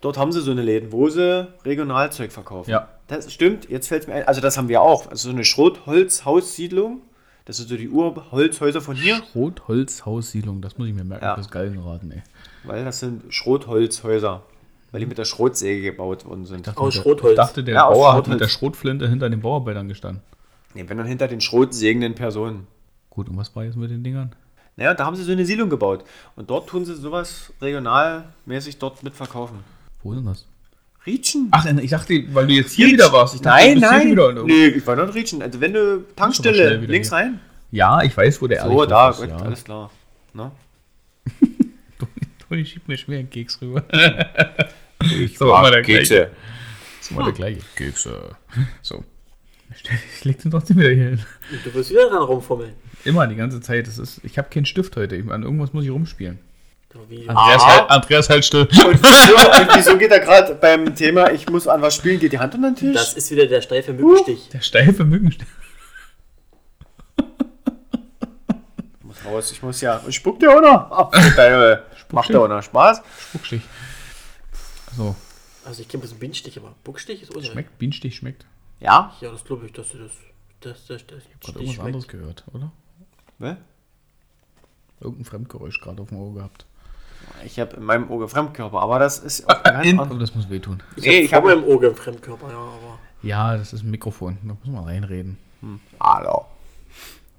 Dort 0.00 0.16
haben 0.16 0.32
sie 0.32 0.40
so 0.40 0.50
eine 0.50 0.62
Läden, 0.62 0.92
wo 0.92 1.08
sie 1.08 1.46
Regionalzeug 1.64 2.32
verkaufen. 2.32 2.70
Ja. 2.70 2.88
Das 3.06 3.32
stimmt, 3.32 3.68
jetzt 3.68 3.88
fällt 3.88 4.02
es 4.02 4.08
mir 4.08 4.14
ein. 4.14 4.26
Also, 4.26 4.40
das 4.40 4.56
haben 4.56 4.68
wir 4.68 4.80
auch. 4.82 5.08
Also, 5.08 5.28
so 5.28 5.34
eine 5.34 5.44
Schrotholzhaussiedlung. 5.44 7.02
Das 7.44 7.56
sind 7.56 7.68
so 7.68 7.76
die 7.76 7.88
Urholzhäuser 7.88 8.80
von 8.80 8.94
hier. 8.96 9.16
Schrotholzhaussiedlung, 9.32 10.60
das 10.60 10.78
muss 10.78 10.88
ich 10.88 10.94
mir 10.94 11.04
merken 11.04 11.24
Ja. 11.24 11.34
fürs 11.34 11.50
Galgenraten, 11.50 12.10
ey. 12.12 12.22
Weil 12.64 12.84
das 12.84 13.00
sind 13.00 13.32
Schrotholzhäuser. 13.34 14.42
Weil 14.92 15.00
die 15.00 15.06
mit 15.06 15.16
der 15.18 15.24
Schrotsäge 15.24 15.80
gebaut 15.82 16.26
worden 16.26 16.44
sind. 16.44 16.66
dachte, 16.66 16.78
Aus 16.78 16.94
der- 16.94 17.00
Schrotholz. 17.02 17.32
Ich 17.32 17.36
dachte, 17.36 17.64
der 17.64 17.74
Ja, 17.76 17.88
Bauer 17.88 18.12
hat 18.12 18.28
mit 18.28 18.40
der 18.40 18.48
Schrotflinte 18.48 19.08
hinter 19.08 19.30
den 19.30 19.40
Bauarbeitern 19.40 19.88
gestanden. 19.88 20.22
Nee, 20.74 20.84
wenn 20.86 20.98
dann 20.98 21.06
hinter 21.06 21.28
den 21.28 21.40
schrotsägenden 21.40 22.14
Personen. 22.14 22.66
Gut, 23.10 23.28
und 23.28 23.36
was 23.38 23.56
war 23.56 23.64
jetzt 23.64 23.76
mit 23.76 23.90
den 23.90 24.04
Dingern? 24.04 24.32
Naja, 24.76 24.92
da 24.94 25.04
haben 25.06 25.16
sie 25.16 25.22
so 25.24 25.32
eine 25.32 25.44
Siedlung 25.46 25.70
gebaut. 25.70 26.04
Und 26.36 26.50
dort 26.50 26.68
tun 26.68 26.84
sie 26.84 26.94
sowas 26.94 27.52
regionalmäßig 27.60 28.78
dort 28.78 29.02
mit 29.02 29.14
verkaufen. 29.14 29.60
Wo 30.02 30.12
ist 30.12 30.18
denn 30.18 30.26
das? 30.26 30.46
Rietschen? 31.06 31.48
Ach, 31.50 31.64
ich 31.66 31.90
dachte, 31.90 32.22
weil 32.32 32.46
du 32.46 32.52
jetzt 32.54 32.72
hier 32.72 32.86
wieder 32.88 33.12
warst. 33.12 33.34
Ich 33.34 33.40
dachte, 33.40 33.56
nein, 33.64 33.74
du 33.74 33.80
bist 33.80 33.92
hier 33.92 33.98
nein. 33.98 34.10
wieder 34.12 34.44
nee, 34.44 34.66
ich 34.66 34.86
war 34.86 34.96
noch 34.96 35.04
in 35.04 35.10
Rietschen. 35.10 35.42
Also 35.42 35.60
wenn 35.60 35.72
du 35.72 36.04
Tankstelle 36.14 36.76
links 36.76 37.08
hier. 37.08 37.18
rein. 37.18 37.40
Ja, 37.70 38.02
ich 38.02 38.16
weiß, 38.16 38.40
wo 38.42 38.46
der 38.46 38.64
So, 38.64 38.84
da, 38.86 39.10
ist. 39.10 39.20
gut, 39.20 39.28
ja. 39.30 39.36
alles 39.36 39.64
klar. 39.64 39.90
Ne? 40.34 40.52
Toni 42.48 42.64
schiebt 42.64 42.86
mir 42.86 42.96
schwer 42.96 43.18
einen 43.20 43.30
Keks 43.30 43.60
rüber. 43.60 43.82
Ich 45.00 45.36
So, 45.38 45.46
immer 45.56 45.70
der 45.70 45.82
Kekse. 45.82 46.30
Das 46.98 47.06
ist 47.06 47.10
immer 47.10 47.24
der 47.24 47.32
gleiche. 47.32 47.60
Kekse. 47.74 48.36
So. 48.82 49.02
Ich 49.74 50.24
leg 50.24 50.38
den 50.42 50.50
trotzdem 50.50 50.76
wieder 50.78 50.90
hier 50.90 51.08
hin. 51.10 51.20
Du 51.64 51.74
wirst 51.74 51.90
wieder 51.90 52.08
dran 52.10 52.22
rumfummeln. 52.22 52.74
Immer, 53.04 53.26
die 53.26 53.36
ganze 53.36 53.60
Zeit. 53.60 53.86
Das 53.86 53.98
ist, 53.98 54.20
ich 54.22 54.38
habe 54.38 54.48
keinen 54.50 54.66
Stift 54.66 54.96
heute. 54.96 55.16
Ich, 55.16 55.28
an 55.30 55.42
irgendwas 55.42 55.72
muss 55.72 55.84
ich 55.84 55.90
rumspielen. 55.90 56.38
Andreas, 56.94 57.66
halt, 57.66 57.90
Andreas 57.90 58.28
halt 58.28 58.44
still. 58.44 58.62
Und 58.62 59.02
wieso, 59.02 59.36
und 59.36 59.76
wieso 59.76 59.98
geht 59.98 60.10
er 60.10 60.20
gerade 60.20 60.54
beim 60.54 60.94
Thema, 60.94 61.30
ich 61.30 61.48
muss 61.48 61.66
an 61.66 61.80
was 61.82 61.94
spielen, 61.94 62.20
geht 62.20 62.32
die 62.32 62.38
Hand 62.38 62.54
unter 62.54 62.70
den 62.70 62.76
Tisch? 62.76 62.94
das 62.94 63.14
ist 63.14 63.30
wieder 63.30 63.46
der 63.46 63.62
steife 63.62 63.92
Mückenstich. 63.92 64.48
Der 64.50 64.60
steife 64.60 65.04
Mückenstich. 65.04 65.46
Ich 68.98 69.04
muss 69.04 69.24
raus, 69.24 69.52
ich 69.52 69.62
muss 69.62 69.80
ja. 69.80 69.98
Und 69.98 70.12
spuckt 70.12 70.42
der 70.42 70.50
auch 70.56 70.60
noch? 70.60 71.12
Macht 72.12 72.28
der 72.28 72.40
auch 72.40 72.48
noch 72.48 72.62
Spaß? 72.62 73.02
Spuckstich. 73.30 73.62
So, 74.96 75.16
Also 75.64 75.80
ich 75.80 75.88
kenne 75.88 76.02
bloß 76.02 76.10
einen 76.12 76.20
Bienenstich, 76.20 76.58
aber 76.58 76.74
Buckstich 76.84 77.22
ist 77.22 77.34
unser. 77.34 77.52
schmeckt. 77.52 77.78
Bienenstich 77.78 78.16
schmeckt. 78.16 78.44
Ja? 78.80 79.14
Ja, 79.20 79.30
das 79.30 79.44
glaube 79.44 79.64
ich, 79.66 79.72
dass 79.72 79.88
du 79.90 79.98
das. 79.98 80.12
Das, 80.60 80.86
das, 80.86 81.06
das, 81.06 81.16
Hat 81.16 81.22
Stich 81.42 81.54
irgendwas 81.56 81.74
schmeckt. 81.74 81.86
anderes 81.86 82.08
gehört, 82.08 82.44
oder? 82.52 82.70
Ne? 83.38 83.56
Irgendein 85.00 85.24
Fremdgeräusch 85.24 85.80
gerade 85.80 86.02
auf 86.02 86.10
dem 86.10 86.18
Ohr 86.18 86.34
gehabt. 86.34 86.66
Ich 87.44 87.58
habe 87.58 87.76
in 87.76 87.84
meinem 87.84 88.10
Auge 88.10 88.28
Fremdkörper, 88.28 88.80
aber 88.80 88.98
das 88.98 89.18
ist 89.18 89.40
In, 89.84 89.98
an- 89.98 90.10
aber 90.10 90.18
das 90.18 90.34
muss 90.34 90.48
wehtun. 90.50 90.82
Ich 90.96 91.04
Nee, 91.04 91.20
ich 91.20 91.34
habe 91.34 91.50
hab- 91.50 91.58
im 91.58 91.64
Auge 91.64 91.94
Fremdkörper, 91.94 92.48
ja, 92.50 92.56
aber. 92.58 92.98
Ja, 93.22 93.56
das 93.56 93.72
ist 93.72 93.82
ein 93.84 93.90
Mikrofon. 93.90 94.38
Da 94.42 94.54
muss 94.62 94.72
man 94.74 94.84
reinreden. 94.84 95.38
Hallo. 96.00 96.46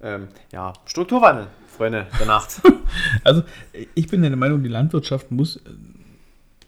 Ähm, 0.01 0.27
ja, 0.51 0.73
Strukturwandel, 0.85 1.47
Freunde 1.67 2.07
der 2.19 2.25
Nacht. 2.27 2.61
Also, 3.23 3.43
ich 3.95 4.07
bin 4.07 4.21
der 4.21 4.35
Meinung, 4.35 4.61
die 4.61 4.69
Landwirtschaft 4.69 5.31
muss 5.31 5.55
äh, 5.57 5.61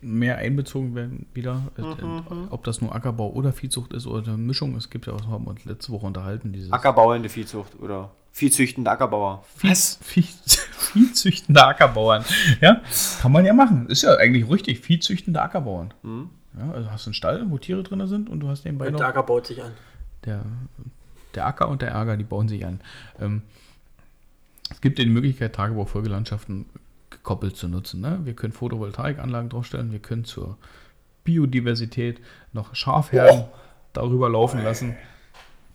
mehr 0.02 0.38
einbezogen 0.38 0.96
werden 0.96 1.28
wieder. 1.34 1.62
Äh, 1.78 1.82
Mhm, 1.82 2.48
Ob 2.50 2.64
das 2.64 2.82
nur 2.82 2.96
Ackerbau 2.96 3.30
oder 3.32 3.54
Viehzucht 3.54 3.94
ist 3.94 4.08
oder 4.08 4.30
eine 4.30 4.38
Mischung. 4.38 4.76
Es 4.76 4.90
gibt 4.90 5.06
ja 5.08 5.14
auch, 5.14 5.28
haben 5.28 5.46
wir 5.46 5.52
uns 5.52 5.66
letzte 5.66 5.92
Woche 5.92 6.06
unterhalten, 6.08 6.52
dieses 6.54 6.72
Ackerbauernde 6.72 7.30
Viehzucht 7.30 7.80
oder 7.80 8.10
viehzüchtende 8.36 8.92
Ackerbauer. 8.92 9.46
Vieh, 9.56 9.74
Vieh, 9.74 10.24
Viehzüchtende 10.94 11.66
Ackerbauern. 11.66 12.26
Ja, 12.60 12.82
kann 13.22 13.32
man 13.32 13.46
ja 13.46 13.54
machen. 13.54 13.88
Ist 13.88 14.02
ja 14.02 14.16
eigentlich 14.18 14.50
richtig. 14.50 14.82
Viehzüchtende 14.82 15.42
Ackerbauern. 15.42 15.94
Mhm. 16.04 16.30
Ja, 16.60 16.72
also 16.72 16.92
hast 16.92 17.06
du 17.06 17.10
einen 17.10 17.14
Stall, 17.14 17.46
wo 17.50 17.58
Tiere 17.58 17.82
drin 17.84 18.06
sind 18.08 18.30
und 18.30 18.42
du 18.42 18.50
hast 18.50 18.66
nebenbei 18.66 18.88
Und 18.88 19.00
der 19.00 19.08
Acker 19.08 19.24
baut 19.24 19.48
sich 19.48 19.64
an. 19.64 19.72
der, 20.26 20.42
der 21.34 21.46
Acker 21.46 21.70
und 21.70 21.82
der 21.82 21.92
Ärger, 21.92 22.18
die 22.18 22.26
bauen 22.26 22.50
sich 22.50 22.66
an. 22.66 22.82
Ähm, 23.22 23.42
es 24.70 24.82
gibt 24.82 25.00
ja 25.00 25.06
die 25.06 25.12
Möglichkeit, 25.12 25.56
Tagebau-Folgelandschaften 25.56 26.66
gekoppelt 27.10 27.56
zu 27.56 27.70
nutzen. 27.70 28.02
Ne? 28.02 28.20
Wir 28.24 28.34
können 28.34 28.52
Photovoltaikanlagen 28.52 29.50
draufstellen, 29.50 29.94
wir 29.94 30.00
können 30.00 30.26
zur 30.26 30.58
Biodiversität 31.24 32.20
noch 32.52 32.76
Schafherden 32.76 33.46
darüber 33.94 34.30
laufen 34.30 34.62
lassen, 34.64 34.96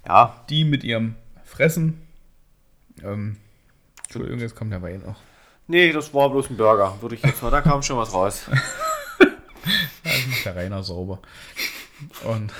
Ja, 0.06 0.44
die 0.50 0.64
mit 0.64 0.84
ihrem 0.84 1.14
Fressen. 1.44 2.02
Ähm, 3.05 3.36
Entschuldigung, 4.05 4.40
jetzt 4.40 4.57
kommt 4.57 4.72
der 4.72 4.82
Wein 4.82 5.03
noch. 5.07 5.20
nee, 5.66 5.92
das 5.92 6.12
war 6.12 6.30
bloß 6.30 6.51
ein 6.51 6.57
Burger. 6.57 6.96
Würde 7.01 7.14
ich 7.14 7.22
jetzt 7.22 7.42
mal, 7.42 7.51
da 7.51 7.61
kam 7.61 7.82
schon 7.82 7.96
was 7.98 8.12
raus. 8.12 8.46
Das 10.03 10.26
macht 10.26 10.44
der 10.46 10.57
Rainer 10.57 10.82
sauber. 10.82 11.20
Und 12.24 12.53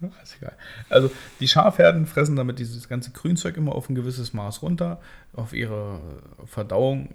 ist 0.22 0.36
egal. 0.40 0.56
Also 0.88 1.10
die 1.40 1.48
Schafherden 1.48 2.06
fressen 2.06 2.36
damit 2.36 2.58
dieses 2.58 2.88
ganze 2.88 3.10
Grünzeug 3.10 3.56
immer 3.56 3.74
auf 3.74 3.88
ein 3.88 3.94
gewisses 3.94 4.32
Maß 4.32 4.62
runter. 4.62 5.00
Auf 5.34 5.52
ihre 5.52 6.00
Verdauung 6.46 7.14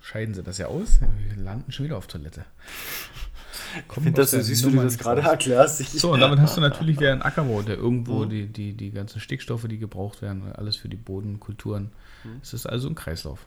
scheiden 0.00 0.34
sie 0.34 0.42
das 0.42 0.58
ja 0.58 0.66
aus. 0.66 1.00
Wir 1.00 1.42
landen 1.42 1.72
schon 1.72 1.86
wieder 1.86 1.96
auf 1.96 2.06
Toilette. 2.06 2.44
Ich 3.88 3.94
finde 3.94 4.12
das 4.12 4.30
so 4.32 4.40
süß, 4.40 4.66
wie 4.66 4.76
du 4.76 4.82
das 4.82 4.98
gerade 4.98 5.22
erklärst. 5.22 5.78
So, 5.98 6.12
und 6.12 6.20
damit 6.20 6.38
hast 6.40 6.56
du 6.56 6.60
natürlich 6.60 6.98
wieder 6.98 7.12
einen 7.12 7.22
Ackerbau, 7.22 7.62
der 7.62 7.76
irgendwo 7.76 8.24
die, 8.24 8.46
die, 8.46 8.72
die 8.72 8.90
ganzen 8.90 9.20
Stickstoffe, 9.20 9.66
die 9.68 9.78
gebraucht 9.78 10.22
werden, 10.22 10.52
alles 10.54 10.76
für 10.76 10.88
die 10.88 10.96
Bodenkulturen. 10.96 11.90
Es 12.42 12.52
ist 12.54 12.66
also 12.66 12.88
ein 12.88 12.94
Kreislauf. 12.94 13.40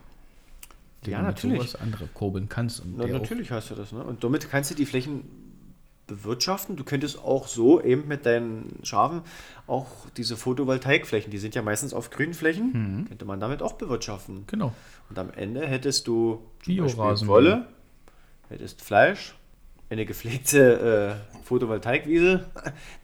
den 1.04 1.12
Ja, 1.12 1.18
du 1.18 1.24
natürlich. 1.26 1.58
sowas 1.58 1.76
andere 1.80 2.06
kurbeln 2.14 2.48
kannst. 2.48 2.82
Na, 2.96 3.06
natürlich 3.06 3.50
hast 3.50 3.70
du 3.70 3.74
das. 3.74 3.92
Ne? 3.92 4.02
Und 4.02 4.22
damit 4.24 4.50
kannst 4.50 4.70
du 4.70 4.74
die 4.74 4.86
Flächen 4.86 5.22
bewirtschaften. 6.06 6.76
Du 6.76 6.84
könntest 6.84 7.18
auch 7.18 7.46
so 7.48 7.82
eben 7.82 8.08
mit 8.08 8.24
deinen 8.24 8.78
Schafen 8.82 9.20
auch 9.66 9.86
diese 10.16 10.36
Photovoltaikflächen, 10.38 11.30
die 11.30 11.36
sind 11.38 11.54
ja 11.54 11.60
meistens 11.62 11.92
auf 11.92 12.08
grünen 12.10 12.32
Flächen, 12.34 13.04
könnte 13.08 13.24
man 13.26 13.40
damit 13.40 13.60
auch 13.62 13.74
bewirtschaften. 13.74 14.44
Genau. 14.46 14.72
Und 15.10 15.18
am 15.18 15.30
Ende 15.30 15.66
hättest 15.66 16.06
du 16.08 16.40
Biorasen. 16.64 17.28
Wolle, 17.28 17.66
hättest 18.48 18.80
Fleisch, 18.80 19.34
eine 19.90 20.04
gepflegte 20.04 21.18
äh, 21.34 21.38
Photovoltaikwiese. 21.44 22.44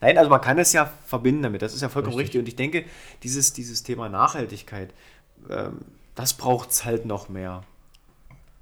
Nein, 0.01 0.17
also 0.17 0.29
man 0.29 0.41
kann 0.41 0.59
es 0.59 0.71
ja 0.73 0.85
verbinden 1.05 1.43
damit. 1.43 1.61
Das 1.61 1.73
ist 1.73 1.81
ja 1.81 1.89
vollkommen 1.89 2.15
Richtig. 2.15 2.35
richtig. 2.35 2.39
Und 2.41 2.47
ich 2.47 2.55
denke, 2.55 2.85
dieses, 3.23 3.53
dieses 3.53 3.83
Thema 3.83 4.07
Nachhaltigkeit, 4.09 4.93
ähm, 5.49 5.79
das 6.13 6.33
braucht 6.35 6.69
es 6.71 6.85
halt 6.85 7.05
noch 7.05 7.27
mehr. 7.29 7.63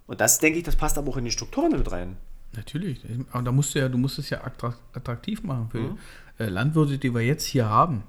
Und 0.07 0.21
das 0.21 0.39
denke 0.39 0.57
ich, 0.59 0.63
das 0.63 0.76
passt 0.76 0.97
aber 0.97 1.09
auch 1.11 1.17
in 1.17 1.26
die 1.26 1.32
Strukturen 1.32 1.71
mit 1.71 1.91
rein. 1.91 2.17
Natürlich. 2.55 3.01
Aber 3.32 3.43
da 3.43 3.51
musst 3.51 3.74
du 3.76 3.80
ja, 3.80 3.89
du 3.89 3.97
musst 3.97 4.19
es 4.19 4.30
ja 4.30 4.41
attra- 4.45 4.76
attraktiv 4.93 5.43
machen 5.43 5.69
für 5.71 5.80
Mhm. 5.80 5.97
äh, 6.39 6.45
Landwirte, 6.45 6.97
die 6.97 7.13
wir 7.13 7.21
jetzt 7.21 7.45
hier 7.45 7.67
haben. 7.67 8.03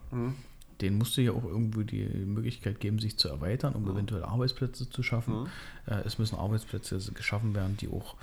Denen 0.81 0.99
musst 0.99 1.17
du 1.17 1.23
ja 1.23 1.33
auch 1.33 1.45
irgendwo 1.45 1.83
die 1.83 2.05
Möglichkeit 2.05 2.79
geben, 2.81 2.99
sich 2.99 3.17
zu 3.17 3.29
erweitern, 3.29 3.73
Mhm. 3.75 3.85
um 3.89 3.93
eventuell 3.95 4.23
Arbeitsplätze 4.23 4.89
zu 4.91 5.03
schaffen. 5.03 5.47
Äh, 5.87 5.95
es 6.05 6.19
müssen 6.19 6.37
Arbeitsplätze 6.39 6.99
geschaffen 7.15 7.55
werden, 7.55 7.77
die 7.79 7.89
auch 7.89 8.17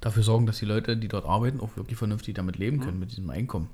dafür 0.00 0.22
sorgen, 0.22 0.46
dass 0.46 0.58
die 0.58 0.64
Leute, 0.66 0.96
die 0.96 1.08
dort 1.08 1.24
arbeiten, 1.26 1.60
auch 1.60 1.76
wirklich 1.76 1.98
vernünftig 1.98 2.34
damit 2.34 2.56
leben 2.58 2.78
Mhm. 2.78 2.80
können, 2.82 2.98
mit 3.00 3.10
diesem 3.10 3.28
Einkommen. 3.30 3.68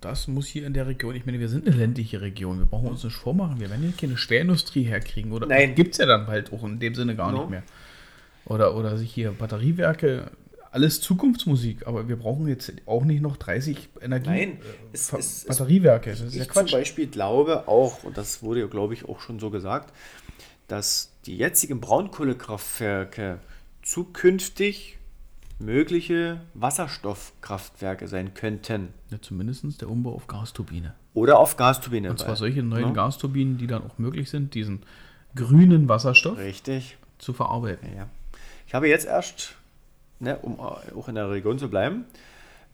Das 0.00 0.28
muss 0.28 0.46
hier 0.46 0.66
in 0.66 0.74
der 0.74 0.86
Region, 0.86 1.14
ich 1.16 1.26
meine, 1.26 1.40
wir 1.40 1.48
sind 1.48 1.66
eine 1.66 1.76
ländliche 1.76 2.20
Region, 2.20 2.58
wir 2.58 2.66
brauchen 2.66 2.88
uns 2.88 3.02
nicht 3.02 3.16
vormachen, 3.16 3.58
wir 3.60 3.68
werden 3.68 3.82
hier 3.82 3.92
keine 3.92 4.16
Schwerindustrie 4.16 4.84
herkriegen. 4.84 5.32
Oder 5.32 5.46
Nein. 5.48 5.74
gibt 5.74 5.92
es 5.92 5.98
ja 5.98 6.06
dann 6.06 6.24
bald 6.26 6.52
auch 6.52 6.62
in 6.64 6.78
dem 6.78 6.94
Sinne 6.94 7.16
gar 7.16 7.32
No. 7.32 7.38
nicht 7.40 7.50
mehr. 7.50 7.62
Oder, 8.44 8.76
oder 8.76 8.96
sich 8.96 9.12
hier 9.12 9.32
Batteriewerke 9.32 10.30
alles 10.70 11.00
Zukunftsmusik, 11.00 11.86
aber 11.86 12.08
wir 12.08 12.16
brauchen 12.16 12.46
jetzt 12.48 12.72
auch 12.86 13.04
nicht 13.04 13.20
noch 13.20 13.36
30 13.36 13.88
Energie 14.00 14.30
Nein, 14.30 14.48
äh, 14.52 14.56
es- 14.94 15.10
Ver- 15.10 15.18
es- 15.18 15.44
Batteriewerke. 15.46 16.10
Das 16.10 16.20
ist 16.20 16.34
ja 16.34 16.42
Ich 16.42 16.48
zum 16.48 16.54
Quatsch. 16.62 16.72
Beispiel 16.72 17.06
glaube 17.08 17.68
auch, 17.68 18.04
und 18.04 18.16
das 18.16 18.42
wurde 18.42 18.60
ja, 18.60 18.66
glaube 18.68 18.94
ich, 18.94 19.04
auch 19.06 19.20
schon 19.20 19.38
so 19.38 19.50
gesagt, 19.50 19.92
dass 20.68 21.12
die 21.26 21.36
jetzigen 21.36 21.80
Braunkohlekraftwerke 21.80 23.38
zukünftig 23.82 24.98
mögliche 25.58 26.40
Wasserstoffkraftwerke 26.54 28.08
sein 28.08 28.34
könnten. 28.34 28.88
Ja, 29.10 29.20
zumindest 29.20 29.80
der 29.80 29.88
Umbau 29.88 30.14
auf 30.14 30.26
Gasturbine. 30.26 30.94
Oder 31.14 31.38
auf 31.38 31.56
Gasturbine. 31.56 32.10
Und 32.10 32.18
zwar 32.18 32.36
solche 32.36 32.62
neuen 32.62 32.88
ne? 32.88 32.92
Gasturbinen, 32.92 33.58
die 33.58 33.66
dann 33.66 33.84
auch 33.84 33.98
möglich 33.98 34.30
sind, 34.30 34.54
diesen 34.54 34.82
grünen 35.34 35.88
Wasserstoff 35.88 36.38
Richtig. 36.38 36.96
zu 37.18 37.32
verarbeiten. 37.32 37.88
Ja. 37.96 38.08
Ich 38.66 38.74
habe 38.74 38.88
jetzt 38.88 39.06
erst, 39.06 39.54
ne, 40.18 40.38
um 40.38 40.58
auch 40.58 41.08
in 41.08 41.14
der 41.14 41.30
Region 41.30 41.58
zu 41.58 41.68
bleiben, 41.68 42.04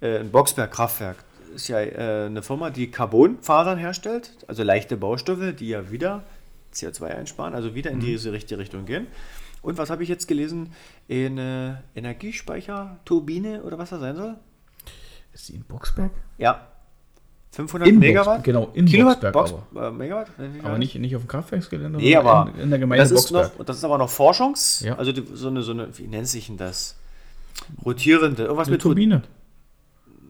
äh, 0.01 0.19
ein 0.19 0.31
Boxberg-Kraftwerk. 0.31 1.17
Ist 1.55 1.69
ja 1.69 1.81
äh, 1.81 2.27
eine 2.27 2.43
Firma, 2.43 2.71
die 2.71 2.91
Carbonfasern 2.91 3.79
herstellt, 3.79 4.33
also 4.47 4.63
leichte 4.63 4.97
Baustoffe, 4.97 5.55
die 5.59 5.69
ja 5.69 5.91
wieder 5.91 6.23
CO2 6.75 7.05
einsparen, 7.07 7.55
also 7.55 7.75
wieder 7.75 7.91
in 7.91 8.01
diese 8.01 8.33
richtige 8.33 8.61
Richtung 8.61 8.85
gehen. 8.85 9.07
Und 9.63 9.77
was 9.79 9.91
habe 9.91 10.03
ich 10.03 10.09
jetzt 10.09 10.29
gelesen? 10.29 10.73
Eine 11.11 11.83
Energiespeicherturbine 11.95 13.63
oder 13.63 13.79
was 13.79 13.91
das 13.91 14.01
sein 14.01 14.17
soll? 14.17 14.37
Ist 15.33 15.49
die 15.49 15.55
in 15.55 15.65
Boxberg? 15.65 16.11
Ja. 16.39 16.67
500 17.53 17.89
In 17.89 17.99
Megawatt? 17.99 18.37
Box- 18.37 18.45
genau, 18.45 18.71
in 18.75 18.87
Kilowatt, 18.87 19.21
Boxberg 19.33 19.73
Box, 19.73 19.87
äh, 19.87 19.91
Megawatt? 19.91 20.29
Aber 20.63 20.79
nicht, 20.79 20.95
nicht 20.97 21.17
auf 21.17 21.23
dem 21.23 21.29
Kraftwerksgelände, 21.29 21.99
Nee, 21.99 22.15
aber 22.15 22.53
in, 22.55 22.61
in 22.65 22.71
der 22.71 22.79
Gemeinde 22.79 23.03
das 23.03 23.11
ist, 23.11 23.33
Boxberg. 23.33 23.59
noch, 23.59 23.65
das 23.65 23.79
ist 23.79 23.85
aber 23.85 23.99
noch 23.99 24.11
Forschungs, 24.11 24.81
Ja. 24.81 24.97
also 24.97 25.13
die, 25.13 25.25
so, 25.33 25.49
eine, 25.49 25.63
so 25.63 25.73
eine, 25.73 25.97
wie 25.99 26.07
nennt 26.07 26.29
sich 26.29 26.47
denn 26.49 26.57
das? 26.59 26.97
Rotierende, 27.85 28.43
irgendwas 28.45 28.69
Eine 28.69 28.75
mit 28.75 28.83
Turbine. 28.83 29.23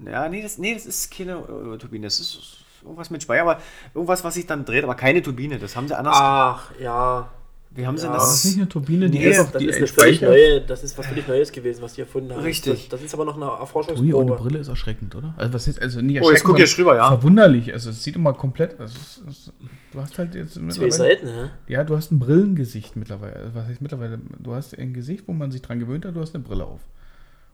Ja, 0.07 0.29
nee, 0.29 0.43
das, 0.43 0.59
nee, 0.59 0.72
das 0.74 0.87
ist 0.87 1.11
keine 1.14 1.33
äh, 1.33 1.76
Turbine, 1.76 2.07
das 2.07 2.20
ist 2.20 2.59
irgendwas 2.83 3.11
mit 3.11 3.22
Speicher, 3.22 3.43
aber 3.43 3.61
irgendwas, 3.95 4.22
was 4.22 4.35
sich 4.35 4.47
dann 4.47 4.64
dreht, 4.64 4.85
aber 4.85 4.95
keine 4.95 5.20
Turbine, 5.20 5.59
das 5.59 5.74
haben 5.76 5.89
sie 5.89 5.99
anders. 5.99 6.14
Ach, 6.16 6.70
ja. 6.81 7.29
Wie 7.71 7.87
haben 7.87 7.97
sie 7.99 8.05
ja. 8.07 8.12
denn 8.12 8.19
Das 8.21 8.35
ist 8.35 8.45
nicht 8.47 8.55
das? 8.57 8.61
eine 8.62 8.69
Turbine, 8.69 9.11
die 9.11 9.19
Nee, 9.19 9.25
Das 9.33 9.53
die 9.53 9.66
ist, 9.66 9.77
eine 9.77 9.87
völlig 9.87 10.16
Speicher- 10.16 10.27
neue, 10.33 10.61
das 10.62 10.83
ist 10.85 10.97
was 10.99 11.07
völlig 11.07 11.29
Neues 11.29 11.53
gewesen, 11.53 11.83
was 11.83 11.93
die 11.95 12.01
erfunden 12.01 12.33
haben. 12.33 12.43
Richtig. 12.43 12.89
Das, 12.89 12.99
das 13.01 13.07
ist 13.07 13.14
aber 13.14 13.25
noch 13.27 13.37
eine 13.37 13.45
Ui, 13.45 13.51
ohne 13.53 13.61
Erforschungsprobe. 13.61 14.37
Brille 14.37 14.59
ist 14.59 14.69
erschreckend, 14.69 15.14
oder? 15.14 15.35
Also 15.37 15.53
was 15.53 15.69
ist 15.69 15.81
also 15.81 16.01
nicht 16.01 16.23
Oh, 16.23 16.31
jetzt 16.31 16.43
guck 16.45 16.57
sondern 16.57 16.66
hier 16.66 16.79
rüber, 16.79 16.97
ja. 16.97 17.09
Verwunderlich. 17.09 17.73
Also 17.73 17.91
es 17.91 18.03
sieht 18.03 18.16
immer 18.16 18.33
komplett. 18.33 18.81
Also 18.81 18.97
es, 18.99 19.23
es, 19.29 19.53
du 19.93 20.01
hast 20.01 20.19
halt 20.19 20.35
jetzt 20.35 20.55
Zwei. 20.55 20.91
Seiten, 20.91 21.27
hä? 21.29 21.51
Ja, 21.69 21.85
du 21.85 21.95
hast 21.97 22.11
ein 22.11 22.19
Brillengesicht 22.19 22.97
mittlerweile. 22.97 23.37
Also 23.37 23.55
was 23.55 23.66
heißt 23.66 23.81
mittlerweile? 23.83 24.19
Du 24.39 24.55
hast 24.55 24.77
ein 24.79 24.93
Gesicht, 24.95 25.25
wo 25.27 25.33
man 25.33 25.51
sich 25.53 25.62
dran 25.62 25.79
gewöhnt 25.79 26.05
hat, 26.05 26.16
du 26.16 26.21
hast 26.21 26.35
eine 26.35 26.43
Brille 26.45 26.64
auf. 26.64 26.81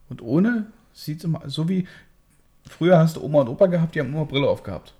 Und 0.08 0.22
ohne 0.22 0.66
sieht 0.92 1.18
es 1.18 1.24
immer 1.24 1.42
so 1.46 1.68
wie 1.68 1.86
früher 2.68 2.98
hast 2.98 3.16
du 3.16 3.22
Oma 3.22 3.40
und 3.40 3.48
Opa 3.48 3.66
gehabt, 3.66 3.94
die 3.94 4.00
haben 4.00 4.08
immer 4.08 4.24
Brille 4.26 4.48
aufgehabt. 4.48 4.94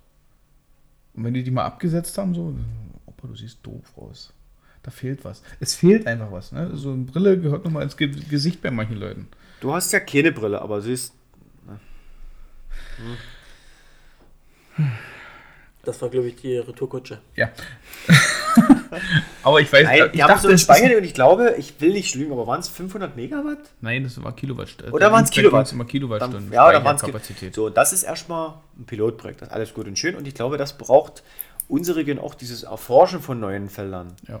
Und 1.13 1.23
wenn 1.23 1.33
die 1.33 1.43
die 1.43 1.51
mal 1.51 1.65
abgesetzt 1.65 2.17
haben, 2.17 2.33
so, 2.35 2.53
Opa, 3.05 3.27
du 3.27 3.35
siehst 3.35 3.59
doof 3.65 3.93
aus. 3.97 4.33
Da 4.85 4.91
fehlt 4.91 5.25
was. 5.25 5.41
Es 5.59 5.73
fehlt 5.73 6.05
einfach 6.05 6.31
was. 6.31 6.51
Ne? 6.51 6.69
So 6.75 6.91
eine 6.93 7.05
Brille 7.05 7.39
gehört 7.39 7.65
nochmal 7.65 7.81
ins 7.81 7.97
Ge 7.97 8.07
Gesicht 8.29 8.61
bei 8.61 8.69
manchen 8.69 8.97
Leuten. 8.97 9.27
Du 9.59 9.73
hast 9.73 9.91
ja 9.91 9.99
keine 9.99 10.31
Brille, 10.31 10.61
aber 10.61 10.79
siehst. 10.79 11.11
Das 15.83 15.99
war, 16.03 16.09
glaube 16.09 16.27
ich, 16.27 16.35
die 16.35 16.57
Retourkutsche. 16.57 17.19
Ja. 17.35 17.49
Aber 19.43 19.59
ich 19.59 19.71
weiß, 19.71 19.83
Nein, 19.83 20.09
ich 20.13 20.21
haben 20.21 20.29
dachte, 20.29 20.41
so 20.43 20.47
einen 20.49 20.55
es 20.55 20.61
ist- 20.61 20.65
Speicher 20.77 20.97
und 20.97 21.03
ich 21.03 21.13
glaube, 21.13 21.55
ich 21.57 21.79
will 21.81 21.91
nicht 21.93 22.15
lügen, 22.15 22.31
aber 22.31 22.47
waren 22.47 22.59
es 22.61 22.69
500 22.69 23.15
Megawatt? 23.15 23.57
Nein, 23.81 24.03
das 24.03 24.21
war 24.23 24.33
Kilowattstunden. 24.35 24.93
Oder 24.93 25.11
waren's 25.11 25.29
Kilowatt? 25.31 25.71
Immer 25.71 25.85
Kilowattstunden. 25.85 26.45
Dann, 26.45 26.53
ja, 26.53 26.71
da 26.71 26.83
waren 26.83 26.95
es 26.95 27.01
Kapazität. 27.01 27.53
So, 27.53 27.69
das 27.69 27.91
ist 27.93 28.03
erstmal 28.03 28.53
ein 28.79 28.85
Pilotprojekt, 28.85 29.41
das 29.41 29.49
ist 29.49 29.53
alles 29.53 29.73
gut 29.73 29.87
und 29.87 29.99
schön 29.99 30.15
und 30.15 30.27
ich 30.27 30.33
glaube, 30.33 30.57
das 30.57 30.77
braucht 30.77 31.23
unsere 31.67 31.97
Region 31.99 32.19
auch 32.19 32.33
dieses 32.35 32.63
Erforschen 32.63 33.19
von 33.21 33.39
neuen 33.39 33.69
Feldern. 33.69 34.13
Ja. 34.27 34.39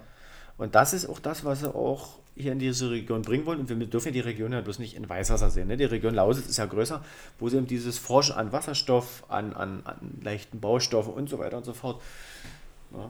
Und 0.57 0.75
das 0.75 0.93
ist 0.93 1.07
auch 1.07 1.19
das, 1.19 1.43
was 1.43 1.59
sie 1.61 1.73
auch 1.73 2.19
hier 2.35 2.51
in 2.51 2.59
diese 2.59 2.89
Region 2.89 3.21
bringen 3.21 3.45
wollen. 3.45 3.59
Und 3.59 3.69
wir 3.69 3.75
dürfen 3.87 4.07
ja 4.07 4.11
die 4.11 4.19
Region 4.21 4.51
ja 4.51 4.61
bloß 4.61 4.79
nicht 4.79 4.95
in 4.95 5.07
Weißwasser 5.07 5.49
sehen. 5.49 5.67
Ne? 5.67 5.77
Die 5.77 5.85
Region 5.85 6.13
Lausitz 6.13 6.47
ist 6.47 6.57
ja 6.57 6.65
größer, 6.65 7.03
wo 7.39 7.49
sie 7.49 7.57
eben 7.57 7.67
dieses 7.67 7.97
Forschen 7.97 8.35
an 8.35 8.51
Wasserstoff, 8.51 9.23
an, 9.29 9.53
an, 9.53 9.81
an 9.85 10.19
leichten 10.21 10.59
Baustoffen 10.59 11.13
und 11.13 11.29
so 11.29 11.39
weiter 11.39 11.57
und 11.57 11.65
so 11.65 11.73
fort. 11.73 12.01
Ja. 12.93 13.09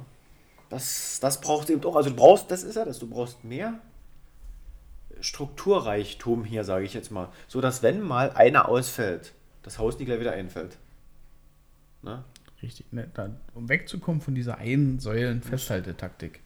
Das, 0.69 1.19
das 1.21 1.41
braucht 1.41 1.69
eben 1.69 1.83
auch. 1.85 1.95
Also 1.95 2.09
du 2.09 2.15
brauchst, 2.15 2.49
das 2.49 2.63
ist 2.63 2.75
ja 2.75 2.85
das, 2.85 2.99
du 2.99 3.07
brauchst 3.07 3.43
mehr 3.43 3.79
Strukturreichtum 5.21 6.43
hier, 6.43 6.63
sage 6.63 6.85
ich 6.85 6.93
jetzt 6.93 7.11
mal. 7.11 7.29
So 7.47 7.61
dass 7.61 7.83
wenn 7.83 8.01
mal 8.01 8.31
einer 8.31 8.67
ausfällt, 8.67 9.33
das 9.63 9.79
Haus 9.79 9.97
nicht 9.97 10.07
gleich 10.07 10.19
wieder 10.19 10.33
einfällt. 10.33 10.77
Ne? 12.01 12.23
Richtig. 12.61 12.91
Ne, 12.91 13.09
da, 13.13 13.29
um 13.53 13.69
wegzukommen 13.69 14.21
von 14.21 14.35
dieser 14.35 14.57
einen 14.57 14.99
Säulen-Festhaltetaktik. 14.99 16.41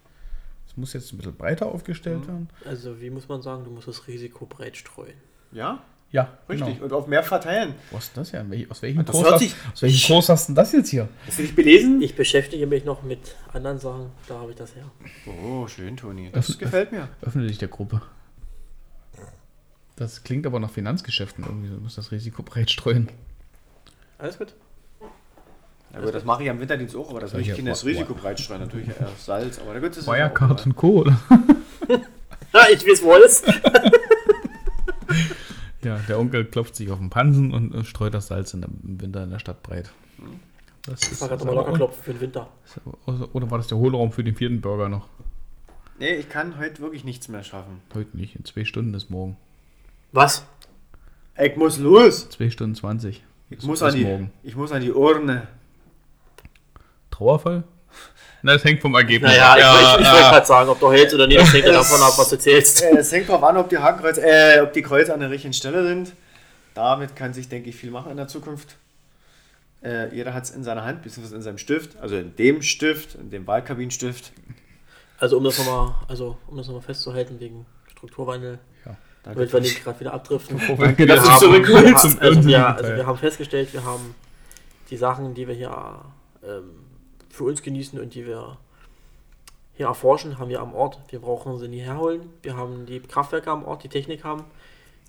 Es 0.70 0.78
muss 0.78 0.94
jetzt 0.94 1.12
ein 1.12 1.18
bisschen 1.18 1.36
breiter 1.36 1.66
aufgestellt 1.66 2.26
werden. 2.28 2.48
Also, 2.66 3.02
wie 3.02 3.10
muss 3.10 3.28
man 3.28 3.42
sagen, 3.42 3.64
du 3.66 3.72
musst 3.72 3.88
das 3.88 4.08
Risiko 4.08 4.46
breit 4.46 4.78
streuen. 4.78 5.16
Ja, 5.52 5.82
Ja, 6.12 6.38
richtig. 6.48 6.76
Genau. 6.76 6.86
Und 6.86 6.94
auf 6.94 7.08
mehr 7.08 7.22
verteilen. 7.24 7.76
Was 7.92 8.06
ist 8.06 8.18
das 8.18 8.32
ja? 8.32 8.44
Aus 8.70 8.82
welchem, 8.82 9.04
Das 9.06 9.16
Kurs 9.16 9.32
hast, 9.32 9.56
aus 9.74 9.82
welchem 9.84 10.08
Kurs 10.14 10.30
hast 10.30 10.50
du 10.50 10.54
das 10.54 10.72
jetzt 10.72 10.90
hier? 10.90 11.08
Hast 11.28 11.38
du 11.38 11.44
dich 11.44 11.56
belesen? 11.56 12.02
Ich 12.02 12.16
beschäftige 12.16 12.66
mich 12.68 12.84
noch 12.86 13.04
mit 13.04 13.36
anderen 13.54 13.78
Sachen, 13.80 14.12
da 14.28 14.40
habe 14.40 14.52
ich 14.52 14.58
das 14.58 14.76
her. 14.76 14.86
Oh, 15.44 15.68
schön, 15.68 15.98
Toni. 15.98 16.30
Das 16.32 16.50
Öffne- 16.50 16.58
gefällt 16.58 16.92
mir. 16.92 17.10
Öffne 17.22 17.46
dich 17.48 17.58
der 17.60 17.68
Gruppe. 17.68 18.02
Das 19.96 20.24
klingt 20.24 20.46
aber 20.48 20.60
nach 20.60 20.72
Finanzgeschäften 20.72 21.44
irgendwie. 21.46 21.70
Du 21.70 21.76
musst 21.82 21.98
das 21.98 22.12
Risiko 22.12 22.42
breit 22.44 22.72
streuen. 22.72 23.10
Alles 24.18 24.38
gut? 24.38 24.54
Ja, 25.94 26.02
gut, 26.02 26.14
das 26.14 26.24
mache 26.24 26.44
ich 26.44 26.50
am 26.50 26.60
Winterdienst 26.60 26.96
auch, 26.96 27.10
aber 27.10 27.20
das 27.20 27.34
will 27.34 27.42
ich 27.42 27.48
nicht 27.48 27.68
das 27.68 27.84
Risiko 27.86 28.14
breitstreuen. 28.14 28.62
Natürlich 28.62 28.90
eher 28.90 29.10
Salz, 29.18 29.60
aber 29.60 29.74
gut, 29.80 29.90
das 29.92 29.98
ist 30.00 30.08
Wirecard 30.08 30.66
und 30.66 30.76
Co. 30.76 31.00
Oder? 31.02 31.20
Ja, 32.54 32.62
ich 32.72 32.86
weiß 32.86 33.04
woll's. 33.04 33.44
Ja, 35.82 35.98
der 36.10 36.20
Onkel 36.20 36.44
klopft 36.46 36.76
sich 36.76 36.92
auf 36.92 37.00
den 37.00 37.10
Pansen 37.10 37.54
und 37.54 37.74
äh, 37.74 37.84
streut 37.86 38.14
das 38.14 38.28
Salz 38.28 38.54
in 38.54 38.62
der, 38.62 38.70
im 38.84 39.00
Winter 39.02 39.24
in 39.24 39.30
der 39.30 39.40
Stadt 39.40 39.64
breit. 39.64 39.90
Das 40.84 41.02
Ich 41.04 41.12
ist, 41.14 41.22
war 41.22 41.30
gerade 41.30 41.46
mal 41.46 41.52
aber 41.52 41.62
locker 41.62 41.74
klopfen 41.74 42.04
für 42.04 42.12
den 42.12 42.20
Winter. 42.22 42.50
oder, 43.06 43.30
oder 43.34 43.50
war 43.52 43.58
das 43.60 43.68
der 43.68 43.78
Hohlraum 43.78 44.12
für 44.12 44.24
den 44.24 44.36
vierten 44.36 44.60
Burger 44.60 44.90
noch? 44.90 45.08
Nee, 45.98 46.16
ich 46.16 46.28
kann 46.30 46.58
heute 46.58 46.82
wirklich 46.82 47.06
nichts 47.06 47.30
mehr 47.30 47.44
schaffen. 47.44 47.82
Heute 47.94 48.16
nicht. 48.18 48.36
In 48.36 48.44
zwei 48.46 48.66
Stunden 48.66 48.94
ist 48.94 49.10
morgen. 49.10 49.38
Was? 50.12 50.46
Ich 51.38 51.56
muss 51.56 51.78
los. 51.78 52.30
Zwei 52.30 52.50
Stunden 52.50 52.76
20. 52.76 53.24
Ich 53.50 53.64
muss, 53.64 53.82
an 53.82 53.96
die, 53.96 54.04
morgen. 54.04 54.32
ich 54.44 54.56
muss 54.58 54.72
an 54.74 54.82
die 54.82 54.92
Urne. 54.92 55.48
Trauerfall? 57.20 57.64
Na, 58.42 58.54
das 58.54 58.64
hängt 58.64 58.82
vom 58.82 58.96
Ergebnis 58.96 59.30
Naja, 59.32 59.52
ab. 59.52 59.58
ich, 59.58 59.64
ich, 59.66 60.08
ich 60.08 60.12
wollte 60.14 60.30
gerade 60.30 60.46
sagen, 60.46 60.70
ob 60.70 60.80
du 60.80 60.90
hältst 60.92 61.14
oder 61.14 61.28
nicht, 61.28 61.42
das 61.42 61.52
hängt 61.54 61.66
ja 61.66 61.74
davon 61.74 62.02
ab, 62.02 62.14
was 62.18 62.30
du 62.30 62.40
zählst. 62.40 62.82
Äh, 62.82 62.96
Es 62.98 63.12
hängt 63.12 63.28
drauf 63.28 63.44
an, 63.44 63.58
ob 63.58 63.68
die 63.70 63.78
Hakenkreuze, 63.78 64.22
äh, 64.22 64.62
ob 64.62 64.72
die 64.72 64.82
Kreuze 64.82 65.14
an 65.14 65.20
der 65.20 65.30
richtigen 65.30 65.52
Stelle 65.54 65.86
sind. 65.86 66.14
Damit 66.74 67.18
kann 67.18 67.34
sich, 67.34 67.50
denke 67.50 67.70
ich, 67.70 67.76
viel 67.76 67.92
machen 67.92 68.12
in 68.12 68.18
der 68.18 68.30
Zukunft. 68.30 68.78
Äh, 69.84 70.16
jeder 70.16 70.34
hat 70.34 70.44
es 70.46 70.52
in 70.52 70.64
seiner 70.64 70.86
Hand, 70.86 71.02
beziehungsweise 71.04 71.36
in 71.36 71.42
seinem 71.42 71.58
Stift, 71.58 71.98
also 72.02 72.16
in 72.16 72.34
dem 72.38 72.62
Stift, 72.62 73.16
in 73.16 73.30
dem 73.30 73.46
Wahlkabinenstift. 73.46 74.32
Also 75.20 75.38
um 75.38 75.44
das 75.44 75.58
nochmal, 75.58 75.96
also 76.08 76.38
um 76.48 76.56
das 76.56 76.68
nochmal 76.68 76.82
festzuhalten 76.84 77.42
wegen 77.42 77.66
Strukturwandel, 77.92 78.60
Danke. 78.86 79.00
damit 79.24 79.52
wir 79.52 79.60
nicht 79.60 79.84
gerade 79.84 80.00
wieder 80.00 80.14
abdriften. 80.14 80.62
Danke, 80.78 81.06
dass 81.06 81.24
du 81.24 81.30
haben- 81.30 81.40
zurückholst. 81.40 82.06
Also, 82.06 82.18
also 82.22 82.96
wir 82.96 83.06
haben 83.06 83.18
festgestellt, 83.18 83.74
wir 83.74 83.84
haben 83.84 84.16
die 84.90 84.96
Sachen, 84.98 85.34
die 85.34 85.46
wir 85.46 85.56
hier 85.56 85.72
ähm, 86.42 86.72
für 87.30 87.44
uns 87.46 87.62
genießen 87.62 88.00
und 88.00 88.14
die 88.16 88.26
wir 88.26 88.58
hier 89.74 89.88
erforschen, 89.88 90.38
haben 90.40 90.50
wir 90.50 90.60
am 90.62 90.74
Ort. 90.74 91.00
Wir 91.10 91.20
brauchen 91.20 91.58
sie 91.58 91.68
nie 91.68 91.80
herholen. 91.80 92.30
Wir 92.42 92.58
haben 92.58 92.86
die 92.86 93.00
Kraftwerke 93.00 93.50
am 93.52 93.64
Ort, 93.64 93.84
die 93.84 93.90
Technik 93.90 94.24
haben. 94.24 94.44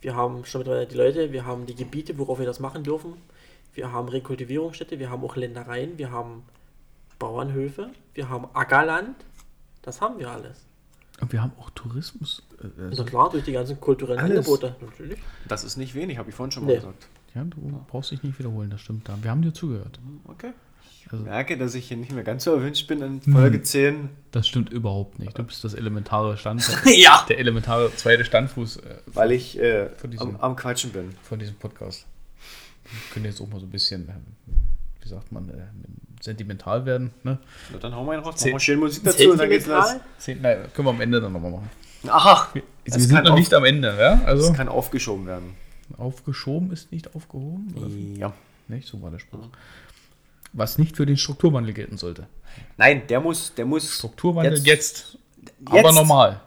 Wir 0.00 0.14
haben 0.16 0.44
schon 0.44 0.60
mittlerweile 0.60 0.86
die 0.86 0.94
Leute, 0.96 1.32
wir 1.32 1.44
haben 1.44 1.66
die 1.66 1.74
Gebiete, 1.74 2.16
worauf 2.18 2.38
wir 2.38 2.46
das 2.46 2.60
machen 2.60 2.82
dürfen. 2.84 3.14
Wir 3.74 3.92
haben 3.92 4.08
Rekultivierungsstätte, 4.08 4.98
wir 4.98 5.10
haben 5.10 5.22
auch 5.24 5.36
Ländereien, 5.36 5.98
wir 5.98 6.10
haben 6.10 6.42
Bauernhöfe, 7.18 7.90
wir 8.14 8.28
haben 8.28 8.46
Ackerland. 8.54 9.16
Das 9.82 10.00
haben 10.00 10.18
wir 10.18 10.30
alles. 10.30 10.64
Und 11.20 11.32
wir 11.32 11.42
haben 11.42 11.52
auch 11.60 11.70
Tourismus. 11.70 12.42
äh, 12.62 12.66
Na 12.78 12.86
Also, 12.86 13.04
klar, 13.04 13.28
durch 13.30 13.44
die 13.44 13.52
ganzen 13.52 13.78
kulturellen 13.80 14.18
Alles. 14.20 14.38
Angebote. 14.38 14.74
Natürlich. 14.80 15.18
Das 15.48 15.64
ist 15.64 15.76
nicht 15.76 15.94
wenig, 15.94 16.16
habe 16.18 16.30
ich 16.30 16.34
vorhin 16.34 16.50
schon 16.50 16.64
mal 16.64 16.70
Nee. 16.72 16.76
gesagt. 16.76 17.08
ja, 17.34 17.44
du 17.44 17.56
brauchst 17.88 18.10
dich 18.10 18.22
nicht 18.22 18.38
wiederholen, 18.38 18.70
das 18.70 18.80
stimmt. 18.80 19.08
Da. 19.08 19.18
Wir 19.22 19.30
haben 19.30 19.42
dir 19.42 19.52
zugehört. 19.52 19.98
Okay. 20.24 20.52
Ich 21.12 21.14
Also- 21.14 21.24
merke, 21.24 21.58
dass 21.58 21.74
ich 21.74 21.88
hier 21.88 21.96
nicht 21.96 22.12
mehr 22.12 22.22
ganz 22.22 22.44
so 22.44 22.54
erwünscht 22.54 22.86
bin 22.86 23.02
in 23.02 23.20
Hm. 23.24 23.32
Folge 23.32 23.62
10. 23.62 24.10
Das 24.30 24.46
stimmt 24.46 24.70
überhaupt 24.70 25.18
nicht. 25.18 25.36
Du 25.36 25.42
bist 25.42 25.64
das 25.64 25.74
elementare 25.74 26.36
Stand, 26.36 26.62
ja! 26.86 27.24
der 27.28 27.38
elementare 27.40 27.90
zweite 27.96 28.24
Standfuß 28.24 28.76
äh, 28.76 28.80
Weil 29.06 29.32
ich 29.32 29.58
äh, 29.58 29.88
Von 29.96 30.10
diesem- 30.12 30.36
am, 30.36 30.40
am 30.40 30.56
Quatschen 30.56 30.92
bin. 30.92 31.10
von 31.22 31.38
diesem 31.40 31.56
Podcast. 31.56 32.06
Wir 32.84 32.90
können 33.12 33.24
jetzt 33.24 33.40
auch 33.40 33.48
mal 33.48 33.58
so 33.58 33.66
ein 33.66 33.70
bisschen, 33.70 34.08
ähm, 34.08 34.54
wie 35.02 35.08
sagt 35.08 35.32
man, 35.32 35.48
äh, 35.48 35.54
sentimental 36.20 36.86
werden. 36.86 37.10
Ne? 37.24 37.38
Na, 37.72 37.78
dann 37.78 37.94
hauen 37.94 38.06
wir 38.06 38.14
ihn 38.14 38.20
raus. 38.20 38.36
Zehn- 38.36 38.52
Machen 38.52 38.54
wir 38.56 38.60
schön 38.60 38.78
Musik 38.78 39.02
dazu 39.04 39.30
und 39.32 39.38
dann 39.40 39.48
geht's 39.48 39.66
los. 39.66 39.96
Zehn, 40.18 40.40
nein, 40.40 40.58
können 40.74 40.86
wir 40.86 40.90
am 40.92 41.00
Ende 41.00 41.20
dann 41.20 41.32
nochmal 41.32 41.50
machen. 41.50 41.70
Aha! 42.06 42.48
Wir, 42.52 42.62
wir 42.84 42.92
sind 43.00 43.24
noch 43.24 43.32
auf- 43.32 43.38
nicht 43.38 43.52
am 43.52 43.64
Ende, 43.64 43.96
ja? 43.98 44.22
Also, 44.24 44.46
Das 44.48 44.56
kann 44.56 44.68
aufgeschoben 44.68 45.26
werden. 45.26 45.54
Aufgeschoben 45.98 46.70
ist 46.72 46.92
nicht 46.92 47.16
aufgehoben? 47.16 47.74
Oder? 47.76 47.88
Ja. 47.88 48.32
Nicht? 48.68 48.86
So 48.86 49.02
war 49.02 49.10
der 49.10 49.18
Spruch. 49.18 49.48
Was 50.52 50.78
nicht 50.78 50.96
für 50.96 51.06
den 51.06 51.16
Strukturwandel 51.16 51.72
gelten 51.72 51.96
sollte. 51.96 52.26
Nein, 52.76 53.06
der 53.08 53.20
muss, 53.20 53.54
der 53.54 53.64
muss. 53.66 53.94
Strukturwandel 53.94 54.54
jetzt, 54.58 54.66
Jetzt- 54.66 55.18
aber 55.64 55.76
jetzt. 55.82 55.94
normal. 55.94 56.40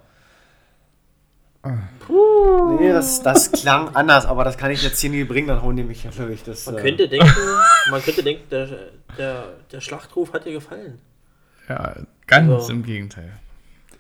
Nee, 2.80 2.92
das, 2.92 3.22
das 3.24 3.52
klang 3.54 3.96
anders, 3.96 4.26
aber 4.26 4.44
das 4.44 4.58
kann 4.58 4.70
ich 4.72 4.84
jetzt 4.84 5.00
hier 5.00 5.10
nie 5.10 5.24
bringen, 5.24 5.48
dann 5.48 5.62
hauen 5.62 5.78
die 5.78 5.84
mich 5.84 6.04
ja 6.04 6.12
durch. 6.16 6.44
Das, 6.44 6.66
Man 6.66 6.78
äh, 6.78 6.82
könnte 6.82 7.08
denken, 7.08 7.32
man 7.90 8.02
könnte 8.02 8.22
denken, 8.22 8.44
der, 8.52 8.68
der, 9.18 9.46
der 9.72 9.80
Schlachtruf 9.80 10.34
hat 10.34 10.46
dir 10.46 10.52
gefallen. 10.54 11.00
Ja, 11.70 11.96
ganz 12.28 12.52
Also- 12.52 12.72
im 12.74 12.84
Gegenteil. 12.84 13.32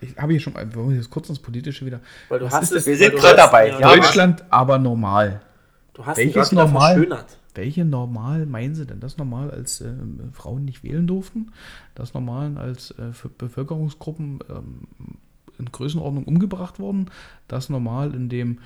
Ich 0.01 0.17
habe 0.17 0.33
hier 0.33 0.41
schon 0.41 0.51
mal, 0.51 0.75
wollen 0.75 0.89
wir 0.89 0.97
jetzt 0.97 1.09
kurz 1.09 1.29
ins 1.29 1.39
Politische 1.39 1.85
wieder. 1.85 2.01
Weil 2.27 2.39
du 2.39 2.45
Was 2.47 2.53
hast 2.55 2.63
ist 2.63 2.71
es. 2.71 2.75
das? 2.79 2.85
Wir 2.87 2.97
sind 2.97 3.15
gerade 3.15 3.37
dabei, 3.37 3.69
ja. 3.69 3.79
Deutschland, 3.95 4.43
aber 4.49 4.77
normal. 4.77 5.41
Du 5.93 6.05
hast 6.05 6.17
Welches 6.17 6.51
normal? 6.51 6.95
verschönert. 6.95 7.37
Welche 7.55 7.85
normal 7.85 8.45
meinen 8.45 8.75
Sie 8.75 8.85
denn? 8.85 8.99
Das 8.99 9.17
normal, 9.17 9.51
als 9.51 9.81
äh, 9.81 9.93
Frauen 10.31 10.65
nicht 10.65 10.83
wählen 10.83 11.07
durften? 11.07 11.51
Das 11.95 12.13
normal, 12.13 12.57
als 12.57 12.91
äh, 12.97 13.11
für 13.13 13.29
Bevölkerungsgruppen 13.29 14.39
ähm, 14.49 14.81
in 15.59 15.71
Größenordnung 15.71 16.23
umgebracht 16.25 16.79
wurden? 16.79 17.09
Das 17.47 17.69
normal, 17.69 18.13
in 18.15 18.29
dem 18.29 18.59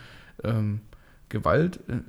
ähm, 0.43 0.81
Gewalt 1.29 1.81
äh, 1.89 1.99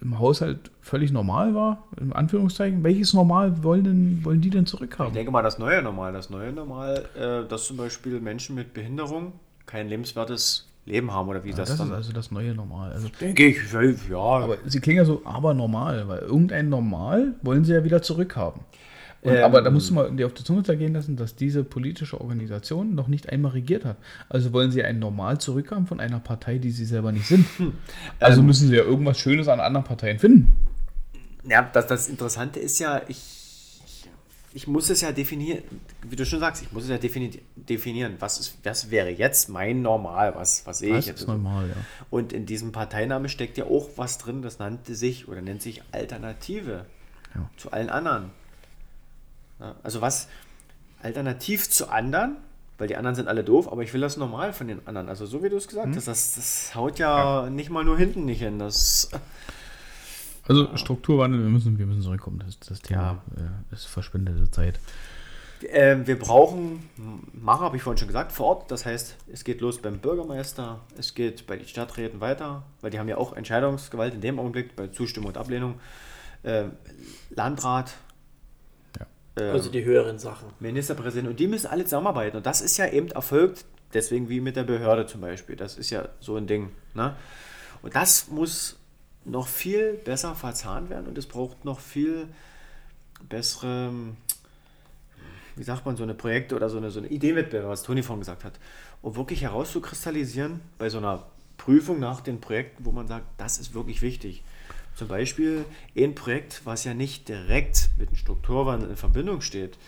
im 0.00 0.18
Haushalt 0.20 0.70
völlig 0.80 1.10
normal 1.10 1.54
war? 1.54 1.88
In 2.00 2.12
Anführungszeichen. 2.12 2.84
Welches 2.84 3.12
Normal 3.14 3.64
wollen, 3.64 3.84
denn, 3.84 4.24
wollen 4.24 4.40
die 4.40 4.50
denn 4.50 4.64
Ich 4.64 4.70
zurückhaben? 4.70 5.12
denke 5.12 5.32
mal, 5.32 5.42
das 5.42 5.58
neue 5.58 5.82
Normal. 5.82 6.12
Das 6.12 6.30
neue 6.30 6.52
Normal, 6.52 7.06
äh, 7.16 7.48
dass 7.48 7.64
zum 7.66 7.76
Beispiel 7.76 8.20
Menschen 8.20 8.54
mit 8.54 8.72
Behinderung 8.72 9.32
kein 9.66 9.88
lebenswertes 9.88 10.69
Leben 10.86 11.12
haben 11.12 11.28
oder 11.28 11.44
wie 11.44 11.50
Ja, 11.50 11.56
das, 11.56 11.68
das 11.68 11.80
ist 11.80 11.80
dann. 11.80 11.92
also 11.92 12.12
das 12.12 12.30
neue 12.30 12.54
Normal. 12.54 12.92
Also, 12.92 13.08
denke 13.20 13.46
ich, 13.46 13.58
ja. 14.08 14.18
aber 14.18 14.58
sie 14.66 14.80
klingen 14.80 14.98
ja 14.98 15.04
so, 15.04 15.22
aber 15.24 15.54
normal, 15.54 16.08
weil 16.08 16.20
irgendein 16.20 16.68
Normal 16.68 17.34
wollen 17.42 17.64
sie 17.64 17.72
ja 17.74 17.84
wieder 17.84 18.02
zurückhaben. 18.02 18.62
Und, 19.22 19.36
Ähm, 19.36 19.44
aber 19.44 19.60
da 19.62 19.70
musst 19.70 19.90
du 19.90 19.94
mal 19.94 20.10
dir 20.16 20.26
auf 20.26 20.34
die 20.34 20.44
Zunge 20.44 20.62
zergehen 20.62 20.94
lassen, 20.94 21.16
dass 21.16 21.36
diese 21.36 21.62
politische 21.62 22.20
Organisation 22.20 22.94
noch 22.94 23.06
nicht 23.08 23.28
einmal 23.30 23.52
regiert 23.52 23.84
hat. 23.84 23.98
Also 24.30 24.52
wollen 24.54 24.70
sie 24.70 24.82
ein 24.82 24.98
Normal 24.98 25.38
zurückhaben 25.38 25.86
von 25.86 26.00
einer 26.00 26.20
Partei, 26.20 26.58
die 26.58 26.70
sie 26.70 26.86
selber 26.86 27.12
nicht 27.12 27.26
sind. 27.26 27.46
Also 28.18 28.40
Ähm, 28.40 28.46
müssen 28.46 28.68
sie 28.68 28.76
ja 28.76 28.82
irgendwas 28.84 29.18
Schönes 29.18 29.48
an 29.48 29.60
anderen 29.60 29.84
Parteien 29.84 30.18
finden. 30.18 30.52
Ja, 31.44 31.62
das, 31.72 31.86
das 31.86 32.08
Interessante 32.08 32.60
ist 32.60 32.78
ja, 32.78 33.02
ich, 33.08 33.18
ich 34.52 34.66
muss 34.66 34.90
es 34.90 35.00
ja 35.00 35.12
definieren, 35.12 35.62
wie 36.02 36.16
du 36.16 36.26
schon 36.26 36.40
sagst, 36.40 36.62
ich 36.62 36.72
muss 36.72 36.84
es 36.84 36.90
ja 36.90 36.98
defini 36.98 37.40
definieren, 37.54 38.16
was, 38.18 38.40
ist, 38.40 38.58
was 38.64 38.90
wäre 38.90 39.08
jetzt 39.10 39.48
mein 39.48 39.80
Normal, 39.82 40.34
was, 40.34 40.66
was 40.66 40.78
sehe 40.78 40.98
ich 40.98 41.06
jetzt? 41.06 41.20
ist 41.22 41.28
normal, 41.28 41.68
ja. 41.68 41.76
Und 42.10 42.32
in 42.32 42.46
diesem 42.46 42.72
Parteiname 42.72 43.28
steckt 43.28 43.58
ja 43.58 43.66
auch 43.66 43.88
was 43.96 44.18
drin, 44.18 44.42
das 44.42 44.58
nannte 44.58 44.94
sich 44.94 45.28
oder 45.28 45.40
nennt 45.40 45.62
sich 45.62 45.82
Alternative 45.92 46.86
Ja. 47.34 47.48
zu 47.56 47.70
allen 47.70 47.90
anderen. 47.90 48.30
Ja, 49.60 49.76
also 49.84 50.00
was 50.00 50.26
alternativ 51.02 51.70
zu 51.70 51.88
anderen, 51.88 52.36
weil 52.78 52.88
die 52.88 52.96
anderen 52.96 53.14
sind 53.14 53.28
alle 53.28 53.44
doof, 53.44 53.70
aber 53.70 53.82
ich 53.82 53.92
will 53.92 54.00
das 54.00 54.16
normal 54.16 54.52
von 54.52 54.66
den 54.68 54.86
anderen. 54.86 55.08
Also 55.08 55.26
so 55.26 55.42
wie 55.44 55.48
du 55.48 55.56
es 55.58 55.68
gesagt 55.68 55.94
hast, 55.94 56.08
das, 56.08 56.34
das 56.34 56.74
haut 56.74 56.98
ja, 56.98 57.48
nicht 57.50 57.70
mal 57.70 57.84
nur 57.84 57.96
hinten 57.98 58.24
nicht 58.24 58.40
hin. 58.40 58.58
Das, 58.58 59.10
Also 60.48 60.76
Strukturwandel, 60.76 61.40
wir 61.42 61.48
müssen, 61.50 61.78
wir 61.78 61.86
müssen 61.86 62.02
zurückkommen. 62.02 62.42
Das, 62.44 62.58
das 62.60 62.80
Thema 62.80 63.22
äh, 63.36 63.74
ist 63.74 63.86
verschwendete 63.86 64.50
Zeit. 64.50 64.78
Ähm, 65.68 66.06
wir 66.06 66.18
brauchen 66.18 66.88
Macher, 67.34 67.60
habe 67.64 67.76
ich 67.76 67.82
vorhin 67.82 67.98
schon 67.98 68.08
gesagt, 68.08 68.32
vor 68.32 68.46
Ort. 68.46 68.70
Das 68.70 68.86
heißt, 68.86 69.16
es 69.30 69.44
geht 69.44 69.60
los 69.60 69.78
beim 69.82 69.98
Bürgermeister, 69.98 70.80
es 70.96 71.14
geht 71.14 71.46
bei 71.46 71.56
den 71.56 71.68
Stadträten 71.68 72.20
weiter, 72.20 72.62
weil 72.80 72.90
die 72.90 72.98
haben 72.98 73.08
ja 73.08 73.18
auch 73.18 73.34
Entscheidungsgewalt 73.34 74.14
in 74.14 74.22
dem 74.22 74.38
Augenblick 74.38 74.74
bei 74.74 74.86
Zustimmung 74.88 75.28
und 75.28 75.36
Ablehnung. 75.36 75.78
Ähm, 76.44 76.72
Landrat, 77.28 77.92
Ja. 78.98 79.06
ähm, 79.36 79.52
Also 79.52 79.70
die 79.70 79.84
höheren 79.84 80.18
Sachen. 80.18 80.48
Ministerpräsident 80.60 81.28
und 81.28 81.38
die 81.38 81.46
müssen 81.46 81.66
alle 81.66 81.84
zusammenarbeiten. 81.84 82.38
Und 82.38 82.46
das 82.46 82.62
ist 82.62 82.78
ja 82.78 82.88
eben 82.88 83.10
erfolgt, 83.10 83.66
deswegen 83.92 84.30
wie 84.30 84.40
mit 84.40 84.56
der 84.56 84.64
Behörde 84.64 85.04
zum 85.04 85.20
Beispiel. 85.20 85.56
Das 85.56 85.76
ist 85.76 85.90
ja 85.90 86.08
so 86.20 86.36
ein 86.36 86.46
Ding. 86.46 86.70
Ne? 86.94 87.14
Und 87.82 87.94
das 87.94 88.28
muss 88.28 88.78
noch 89.24 89.48
viel 89.48 89.94
besser 89.94 90.34
verzahnt 90.34 90.90
werden 90.90 91.06
und 91.06 91.18
es 91.18 91.26
braucht 91.26 91.64
noch 91.64 91.80
viel 91.80 92.28
bessere, 93.28 93.92
wie 95.56 95.62
sagt 95.62 95.84
man, 95.84 95.96
so 95.96 96.02
eine 96.02 96.14
Projekte 96.14 96.56
oder 96.56 96.68
so 96.70 96.78
eine, 96.78 96.90
so 96.90 97.00
eine 97.00 97.08
Ideenwettbewerb, 97.08 97.68
was 97.68 97.82
Toni 97.82 98.02
vorhin 98.02 98.20
gesagt 98.20 98.44
hat, 98.44 98.58
um 99.02 99.16
wirklich 99.16 99.42
herauszukristallisieren 99.42 100.60
bei 100.78 100.88
so 100.88 100.98
einer 100.98 101.26
Prüfung 101.56 102.00
nach 102.00 102.22
den 102.22 102.40
Projekten, 102.40 102.84
wo 102.84 102.92
man 102.92 103.06
sagt, 103.06 103.26
das 103.36 103.58
ist 103.58 103.74
wirklich 103.74 104.00
wichtig. 104.00 104.42
Zum 104.94 105.08
Beispiel 105.08 105.64
ein 105.96 106.14
Projekt, 106.14 106.62
was 106.64 106.84
ja 106.84 106.94
nicht 106.94 107.28
direkt 107.28 107.90
mit 107.98 108.10
dem 108.10 108.16
Strukturwandel 108.16 108.90
in 108.90 108.96
Verbindung 108.96 109.40
steht, 109.40 109.78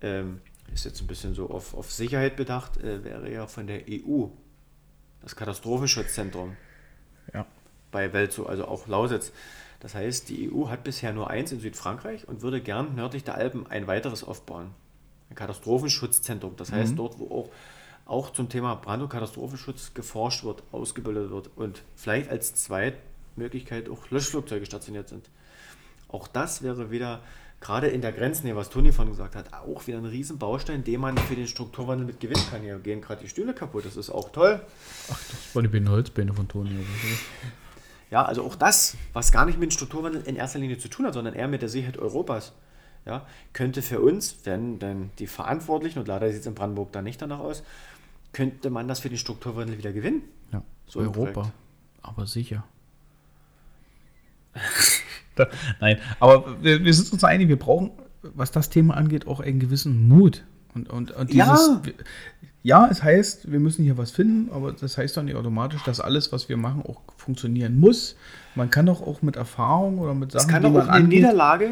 ähm, 0.00 0.40
ist 0.72 0.84
jetzt 0.84 1.00
ein 1.00 1.06
bisschen 1.06 1.34
so 1.34 1.50
auf, 1.50 1.74
auf 1.74 1.92
Sicherheit 1.92 2.36
bedacht, 2.36 2.76
äh, 2.78 3.04
wäre 3.04 3.30
ja 3.30 3.46
von 3.46 3.66
der 3.66 3.82
EU 3.88 4.26
das 5.22 5.34
Katastrophenschutzzentrum. 5.34 6.56
Bei 7.90 8.12
Welzow, 8.12 8.46
also 8.46 8.66
auch 8.66 8.86
Lausitz. 8.86 9.32
Das 9.80 9.94
heißt, 9.94 10.28
die 10.28 10.52
EU 10.52 10.68
hat 10.68 10.84
bisher 10.84 11.12
nur 11.12 11.30
eins 11.30 11.52
in 11.52 11.60
Südfrankreich 11.60 12.26
und 12.26 12.42
würde 12.42 12.60
gern 12.60 12.94
nördlich 12.94 13.24
der 13.24 13.36
Alpen 13.36 13.66
ein 13.68 13.86
weiteres 13.86 14.24
aufbauen. 14.24 14.70
Ein 15.30 15.36
Katastrophenschutzzentrum. 15.36 16.54
Das 16.56 16.72
heißt, 16.72 16.98
dort, 16.98 17.18
wo 17.18 17.26
auch, 17.26 17.50
auch 18.06 18.32
zum 18.32 18.48
Thema 18.48 18.74
Brand- 18.74 19.02
und 19.02 19.08
Katastrophenschutz 19.08 19.92
geforscht 19.94 20.42
wird, 20.42 20.62
ausgebildet 20.72 21.30
wird 21.30 21.50
und 21.54 21.82
vielleicht 21.94 22.30
als 22.30 22.54
Zweitmöglichkeit 22.54 23.88
auch 23.88 24.10
Löschflugzeuge 24.10 24.66
stationiert 24.66 25.08
sind. 25.08 25.28
Auch 26.08 26.26
das 26.26 26.62
wäre 26.62 26.90
wieder, 26.90 27.20
gerade 27.60 27.88
in 27.88 28.00
der 28.00 28.12
Grenznähe, 28.12 28.56
was 28.56 28.70
Toni 28.70 28.92
von 28.92 29.08
gesagt 29.08 29.36
hat, 29.36 29.52
auch 29.52 29.86
wieder 29.86 29.98
ein 29.98 30.06
Riesenbaustein, 30.06 30.82
den 30.82 31.00
man 31.00 31.18
für 31.18 31.36
den 31.36 31.46
Strukturwandel 31.46 32.06
mit 32.06 32.18
gewinnen 32.18 32.42
kann. 32.50 32.62
Hier 32.62 32.78
gehen 32.78 33.00
gerade 33.00 33.22
die 33.22 33.28
Stühle 33.28 33.54
kaputt, 33.54 33.84
das 33.84 33.96
ist 33.96 34.10
auch 34.10 34.30
toll. 34.32 34.60
Ach, 35.12 35.20
das 35.28 35.54
war 35.54 35.62
die 35.62 35.68
beiden 35.68 35.90
Holzbeine 35.90 36.32
von 36.32 36.48
Toni. 36.48 36.70
Ja, 38.10 38.24
also 38.24 38.44
auch 38.44 38.54
das, 38.54 38.96
was 39.12 39.32
gar 39.32 39.44
nicht 39.44 39.58
mit 39.58 39.70
dem 39.70 39.72
Strukturwandel 39.72 40.22
in 40.22 40.36
erster 40.36 40.58
Linie 40.58 40.78
zu 40.78 40.88
tun 40.88 41.06
hat, 41.06 41.14
sondern 41.14 41.34
eher 41.34 41.48
mit 41.48 41.62
der 41.62 41.68
Sicherheit 41.68 41.98
Europas, 41.98 42.52
ja, 43.04 43.26
könnte 43.52 43.82
für 43.82 44.00
uns, 44.00 44.38
wenn 44.44 44.78
dann 44.78 45.10
die 45.18 45.26
Verantwortlichen, 45.26 45.98
und 45.98 46.08
leider 46.08 46.30
sieht 46.30 46.40
es 46.40 46.46
in 46.46 46.54
Brandenburg 46.54 46.92
da 46.92 47.02
nicht 47.02 47.20
danach 47.20 47.38
aus, 47.38 47.62
könnte 48.32 48.70
man 48.70 48.88
das 48.88 49.00
für 49.00 49.08
den 49.08 49.18
Strukturwandel 49.18 49.78
wieder 49.78 49.92
gewinnen. 49.92 50.22
Ja, 50.52 50.62
So 50.86 51.00
Europa. 51.00 51.52
Aber 52.02 52.26
sicher. 52.26 52.64
nein, 55.80 55.98
aber 56.20 56.62
wir, 56.62 56.82
wir 56.84 56.94
sind 56.94 57.12
uns 57.12 57.24
einig, 57.24 57.48
wir 57.48 57.58
brauchen, 57.58 57.90
was 58.22 58.50
das 58.50 58.70
Thema 58.70 58.96
angeht, 58.96 59.26
auch 59.26 59.40
einen 59.40 59.60
gewissen 59.60 60.08
Mut. 60.08 60.44
Und, 60.86 60.90
und, 60.90 61.10
und 61.12 61.32
Ja. 61.34 61.44
dieses, 61.52 61.68
ja. 62.62 62.84
ja, 62.84 62.88
es 62.90 63.02
heißt, 63.02 63.50
wir 63.50 63.60
müssen 63.60 63.84
hier 63.84 63.98
was 63.98 64.10
finden, 64.10 64.52
aber 64.52 64.72
das 64.72 64.96
heißt 64.98 65.16
doch 65.16 65.22
nicht 65.22 65.36
automatisch, 65.36 65.82
dass 65.84 66.00
alles, 66.00 66.32
was 66.32 66.48
wir 66.48 66.56
machen, 66.56 66.82
auch 66.86 67.00
funktionieren 67.16 67.78
muss. 67.80 68.16
Man 68.54 68.70
kann 68.70 68.86
doch 68.86 69.00
auch 69.02 69.22
mit 69.22 69.36
Erfahrung 69.36 69.98
oder 69.98 70.14
mit 70.14 70.34
Es 70.34 70.42
Sachen, 70.42 70.52
kann 70.52 70.62
die 70.62 70.68
doch 70.68 70.74
man 70.74 70.88
auch 70.88 70.92
eine 70.92 71.08
Niederlage 71.08 71.70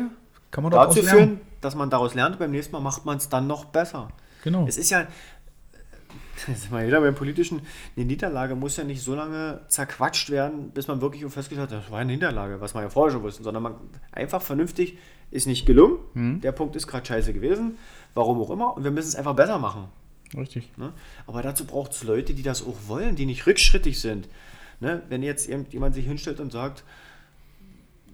kann 0.50 0.62
man 0.62 0.72
dazu 0.72 1.00
lernen. 1.02 1.18
führen, 1.18 1.40
dass 1.60 1.74
man 1.74 1.90
daraus 1.90 2.14
lernt, 2.14 2.38
beim 2.38 2.50
nächsten 2.50 2.72
Mal 2.72 2.80
macht 2.80 3.04
man 3.04 3.16
es 3.18 3.28
dann 3.28 3.46
noch 3.46 3.66
besser. 3.66 4.08
Genau. 4.44 4.66
Es 4.66 4.76
ist 4.78 4.90
ja, 4.90 5.00
jetzt 6.48 6.62
sind 6.62 6.72
wir 6.72 6.86
wieder 6.86 7.00
beim 7.00 7.14
Politischen, 7.14 7.60
eine 7.96 8.04
Niederlage 8.06 8.54
muss 8.54 8.76
ja 8.76 8.84
nicht 8.84 9.02
so 9.02 9.14
lange 9.14 9.60
zerquatscht 9.68 10.30
werden, 10.30 10.70
bis 10.70 10.86
man 10.86 11.00
wirklich 11.00 11.22
festgestellt 11.24 11.70
hat, 11.70 11.82
das 11.82 11.90
war 11.90 11.98
eine 11.98 12.12
Niederlage, 12.12 12.60
was 12.60 12.74
man 12.74 12.84
ja 12.84 12.88
vorher 12.90 13.12
schon 13.12 13.22
wusste, 13.22 13.42
sondern 13.42 13.62
man 13.62 13.74
einfach 14.12 14.40
vernünftig 14.40 14.96
ist 15.30 15.46
nicht 15.46 15.66
gelungen, 15.66 15.98
Mhm. 16.14 16.40
der 16.40 16.52
Punkt 16.52 16.76
ist 16.76 16.86
gerade 16.86 17.06
scheiße 17.06 17.32
gewesen, 17.32 17.78
warum 18.14 18.40
auch 18.40 18.50
immer, 18.50 18.76
und 18.76 18.84
wir 18.84 18.90
müssen 18.90 19.08
es 19.08 19.16
einfach 19.16 19.34
besser 19.34 19.58
machen. 19.58 19.88
Richtig. 20.36 20.76
Ne? 20.76 20.92
Aber 21.26 21.42
dazu 21.42 21.64
braucht 21.64 21.92
es 21.92 22.02
Leute, 22.02 22.34
die 22.34 22.42
das 22.42 22.62
auch 22.66 22.76
wollen, 22.86 23.16
die 23.16 23.26
nicht 23.26 23.46
rückschrittig 23.46 24.00
sind. 24.00 24.28
Ne? 24.80 25.02
Wenn 25.08 25.22
jetzt 25.22 25.48
jemand 25.48 25.94
sich 25.94 26.06
hinstellt 26.06 26.40
und 26.40 26.52
sagt, 26.52 26.84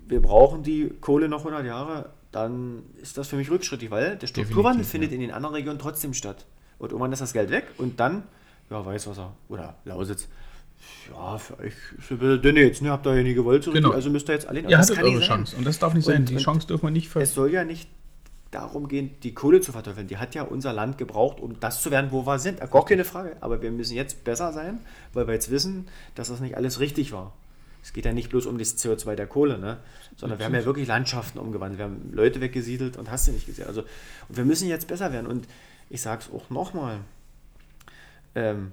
wir 0.07 0.21
brauchen 0.21 0.63
die 0.63 0.91
Kohle 1.01 1.29
noch 1.29 1.41
100 1.41 1.65
Jahre, 1.65 2.11
dann 2.31 2.83
ist 3.01 3.17
das 3.19 3.29
für 3.29 3.37
mich 3.37 3.51
rückschrittig, 3.51 3.91
weil 3.91 4.17
der 4.17 4.27
Strukturwandel 4.27 4.83
Definitiv, 4.85 4.91
findet 4.91 5.11
ja. 5.11 5.15
in 5.17 5.21
den 5.21 5.31
anderen 5.31 5.55
Regionen 5.55 5.79
trotzdem 5.79 6.15
statt. 6.15 6.45
Und 6.79 6.91
irgendwann 6.91 7.13
ist 7.13 7.21
das 7.23 7.33
Geld 7.33 7.51
weg 7.51 7.67
und 7.79 8.01
dann, 8.01 8.25
ja, 8.71 8.85
Weißwasser 8.85 9.33
oder 9.49 9.77
Lausitz. 9.85 10.29
Ja, 11.13 11.39
für 11.39 11.59
euch 11.59 11.73
ist 11.99 12.11
ein 12.11 12.19
bisschen 12.19 12.43
dünne 12.43 12.61
jetzt, 12.61 12.83
ne? 12.83 12.91
Habt 12.91 13.07
ihr 13.07 13.15
ja 13.17 13.23
nie 13.23 13.35
gewollt, 13.35 13.65
so 13.65 13.73
Genau. 13.73 13.89
richtig, 13.89 13.97
also 13.97 14.11
müsst 14.11 14.29
ihr 14.29 14.35
jetzt 14.35 14.47
alle. 14.47 14.61
Ihr 14.61 14.79
hattet 14.79 15.03
eure 15.03 15.19
sein. 15.19 15.23
Chance. 15.29 15.57
Und 15.57 15.67
das 15.67 15.79
darf 15.79 15.95
nicht 15.95 16.05
sein. 16.05 16.21
Und- 16.21 16.29
Die 16.31 16.35
und 16.37 16.41
Chance 16.43 16.67
dürfen 16.67 16.85
wir 16.87 16.91
nicht 16.91 17.09
ver 17.09 17.23
Es 17.23 17.35
soll 17.35 17.51
ja 17.53 17.65
nicht 17.65 17.89
darum 18.51 18.87
gehen, 18.89 19.11
die 19.23 19.33
Kohle 19.35 19.61
zu 19.61 19.73
verteufeln. 19.73 20.07
Die 20.09 20.19
hat 20.19 20.35
ja 20.35 20.43
unser 20.43 20.73
Land 20.73 20.99
gebraucht, 20.99 21.41
um 21.41 21.59
das 21.59 21.83
zu 21.83 21.91
werden, 21.91 22.11
wo 22.13 22.27
wir 22.27 22.39
sind. 22.39 22.61
Gar 22.61 22.85
keine 22.85 23.05
Frage. 23.05 23.37
Aber 23.41 23.63
wir 23.63 23.71
müssen 23.71 23.95
jetzt 23.95 24.25
besser 24.25 24.53
sein, 24.53 24.79
weil 25.15 25.27
wir 25.27 25.35
jetzt 25.35 25.51
wissen, 25.51 25.89
dass 26.15 26.29
das 26.29 26.41
nicht 26.41 26.57
alles 26.57 26.79
richtig 26.79 27.13
war. 27.13 27.33
Es 27.83 27.93
geht 27.93 28.05
ja 28.05 28.13
nicht 28.13 28.29
bloß 28.29 28.47
um 28.47 28.59
das 28.59 28.77
CO2 28.79 29.17
der 29.17 29.27
Kohle, 29.27 29.59
ne? 29.59 29.79
sondern 30.17 30.39
wir 30.39 30.47
haben 30.47 30.55
ja 30.55 30.65
wirklich 30.65 30.87
Landschaften 30.87 31.39
umgewandelt. 31.41 31.79
Wir 31.79 31.85
haben 31.87 32.11
Leute 32.13 32.41
weggesiedelt 32.41 32.97
und 32.97 33.11
hast 33.11 33.27
du 33.27 33.33
nicht 33.33 33.47
gesehen. 33.47 33.67
Also, 33.67 33.81
und 34.29 34.37
wir 34.37 34.45
müssen 34.45 34.69
jetzt 34.69 34.87
besser 34.87 35.13
werden. 35.13 35.27
Und 35.27 35.49
ich 35.91 36.01
sage 36.03 36.23
es 36.23 36.33
auch 36.33 36.49
nochmal. 36.51 36.99
Ähm, 38.35 38.73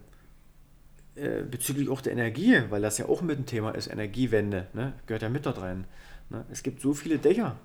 äh, 1.20 1.44
bezüglich 1.44 1.90
auch 1.90 2.02
der 2.02 2.14
Energie, 2.14 2.62
weil 2.70 2.82
das 2.82 2.98
ja 2.98 3.08
auch 3.08 3.22
mit 3.22 3.40
ein 3.40 3.46
Thema 3.46 3.72
ist, 3.72 3.88
Energiewende, 3.88 4.68
ne? 4.74 4.94
gehört 5.06 5.22
ja 5.22 5.30
mit 5.30 5.46
dort 5.46 5.62
rein. 5.62 5.86
Ne? 6.30 6.46
Es 6.52 6.64
gibt 6.64 6.82
so 6.82 6.94
viele 6.94 7.18
Dächer, 7.18 7.56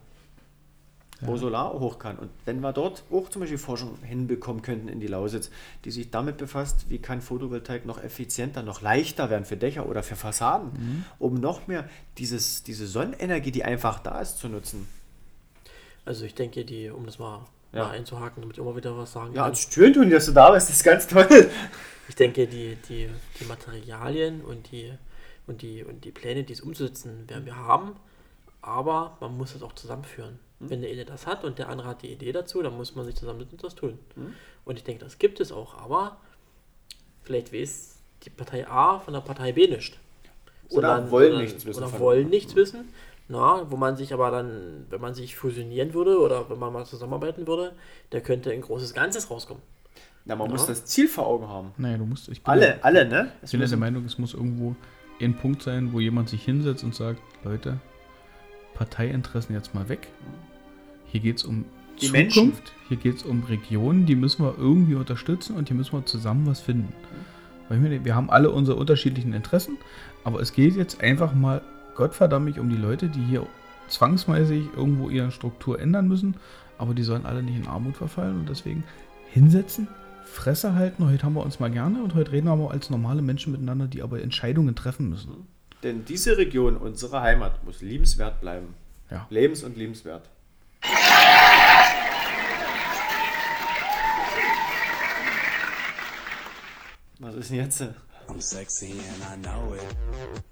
wo 1.21 1.37
Solar 1.37 1.73
hoch 1.81 1.99
kann. 1.99 2.19
Und 2.19 2.31
wenn 2.45 2.61
wir 2.61 2.73
dort 2.73 3.05
auch 3.11 3.31
zum 3.31 3.41
Beispiel 3.41 3.57
Forschung 3.57 3.97
hinbekommen 4.03 4.61
könnten 4.63 4.89
in 4.89 5.01
die 5.01 5.07
Lausitz, 5.07 5.51
die 5.85 5.91
sich 5.91 6.11
damit 6.11 6.37
befasst, 6.37 6.87
wie 6.91 6.99
kann 6.99 7.23
Photovoltaik 7.23 7.87
noch 7.87 8.03
effizienter, 8.03 8.63
noch 8.63 8.83
leichter 8.83 9.31
werden 9.31 9.45
für 9.45 9.57
Dächer 9.57 9.89
oder 9.89 10.03
für 10.03 10.17
Fassaden, 10.17 10.73
Mhm. 10.73 11.05
um 11.19 11.35
noch 11.35 11.67
mehr 11.67 11.89
dieses, 12.19 12.63
diese 12.63 12.87
Sonnenenergie, 12.87 13.53
die 13.53 13.65
einfach 13.65 14.01
da 14.01 14.21
ist, 14.21 14.39
zu 14.39 14.49
nutzen. 14.49 14.87
Also 16.05 16.27
ich 16.27 16.35
denke, 16.35 16.65
die, 16.67 16.91
um 16.91 17.07
das 17.07 17.19
mal, 17.19 17.47
Ja. 17.75 17.91
einzuhaken, 17.91 18.43
damit 18.43 18.57
ich 18.57 18.63
immer 18.63 18.77
wieder 18.77 18.97
was 18.97 19.13
sagen 19.13 19.35
Ja, 19.35 19.43
kann. 19.43 19.51
als 19.51 19.73
schön 19.73 19.93
tun, 19.93 20.11
dass 20.11 20.27
du 20.27 20.33
da 20.33 20.51
bist, 20.53 20.69
das 20.69 20.77
ist 20.77 20.85
ganz 20.85 21.07
toll. 21.07 21.27
Ich 22.07 22.17
denke, 22.17 22.47
die, 22.47 22.77
die, 22.87 23.09
die 23.41 23.45
Materialien 23.47 24.43
und 24.43 24.71
die, 24.71 24.93
und, 25.47 25.63
die, 25.63 25.83
und 25.83 26.05
die 26.05 26.11
Pläne, 26.11 26.45
die 26.45 26.53
es 26.53 26.61
umzusetzen, 26.61 27.25
werden 27.31 27.47
wir 27.47 27.57
haben. 27.57 27.97
Aber 28.61 29.17
man 29.21 29.35
muss 29.39 29.55
es 29.55 29.63
auch 29.63 29.73
zusammenführen. 29.73 30.39
Wenn 30.59 30.83
der 30.83 30.91
eine 30.91 31.07
das 31.07 31.27
hat 31.27 31.45
und 31.45 31.59
der 31.59 31.71
andere 31.71 31.89
hat 31.89 32.03
die 32.03 32.13
Idee 32.13 32.33
dazu, 32.33 32.63
dann 32.63 32.77
muss 32.77 32.95
man 32.95 33.07
sich 33.07 33.15
zusammensetzen 33.15 33.57
und 33.57 33.65
das 33.65 33.75
tun. 33.75 33.99
Und 34.67 34.77
ich 34.77 34.85
denke, 34.85 35.03
das 35.03 35.17
gibt 35.19 35.41
es 35.41 35.51
auch. 35.51 35.79
Aber 35.79 36.19
vielleicht 37.23 37.55
weiß 37.55 37.97
die 38.25 38.31
Partei 38.31 38.69
A 38.69 38.99
von 38.99 39.15
der 39.15 39.21
Partei 39.21 39.53
B 39.53 39.67
nicht. 39.67 39.99
Oder 40.69 41.11
wollen 41.11 41.39
nichts 41.39 41.65
wissen 41.65 41.83
Oder 41.85 41.99
wollen 41.99 42.29
nichts 42.29 42.55
wissen. 42.55 42.93
Na, 43.29 43.71
wo 43.71 43.77
man 43.77 43.97
sich 43.97 44.13
aber 44.13 44.31
dann, 44.31 44.87
wenn 44.91 45.01
man 45.01 45.15
sich 45.15 45.35
fusionieren 45.37 45.95
würde 45.95 46.19
oder 46.21 46.51
wenn 46.51 46.59
man 46.59 46.73
mal 46.73 46.85
zusammenarbeiten 46.85 47.47
würde, 47.47 47.73
da 48.11 48.21
könnte 48.21 48.51
ein 48.53 48.61
großes 48.61 48.93
Ganzes 48.93 49.31
rauskommen. 49.31 49.63
Na, 50.27 50.37
man 50.37 50.47
Ja. 50.49 50.53
muss 50.53 50.67
das 50.67 50.85
Ziel 50.85 51.09
vor 51.09 51.27
Augen 51.27 51.49
haben. 51.49 51.73
Naja, 51.79 51.97
du 51.99 52.05
musst. 52.05 52.29
Ich 52.29 52.43
bin 52.43 52.51
Alle, 52.51 52.83
alle, 52.85 53.09
ne? 53.09 53.33
Ich 53.43 53.51
bin 53.51 53.61
ja 53.61 53.67
der 53.67 53.79
Meinung, 53.79 54.05
es 54.05 54.19
muss 54.19 54.35
irgendwo 54.35 54.77
ein 55.21 55.35
Punkt 55.35 55.63
sein, 55.63 55.93
wo 55.93 56.01
jemand 56.01 56.29
sich 56.29 56.43
hinsetzt 56.45 56.85
und 56.85 56.95
sagt, 56.95 57.21
Leute, 57.45 57.79
Parteiinteressen 58.75 59.55
jetzt 59.55 59.75
mal 59.75 59.89
weg. 59.89 60.09
Hier 61.07 61.21
geht 61.21 61.37
es 61.39 61.45
um 61.45 61.65
Die 62.01 62.07
Zukunft, 62.07 62.13
Menschen. 62.13 62.53
hier 62.89 62.97
geht 62.97 63.17
es 63.17 63.23
um 63.23 63.45
Regionen, 63.45 64.05
die 64.07 64.17
müssen 64.17 64.45
wir 64.45 64.55
irgendwie 64.59 64.97
unterstützen 64.97 65.57
und 65.57 65.69
hier 65.69 65.77
müssen 65.77 65.93
wir 65.93 66.05
zusammen 66.07 66.47
was 66.47 66.61
finden. 66.61 66.93
Weil 67.69 67.79
ich 67.79 67.83
meine, 67.83 68.05
wir 68.05 68.15
haben 68.15 68.31
alle 68.31 68.51
unsere 68.51 68.77
unterschiedlichen 68.77 69.33
Interessen, 69.33 69.79
aber 70.25 70.41
es 70.41 70.53
geht 70.53 70.75
jetzt 70.77 71.01
einfach 71.01 71.33
mal 71.35 71.63
Gottverdammt 71.95 72.59
um 72.59 72.69
die 72.69 72.77
Leute, 72.77 73.09
die 73.09 73.23
hier 73.23 73.47
zwangsmäßig 73.89 74.69
irgendwo 74.77 75.11
ihre 75.11 75.31
Struktur 75.31 75.81
ändern 75.81 76.09
müssen, 76.09 76.37
aber 76.79 76.95
die 76.95 77.03
sollen 77.03 77.27
alle 77.27 77.43
nicht 77.43 77.57
in 77.57 77.69
Armut 77.69 77.97
verfallen 77.97 78.41
und 78.41 78.49
deswegen 78.49 78.85
hinsetzen, 79.31 79.89
Fresse 80.25 80.75
halten. 80.75 81.07
Heute 81.07 81.25
haben 81.25 81.35
wir 81.35 81.45
uns 81.45 81.61
mal 81.61 81.71
gerne 81.71 82.03
und 82.03 82.15
heute 82.15 82.33
reden 82.33 82.47
wir 82.47 82.53
aber 82.53 82.71
als 82.71 82.91
normale 82.91 83.23
Menschen 83.23 83.53
miteinander, 83.53 83.87
die 83.87 84.03
aber 84.03 84.23
Entscheidungen 84.23 84.75
treffen 84.75 85.09
müssen. 85.09 85.47
Denn 85.83 86.05
diese 86.05 86.37
Region, 86.37 86.77
unsere 86.77 87.21
Heimat, 87.21 87.62
muss 87.65 87.83
liebenswert 87.83 88.41
bleiben. 88.41 88.75
Ja. 89.11 89.27
Lebens- 89.31 89.62
und 89.62 89.77
liebenswert. 89.77 90.29
Was 97.21 97.35
ist 97.37 97.51
denn 97.51 97.57
jetzt? 97.59 97.83
I'm 98.29 98.41
sexy 98.41 98.93
and 98.93 99.23
I 99.23 99.47
know 99.47 99.75
it. 99.75 100.45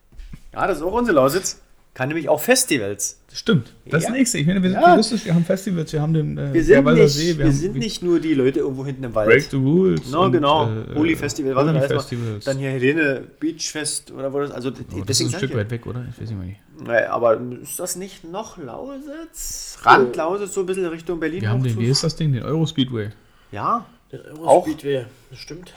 Ja, 0.53 0.67
das 0.67 0.79
ist 0.79 0.83
auch 0.83 0.93
unsere 0.93 1.17
Lausitz. 1.17 1.61
Kann 1.95 2.09
nämlich 2.09 2.27
auch 2.31 2.41
Festivals. 2.41 3.21
Das 3.29 3.39
stimmt. 3.39 3.67
Das 3.85 3.99
ist 3.99 4.05
Ja. 4.05 4.09
das 4.09 4.19
nächste. 4.19 4.39
Ich 4.39 4.47
meine, 4.47 4.63
wir 4.63 4.71
sind 4.71 4.81
Ja. 4.81 4.91
touristisch, 4.93 5.27
wir 5.27 5.35
haben 5.35 5.45
Festivals, 5.45 5.93
wir 5.93 6.01
haben 6.01 6.15
den 6.15 6.39
äh, 6.39 6.55
Wir 6.55 6.65
sind, 6.65 6.85
nicht, 6.87 7.09
See, 7.13 7.37
wir 7.37 7.45
haben 7.45 7.53
sind 7.53 7.77
nicht 7.77 8.03
nur 8.03 8.19
die 8.19 8.33
Leute 8.33 8.61
irgendwo 8.61 8.87
hinten 8.87 9.05
im 9.05 9.15
Wald. 9.15 9.29
Break 9.29 9.43
the 9.51 9.57
Rules. 9.57 10.11
No, 10.11 10.23
und, 10.25 10.33
genau. 10.33 10.71
äh, 10.71 10.95
Holy 10.95 11.15
Festival, 11.17 11.55
warte, 11.55 11.75
da 11.75 11.81
ist 11.81 11.93
Festivals. 11.93 12.47
Dann 12.47 12.57
hier 12.57 12.71
Helene 12.71 13.23
Beach 13.39 13.71
Fest 13.71 14.11
oder 14.11 14.33
wo 14.33 14.41
das, 14.41 14.53
also 14.53 14.71
Oh, 14.71 15.03
das 15.05 15.21
ist 15.21 15.35
ein 15.35 15.37
Stück 15.37 15.51
ich 15.51 15.57
weit 15.57 15.71
weg, 15.71 15.87
oder? 15.87 16.07
Ich 16.11 16.19
weiß 16.19 16.31
nicht 16.31 16.39
mal 16.39 16.47
nicht. 16.47 16.61
Nee, 16.83 17.05
aber 17.11 17.39
ist 17.63 17.79
das 17.79 17.97
nicht 17.97 18.25
noch 18.25 18.57
Lausitz? 18.57 19.77
Rand 19.83 20.17
Lausitz, 20.17 20.55
so 20.55 20.61
ein 20.61 20.67
bisschen 20.67 20.87
Richtung 20.87 21.21
Berlin 21.21 21.43
Wir 21.43 21.51
haben 21.51 21.63
den, 21.63 21.79
wie 21.79 21.89
ist 21.89 22.03
das 22.05 22.17
Ding? 22.17 22.33
Den 22.33 22.43
Eurospeedway. 22.43 23.11
Ja, 23.51 23.85
Den 24.11 24.21
Auch. 24.39 24.67
Eurospeedway, 24.67 25.05
das 25.29 25.39
stimmt. 25.39 25.75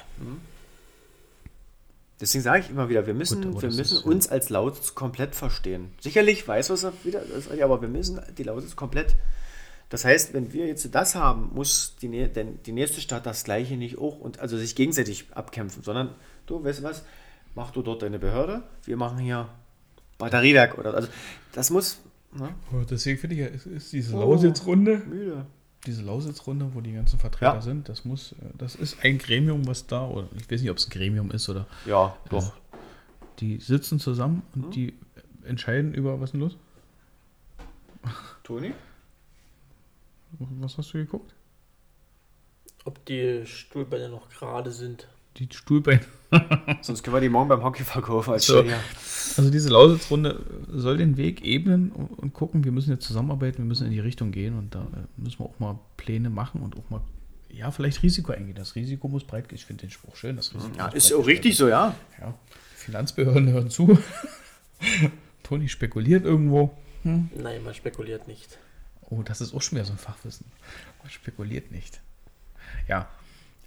Deswegen 2.25 2.43
sage 2.43 2.61
ich 2.61 2.69
immer 2.71 2.89
wieder, 2.89 3.05
wir 3.05 3.13
müssen, 3.13 3.51
Gut, 3.51 3.61
wir 3.61 3.69
müssen 3.69 3.97
ist, 3.97 4.03
ja. 4.05 4.11
uns 4.11 4.27
als 4.27 4.49
Lausitz 4.49 4.95
komplett 4.95 5.35
verstehen. 5.35 5.91
Sicherlich 6.01 6.47
weiß 6.47 6.71
was 6.71 6.83
er 6.83 6.93
wieder 7.03 7.21
ist, 7.21 7.51
aber 7.61 7.81
wir 7.81 7.87
müssen 7.87 8.19
die 8.37 8.43
Lausitz 8.43 8.75
komplett. 8.75 9.15
Das 9.89 10.03
heißt, 10.03 10.33
wenn 10.33 10.51
wir 10.51 10.65
jetzt 10.65 10.93
das 10.95 11.13
haben, 11.13 11.51
muss 11.53 11.95
die, 12.01 12.09
denn 12.09 12.59
die 12.65 12.71
nächste 12.71 12.99
Stadt 12.99 13.27
das 13.27 13.43
gleiche 13.43 13.77
nicht 13.77 13.99
auch 13.99 14.19
und 14.19 14.39
also 14.39 14.57
sich 14.57 14.75
gegenseitig 14.75 15.27
abkämpfen, 15.35 15.83
sondern 15.83 16.15
du 16.47 16.63
weißt 16.63 16.79
du 16.79 16.83
was, 16.83 17.03
mach 17.53 17.69
du 17.69 17.83
dort 17.83 18.01
deine 18.01 18.17
Behörde, 18.17 18.63
wir 18.85 18.97
machen 18.97 19.19
hier 19.19 19.47
Batteriewerk 20.17 20.79
oder 20.79 20.95
also 20.95 21.07
das 21.53 21.69
muss 21.69 21.99
ne, 22.33 22.49
Oh, 22.73 22.83
deswegen 22.89 23.19
finde 23.19 23.35
ich 23.35 23.41
ja, 23.41 23.47
ist, 23.47 23.67
ist 23.67 23.93
diese 23.93 24.15
Oh. 24.15 24.21
Lausitzrunde, 24.21 25.03
müde. 25.07 25.45
Diese 25.87 26.01
Lausitzrunde, 26.03 26.71
wo 26.73 26.81
die 26.81 26.93
ganzen 26.93 27.19
Vertreter 27.19 27.55
Ja. 27.55 27.61
sind, 27.61 27.87
das 27.89 28.05
muss, 28.05 28.33
äh, 28.33 28.35
das 28.57 28.75
ist 28.75 28.97
ein 29.03 29.17
Gremium, 29.17 29.67
was 29.67 29.87
da, 29.87 30.07
oder 30.07 30.27
ich 30.35 30.49
weiß 30.51 30.61
nicht, 30.61 30.69
ob 30.71 30.77
es 30.77 30.87
ein 30.87 30.91
Gremium 30.91 31.31
ist 31.31 31.47
oder 31.49 31.67
Ja, 31.85 32.15
doch. 32.29 32.53
die 33.39 33.59
sitzen 33.59 33.99
zusammen 33.99 34.41
und 34.55 34.63
Hm? 34.65 34.71
die 34.71 34.93
entscheiden 35.43 35.93
über, 35.93 36.19
was 36.19 36.29
ist 36.29 36.33
denn 36.33 36.41
los? 36.41 36.57
Toni? 38.43 38.73
Was 40.39 40.77
hast 40.77 40.93
du 40.93 40.97
geguckt? 40.99 41.33
Ob 42.83 43.03
die 43.05 43.45
Stuhlbeine 43.45 44.09
noch 44.09 44.29
gerade 44.29 44.71
sind. 44.71 45.07
Die 45.37 45.49
Stuhlbeine. 45.51 46.01
Sonst 46.81 47.03
können 47.03 47.15
wir 47.15 47.21
die 47.21 47.29
morgen 47.29 47.49
beim 47.49 47.63
Hockey 47.63 47.83
verkaufen 47.83 48.33
als 48.33 48.45
So. 48.45 48.59
Schläger. 48.61 48.79
Also 49.37 49.49
diese 49.49 49.69
Lausitzrunde 49.69 50.45
soll 50.71 50.97
den 50.97 51.17
Weg 51.17 51.43
ebnen 51.43 51.91
und, 51.91 52.33
gucken, 52.33 52.63
wir 52.63 52.71
müssen 52.71 52.91
jetzt 52.91 53.05
zusammenarbeiten, 53.05 53.57
wir 53.57 53.65
müssen 53.65 53.85
in 53.85 53.91
die 53.91 53.99
Richtung 53.99 54.31
gehen 54.31 54.57
und 54.57 54.73
da 54.73 54.81
äh, 54.81 55.21
müssen 55.21 55.39
wir 55.39 55.45
auch 55.45 55.59
mal 55.59 55.77
Pläne 55.97 56.29
machen 56.29 56.61
und 56.61 56.77
auch 56.77 56.89
mal, 56.89 57.01
ja, 57.49 57.69
vielleicht 57.71 58.01
Risiko 58.01 58.31
eingehen. 58.31 58.55
Das 58.55 58.75
Risiko 58.75 59.07
muss 59.07 59.25
breit 59.25 59.51
Ich 59.51 59.65
finde 59.65 59.81
den 59.81 59.91
Spruch 59.91 60.15
schön. 60.15 60.37
Das 60.37 60.53
Risiko 60.53 60.77
Ja, 60.77 60.87
ist 60.87 61.13
auch 61.13 61.27
richtig 61.27 61.57
so, 61.57 61.67
ja. 61.67 61.95
Ja, 62.19 62.33
Finanzbehörden 62.75 63.49
hören 63.51 63.69
zu. 63.69 63.97
Toni 65.43 65.67
spekuliert 65.67 66.23
irgendwo. 66.23 66.75
Nein, 67.03 67.63
man 67.63 67.73
spekuliert 67.73 68.27
nicht. 68.27 68.57
Oh, 69.09 69.21
das 69.23 69.41
ist 69.41 69.53
auch 69.53 69.61
schon 69.61 69.77
wieder 69.77 69.85
so 69.85 69.93
ein 69.93 69.99
Fachwissen. 69.99 70.47
Man 71.01 71.11
spekuliert 71.11 71.71
nicht. 71.71 72.01
Ja, 72.87 73.07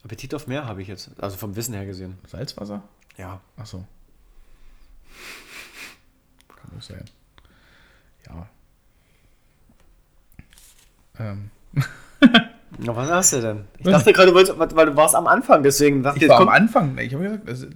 Appetit 0.05 0.35
auf 0.35 0.47
mehr 0.47 0.66
habe 0.66 0.83
ich 0.83 0.89
jetzt. 0.89 1.11
Also 1.20 1.37
vom 1.37 1.57
Wissen 1.57 1.75
her 1.75 1.87
gesehen. 1.87 2.19
Salzwasser? 2.27 2.83
Ja. 3.16 3.41
Ach 3.57 3.66
so. 3.66 3.85
Kann 6.49 6.79
auch 6.79 6.83
sein. 6.83 7.05
Ja. 8.27 8.49
Ähm, 11.19 11.51
Na, 12.81 12.95
was 12.95 13.11
hast 13.11 13.33
du 13.33 13.41
denn? 13.41 13.65
Ich 13.79 13.87
Was? 13.87 13.93
dachte 13.95 14.12
gerade, 14.12 14.29
du 14.29 14.35
wolltest- 14.35 14.77
weil 14.77 14.87
du 14.87 14.95
warst 14.95 15.15
am 15.16 15.27
Anfang, 15.27 15.62
deswegen 15.62 16.03
dachte 16.03 16.19
ich 16.19 16.25
ich, 16.25 16.29
war 16.29 16.41
am. 16.43 16.49
Anfang, 16.49 16.97
ich 16.99 17.12
habe 17.15 17.25
gesagt, 17.25 17.49
es, 17.49 17.66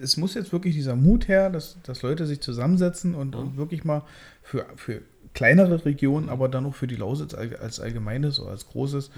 es 0.00 0.16
muss 0.16 0.34
jetzt 0.34 0.52
wirklich 0.52 0.74
dieser 0.74 0.94
Mut 0.94 1.26
her, 1.26 1.50
dass, 1.50 1.78
dass 1.82 2.02
Leute 2.02 2.26
sich 2.26 2.40
zusammensetzen 2.40 3.14
und, 3.14 3.34
und 3.34 3.56
wirklich 3.56 3.84
mal 3.84 4.02
für, 4.42 4.66
für 4.76 5.00
kleinere 5.34 5.84
Regionen, 5.84 6.28
aber 6.28 6.48
dann 6.48 6.66
auch 6.66 6.74
für 6.74 6.86
die 6.86 6.96
Lausitz 6.96 7.34
als 7.34 7.80
allgemeines 7.80 8.38
oder 8.38 8.50
als 8.50 8.68
großes 8.68 9.10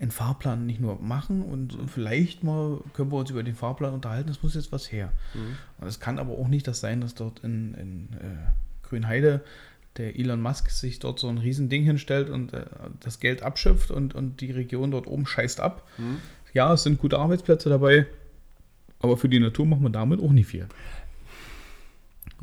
einen 0.00 0.10
Fahrplan 0.12 0.64
nicht 0.66 0.80
nur 0.80 1.00
machen 1.00 1.42
und 1.42 1.76
vielleicht 1.88 2.44
mal 2.44 2.80
können 2.94 3.10
wir 3.10 3.18
uns 3.18 3.30
über 3.30 3.42
den 3.42 3.56
Fahrplan 3.56 3.94
unterhalten, 3.94 4.30
es 4.30 4.42
muss 4.42 4.54
jetzt 4.54 4.70
was 4.70 4.92
her. 4.92 5.12
Und 5.80 5.88
es 5.88 5.98
kann 5.98 6.18
aber 6.18 6.38
auch 6.38 6.48
nicht 6.48 6.68
das 6.68 6.80
sein, 6.80 7.00
dass 7.00 7.14
dort 7.14 7.40
in, 7.40 7.74
in 7.74 8.08
äh, 8.20 8.86
Grünheide 8.86 9.42
der 9.96 10.16
Elon 10.16 10.40
Musk 10.40 10.70
sich 10.70 11.00
dort 11.00 11.18
so 11.18 11.28
ein 11.28 11.38
Riesending 11.38 11.82
hinstellt 11.82 12.30
und 12.30 12.52
äh, 12.52 12.66
das 13.00 13.18
Geld 13.18 13.42
abschöpft 13.42 13.90
und, 13.90 14.14
und 14.14 14.40
die 14.40 14.52
Region 14.52 14.92
dort 14.92 15.08
oben 15.08 15.26
scheißt 15.26 15.60
ab. 15.60 15.86
Ja, 16.54 16.72
es 16.72 16.84
sind 16.84 16.98
gute 17.00 17.18
Arbeitsplätze 17.18 17.68
dabei, 17.68 18.06
aber 19.00 19.16
für 19.16 19.28
die 19.28 19.40
Natur 19.40 19.66
machen 19.66 19.82
wir 19.82 19.90
damit 19.90 20.20
auch 20.20 20.30
nicht 20.30 20.46
viel. 20.46 20.68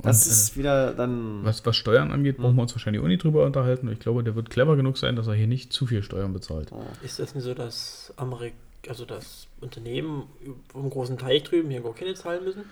Das 0.01 0.25
Und, 0.25 0.31
ist 0.31 0.57
wieder 0.57 0.93
dann. 0.93 1.41
äh, 1.41 1.45
was, 1.45 1.65
was 1.65 1.75
Steuern 1.77 2.11
angeht, 2.11 2.37
brauchen 2.37 2.55
wir 2.55 2.61
uns 2.63 2.73
wahrscheinlich 2.75 3.01
auch 3.01 3.07
nicht 3.07 3.23
drüber 3.23 3.45
unterhalten. 3.45 3.89
Ich 3.91 3.99
glaube, 3.99 4.23
der 4.23 4.35
wird 4.35 4.49
clever 4.49 4.75
genug 4.75 4.97
sein, 4.97 5.15
dass 5.15 5.27
er 5.27 5.33
hier 5.35 5.47
nicht 5.47 5.71
zu 5.71 5.85
viel 5.85 6.03
Steuern 6.03 6.33
bezahlt. 6.33 6.71
Ist 7.03 7.19
das 7.19 7.33
nicht 7.33 7.43
so, 7.45 7.53
dass 7.53 8.13
Amerik 8.17 8.53
also 8.87 9.05
das 9.05 9.47
Unternehmen 9.61 10.23
vom 10.67 10.89
großen 10.89 11.17
Teich 11.17 11.43
drüben 11.43 11.69
hier 11.71 11.81
gar 11.81 11.93
keine 11.95 12.13
zahlen 12.13 12.43
müssen? 12.43 12.63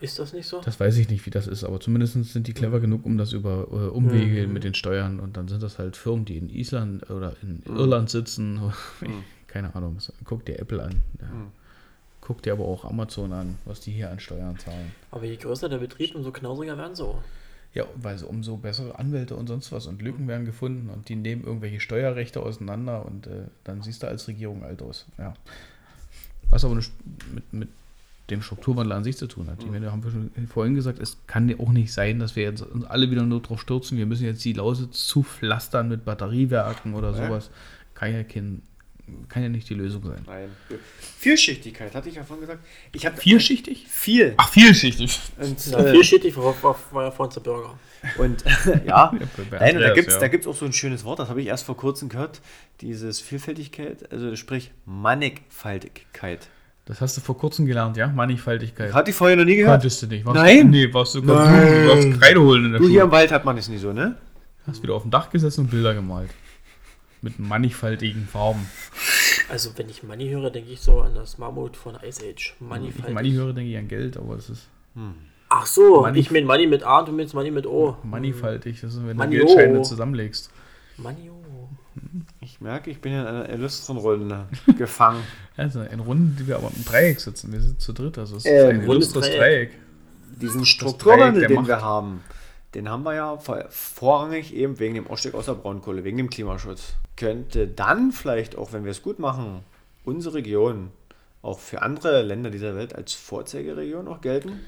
Ist 0.00 0.18
das 0.18 0.32
nicht 0.32 0.46
so? 0.48 0.60
Das 0.64 0.80
weiß 0.80 0.96
ich 0.96 1.08
nicht, 1.10 1.26
wie 1.26 1.30
das 1.30 1.46
ist, 1.46 1.62
aber 1.64 1.78
zumindest 1.80 2.14
sind 2.32 2.46
die 2.46 2.54
clever 2.54 2.80
genug, 2.80 3.04
um 3.04 3.18
das 3.18 3.32
über 3.32 3.68
äh, 3.70 3.88
Umwege 3.88 4.46
Mhm. 4.46 4.52
mit 4.52 4.64
den 4.64 4.74
Steuern 4.74 5.20
und 5.20 5.36
dann 5.36 5.46
sind 5.48 5.62
das 5.62 5.78
halt 5.78 5.96
Firmen, 5.96 6.24
die 6.24 6.38
in 6.38 6.48
Island 6.48 7.08
oder 7.10 7.34
in 7.42 7.62
Mhm. 7.66 7.76
Irland 7.76 8.10
sitzen. 8.10 8.60
Keine 9.46 9.74
Ahnung, 9.74 9.98
guck 10.24 10.44
dir 10.44 10.58
Apple 10.58 10.82
an. 10.82 11.02
Ja. 11.20 11.26
Mhm. 11.28 11.46
Guck 12.22 12.40
dir 12.42 12.52
aber 12.54 12.64
auch 12.64 12.84
Amazon 12.84 13.32
an, 13.32 13.58
was 13.64 13.80
die 13.80 13.90
hier 13.90 14.10
an 14.10 14.20
Steuern 14.20 14.58
zahlen. 14.58 14.92
Aber 15.10 15.24
je 15.24 15.36
größer 15.36 15.68
der 15.68 15.78
Betrieb, 15.78 16.14
umso 16.14 16.30
knausriger 16.32 16.78
werden 16.78 16.94
sie 16.94 17.04
auch. 17.04 17.20
Ja, 17.74 17.84
weil 17.96 18.16
so 18.16 18.26
umso 18.26 18.56
bessere 18.56 18.98
Anwälte 18.98 19.34
und 19.34 19.48
sonst 19.48 19.72
was 19.72 19.86
und 19.86 20.00
Lücken 20.02 20.28
werden 20.28 20.44
gefunden 20.46 20.88
und 20.90 21.08
die 21.08 21.16
nehmen 21.16 21.42
irgendwelche 21.44 21.80
Steuerrechte 21.80 22.40
auseinander 22.40 23.04
und 23.06 23.26
äh, 23.26 23.46
dann 23.64 23.82
siehst 23.82 24.02
du 24.02 24.08
als 24.08 24.28
Regierung 24.28 24.62
alt 24.62 24.82
aus. 24.82 25.06
Ja. 25.18 25.34
Was 26.50 26.64
aber 26.64 26.74
mit, 26.74 26.90
mit 27.52 27.68
dem 28.30 28.40
Strukturwandel 28.42 28.92
an 28.92 29.04
sich 29.04 29.16
zu 29.16 29.26
tun 29.26 29.48
hat. 29.50 29.62
Ich 29.62 29.70
meine, 29.70 29.90
haben 29.90 30.04
wir 30.04 30.10
schon 30.10 30.30
vorhin 30.48 30.74
gesagt, 30.74 31.00
es 31.00 31.16
kann 31.26 31.48
ja 31.48 31.58
auch 31.58 31.70
nicht 31.70 31.92
sein, 31.92 32.18
dass 32.18 32.36
wir 32.36 32.44
jetzt 32.44 32.62
uns 32.62 32.84
alle 32.84 33.10
wieder 33.10 33.22
nur 33.24 33.40
drauf 33.42 33.60
stürzen, 33.60 33.98
wir 33.98 34.06
müssen 34.06 34.24
jetzt 34.24 34.44
die 34.44 34.52
Lausitz 34.52 35.08
zupflastern 35.08 35.88
mit 35.88 36.04
Batteriewerken 36.04 36.94
oder 36.94 37.10
Ja. 37.16 37.26
sowas. 37.26 37.50
Kann 37.94 38.12
ja, 38.12 38.22
kein, 38.22 38.62
kann 39.28 39.42
ja 39.42 39.48
nicht 39.48 39.68
die 39.68 39.74
Lösung 39.74 40.02
sein. 40.04 40.22
Nein. 40.26 40.48
Vielschichtigkeit, 41.18 41.94
hatte 41.94 42.08
ich 42.08 42.16
ja 42.16 42.24
vorhin 42.24 42.46
gesagt. 42.46 42.64
Ich 42.92 43.06
habe 43.06 43.16
Vierschichtig? 43.16 43.86
viel. 43.88 44.34
Ach, 44.36 44.48
vielschichtig. 44.48 45.20
Und, 45.38 45.66
äh, 45.74 45.90
vielschichtig 45.92 46.36
war, 46.36 46.54
war, 46.62 46.78
war 46.92 47.04
ja 47.04 47.10
vor 47.10 47.26
uns 47.26 47.34
der 47.34 47.40
Burger. 47.42 47.78
Und 48.18 48.44
ja, 48.86 49.12
nein, 49.12 49.76
und 49.76 49.82
da 49.82 49.94
gibt 49.94 50.08
es 50.08 50.14
ja. 50.14 50.20
da 50.20 50.28
gibt's 50.28 50.46
auch 50.46 50.56
so 50.56 50.64
ein 50.64 50.72
schönes 50.72 51.04
Wort, 51.04 51.20
das 51.20 51.28
habe 51.28 51.40
ich 51.40 51.46
erst 51.46 51.64
vor 51.64 51.76
kurzem 51.76 52.08
gehört, 52.08 52.40
dieses 52.80 53.20
Vielfältigkeit, 53.20 54.10
also 54.10 54.34
sprich 54.34 54.72
Mannigfaltigkeit. 54.86 56.48
Das 56.84 57.00
hast 57.00 57.16
du 57.16 57.20
vor 57.20 57.38
kurzem 57.38 57.66
gelernt, 57.66 57.96
ja? 57.96 58.08
Mannigfaltigkeit. 58.08 58.92
Hatte 58.92 59.10
ich 59.10 59.16
vorher 59.16 59.36
noch 59.36 59.44
nie 59.44 59.54
gehört. 59.54 59.82
Konntest 59.82 60.02
du 60.02 60.08
nicht. 60.08 60.26
Warst 60.26 60.34
Nein. 60.34 60.70
Nee, 60.70 60.92
warst 60.92 61.14
du, 61.14 61.20
Nein. 61.20 61.84
du 61.84 61.88
warst 61.88 62.20
Kreide 62.20 62.40
holen 62.40 62.64
in 62.64 62.72
der 62.72 62.80
Du, 62.80 62.86
hier 62.86 62.94
Schule. 62.94 63.04
im 63.04 63.10
Wald 63.12 63.30
hat 63.30 63.44
man 63.44 63.56
es 63.56 63.68
nicht 63.68 63.80
so, 63.80 63.92
ne? 63.92 64.16
Hast 64.66 64.82
wieder 64.82 64.94
auf 64.94 65.02
dem 65.02 65.10
Dach 65.12 65.30
gesessen 65.30 65.62
und 65.62 65.70
Bilder 65.70 65.94
gemalt. 65.94 66.30
Mit 67.22 67.38
mannigfaltigen 67.38 68.26
Farben. 68.26 68.66
Also 69.48 69.70
wenn 69.76 69.88
ich 69.88 70.02
Money 70.02 70.28
höre, 70.30 70.50
denke 70.50 70.70
ich 70.72 70.80
so 70.80 71.00
an 71.00 71.14
das 71.14 71.38
Mammut 71.38 71.76
von 71.76 71.96
Ice 72.06 72.20
Age. 72.24 72.56
Money 72.60 72.92
Wenn 72.96 73.06
ich 73.08 73.14
Money 73.14 73.30
höre, 73.32 73.52
denke 73.52 73.70
ich 73.70 73.76
an 73.78 73.88
Geld, 73.88 74.16
aber 74.16 74.34
das 74.36 74.50
ist 74.50 74.68
Ach 75.48 75.66
so, 75.66 76.00
Money- 76.02 76.18
ich 76.18 76.30
meine 76.30 76.46
Money 76.46 76.66
mit 76.66 76.82
A 76.82 76.98
und 77.00 77.08
du 77.08 77.12
meinst 77.12 77.34
Money 77.34 77.50
mit 77.50 77.66
O. 77.66 77.96
mannigfaltig. 78.02 78.80
Das 78.80 78.94
ist, 78.94 79.00
wenn 79.06 79.16
du 79.16 79.22
Money, 79.24 79.36
Geldscheine 79.36 79.82
zusammenlegst. 79.82 80.50
Money 80.96 81.30
O. 81.30 81.68
Ich 82.40 82.60
merke, 82.60 82.90
ich 82.90 83.00
bin 83.00 83.12
in 83.12 83.20
einer 83.20 83.48
illustren 83.50 83.98
Runde 83.98 84.46
gefangen. 84.78 85.22
Also 85.56 85.82
in 85.82 86.00
Runden, 86.00 86.36
die 86.40 86.46
wir 86.48 86.56
aber 86.56 86.70
im 86.74 86.84
Dreieck 86.84 87.20
sitzen. 87.20 87.52
Wir 87.52 87.60
sind 87.60 87.80
zu 87.80 87.92
dritt, 87.92 88.18
also 88.18 88.36
es 88.36 88.44
ist 88.44 88.50
Ähm, 88.50 88.80
ein 88.80 88.82
illustres 88.82 89.26
Dreieck. 89.26 89.38
Dreieck. 89.38 89.70
Diesen 90.40 90.64
Strukturwandel, 90.66 91.46
den 91.46 91.54
Macht. 91.56 91.68
wir 91.68 91.80
haben, 91.82 92.20
den 92.74 92.88
haben 92.88 93.02
wir 93.02 93.14
ja 93.14 93.36
vor- 93.38 93.66
vorrangig 93.70 94.54
eben 94.54 94.78
wegen 94.78 94.94
dem 94.94 95.06
Ausstieg 95.06 95.34
aus 95.34 95.46
der 95.46 95.54
Braunkohle, 95.54 96.04
wegen 96.04 96.16
dem 96.16 96.30
Klimaschutz. 96.30 96.94
Könnte 97.16 97.66
dann 97.68 98.12
vielleicht, 98.12 98.56
auch 98.56 98.72
wenn 98.72 98.84
wir 98.84 98.90
es 98.92 99.02
gut 99.02 99.18
machen, 99.18 99.64
unsere 100.04 100.36
Region 100.36 100.90
auch 101.42 101.58
für 101.58 101.82
andere 101.82 102.22
Länder 102.22 102.50
dieser 102.50 102.74
Welt 102.76 102.94
als 102.94 103.12
Vorzeigeregion 103.12 104.08
auch 104.08 104.20
gelten? 104.20 104.60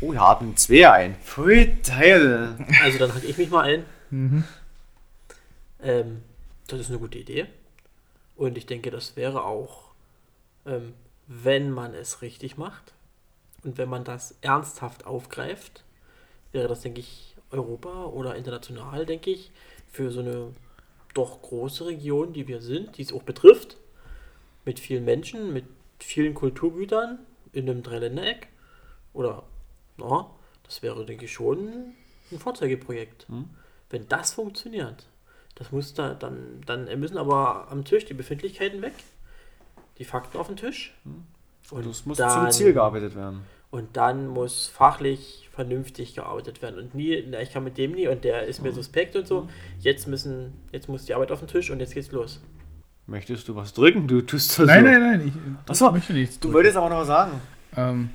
Oh, 0.00 0.12
wir 0.12 0.20
haben 0.20 0.56
zwei 0.56 0.90
ein. 0.90 1.16
Pfui, 1.16 1.78
Teil. 1.82 2.56
Also 2.82 2.98
dann 2.98 3.14
hake 3.14 3.26
ich 3.26 3.38
mich 3.38 3.50
mal 3.50 3.62
ein. 3.62 3.84
Mhm. 4.10 4.44
Ähm, 5.82 6.22
das 6.66 6.80
ist 6.80 6.90
eine 6.90 6.98
gute 6.98 7.18
Idee. 7.18 7.46
Und 8.36 8.58
ich 8.58 8.66
denke, 8.66 8.90
das 8.90 9.16
wäre 9.16 9.44
auch, 9.44 9.92
ähm, 10.66 10.94
wenn 11.26 11.70
man 11.70 11.94
es 11.94 12.20
richtig 12.22 12.56
macht 12.56 12.92
und 13.62 13.78
wenn 13.78 13.88
man 13.88 14.04
das 14.04 14.34
ernsthaft 14.42 15.06
aufgreift, 15.06 15.84
wäre 16.54 16.68
das, 16.68 16.80
denke 16.80 17.00
ich, 17.00 17.36
Europa 17.50 18.06
oder 18.06 18.36
international, 18.36 19.04
denke 19.06 19.30
ich, 19.30 19.52
für 19.88 20.10
so 20.10 20.20
eine 20.20 20.52
doch 21.12 21.42
große 21.42 21.86
Region, 21.86 22.32
die 22.32 22.48
wir 22.48 22.60
sind, 22.60 22.96
die 22.98 23.02
es 23.02 23.12
auch 23.12 23.22
betrifft, 23.22 23.76
mit 24.64 24.80
vielen 24.80 25.04
Menschen, 25.04 25.52
mit 25.52 25.64
vielen 25.98 26.34
Kulturgütern 26.34 27.18
in 27.52 27.68
einem 27.68 27.82
Dreiländereck 27.82 28.48
oder, 29.12 29.44
na, 29.96 30.30
das 30.64 30.82
wäre, 30.82 31.04
denke 31.04 31.26
ich, 31.26 31.32
schon 31.32 31.94
ein 32.32 32.38
Vorzeigeprojekt. 32.38 33.26
Wenn 33.90 34.08
das 34.08 34.32
funktioniert, 34.32 35.06
das 35.54 35.70
muss 35.70 35.94
da, 35.94 36.14
dann, 36.14 36.62
dann 36.66 36.86
müssen 36.98 37.16
aber 37.18 37.68
am 37.70 37.84
Tisch 37.84 38.04
die 38.06 38.14
Befindlichkeiten 38.14 38.82
weg, 38.82 38.94
die 39.98 40.04
Fakten 40.04 40.38
auf 40.38 40.48
den 40.48 40.56
Tisch. 40.56 40.94
Und 41.70 41.86
Das 41.86 42.04
muss 42.06 42.18
dann, 42.18 42.50
zum 42.50 42.50
Ziel 42.50 42.72
gearbeitet 42.72 43.14
werden. 43.14 43.42
Und 43.74 43.96
dann 43.96 44.28
muss 44.28 44.68
fachlich 44.68 45.48
vernünftig 45.52 46.14
gearbeitet 46.14 46.62
werden. 46.62 46.78
Und 46.78 46.94
nie, 46.94 47.24
na, 47.28 47.40
ich 47.40 47.50
kann 47.50 47.64
mit 47.64 47.76
dem 47.76 47.90
nie 47.90 48.06
und 48.06 48.22
der 48.22 48.44
ist 48.44 48.62
mir 48.62 48.72
suspekt 48.72 49.16
und 49.16 49.26
so. 49.26 49.48
Jetzt 49.80 50.06
müssen, 50.06 50.52
jetzt 50.70 50.88
muss 50.88 51.06
die 51.06 51.14
Arbeit 51.14 51.32
auf 51.32 51.40
den 51.40 51.48
Tisch 51.48 51.70
und 51.72 51.80
jetzt 51.80 51.92
geht's 51.92 52.12
los. 52.12 52.40
Möchtest 53.08 53.48
du 53.48 53.56
was 53.56 53.74
drücken? 53.74 54.06
Du 54.06 54.20
tust 54.22 54.56
das 54.60 54.66
Nein, 54.68 54.84
so. 54.84 54.90
nein, 54.92 55.00
nein, 55.00 55.26
ich 55.26 55.32
Ach 55.68 55.74
so, 55.74 55.90
möchte 55.90 56.12
nichts. 56.12 56.36
Du 56.38 56.42
drücken. 56.42 56.54
wolltest 56.54 56.76
aber 56.76 56.88
noch 56.88 56.98
was 56.98 57.08
sagen. 57.08 57.40
Ähm, 57.76 58.10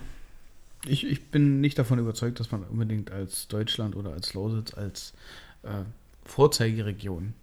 ich, 0.85 1.05
ich 1.05 1.29
bin 1.29 1.59
nicht 1.59 1.77
davon 1.77 1.99
überzeugt, 1.99 2.39
dass 2.39 2.51
man 2.53 2.63
unbedingt 2.63 3.11
als 3.11 3.49
Deutschland 3.49 3.97
oder 3.97 4.13
als 4.13 4.33
Lausitz 4.33 4.73
als 4.73 5.13
äh, 5.63 5.83
Vorzeigeregion. 6.23 7.33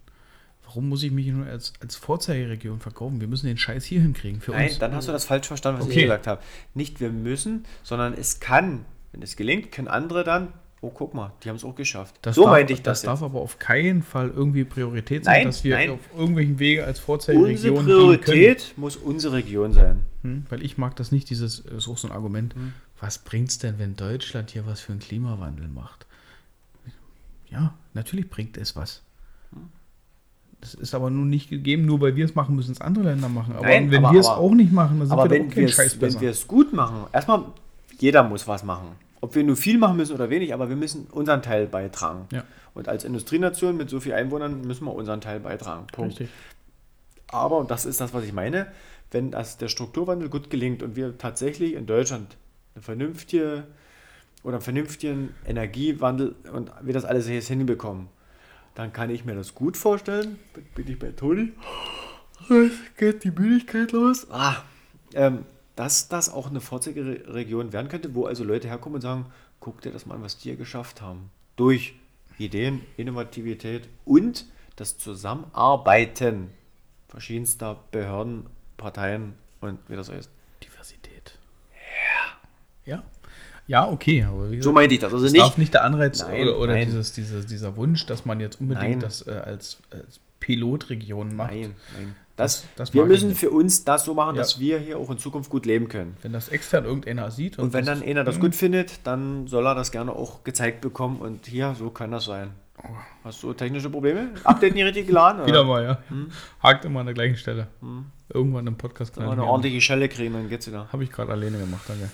Warum 0.67 0.89
muss 0.89 1.01
ich 1.01 1.11
mich 1.11 1.27
nur 1.27 1.47
als, 1.47 1.71
als 1.81 1.95
Vorzeigeregion 1.95 2.79
verkaufen? 2.81 3.21
Wir 3.21 3.27
müssen 3.29 3.47
den 3.47 3.57
Scheiß 3.57 3.85
hier 3.85 4.01
hinkriegen 4.01 4.41
für 4.41 4.51
Nein, 4.51 4.67
uns. 4.67 4.79
dann 4.79 4.93
hast 4.93 5.07
du 5.07 5.13
das 5.13 5.23
falsch 5.23 5.47
verstanden, 5.47 5.79
was 5.79 5.87
Okay. 5.87 5.95
ich 5.95 6.03
gesagt 6.03 6.27
habe. 6.27 6.41
Nicht 6.73 6.99
wir 6.99 7.09
müssen, 7.09 7.65
sondern 7.83 8.13
es 8.13 8.39
kann. 8.41 8.83
Wenn 9.13 9.21
es 9.21 9.37
gelingt, 9.37 9.71
können 9.71 9.87
andere 9.87 10.25
dann, 10.25 10.51
oh 10.81 10.89
guck 10.89 11.13
mal, 11.13 11.31
die 11.43 11.49
haben 11.49 11.55
es 11.55 11.63
auch 11.63 11.73
geschafft. 11.75 12.15
Das 12.21 12.35
so 12.35 12.43
darf, 12.43 12.51
meinte 12.51 12.73
ich 12.73 12.81
das. 12.81 12.99
Das 12.99 13.05
darf 13.05 13.21
jetzt. 13.21 13.25
aber 13.25 13.39
auf 13.39 13.59
keinen 13.59 14.03
Fall 14.03 14.29
irgendwie 14.29 14.65
Priorität 14.65 15.23
sein, 15.23 15.35
Nein, 15.37 15.45
dass 15.47 15.63
wir 15.63 15.75
nein. 15.77 15.89
auf 15.91 15.99
irgendwelchen 16.15 16.59
Wege 16.59 16.83
als 16.83 16.99
Unsere 16.99 17.05
Vorzeigeregion 17.05 17.75
gehen 17.75 17.85
Priorität 17.85 18.73
muss 18.75 18.97
unsere 18.97 19.35
Region 19.35 19.71
sein. 19.71 20.03
Hm? 20.23 20.45
Weil 20.49 20.61
ich 20.63 20.77
mag 20.77 20.97
das 20.97 21.13
nicht, 21.13 21.29
dieses, 21.29 21.61
äh, 21.61 21.77
ist 21.77 21.87
auch 21.87 21.97
so 21.97 22.09
ein 22.09 22.11
Argument, 22.13 22.53
Hm. 22.55 22.73
was 22.99 23.19
bringt's 23.19 23.57
denn, 23.57 23.79
wenn 23.79 23.95
Deutschland 23.95 24.51
hier 24.51 24.65
was 24.67 24.81
für 24.81 24.91
einen 24.91 24.99
Klimawandel 24.99 25.69
macht? 25.69 26.05
Ja, 27.49 27.73
natürlich 27.93 28.29
bringt 28.29 28.57
es 28.57 28.75
was. 28.75 29.01
Hm. 29.53 29.69
Das 30.61 30.73
ist 30.73 30.95
aber 30.95 31.09
nun 31.09 31.29
nicht 31.29 31.49
gegeben, 31.49 31.85
nur 31.85 32.01
weil 32.01 32.15
wir 32.15 32.25
es 32.25 32.33
machen, 32.35 32.55
müssen 32.55 32.71
es 32.71 32.81
andere 32.81 33.05
Länder 33.05 33.29
machen. 33.29 33.55
Aber 33.55 33.67
Nein, 33.67 33.91
wenn 33.91 34.03
aber- 34.03 34.13
wir 34.13 34.19
es 34.19 34.27
auch 34.27 34.53
nicht 34.53 34.71
machen, 34.71 34.99
dann 34.99 35.07
sind 35.07 35.17
Aber 35.17 35.29
wir 35.29 35.39
wenn 35.39 35.55
wir 35.55 35.67
Scheiß 35.67 36.01
wenn 36.01 36.19
wir 36.19 36.31
es 36.31 36.47
gut 36.47 36.73
machen, 36.73 37.05
erstmal, 37.13 37.43
jeder 37.99 38.23
muss 38.23 38.47
was 38.47 38.63
machen. 38.63 38.87
Ob 39.21 39.35
wir 39.35 39.43
nur 39.43 39.55
viel 39.55 39.77
machen 39.77 39.97
müssen 39.97 40.13
oder 40.13 40.29
wenig, 40.29 40.53
aber 40.53 40.69
wir 40.69 40.75
müssen 40.75 41.07
unseren 41.11 41.41
Teil 41.41 41.67
beitragen. 41.67 42.27
Ja. 42.31 42.43
Und 42.73 42.87
als 42.87 43.03
Industrienation 43.03 43.77
mit 43.77 43.89
so 43.89 43.99
vielen 43.99 44.15
Einwohnern 44.15 44.61
müssen 44.61 44.85
wir 44.85 44.93
unseren 44.93 45.21
Teil 45.21 45.39
beitragen. 45.39 45.87
Punkt. 45.91 46.11
Richtig. 46.11 46.29
Aber, 47.29 47.57
und 47.57 47.71
das 47.71 47.85
ist 47.85 47.99
das, 47.99 48.13
was 48.13 48.23
ich 48.23 48.33
meine, 48.33 48.67
wenn 49.11 49.31
das, 49.31 49.57
der 49.57 49.67
Strukturwandel 49.67 50.29
gut 50.29 50.49
gelingt 50.49 50.83
und 50.83 50.95
wir 50.95 51.17
tatsächlich 51.17 51.73
in 51.73 51.85
Deutschland 51.85 52.37
eine 52.75 52.83
vernünftige 52.83 53.63
oder 54.43 54.55
einen 54.55 54.63
vernünftigen 54.63 55.29
Energiewandel 55.45 56.35
und 56.53 56.71
wir 56.81 56.93
das 56.93 57.05
alles 57.05 57.27
jetzt 57.27 57.47
hinbekommen, 57.47 58.07
dann 58.77 58.93
kann 58.93 59.09
ich 59.09 59.25
mir 59.25 59.33
das 59.33 59.55
gut 59.55 59.75
vorstellen. 59.75 60.37
Bin 60.75 60.87
ich 60.87 60.99
bei 60.99 61.09
Toni? 61.11 61.51
Jetzt 62.47 62.95
geht 62.95 63.23
die 63.23 63.31
Müdigkeit 63.31 63.91
los. 63.91 64.27
Ah, 64.29 64.57
ähm, 65.15 65.45
dass 65.75 66.09
das 66.09 66.29
auch 66.29 66.51
eine 66.51 66.61
Vorzeigeregion 66.61 67.73
werden 67.73 67.87
könnte, 67.87 68.13
wo 68.13 68.27
also 68.27 68.43
Leute 68.43 68.67
herkommen 68.67 68.97
und 68.97 69.01
sagen, 69.01 69.25
guck 69.59 69.81
dir 69.81 69.91
das 69.91 70.05
mal 70.05 70.13
an, 70.13 70.21
was 70.21 70.37
die 70.37 70.49
hier 70.49 70.57
geschafft 70.57 71.01
haben. 71.01 71.31
Durch 71.55 71.95
Ideen, 72.37 72.81
Innovativität 72.97 73.89
und 74.05 74.45
das 74.75 74.99
Zusammenarbeiten 74.99 76.51
verschiedenster 77.07 77.79
Behörden, 77.89 78.45
Parteien 78.77 79.33
und 79.59 79.79
wie 79.87 79.95
das 79.95 80.11
heißt. 80.11 80.29
Diversität. 80.63 81.39
Ja. 82.85 82.97
Ja. 82.97 83.03
Ja, 83.67 83.87
okay. 83.89 84.23
Aber 84.23 84.45
wie 84.49 84.55
So 84.55 84.71
gesagt, 84.71 84.75
meinte 84.75 84.95
ich 84.95 85.01
das. 85.01 85.13
Also 85.13 85.25
es 85.25 85.31
nicht, 85.33 85.43
darf 85.43 85.57
nicht 85.57 85.73
der 85.73 85.83
Anreiz 85.83 86.21
Nein, 86.21 86.41
oder, 86.47 86.57
oder 86.59 86.73
nein. 86.73 86.85
Dieses, 86.87 87.11
dieses, 87.13 87.45
dieser 87.45 87.75
Wunsch, 87.75 88.05
dass 88.05 88.25
man 88.25 88.39
jetzt 88.39 88.59
unbedingt 88.61 88.89
Nein. 88.91 88.99
das 89.01 89.27
äh, 89.27 89.31
als, 89.31 89.77
als 89.91 90.19
Pilotregion 90.39 91.35
macht. 91.35 91.51
Nein, 91.51 91.75
nein. 91.97 92.15
Das, 92.37 92.61
Das- 92.61 92.67
das 92.75 92.93
wir 92.93 93.01
ich 93.03 93.07
müssen 93.09 93.35
für 93.35 93.49
uns 93.49 93.83
das 93.83 94.05
so 94.05 94.13
machen, 94.13 94.35
Ja. 94.35 94.41
dass 94.43 94.59
wir 94.59 94.77
hier 94.79 94.97
auch 94.99 95.09
in 95.09 95.17
Zukunft 95.17 95.49
gut 95.49 95.65
leben 95.65 95.89
können. 95.89 96.15
Wenn 96.21 96.33
das 96.33 96.49
extern 96.49 96.85
irgendeiner 96.85 97.29
sieht 97.31 97.57
Und 97.59 97.73
wenn 97.73 97.85
das- 97.85 97.99
dann 97.99 98.07
einer 98.07 98.23
das 98.23 98.39
gut 98.39 98.55
findet, 98.55 98.99
dann 99.05 99.47
soll 99.47 99.65
er 99.67 99.75
das 99.75 99.91
gerne 99.91 100.13
auch 100.13 100.43
gezeigt 100.43 100.79
bekommen. 100.81 101.17
Und 101.17 101.45
hier, 101.47 101.75
so 101.77 101.89
kann 101.89 102.11
das 102.11 102.25
sein. 102.25 102.51
Hast 103.23 103.41
du 103.41 103.53
technische 103.53 103.89
Probleme? 103.89 104.29
Update 104.43 104.75
nicht 104.75 104.85
richtig 104.85 105.07
geladen? 105.07 105.45
Wieder 105.47 105.63
mal, 105.63 105.83
ja. 105.83 105.97
Hakt 106.61 106.85
immer 106.85 106.99
an 106.99 107.07
der 107.07 107.15
gleichen 107.15 107.35
Stelle. 107.35 107.67
Irgendwann 108.31 108.67
im 108.67 108.77
Podcast 108.77 109.17
Mal 109.17 109.31
eine 109.31 109.43
ordentliche 109.43 109.81
Schelle 109.81 110.07
kriegen, 110.07 110.33
dann 110.33 110.47
geht's 110.47 110.67
wieder. 110.67 110.87
Habe 110.93 111.03
ich 111.03 111.11
gerade 111.11 111.31
alleine 111.31 111.57
gemacht, 111.57 111.85
danke. 111.87 112.11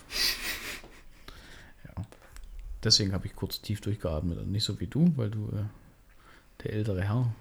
Deswegen 2.84 3.14
habe 3.14 3.28
ich 3.28 3.36
kurz 3.36 3.62
tief 3.62 3.82
durchgeatmet. 3.82 4.40
Und 4.40 4.52
nicht 4.52 4.64
so 4.64 4.80
wie 4.80 4.88
du, 4.88 5.14
weil 5.16 5.30
du 5.30 5.48
äh, 5.50 6.64
der 6.64 6.74
ältere 6.74 7.04
Herr. 7.04 7.34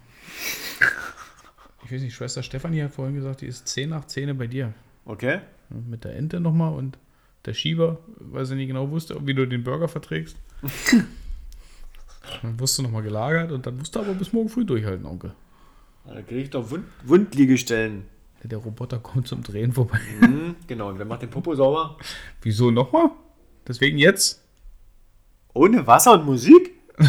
Ich 1.85 1.91
weiß 1.91 2.01
nicht, 2.01 2.13
Schwester 2.13 2.43
Stefanie 2.43 2.81
hat 2.81 2.91
vorhin 2.91 3.15
gesagt, 3.15 3.41
die 3.41 3.47
ist 3.47 3.67
10 3.67 3.89
nach 3.89 4.05
10 4.05 4.37
bei 4.37 4.47
dir. 4.47 4.73
Okay? 5.05 5.41
Mit 5.69 6.05
der 6.05 6.15
Ente 6.15 6.39
nochmal 6.39 6.73
und 6.73 6.97
der 7.45 7.53
Schieber, 7.53 7.99
weil 8.19 8.45
sie 8.45 8.55
nicht 8.55 8.67
genau 8.67 8.89
wusste, 8.89 9.17
wie 9.25 9.33
du 9.33 9.45
den 9.45 9.63
Burger 9.63 9.89
verträgst. 9.89 10.37
dann 12.41 12.59
wusste 12.59 12.83
nochmal 12.83 13.03
gelagert 13.03 13.51
und 13.51 13.65
dann 13.65 13.79
wusste 13.79 13.99
aber 13.99 14.13
bis 14.13 14.31
morgen 14.31 14.47
früh 14.47 14.63
durchhalten, 14.63 15.05
Onkel. 15.05 15.33
Da 16.05 16.21
kriege 16.21 16.41
ich 16.41 16.49
doch 16.49 16.69
Wund 16.69 16.85
Wundliegestellen. 17.03 18.03
Der 18.43 18.57
Roboter 18.57 18.99
kommt 18.99 19.27
zum 19.27 19.41
Drehen 19.41 19.71
vorbei. 19.71 19.99
Mhm, 20.19 20.55
genau, 20.67 20.89
und 20.89 20.99
wer 20.99 21.05
macht 21.05 21.21
den 21.21 21.29
Popo 21.29 21.55
sauber? 21.55 21.97
Wieso 22.41 22.71
nochmal? 22.71 23.11
Deswegen 23.65 23.97
jetzt? 23.97 24.42
Ohne 25.53 25.85
Wasser 25.85 26.13
und 26.13 26.25
Musik? 26.25 26.71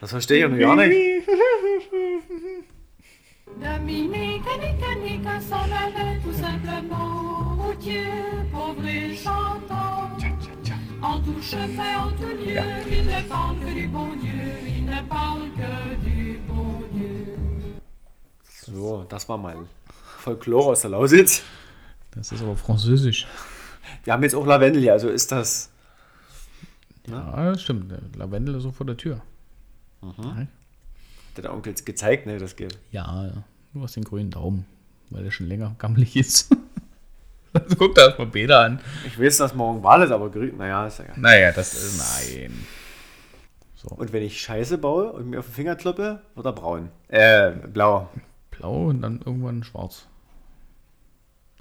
das 0.00 0.10
verstehe 0.10 0.36
ich 0.38 0.42
ja 0.42 0.48
noch 0.48 0.58
gar 0.58 0.76
nicht. 0.76 0.92
Dominique 3.60 4.42
et 4.46 4.60
Nicanique 4.60 5.42
s'en 5.48 5.70
allaient 5.70 6.20
tout 6.24 6.32
simplement 6.32 7.56
routier, 7.58 8.04
pauvre 8.50 8.86
et 8.86 9.16
chantant. 9.16 9.92
En 11.02 11.18
tout 11.20 11.42
chemin, 11.42 11.98
en 11.98 12.10
tout 12.12 12.28
lieu, 12.28 12.60
ils 12.88 13.04
ne 13.04 13.28
parlent 13.28 13.58
que 13.58 13.74
du 13.74 13.88
bon 13.88 14.14
Dieu, 14.22 14.30
ils 14.68 14.84
ne 14.84 15.02
parlent 15.08 15.50
que 15.56 16.04
du 16.04 16.38
bon 16.46 16.80
Dieu. 16.92 17.34
So, 18.44 19.04
das 19.08 19.28
war 19.28 19.36
mal 19.36 19.56
Folklore 20.20 20.70
aus 20.70 20.82
der 20.82 20.90
Lausitz. 20.90 21.42
Das 22.12 22.30
ist 22.30 22.40
aber 22.40 22.56
französisch. 22.56 23.26
Wir 24.04 24.12
haben 24.12 24.22
jetzt 24.22 24.36
auch 24.36 24.46
Lavendel 24.46 24.80
hier, 24.80 24.92
also 24.92 25.08
ist 25.08 25.32
das. 25.32 25.71
Ja, 27.06 27.50
das 27.50 27.62
stimmt. 27.62 27.92
Lavendel 28.16 28.54
ist 28.56 28.62
so 28.62 28.70
vor 28.72 28.86
der 28.86 28.96
Tür. 28.96 29.20
Hat 30.02 31.44
der 31.44 31.52
Onkel 31.52 31.74
gezeigt, 31.74 32.26
ne? 32.26 32.38
Das 32.38 32.56
geht. 32.56 32.78
Ja, 32.90 33.26
ja. 33.26 33.44
Du 33.72 33.82
hast 33.82 33.96
den 33.96 34.04
grünen 34.04 34.30
Daumen, 34.30 34.66
weil 35.10 35.24
der 35.24 35.30
schon 35.30 35.46
länger 35.46 35.74
gammelig 35.78 36.16
ist. 36.16 36.54
also 37.54 37.76
guck 37.76 37.94
dir 37.94 38.08
das 38.08 38.18
mal 38.18 38.26
Bäder 38.26 38.60
an. 38.60 38.80
Ich 39.06 39.18
weiß, 39.18 39.38
dass 39.38 39.54
morgen 39.54 39.82
Wahl 39.82 40.02
ist, 40.02 40.10
aber 40.10 40.30
grün, 40.30 40.56
naja, 40.58 40.86
ist 40.86 41.00
egal. 41.00 41.18
Naja, 41.18 41.52
das 41.52 41.74
ist. 41.74 41.98
Nein. 41.98 42.66
Und 43.84 44.12
wenn 44.12 44.22
ich 44.22 44.40
Scheiße 44.40 44.78
baue 44.78 45.12
und 45.12 45.30
mir 45.30 45.40
auf 45.40 45.46
den 45.46 45.54
Finger 45.54 45.74
kloppe, 45.74 46.22
wird 46.34 46.46
er 46.46 46.52
braun. 46.52 46.90
Äh, 47.08 47.50
blau. 47.50 48.08
Blau 48.50 48.88
und 48.88 49.02
dann 49.02 49.20
irgendwann 49.24 49.64
schwarz. 49.64 50.06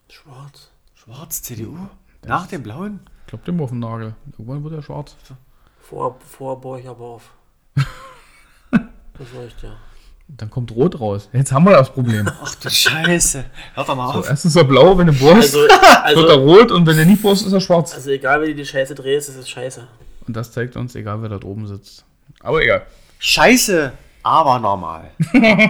Schwarz. 0.07 0.69
Schwarz, 0.93 1.41
CDU? 1.41 1.77
Nach 2.25 2.45
dem 2.45 2.61
blauen? 2.61 2.99
Kloppt 3.31 3.47
immer 3.47 3.63
auf 3.63 3.69
den 3.69 3.79
Nagel. 3.79 4.13
Irgendwann 4.33 4.61
wird 4.65 4.73
er 4.73 4.81
schwarz. 4.83 5.15
Vor, 5.79 6.19
vor 6.19 6.59
baue 6.59 6.81
ich 6.81 6.87
aber 6.89 7.05
auf. 7.05 7.31
Das 8.71 9.27
reicht 9.37 9.63
ja. 9.63 9.69
Dann 10.27 10.49
kommt 10.49 10.71
rot 10.71 10.99
raus. 10.99 11.29
Jetzt 11.31 11.53
haben 11.53 11.63
wir 11.63 11.71
das 11.71 11.93
Problem. 11.93 12.27
Ach 12.43 12.55
du 12.55 12.69
Scheiße. 12.69 13.45
Hört 13.75 13.87
doch 13.87 13.95
mal 13.95 14.11
So, 14.11 14.19
auf. 14.19 14.29
erst 14.29 14.43
ist 14.45 14.55
er 14.57 14.65
blau, 14.65 14.97
wenn 14.97 15.07
du 15.07 15.13
bohrst, 15.13 15.55
Also, 15.55 15.59
wird 15.61 15.71
er 15.71 16.03
also, 16.05 16.33
rot 16.41 16.71
und 16.73 16.85
wenn 16.85 16.97
du 16.97 17.05
nicht 17.05 17.21
bohrst, 17.21 17.45
ist 17.47 17.53
er 17.53 17.61
schwarz. 17.61 17.93
also 17.93 18.09
egal 18.09 18.41
wie 18.41 18.47
du 18.47 18.55
die 18.55 18.65
Scheiße 18.65 18.95
drehst, 18.95 19.29
es 19.29 19.35
ist 19.37 19.49
scheiße. 19.49 19.87
Und 20.27 20.35
das 20.35 20.51
zeigt 20.51 20.75
uns, 20.75 20.93
egal 20.95 21.21
wer 21.21 21.29
da 21.29 21.45
oben 21.47 21.67
sitzt. 21.67 22.03
Aber 22.41 22.61
egal. 22.61 22.85
Scheiße, 23.19 23.93
aber 24.23 24.59
normal. 24.59 25.11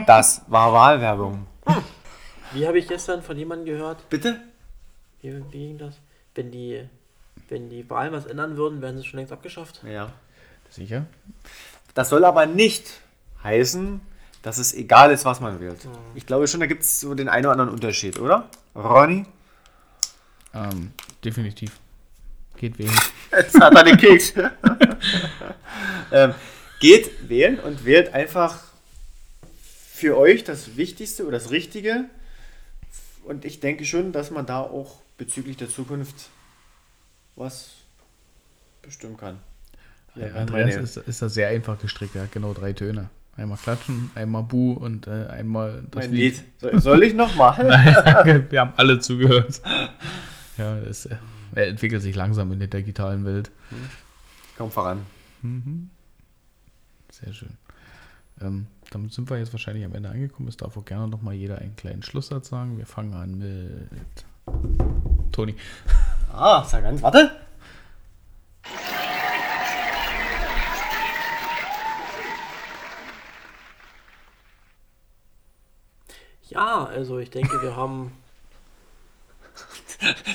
Das 0.08 0.42
war 0.48 0.74
Wahlwerbung. 0.74 1.46
Wie 2.54 2.66
habe 2.68 2.80
ich 2.80 2.88
gestern 2.88 3.22
von 3.22 3.38
jemandem 3.38 3.66
gehört? 3.66 4.10
Bitte? 4.10 4.40
Wie, 5.22 5.36
wie 5.52 5.68
ging 5.68 5.78
das? 5.78 5.96
Wenn 6.34 6.50
die, 6.52 6.88
wenn 7.52 7.69
die 7.69 7.88
Wahlen 7.90 8.14
was 8.14 8.26
ändern 8.26 8.56
würden, 8.56 8.82
wären 8.82 8.98
sie 8.98 9.03
schon 9.03 9.19
längst 9.19 9.34
abgeschafft. 9.34 9.82
Ja. 9.86 10.11
Sicher? 10.69 11.06
Das 11.94 12.10
soll 12.10 12.23
aber 12.23 12.45
nicht 12.45 13.02
heißen, 13.44 13.99
dass 14.41 14.57
es 14.57 14.73
egal 14.73 15.11
ist, 15.11 15.26
was 15.26 15.41
man 15.41 15.60
wählt. 15.60 15.86
Ich 16.15 16.26
glaube 16.26 16.48
schon, 16.48 16.61
da 16.61 16.65
gibt 16.65 16.84
es 16.84 17.02
so 17.02 17.14
den 17.14 17.28
einen 17.28 17.45
oder 17.45 17.52
anderen 17.52 17.69
Unterschied, 17.69 18.19
oder? 18.19 18.49
Ronny? 18.73 19.26
Ähm, 20.53 20.94
definitiv. 21.23 21.78
Geht 22.56 22.80
wählen. 22.80 22.95
Jetzt 23.32 23.60
hat 23.60 23.76
er 23.76 23.84
den 23.84 23.98
Keks. 23.98 24.34
ähm, 26.11 26.34
geht 26.80 27.30
wählen 27.30 27.60
und 27.60 27.84
wählt 27.84 28.14
einfach 28.14 28.60
für 29.94 30.18
euch 30.18 30.45
das 30.45 30.78
Wichtigste 30.78 31.23
oder 31.23 31.38
das 31.38 31.52
Richtige. 31.52 32.06
Und 33.26 33.44
ich 33.44 33.60
denke 33.60 33.84
schon, 33.84 34.14
dass 34.14 34.32
man 34.32 34.45
da 34.45 34.61
auch 34.61 35.02
bezüglich 35.18 35.57
der 35.57 35.69
Zukunft 35.69 36.30
was 37.36 37.72
bestimmen 38.82 39.18
kann. 39.18 39.40
Ja, 40.16 40.28
Andreas 40.34 40.76
ist, 40.76 40.98
ist 40.98 41.22
da 41.22 41.30
sehr 41.30 41.49
einfach 41.49 41.80
gestrickt. 41.80 42.16
Er 42.16 42.24
hat 42.24 42.32
genau 42.32 42.53
drei 42.53 42.74
Töne. 42.74 43.10
Einmal 43.38 43.58
klatschen, 43.58 44.12
einmal 44.14 44.44
Bu 44.44 44.74
und 44.74 45.08
äh, 45.08 45.28
einmal 45.28 45.84
das 45.90 46.06
mein 46.06 46.14
Lied. 46.14 46.44
Soll, 46.58 46.82
soll 46.82 47.03
ich 47.03 47.14
noch 47.14 47.34
mal? 47.36 47.64
Nein, 48.26 48.48
wir 48.49 48.60
haben 48.60 48.74
alle 48.76 48.99
zugehört. 48.99 49.62
Ja, 50.58 50.78
es, 50.80 51.06
äh, 51.06 51.16
er 51.56 51.68
entwickelt 51.68 52.02
sich 52.02 52.16
langsam 52.16 52.52
in 52.52 52.60
der 52.60 52.68
digitalen 52.68 53.24
Welt. 53.26 53.49
Komm 54.58 54.70
voran. 54.70 55.06
Sehr 57.10 57.34
schön. 57.34 57.58
Ähm, 58.41 58.68
damit 58.90 59.14
sind 59.14 59.30
wir 59.30 59.38
jetzt 59.38 59.53
wahrscheinlich 59.53 59.86
am 59.86 59.95
Ende 59.95 60.10
angekommen. 60.10 60.49
Es 60.49 60.58
darf 60.58 60.76
auch 60.76 60.86
gerne 60.86 61.08
noch 61.08 61.22
mal 61.22 61.34
jeder 61.34 61.60
einen 61.60 61.76
kleinen 61.76 62.03
Schlusssatz 62.03 62.49
sagen. 62.49 62.78
Wir 62.78 62.86
fangen 62.86 63.14
an 63.14 63.38
mit 63.38 64.26
Toni. 65.32 65.56
Ah, 66.34 66.64
sag 66.64 66.84
ganz, 66.84 67.02
warte. 67.02 67.32
Ja, 76.49 76.86
also 76.86 77.20
ich 77.20 77.30
denke, 77.30 77.62
wir 77.62 77.76
haben. 77.76 78.12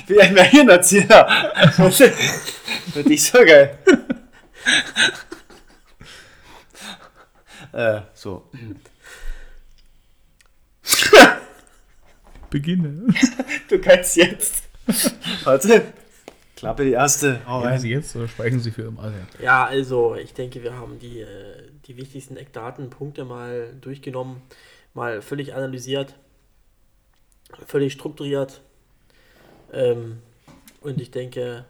Wie 0.07 0.21
ein 0.21 0.33
Märchenerzähler. 0.33 1.27
Wird 2.93 3.05
nicht 3.07 3.23
so 3.23 3.37
geil. 3.39 3.77
äh, 7.73 8.01
so. 8.13 8.49
Beginne. 12.49 13.13
Du 13.69 13.79
kannst 13.79 14.15
jetzt. 14.15 14.66
Warte. 15.43 15.93
Klappe 16.55 16.85
die 16.85 16.91
erste. 16.91 17.45
Hau 17.45 17.59
Reisen 17.59 17.67
rein. 17.69 17.79
Sie 17.79 17.89
jetzt 17.89 18.15
oder 18.15 18.27
schweigen 18.27 18.59
Sie 18.59 18.71
für 18.71 18.83
immer? 18.83 19.13
Ja, 19.39 19.65
also 19.65 20.15
ich 20.15 20.33
denke, 20.33 20.63
wir 20.63 20.73
haben 20.73 20.97
die, 20.97 21.21
äh, 21.21 21.63
die 21.85 21.97
wichtigsten 21.97 22.35
Eckdatenpunkte 22.35 23.25
mal 23.25 23.75
durchgenommen, 23.79 24.41
mal 24.95 25.21
völlig 25.21 25.53
analysiert, 25.53 26.15
völlig 27.67 27.93
strukturiert. 27.93 28.61
Ähm, 29.71 30.17
und 30.81 30.99
ich 30.99 31.11
denke, 31.11 31.65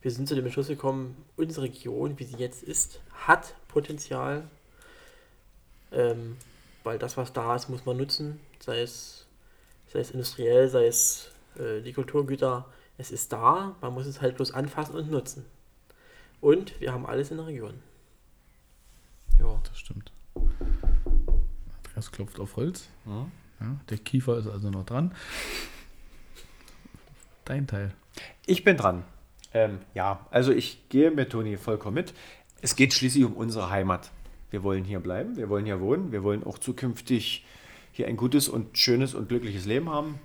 wir 0.00 0.10
sind 0.10 0.28
zu 0.28 0.34
dem 0.34 0.44
Entschluss 0.44 0.66
gekommen, 0.66 1.16
unsere 1.36 1.66
Region, 1.66 2.18
wie 2.18 2.24
sie 2.24 2.36
jetzt 2.36 2.64
ist, 2.64 3.00
hat 3.12 3.54
Potenzial. 3.68 4.42
Ähm, 5.92 6.36
weil 6.82 6.98
das, 6.98 7.16
was 7.16 7.32
da 7.32 7.54
ist, 7.54 7.68
muss 7.68 7.86
man 7.86 7.96
nutzen, 7.96 8.40
sei 8.58 8.80
es, 8.80 9.26
sei 9.92 10.00
es 10.00 10.10
industriell, 10.10 10.68
sei 10.68 10.86
es 10.86 11.30
die 11.58 11.92
Kulturgüter. 11.92 12.66
Es 12.98 13.10
ist 13.10 13.32
da, 13.32 13.76
man 13.80 13.94
muss 13.94 14.06
es 14.06 14.20
halt 14.20 14.36
bloß 14.36 14.52
anfassen 14.52 14.94
und 14.94 15.10
nutzen. 15.10 15.44
Und 16.40 16.80
wir 16.80 16.92
haben 16.92 17.06
alles 17.06 17.30
in 17.30 17.38
der 17.38 17.46
Region. 17.46 17.74
Ja. 19.38 19.60
Das 19.64 19.78
stimmt. 19.78 20.12
Andreas 21.84 22.10
klopft 22.12 22.40
auf 22.40 22.56
Holz. 22.56 22.88
Ja, 23.06 23.26
der 23.88 23.98
Kiefer 23.98 24.38
ist 24.38 24.46
also 24.46 24.70
noch 24.70 24.84
dran. 24.84 25.14
Dein 27.44 27.66
Teil. 27.66 27.92
Ich 28.46 28.64
bin 28.64 28.76
dran. 28.76 29.04
Ähm, 29.54 29.78
ja, 29.94 30.26
also 30.30 30.52
ich 30.52 30.88
gehe 30.88 31.10
mit 31.10 31.30
Toni 31.30 31.56
vollkommen 31.56 31.94
mit. 31.94 32.14
Es 32.60 32.76
geht 32.76 32.94
schließlich 32.94 33.24
um 33.24 33.34
unsere 33.34 33.70
Heimat. 33.70 34.10
Wir 34.50 34.62
wollen 34.62 34.84
hier 34.84 35.00
bleiben, 35.00 35.36
wir 35.36 35.48
wollen 35.48 35.64
hier 35.64 35.80
wohnen, 35.80 36.12
wir 36.12 36.22
wollen 36.22 36.44
auch 36.44 36.58
zukünftig 36.58 37.44
hier 37.92 38.06
ein 38.06 38.16
gutes 38.16 38.48
und 38.48 38.76
schönes 38.78 39.14
und 39.14 39.28
glückliches 39.28 39.64
Leben 39.66 39.90
haben. 39.90 40.18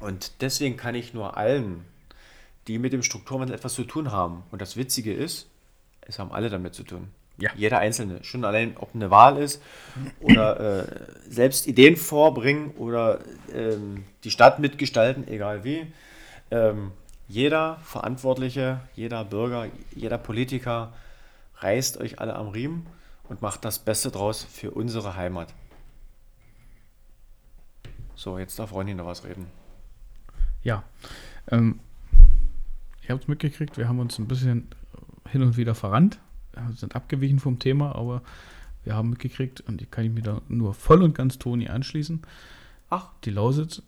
Und 0.00 0.40
deswegen 0.40 0.76
kann 0.76 0.94
ich 0.94 1.14
nur 1.14 1.36
allen, 1.36 1.84
die 2.66 2.78
mit 2.78 2.92
dem 2.92 3.02
Strukturwandel 3.02 3.54
etwas 3.54 3.74
zu 3.74 3.84
tun 3.84 4.10
haben, 4.10 4.42
und 4.50 4.62
das 4.62 4.76
Witzige 4.76 5.12
ist, 5.12 5.48
es 6.02 6.18
haben 6.18 6.32
alle 6.32 6.50
damit 6.50 6.74
zu 6.74 6.82
tun. 6.82 7.08
Ja. 7.38 7.50
Jeder 7.56 7.78
Einzelne. 7.78 8.22
Schon 8.22 8.44
allein, 8.44 8.76
ob 8.76 8.94
eine 8.94 9.10
Wahl 9.10 9.38
ist 9.38 9.60
oder 10.20 10.60
äh, 10.82 10.86
selbst 11.28 11.66
Ideen 11.66 11.96
vorbringen 11.96 12.70
oder 12.72 13.20
ähm, 13.52 14.04
die 14.22 14.30
Stadt 14.30 14.60
mitgestalten, 14.60 15.26
egal 15.26 15.64
wie. 15.64 15.86
Ähm, 16.50 16.92
jeder 17.26 17.78
Verantwortliche, 17.82 18.80
jeder 18.94 19.24
Bürger, 19.24 19.66
jeder 19.96 20.18
Politiker 20.18 20.92
reißt 21.56 21.96
euch 21.98 22.20
alle 22.20 22.36
am 22.36 22.48
Riemen 22.48 22.86
und 23.28 23.42
macht 23.42 23.64
das 23.64 23.78
Beste 23.78 24.10
draus 24.10 24.44
für 24.44 24.70
unsere 24.70 25.16
Heimat. 25.16 25.52
So, 28.14 28.38
jetzt 28.38 28.58
darf 28.58 28.72
Ronny 28.72 28.94
noch 28.94 29.06
was 29.06 29.24
reden. 29.24 29.46
Ja. 30.64 30.82
Ähm, 31.50 31.78
ihr 33.02 33.10
habt 33.10 33.22
es 33.22 33.28
mitgekriegt, 33.28 33.78
wir 33.78 33.88
haben 33.88 34.00
uns 34.00 34.18
ein 34.18 34.26
bisschen 34.26 34.66
hin 35.30 35.42
und 35.42 35.56
wieder 35.56 35.74
verrannt, 35.74 36.18
Wir 36.52 36.72
sind 36.74 36.96
abgewichen 36.96 37.38
vom 37.38 37.58
Thema, 37.58 37.94
aber 37.94 38.22
wir 38.84 38.94
haben 38.94 39.10
mitgekriegt, 39.10 39.60
und 39.62 39.80
ich 39.80 39.90
kann 39.90 40.04
ich 40.04 40.10
mir 40.10 40.22
da 40.22 40.40
nur 40.48 40.74
voll 40.74 41.02
und 41.02 41.14
ganz 41.14 41.38
Toni 41.38 41.68
anschließen. 41.68 42.22
Ach. 42.90 43.08
Die 43.24 43.30
Lausitz. 43.30 43.82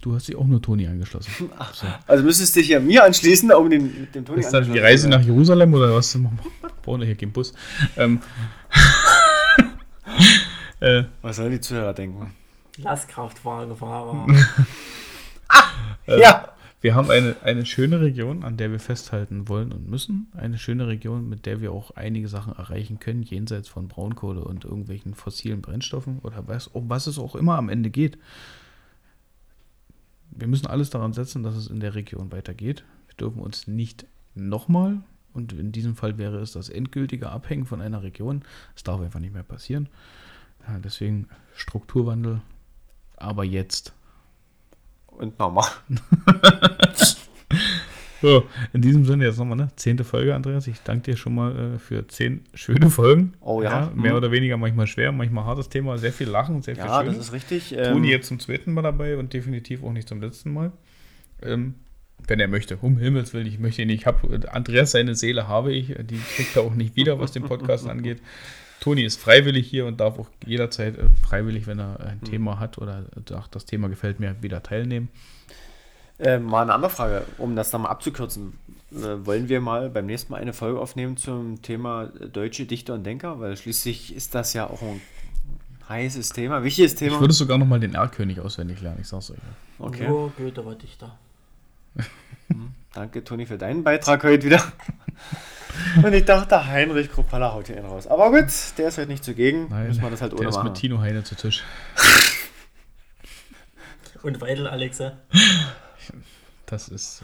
Du 0.00 0.14
hast 0.14 0.26
dich 0.26 0.34
auch 0.34 0.46
nur 0.46 0.60
Toni 0.60 0.88
angeschlossen. 0.88 1.30
So. 1.72 1.86
Also 2.06 2.24
müsstest 2.24 2.56
du 2.56 2.60
dich 2.60 2.70
ja 2.70 2.80
mir 2.80 3.04
anschließen, 3.04 3.52
um 3.52 3.70
den, 3.70 4.00
mit 4.00 4.14
dem 4.14 4.24
Toni 4.24 4.40
Ist 4.40 4.50
das 4.50 4.66
die. 4.66 4.78
Reise 4.78 5.08
nach 5.08 5.20
Jerusalem 5.20 5.72
oder 5.74 5.94
was? 5.94 6.18
Wir 6.18 6.30
brauchen 6.82 7.02
hier 7.02 7.14
keinen 7.14 7.32
Bus. 7.32 7.52
Ähm, 7.96 8.20
äh, 10.80 11.04
Was 11.22 11.36
sollen 11.36 11.52
die 11.52 11.60
Zuhörer 11.60 11.94
denken? 11.94 12.32
Lastkraftwagenfahrer. 12.78 14.26
ja, 16.16 16.52
Wir 16.80 16.94
haben 16.94 17.10
eine, 17.10 17.34
eine 17.42 17.66
schöne 17.66 18.00
Region, 18.00 18.44
an 18.44 18.56
der 18.56 18.70
wir 18.70 18.78
festhalten 18.78 19.48
wollen 19.48 19.72
und 19.72 19.88
müssen. 19.88 20.28
Eine 20.36 20.58
schöne 20.58 20.86
Region, 20.86 21.28
mit 21.28 21.44
der 21.44 21.60
wir 21.60 21.72
auch 21.72 21.90
einige 21.96 22.28
Sachen 22.28 22.54
erreichen 22.54 23.00
können, 23.00 23.22
jenseits 23.22 23.68
von 23.68 23.88
Braunkohle 23.88 24.44
und 24.44 24.64
irgendwelchen 24.64 25.14
fossilen 25.14 25.60
Brennstoffen 25.60 26.20
oder 26.20 26.46
was, 26.46 26.68
um 26.68 26.88
was 26.88 27.08
es 27.08 27.18
auch 27.18 27.34
immer 27.34 27.58
am 27.58 27.68
Ende 27.68 27.90
geht. 27.90 28.16
Wir 30.30 30.46
müssen 30.46 30.68
alles 30.68 30.90
daran 30.90 31.12
setzen, 31.12 31.42
dass 31.42 31.56
es 31.56 31.66
in 31.66 31.80
der 31.80 31.96
Region 31.96 32.30
weitergeht. 32.30 32.84
Wir 33.08 33.16
dürfen 33.16 33.40
uns 33.42 33.66
nicht 33.66 34.06
nochmal, 34.36 35.00
und 35.32 35.52
in 35.52 35.72
diesem 35.72 35.96
Fall 35.96 36.16
wäre 36.16 36.38
es 36.38 36.52
das 36.52 36.68
endgültige 36.68 37.30
Abhängen 37.30 37.66
von 37.66 37.80
einer 37.80 38.04
Region, 38.04 38.42
es 38.76 38.84
darf 38.84 39.00
einfach 39.00 39.20
nicht 39.20 39.34
mehr 39.34 39.42
passieren. 39.42 39.88
Ja, 40.66 40.78
deswegen 40.78 41.28
Strukturwandel, 41.56 42.40
aber 43.16 43.42
jetzt. 43.42 43.94
Und 45.18 45.38
nochmal. 45.38 45.68
So, 48.20 48.42
in 48.72 48.82
diesem 48.82 49.04
Sinne 49.04 49.26
jetzt 49.26 49.38
nochmal, 49.38 49.56
ne? 49.56 49.68
Zehnte 49.76 50.02
Folge, 50.02 50.34
Andreas. 50.34 50.66
Ich 50.66 50.80
danke 50.82 51.12
dir 51.12 51.16
schon 51.16 51.36
mal 51.36 51.74
äh, 51.76 51.78
für 51.78 52.08
zehn 52.08 52.40
schöne 52.52 52.90
Folgen. 52.90 53.34
Oh 53.40 53.62
ja. 53.62 53.92
Mehr 53.94 54.10
Mhm. 54.10 54.16
oder 54.16 54.32
weniger 54.32 54.56
manchmal 54.56 54.88
schwer, 54.88 55.12
manchmal 55.12 55.44
hartes 55.44 55.68
Thema, 55.68 55.98
sehr 55.98 56.12
viel 56.12 56.28
Lachen, 56.28 56.60
sehr 56.62 56.74
viel 56.74 56.84
Ja, 56.84 57.04
das 57.04 57.16
ist 57.16 57.32
richtig. 57.32 57.68
Toni 57.80 58.08
Ähm, 58.08 58.10
jetzt 58.12 58.26
zum 58.26 58.40
zweiten 58.40 58.74
Mal 58.74 58.82
dabei 58.82 59.16
und 59.18 59.32
definitiv 59.32 59.84
auch 59.84 59.92
nicht 59.92 60.08
zum 60.08 60.20
letzten 60.20 60.52
Mal. 60.52 60.72
Ähm, 61.42 61.74
wenn 62.26 62.40
er 62.40 62.48
möchte. 62.48 62.76
Um 62.78 62.98
Himmels 62.98 63.32
Willen, 63.34 63.46
ich 63.46 63.60
möchte 63.60 63.82
ihn 63.82 63.86
nicht. 63.86 64.00
Ich 64.00 64.06
habe 64.06 64.40
Andreas 64.50 64.90
seine 64.90 65.14
Seele 65.14 65.46
habe 65.46 65.72
ich, 65.72 65.94
die 66.02 66.18
kriegt 66.18 66.56
er 66.56 66.62
auch 66.62 66.74
nicht 66.74 66.96
wieder, 66.96 67.20
was 67.20 67.30
den 67.30 67.44
Podcast 67.44 67.86
angeht. 67.88 68.20
Toni 68.80 69.02
ist 69.04 69.20
freiwillig 69.20 69.66
hier 69.68 69.86
und 69.86 69.98
darf 70.00 70.18
auch 70.18 70.28
jederzeit 70.46 70.96
äh, 70.98 71.08
freiwillig, 71.22 71.66
wenn 71.66 71.78
er 71.80 71.98
ein 72.00 72.20
Thema 72.22 72.58
hat 72.60 72.78
oder 72.78 73.04
sagt, 73.28 73.54
das 73.54 73.64
Thema 73.64 73.88
gefällt 73.88 74.20
mir, 74.20 74.36
wieder 74.42 74.62
teilnehmen. 74.62 75.08
äh, 76.18 76.38
mal 76.38 76.62
eine 76.62 76.74
andere 76.74 76.90
Frage, 76.90 77.24
um 77.38 77.56
das 77.56 77.70
dann 77.70 77.82
mal 77.82 77.88
abzukürzen. 77.90 78.54
Äh, 78.92 79.26
wollen 79.26 79.48
wir 79.48 79.60
mal 79.60 79.90
beim 79.90 80.06
nächsten 80.06 80.32
Mal 80.32 80.40
eine 80.40 80.52
Folge 80.52 80.80
aufnehmen 80.80 81.16
zum 81.16 81.60
Thema 81.62 82.04
äh, 82.20 82.28
deutsche 82.28 82.64
Dichter 82.66 82.94
und 82.94 83.04
Denker? 83.04 83.38
Weil 83.40 83.56
schließlich 83.56 84.14
ist 84.14 84.34
das 84.34 84.52
ja 84.54 84.66
auch 84.68 84.80
ein 84.82 85.00
heißes 85.88 86.30
Thema, 86.30 86.62
wichtiges 86.64 86.92
Ich 86.94 86.98
Thema. 86.98 87.20
würde 87.20 87.34
sogar 87.34 87.58
noch 87.58 87.66
mal 87.66 87.80
den 87.80 87.94
Erlkönig 87.94 88.40
auswendig 88.40 88.80
lernen, 88.80 88.98
ich 89.00 89.08
sag's 89.08 89.30
euch. 89.30 89.38
Okay. 89.78 90.08
Nur 90.08 90.30
Goethe 90.36 90.64
war 90.64 90.74
Dichter. 90.74 91.18
Danke, 92.98 93.22
Toni, 93.22 93.46
für 93.46 93.58
deinen 93.58 93.84
Beitrag 93.84 94.24
heute 94.24 94.46
wieder. 94.46 94.60
Und 96.02 96.12
ich 96.12 96.24
dachte, 96.24 96.66
Heinrich 96.66 97.12
Kruppalla 97.12 97.52
haut 97.52 97.68
hier 97.68 97.76
einen 97.76 97.86
raus. 97.86 98.08
Aber 98.08 98.32
gut, 98.32 98.46
der 98.76 98.88
ist 98.88 98.98
heute 98.98 99.06
nicht 99.06 99.22
zugegen. 99.22 99.68
Nein, 99.70 99.86
Müssen 99.86 100.02
wir 100.02 100.10
das 100.10 100.20
halt 100.20 100.32
der 100.32 100.40
ohne 100.40 100.48
ist 100.48 100.56
machen. 100.56 100.70
mit 100.70 100.78
Tino 100.78 100.98
Heine 100.98 101.22
zu 101.22 101.36
Tisch. 101.36 101.62
Und 104.24 104.40
Weidel, 104.40 104.66
Alexa. 104.66 105.12
Das 106.66 106.88
ist. 106.88 107.22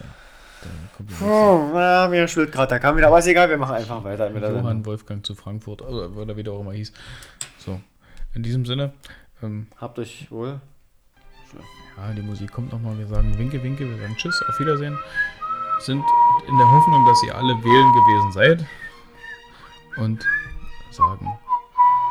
Die 0.62 1.24
Oh, 1.24 1.68
na, 1.74 2.06
mir 2.06 2.28
schwillt 2.28 2.52
gerade 2.52 2.68
der 2.68 2.78
Kamm 2.78 2.96
wieder. 2.96 3.08
Aber 3.08 3.18
ist 3.18 3.26
egal, 3.26 3.50
wir 3.50 3.58
machen 3.58 3.74
einfach 3.74 4.04
weiter 4.04 4.30
mit 4.30 4.44
der 4.44 4.50
Johann 4.50 4.64
Sendung. 4.64 4.86
Wolfgang 4.86 5.26
zu 5.26 5.34
Frankfurt, 5.34 5.82
oder, 5.82 6.16
oder 6.16 6.36
wie 6.36 6.44
der 6.44 6.52
auch 6.52 6.60
immer 6.60 6.70
hieß. 6.72 6.92
So, 7.58 7.80
in 8.32 8.44
diesem 8.44 8.64
Sinne, 8.64 8.92
ähm, 9.42 9.66
Habt 9.80 9.98
euch 9.98 10.30
wohl. 10.30 10.60
ja, 11.96 12.12
die 12.12 12.22
Musik 12.22 12.52
kommt 12.52 12.72
nochmal. 12.72 12.96
Wir 12.96 13.08
sagen 13.08 13.36
Winke, 13.36 13.60
Winke, 13.64 13.90
wir 13.90 13.98
sagen 13.98 14.14
Tschüss, 14.16 14.40
auf 14.48 14.60
Wiedersehen. 14.60 14.96
Sind 15.80 16.04
in 16.48 16.58
der 16.58 16.70
Hoffnung, 16.70 17.04
dass 17.06 17.22
ihr 17.24 17.34
alle 17.34 17.54
wählen 17.62 17.92
gewesen 17.92 18.32
seid. 18.32 18.66
Und 19.96 20.24
sagen, 20.90 21.38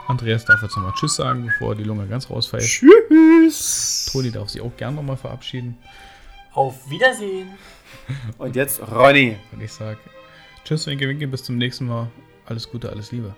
Andreas 0.07 0.45
darf 0.45 0.61
jetzt 0.61 0.75
nochmal 0.75 0.93
Tschüss 0.93 1.15
sagen, 1.15 1.45
bevor 1.45 1.75
die 1.75 1.83
Lunge 1.83 2.07
ganz 2.07 2.29
rausfällt. 2.29 2.63
Tschüss. 2.63 4.09
Toni 4.11 4.31
darf 4.31 4.49
sich 4.49 4.61
auch 4.61 4.75
gern 4.77 4.95
nochmal 4.95 5.17
verabschieden. 5.17 5.77
Auf 6.53 6.89
Wiedersehen. 6.89 7.49
Und 8.37 8.55
jetzt 8.55 8.81
Ronny. 8.91 9.37
Und 9.51 9.61
ich 9.61 9.71
sage 9.71 9.97
Tschüss, 10.63 10.87
Winke, 10.87 11.07
Winke, 11.07 11.27
bis 11.27 11.43
zum 11.43 11.57
nächsten 11.57 11.87
Mal. 11.87 12.09
Alles 12.45 12.69
Gute, 12.69 12.89
alles 12.89 13.11
Liebe. 13.11 13.33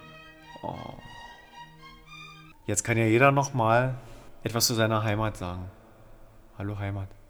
Jetzt 2.65 2.83
kann 2.83 2.97
ja 2.97 3.05
jeder 3.05 3.31
noch 3.31 3.53
mal 3.53 3.95
etwas 4.43 4.67
zu 4.67 4.73
seiner 4.73 5.03
Heimat 5.03 5.37
sagen. 5.37 5.69
Hallo 6.57 6.77
Heimat. 6.77 7.15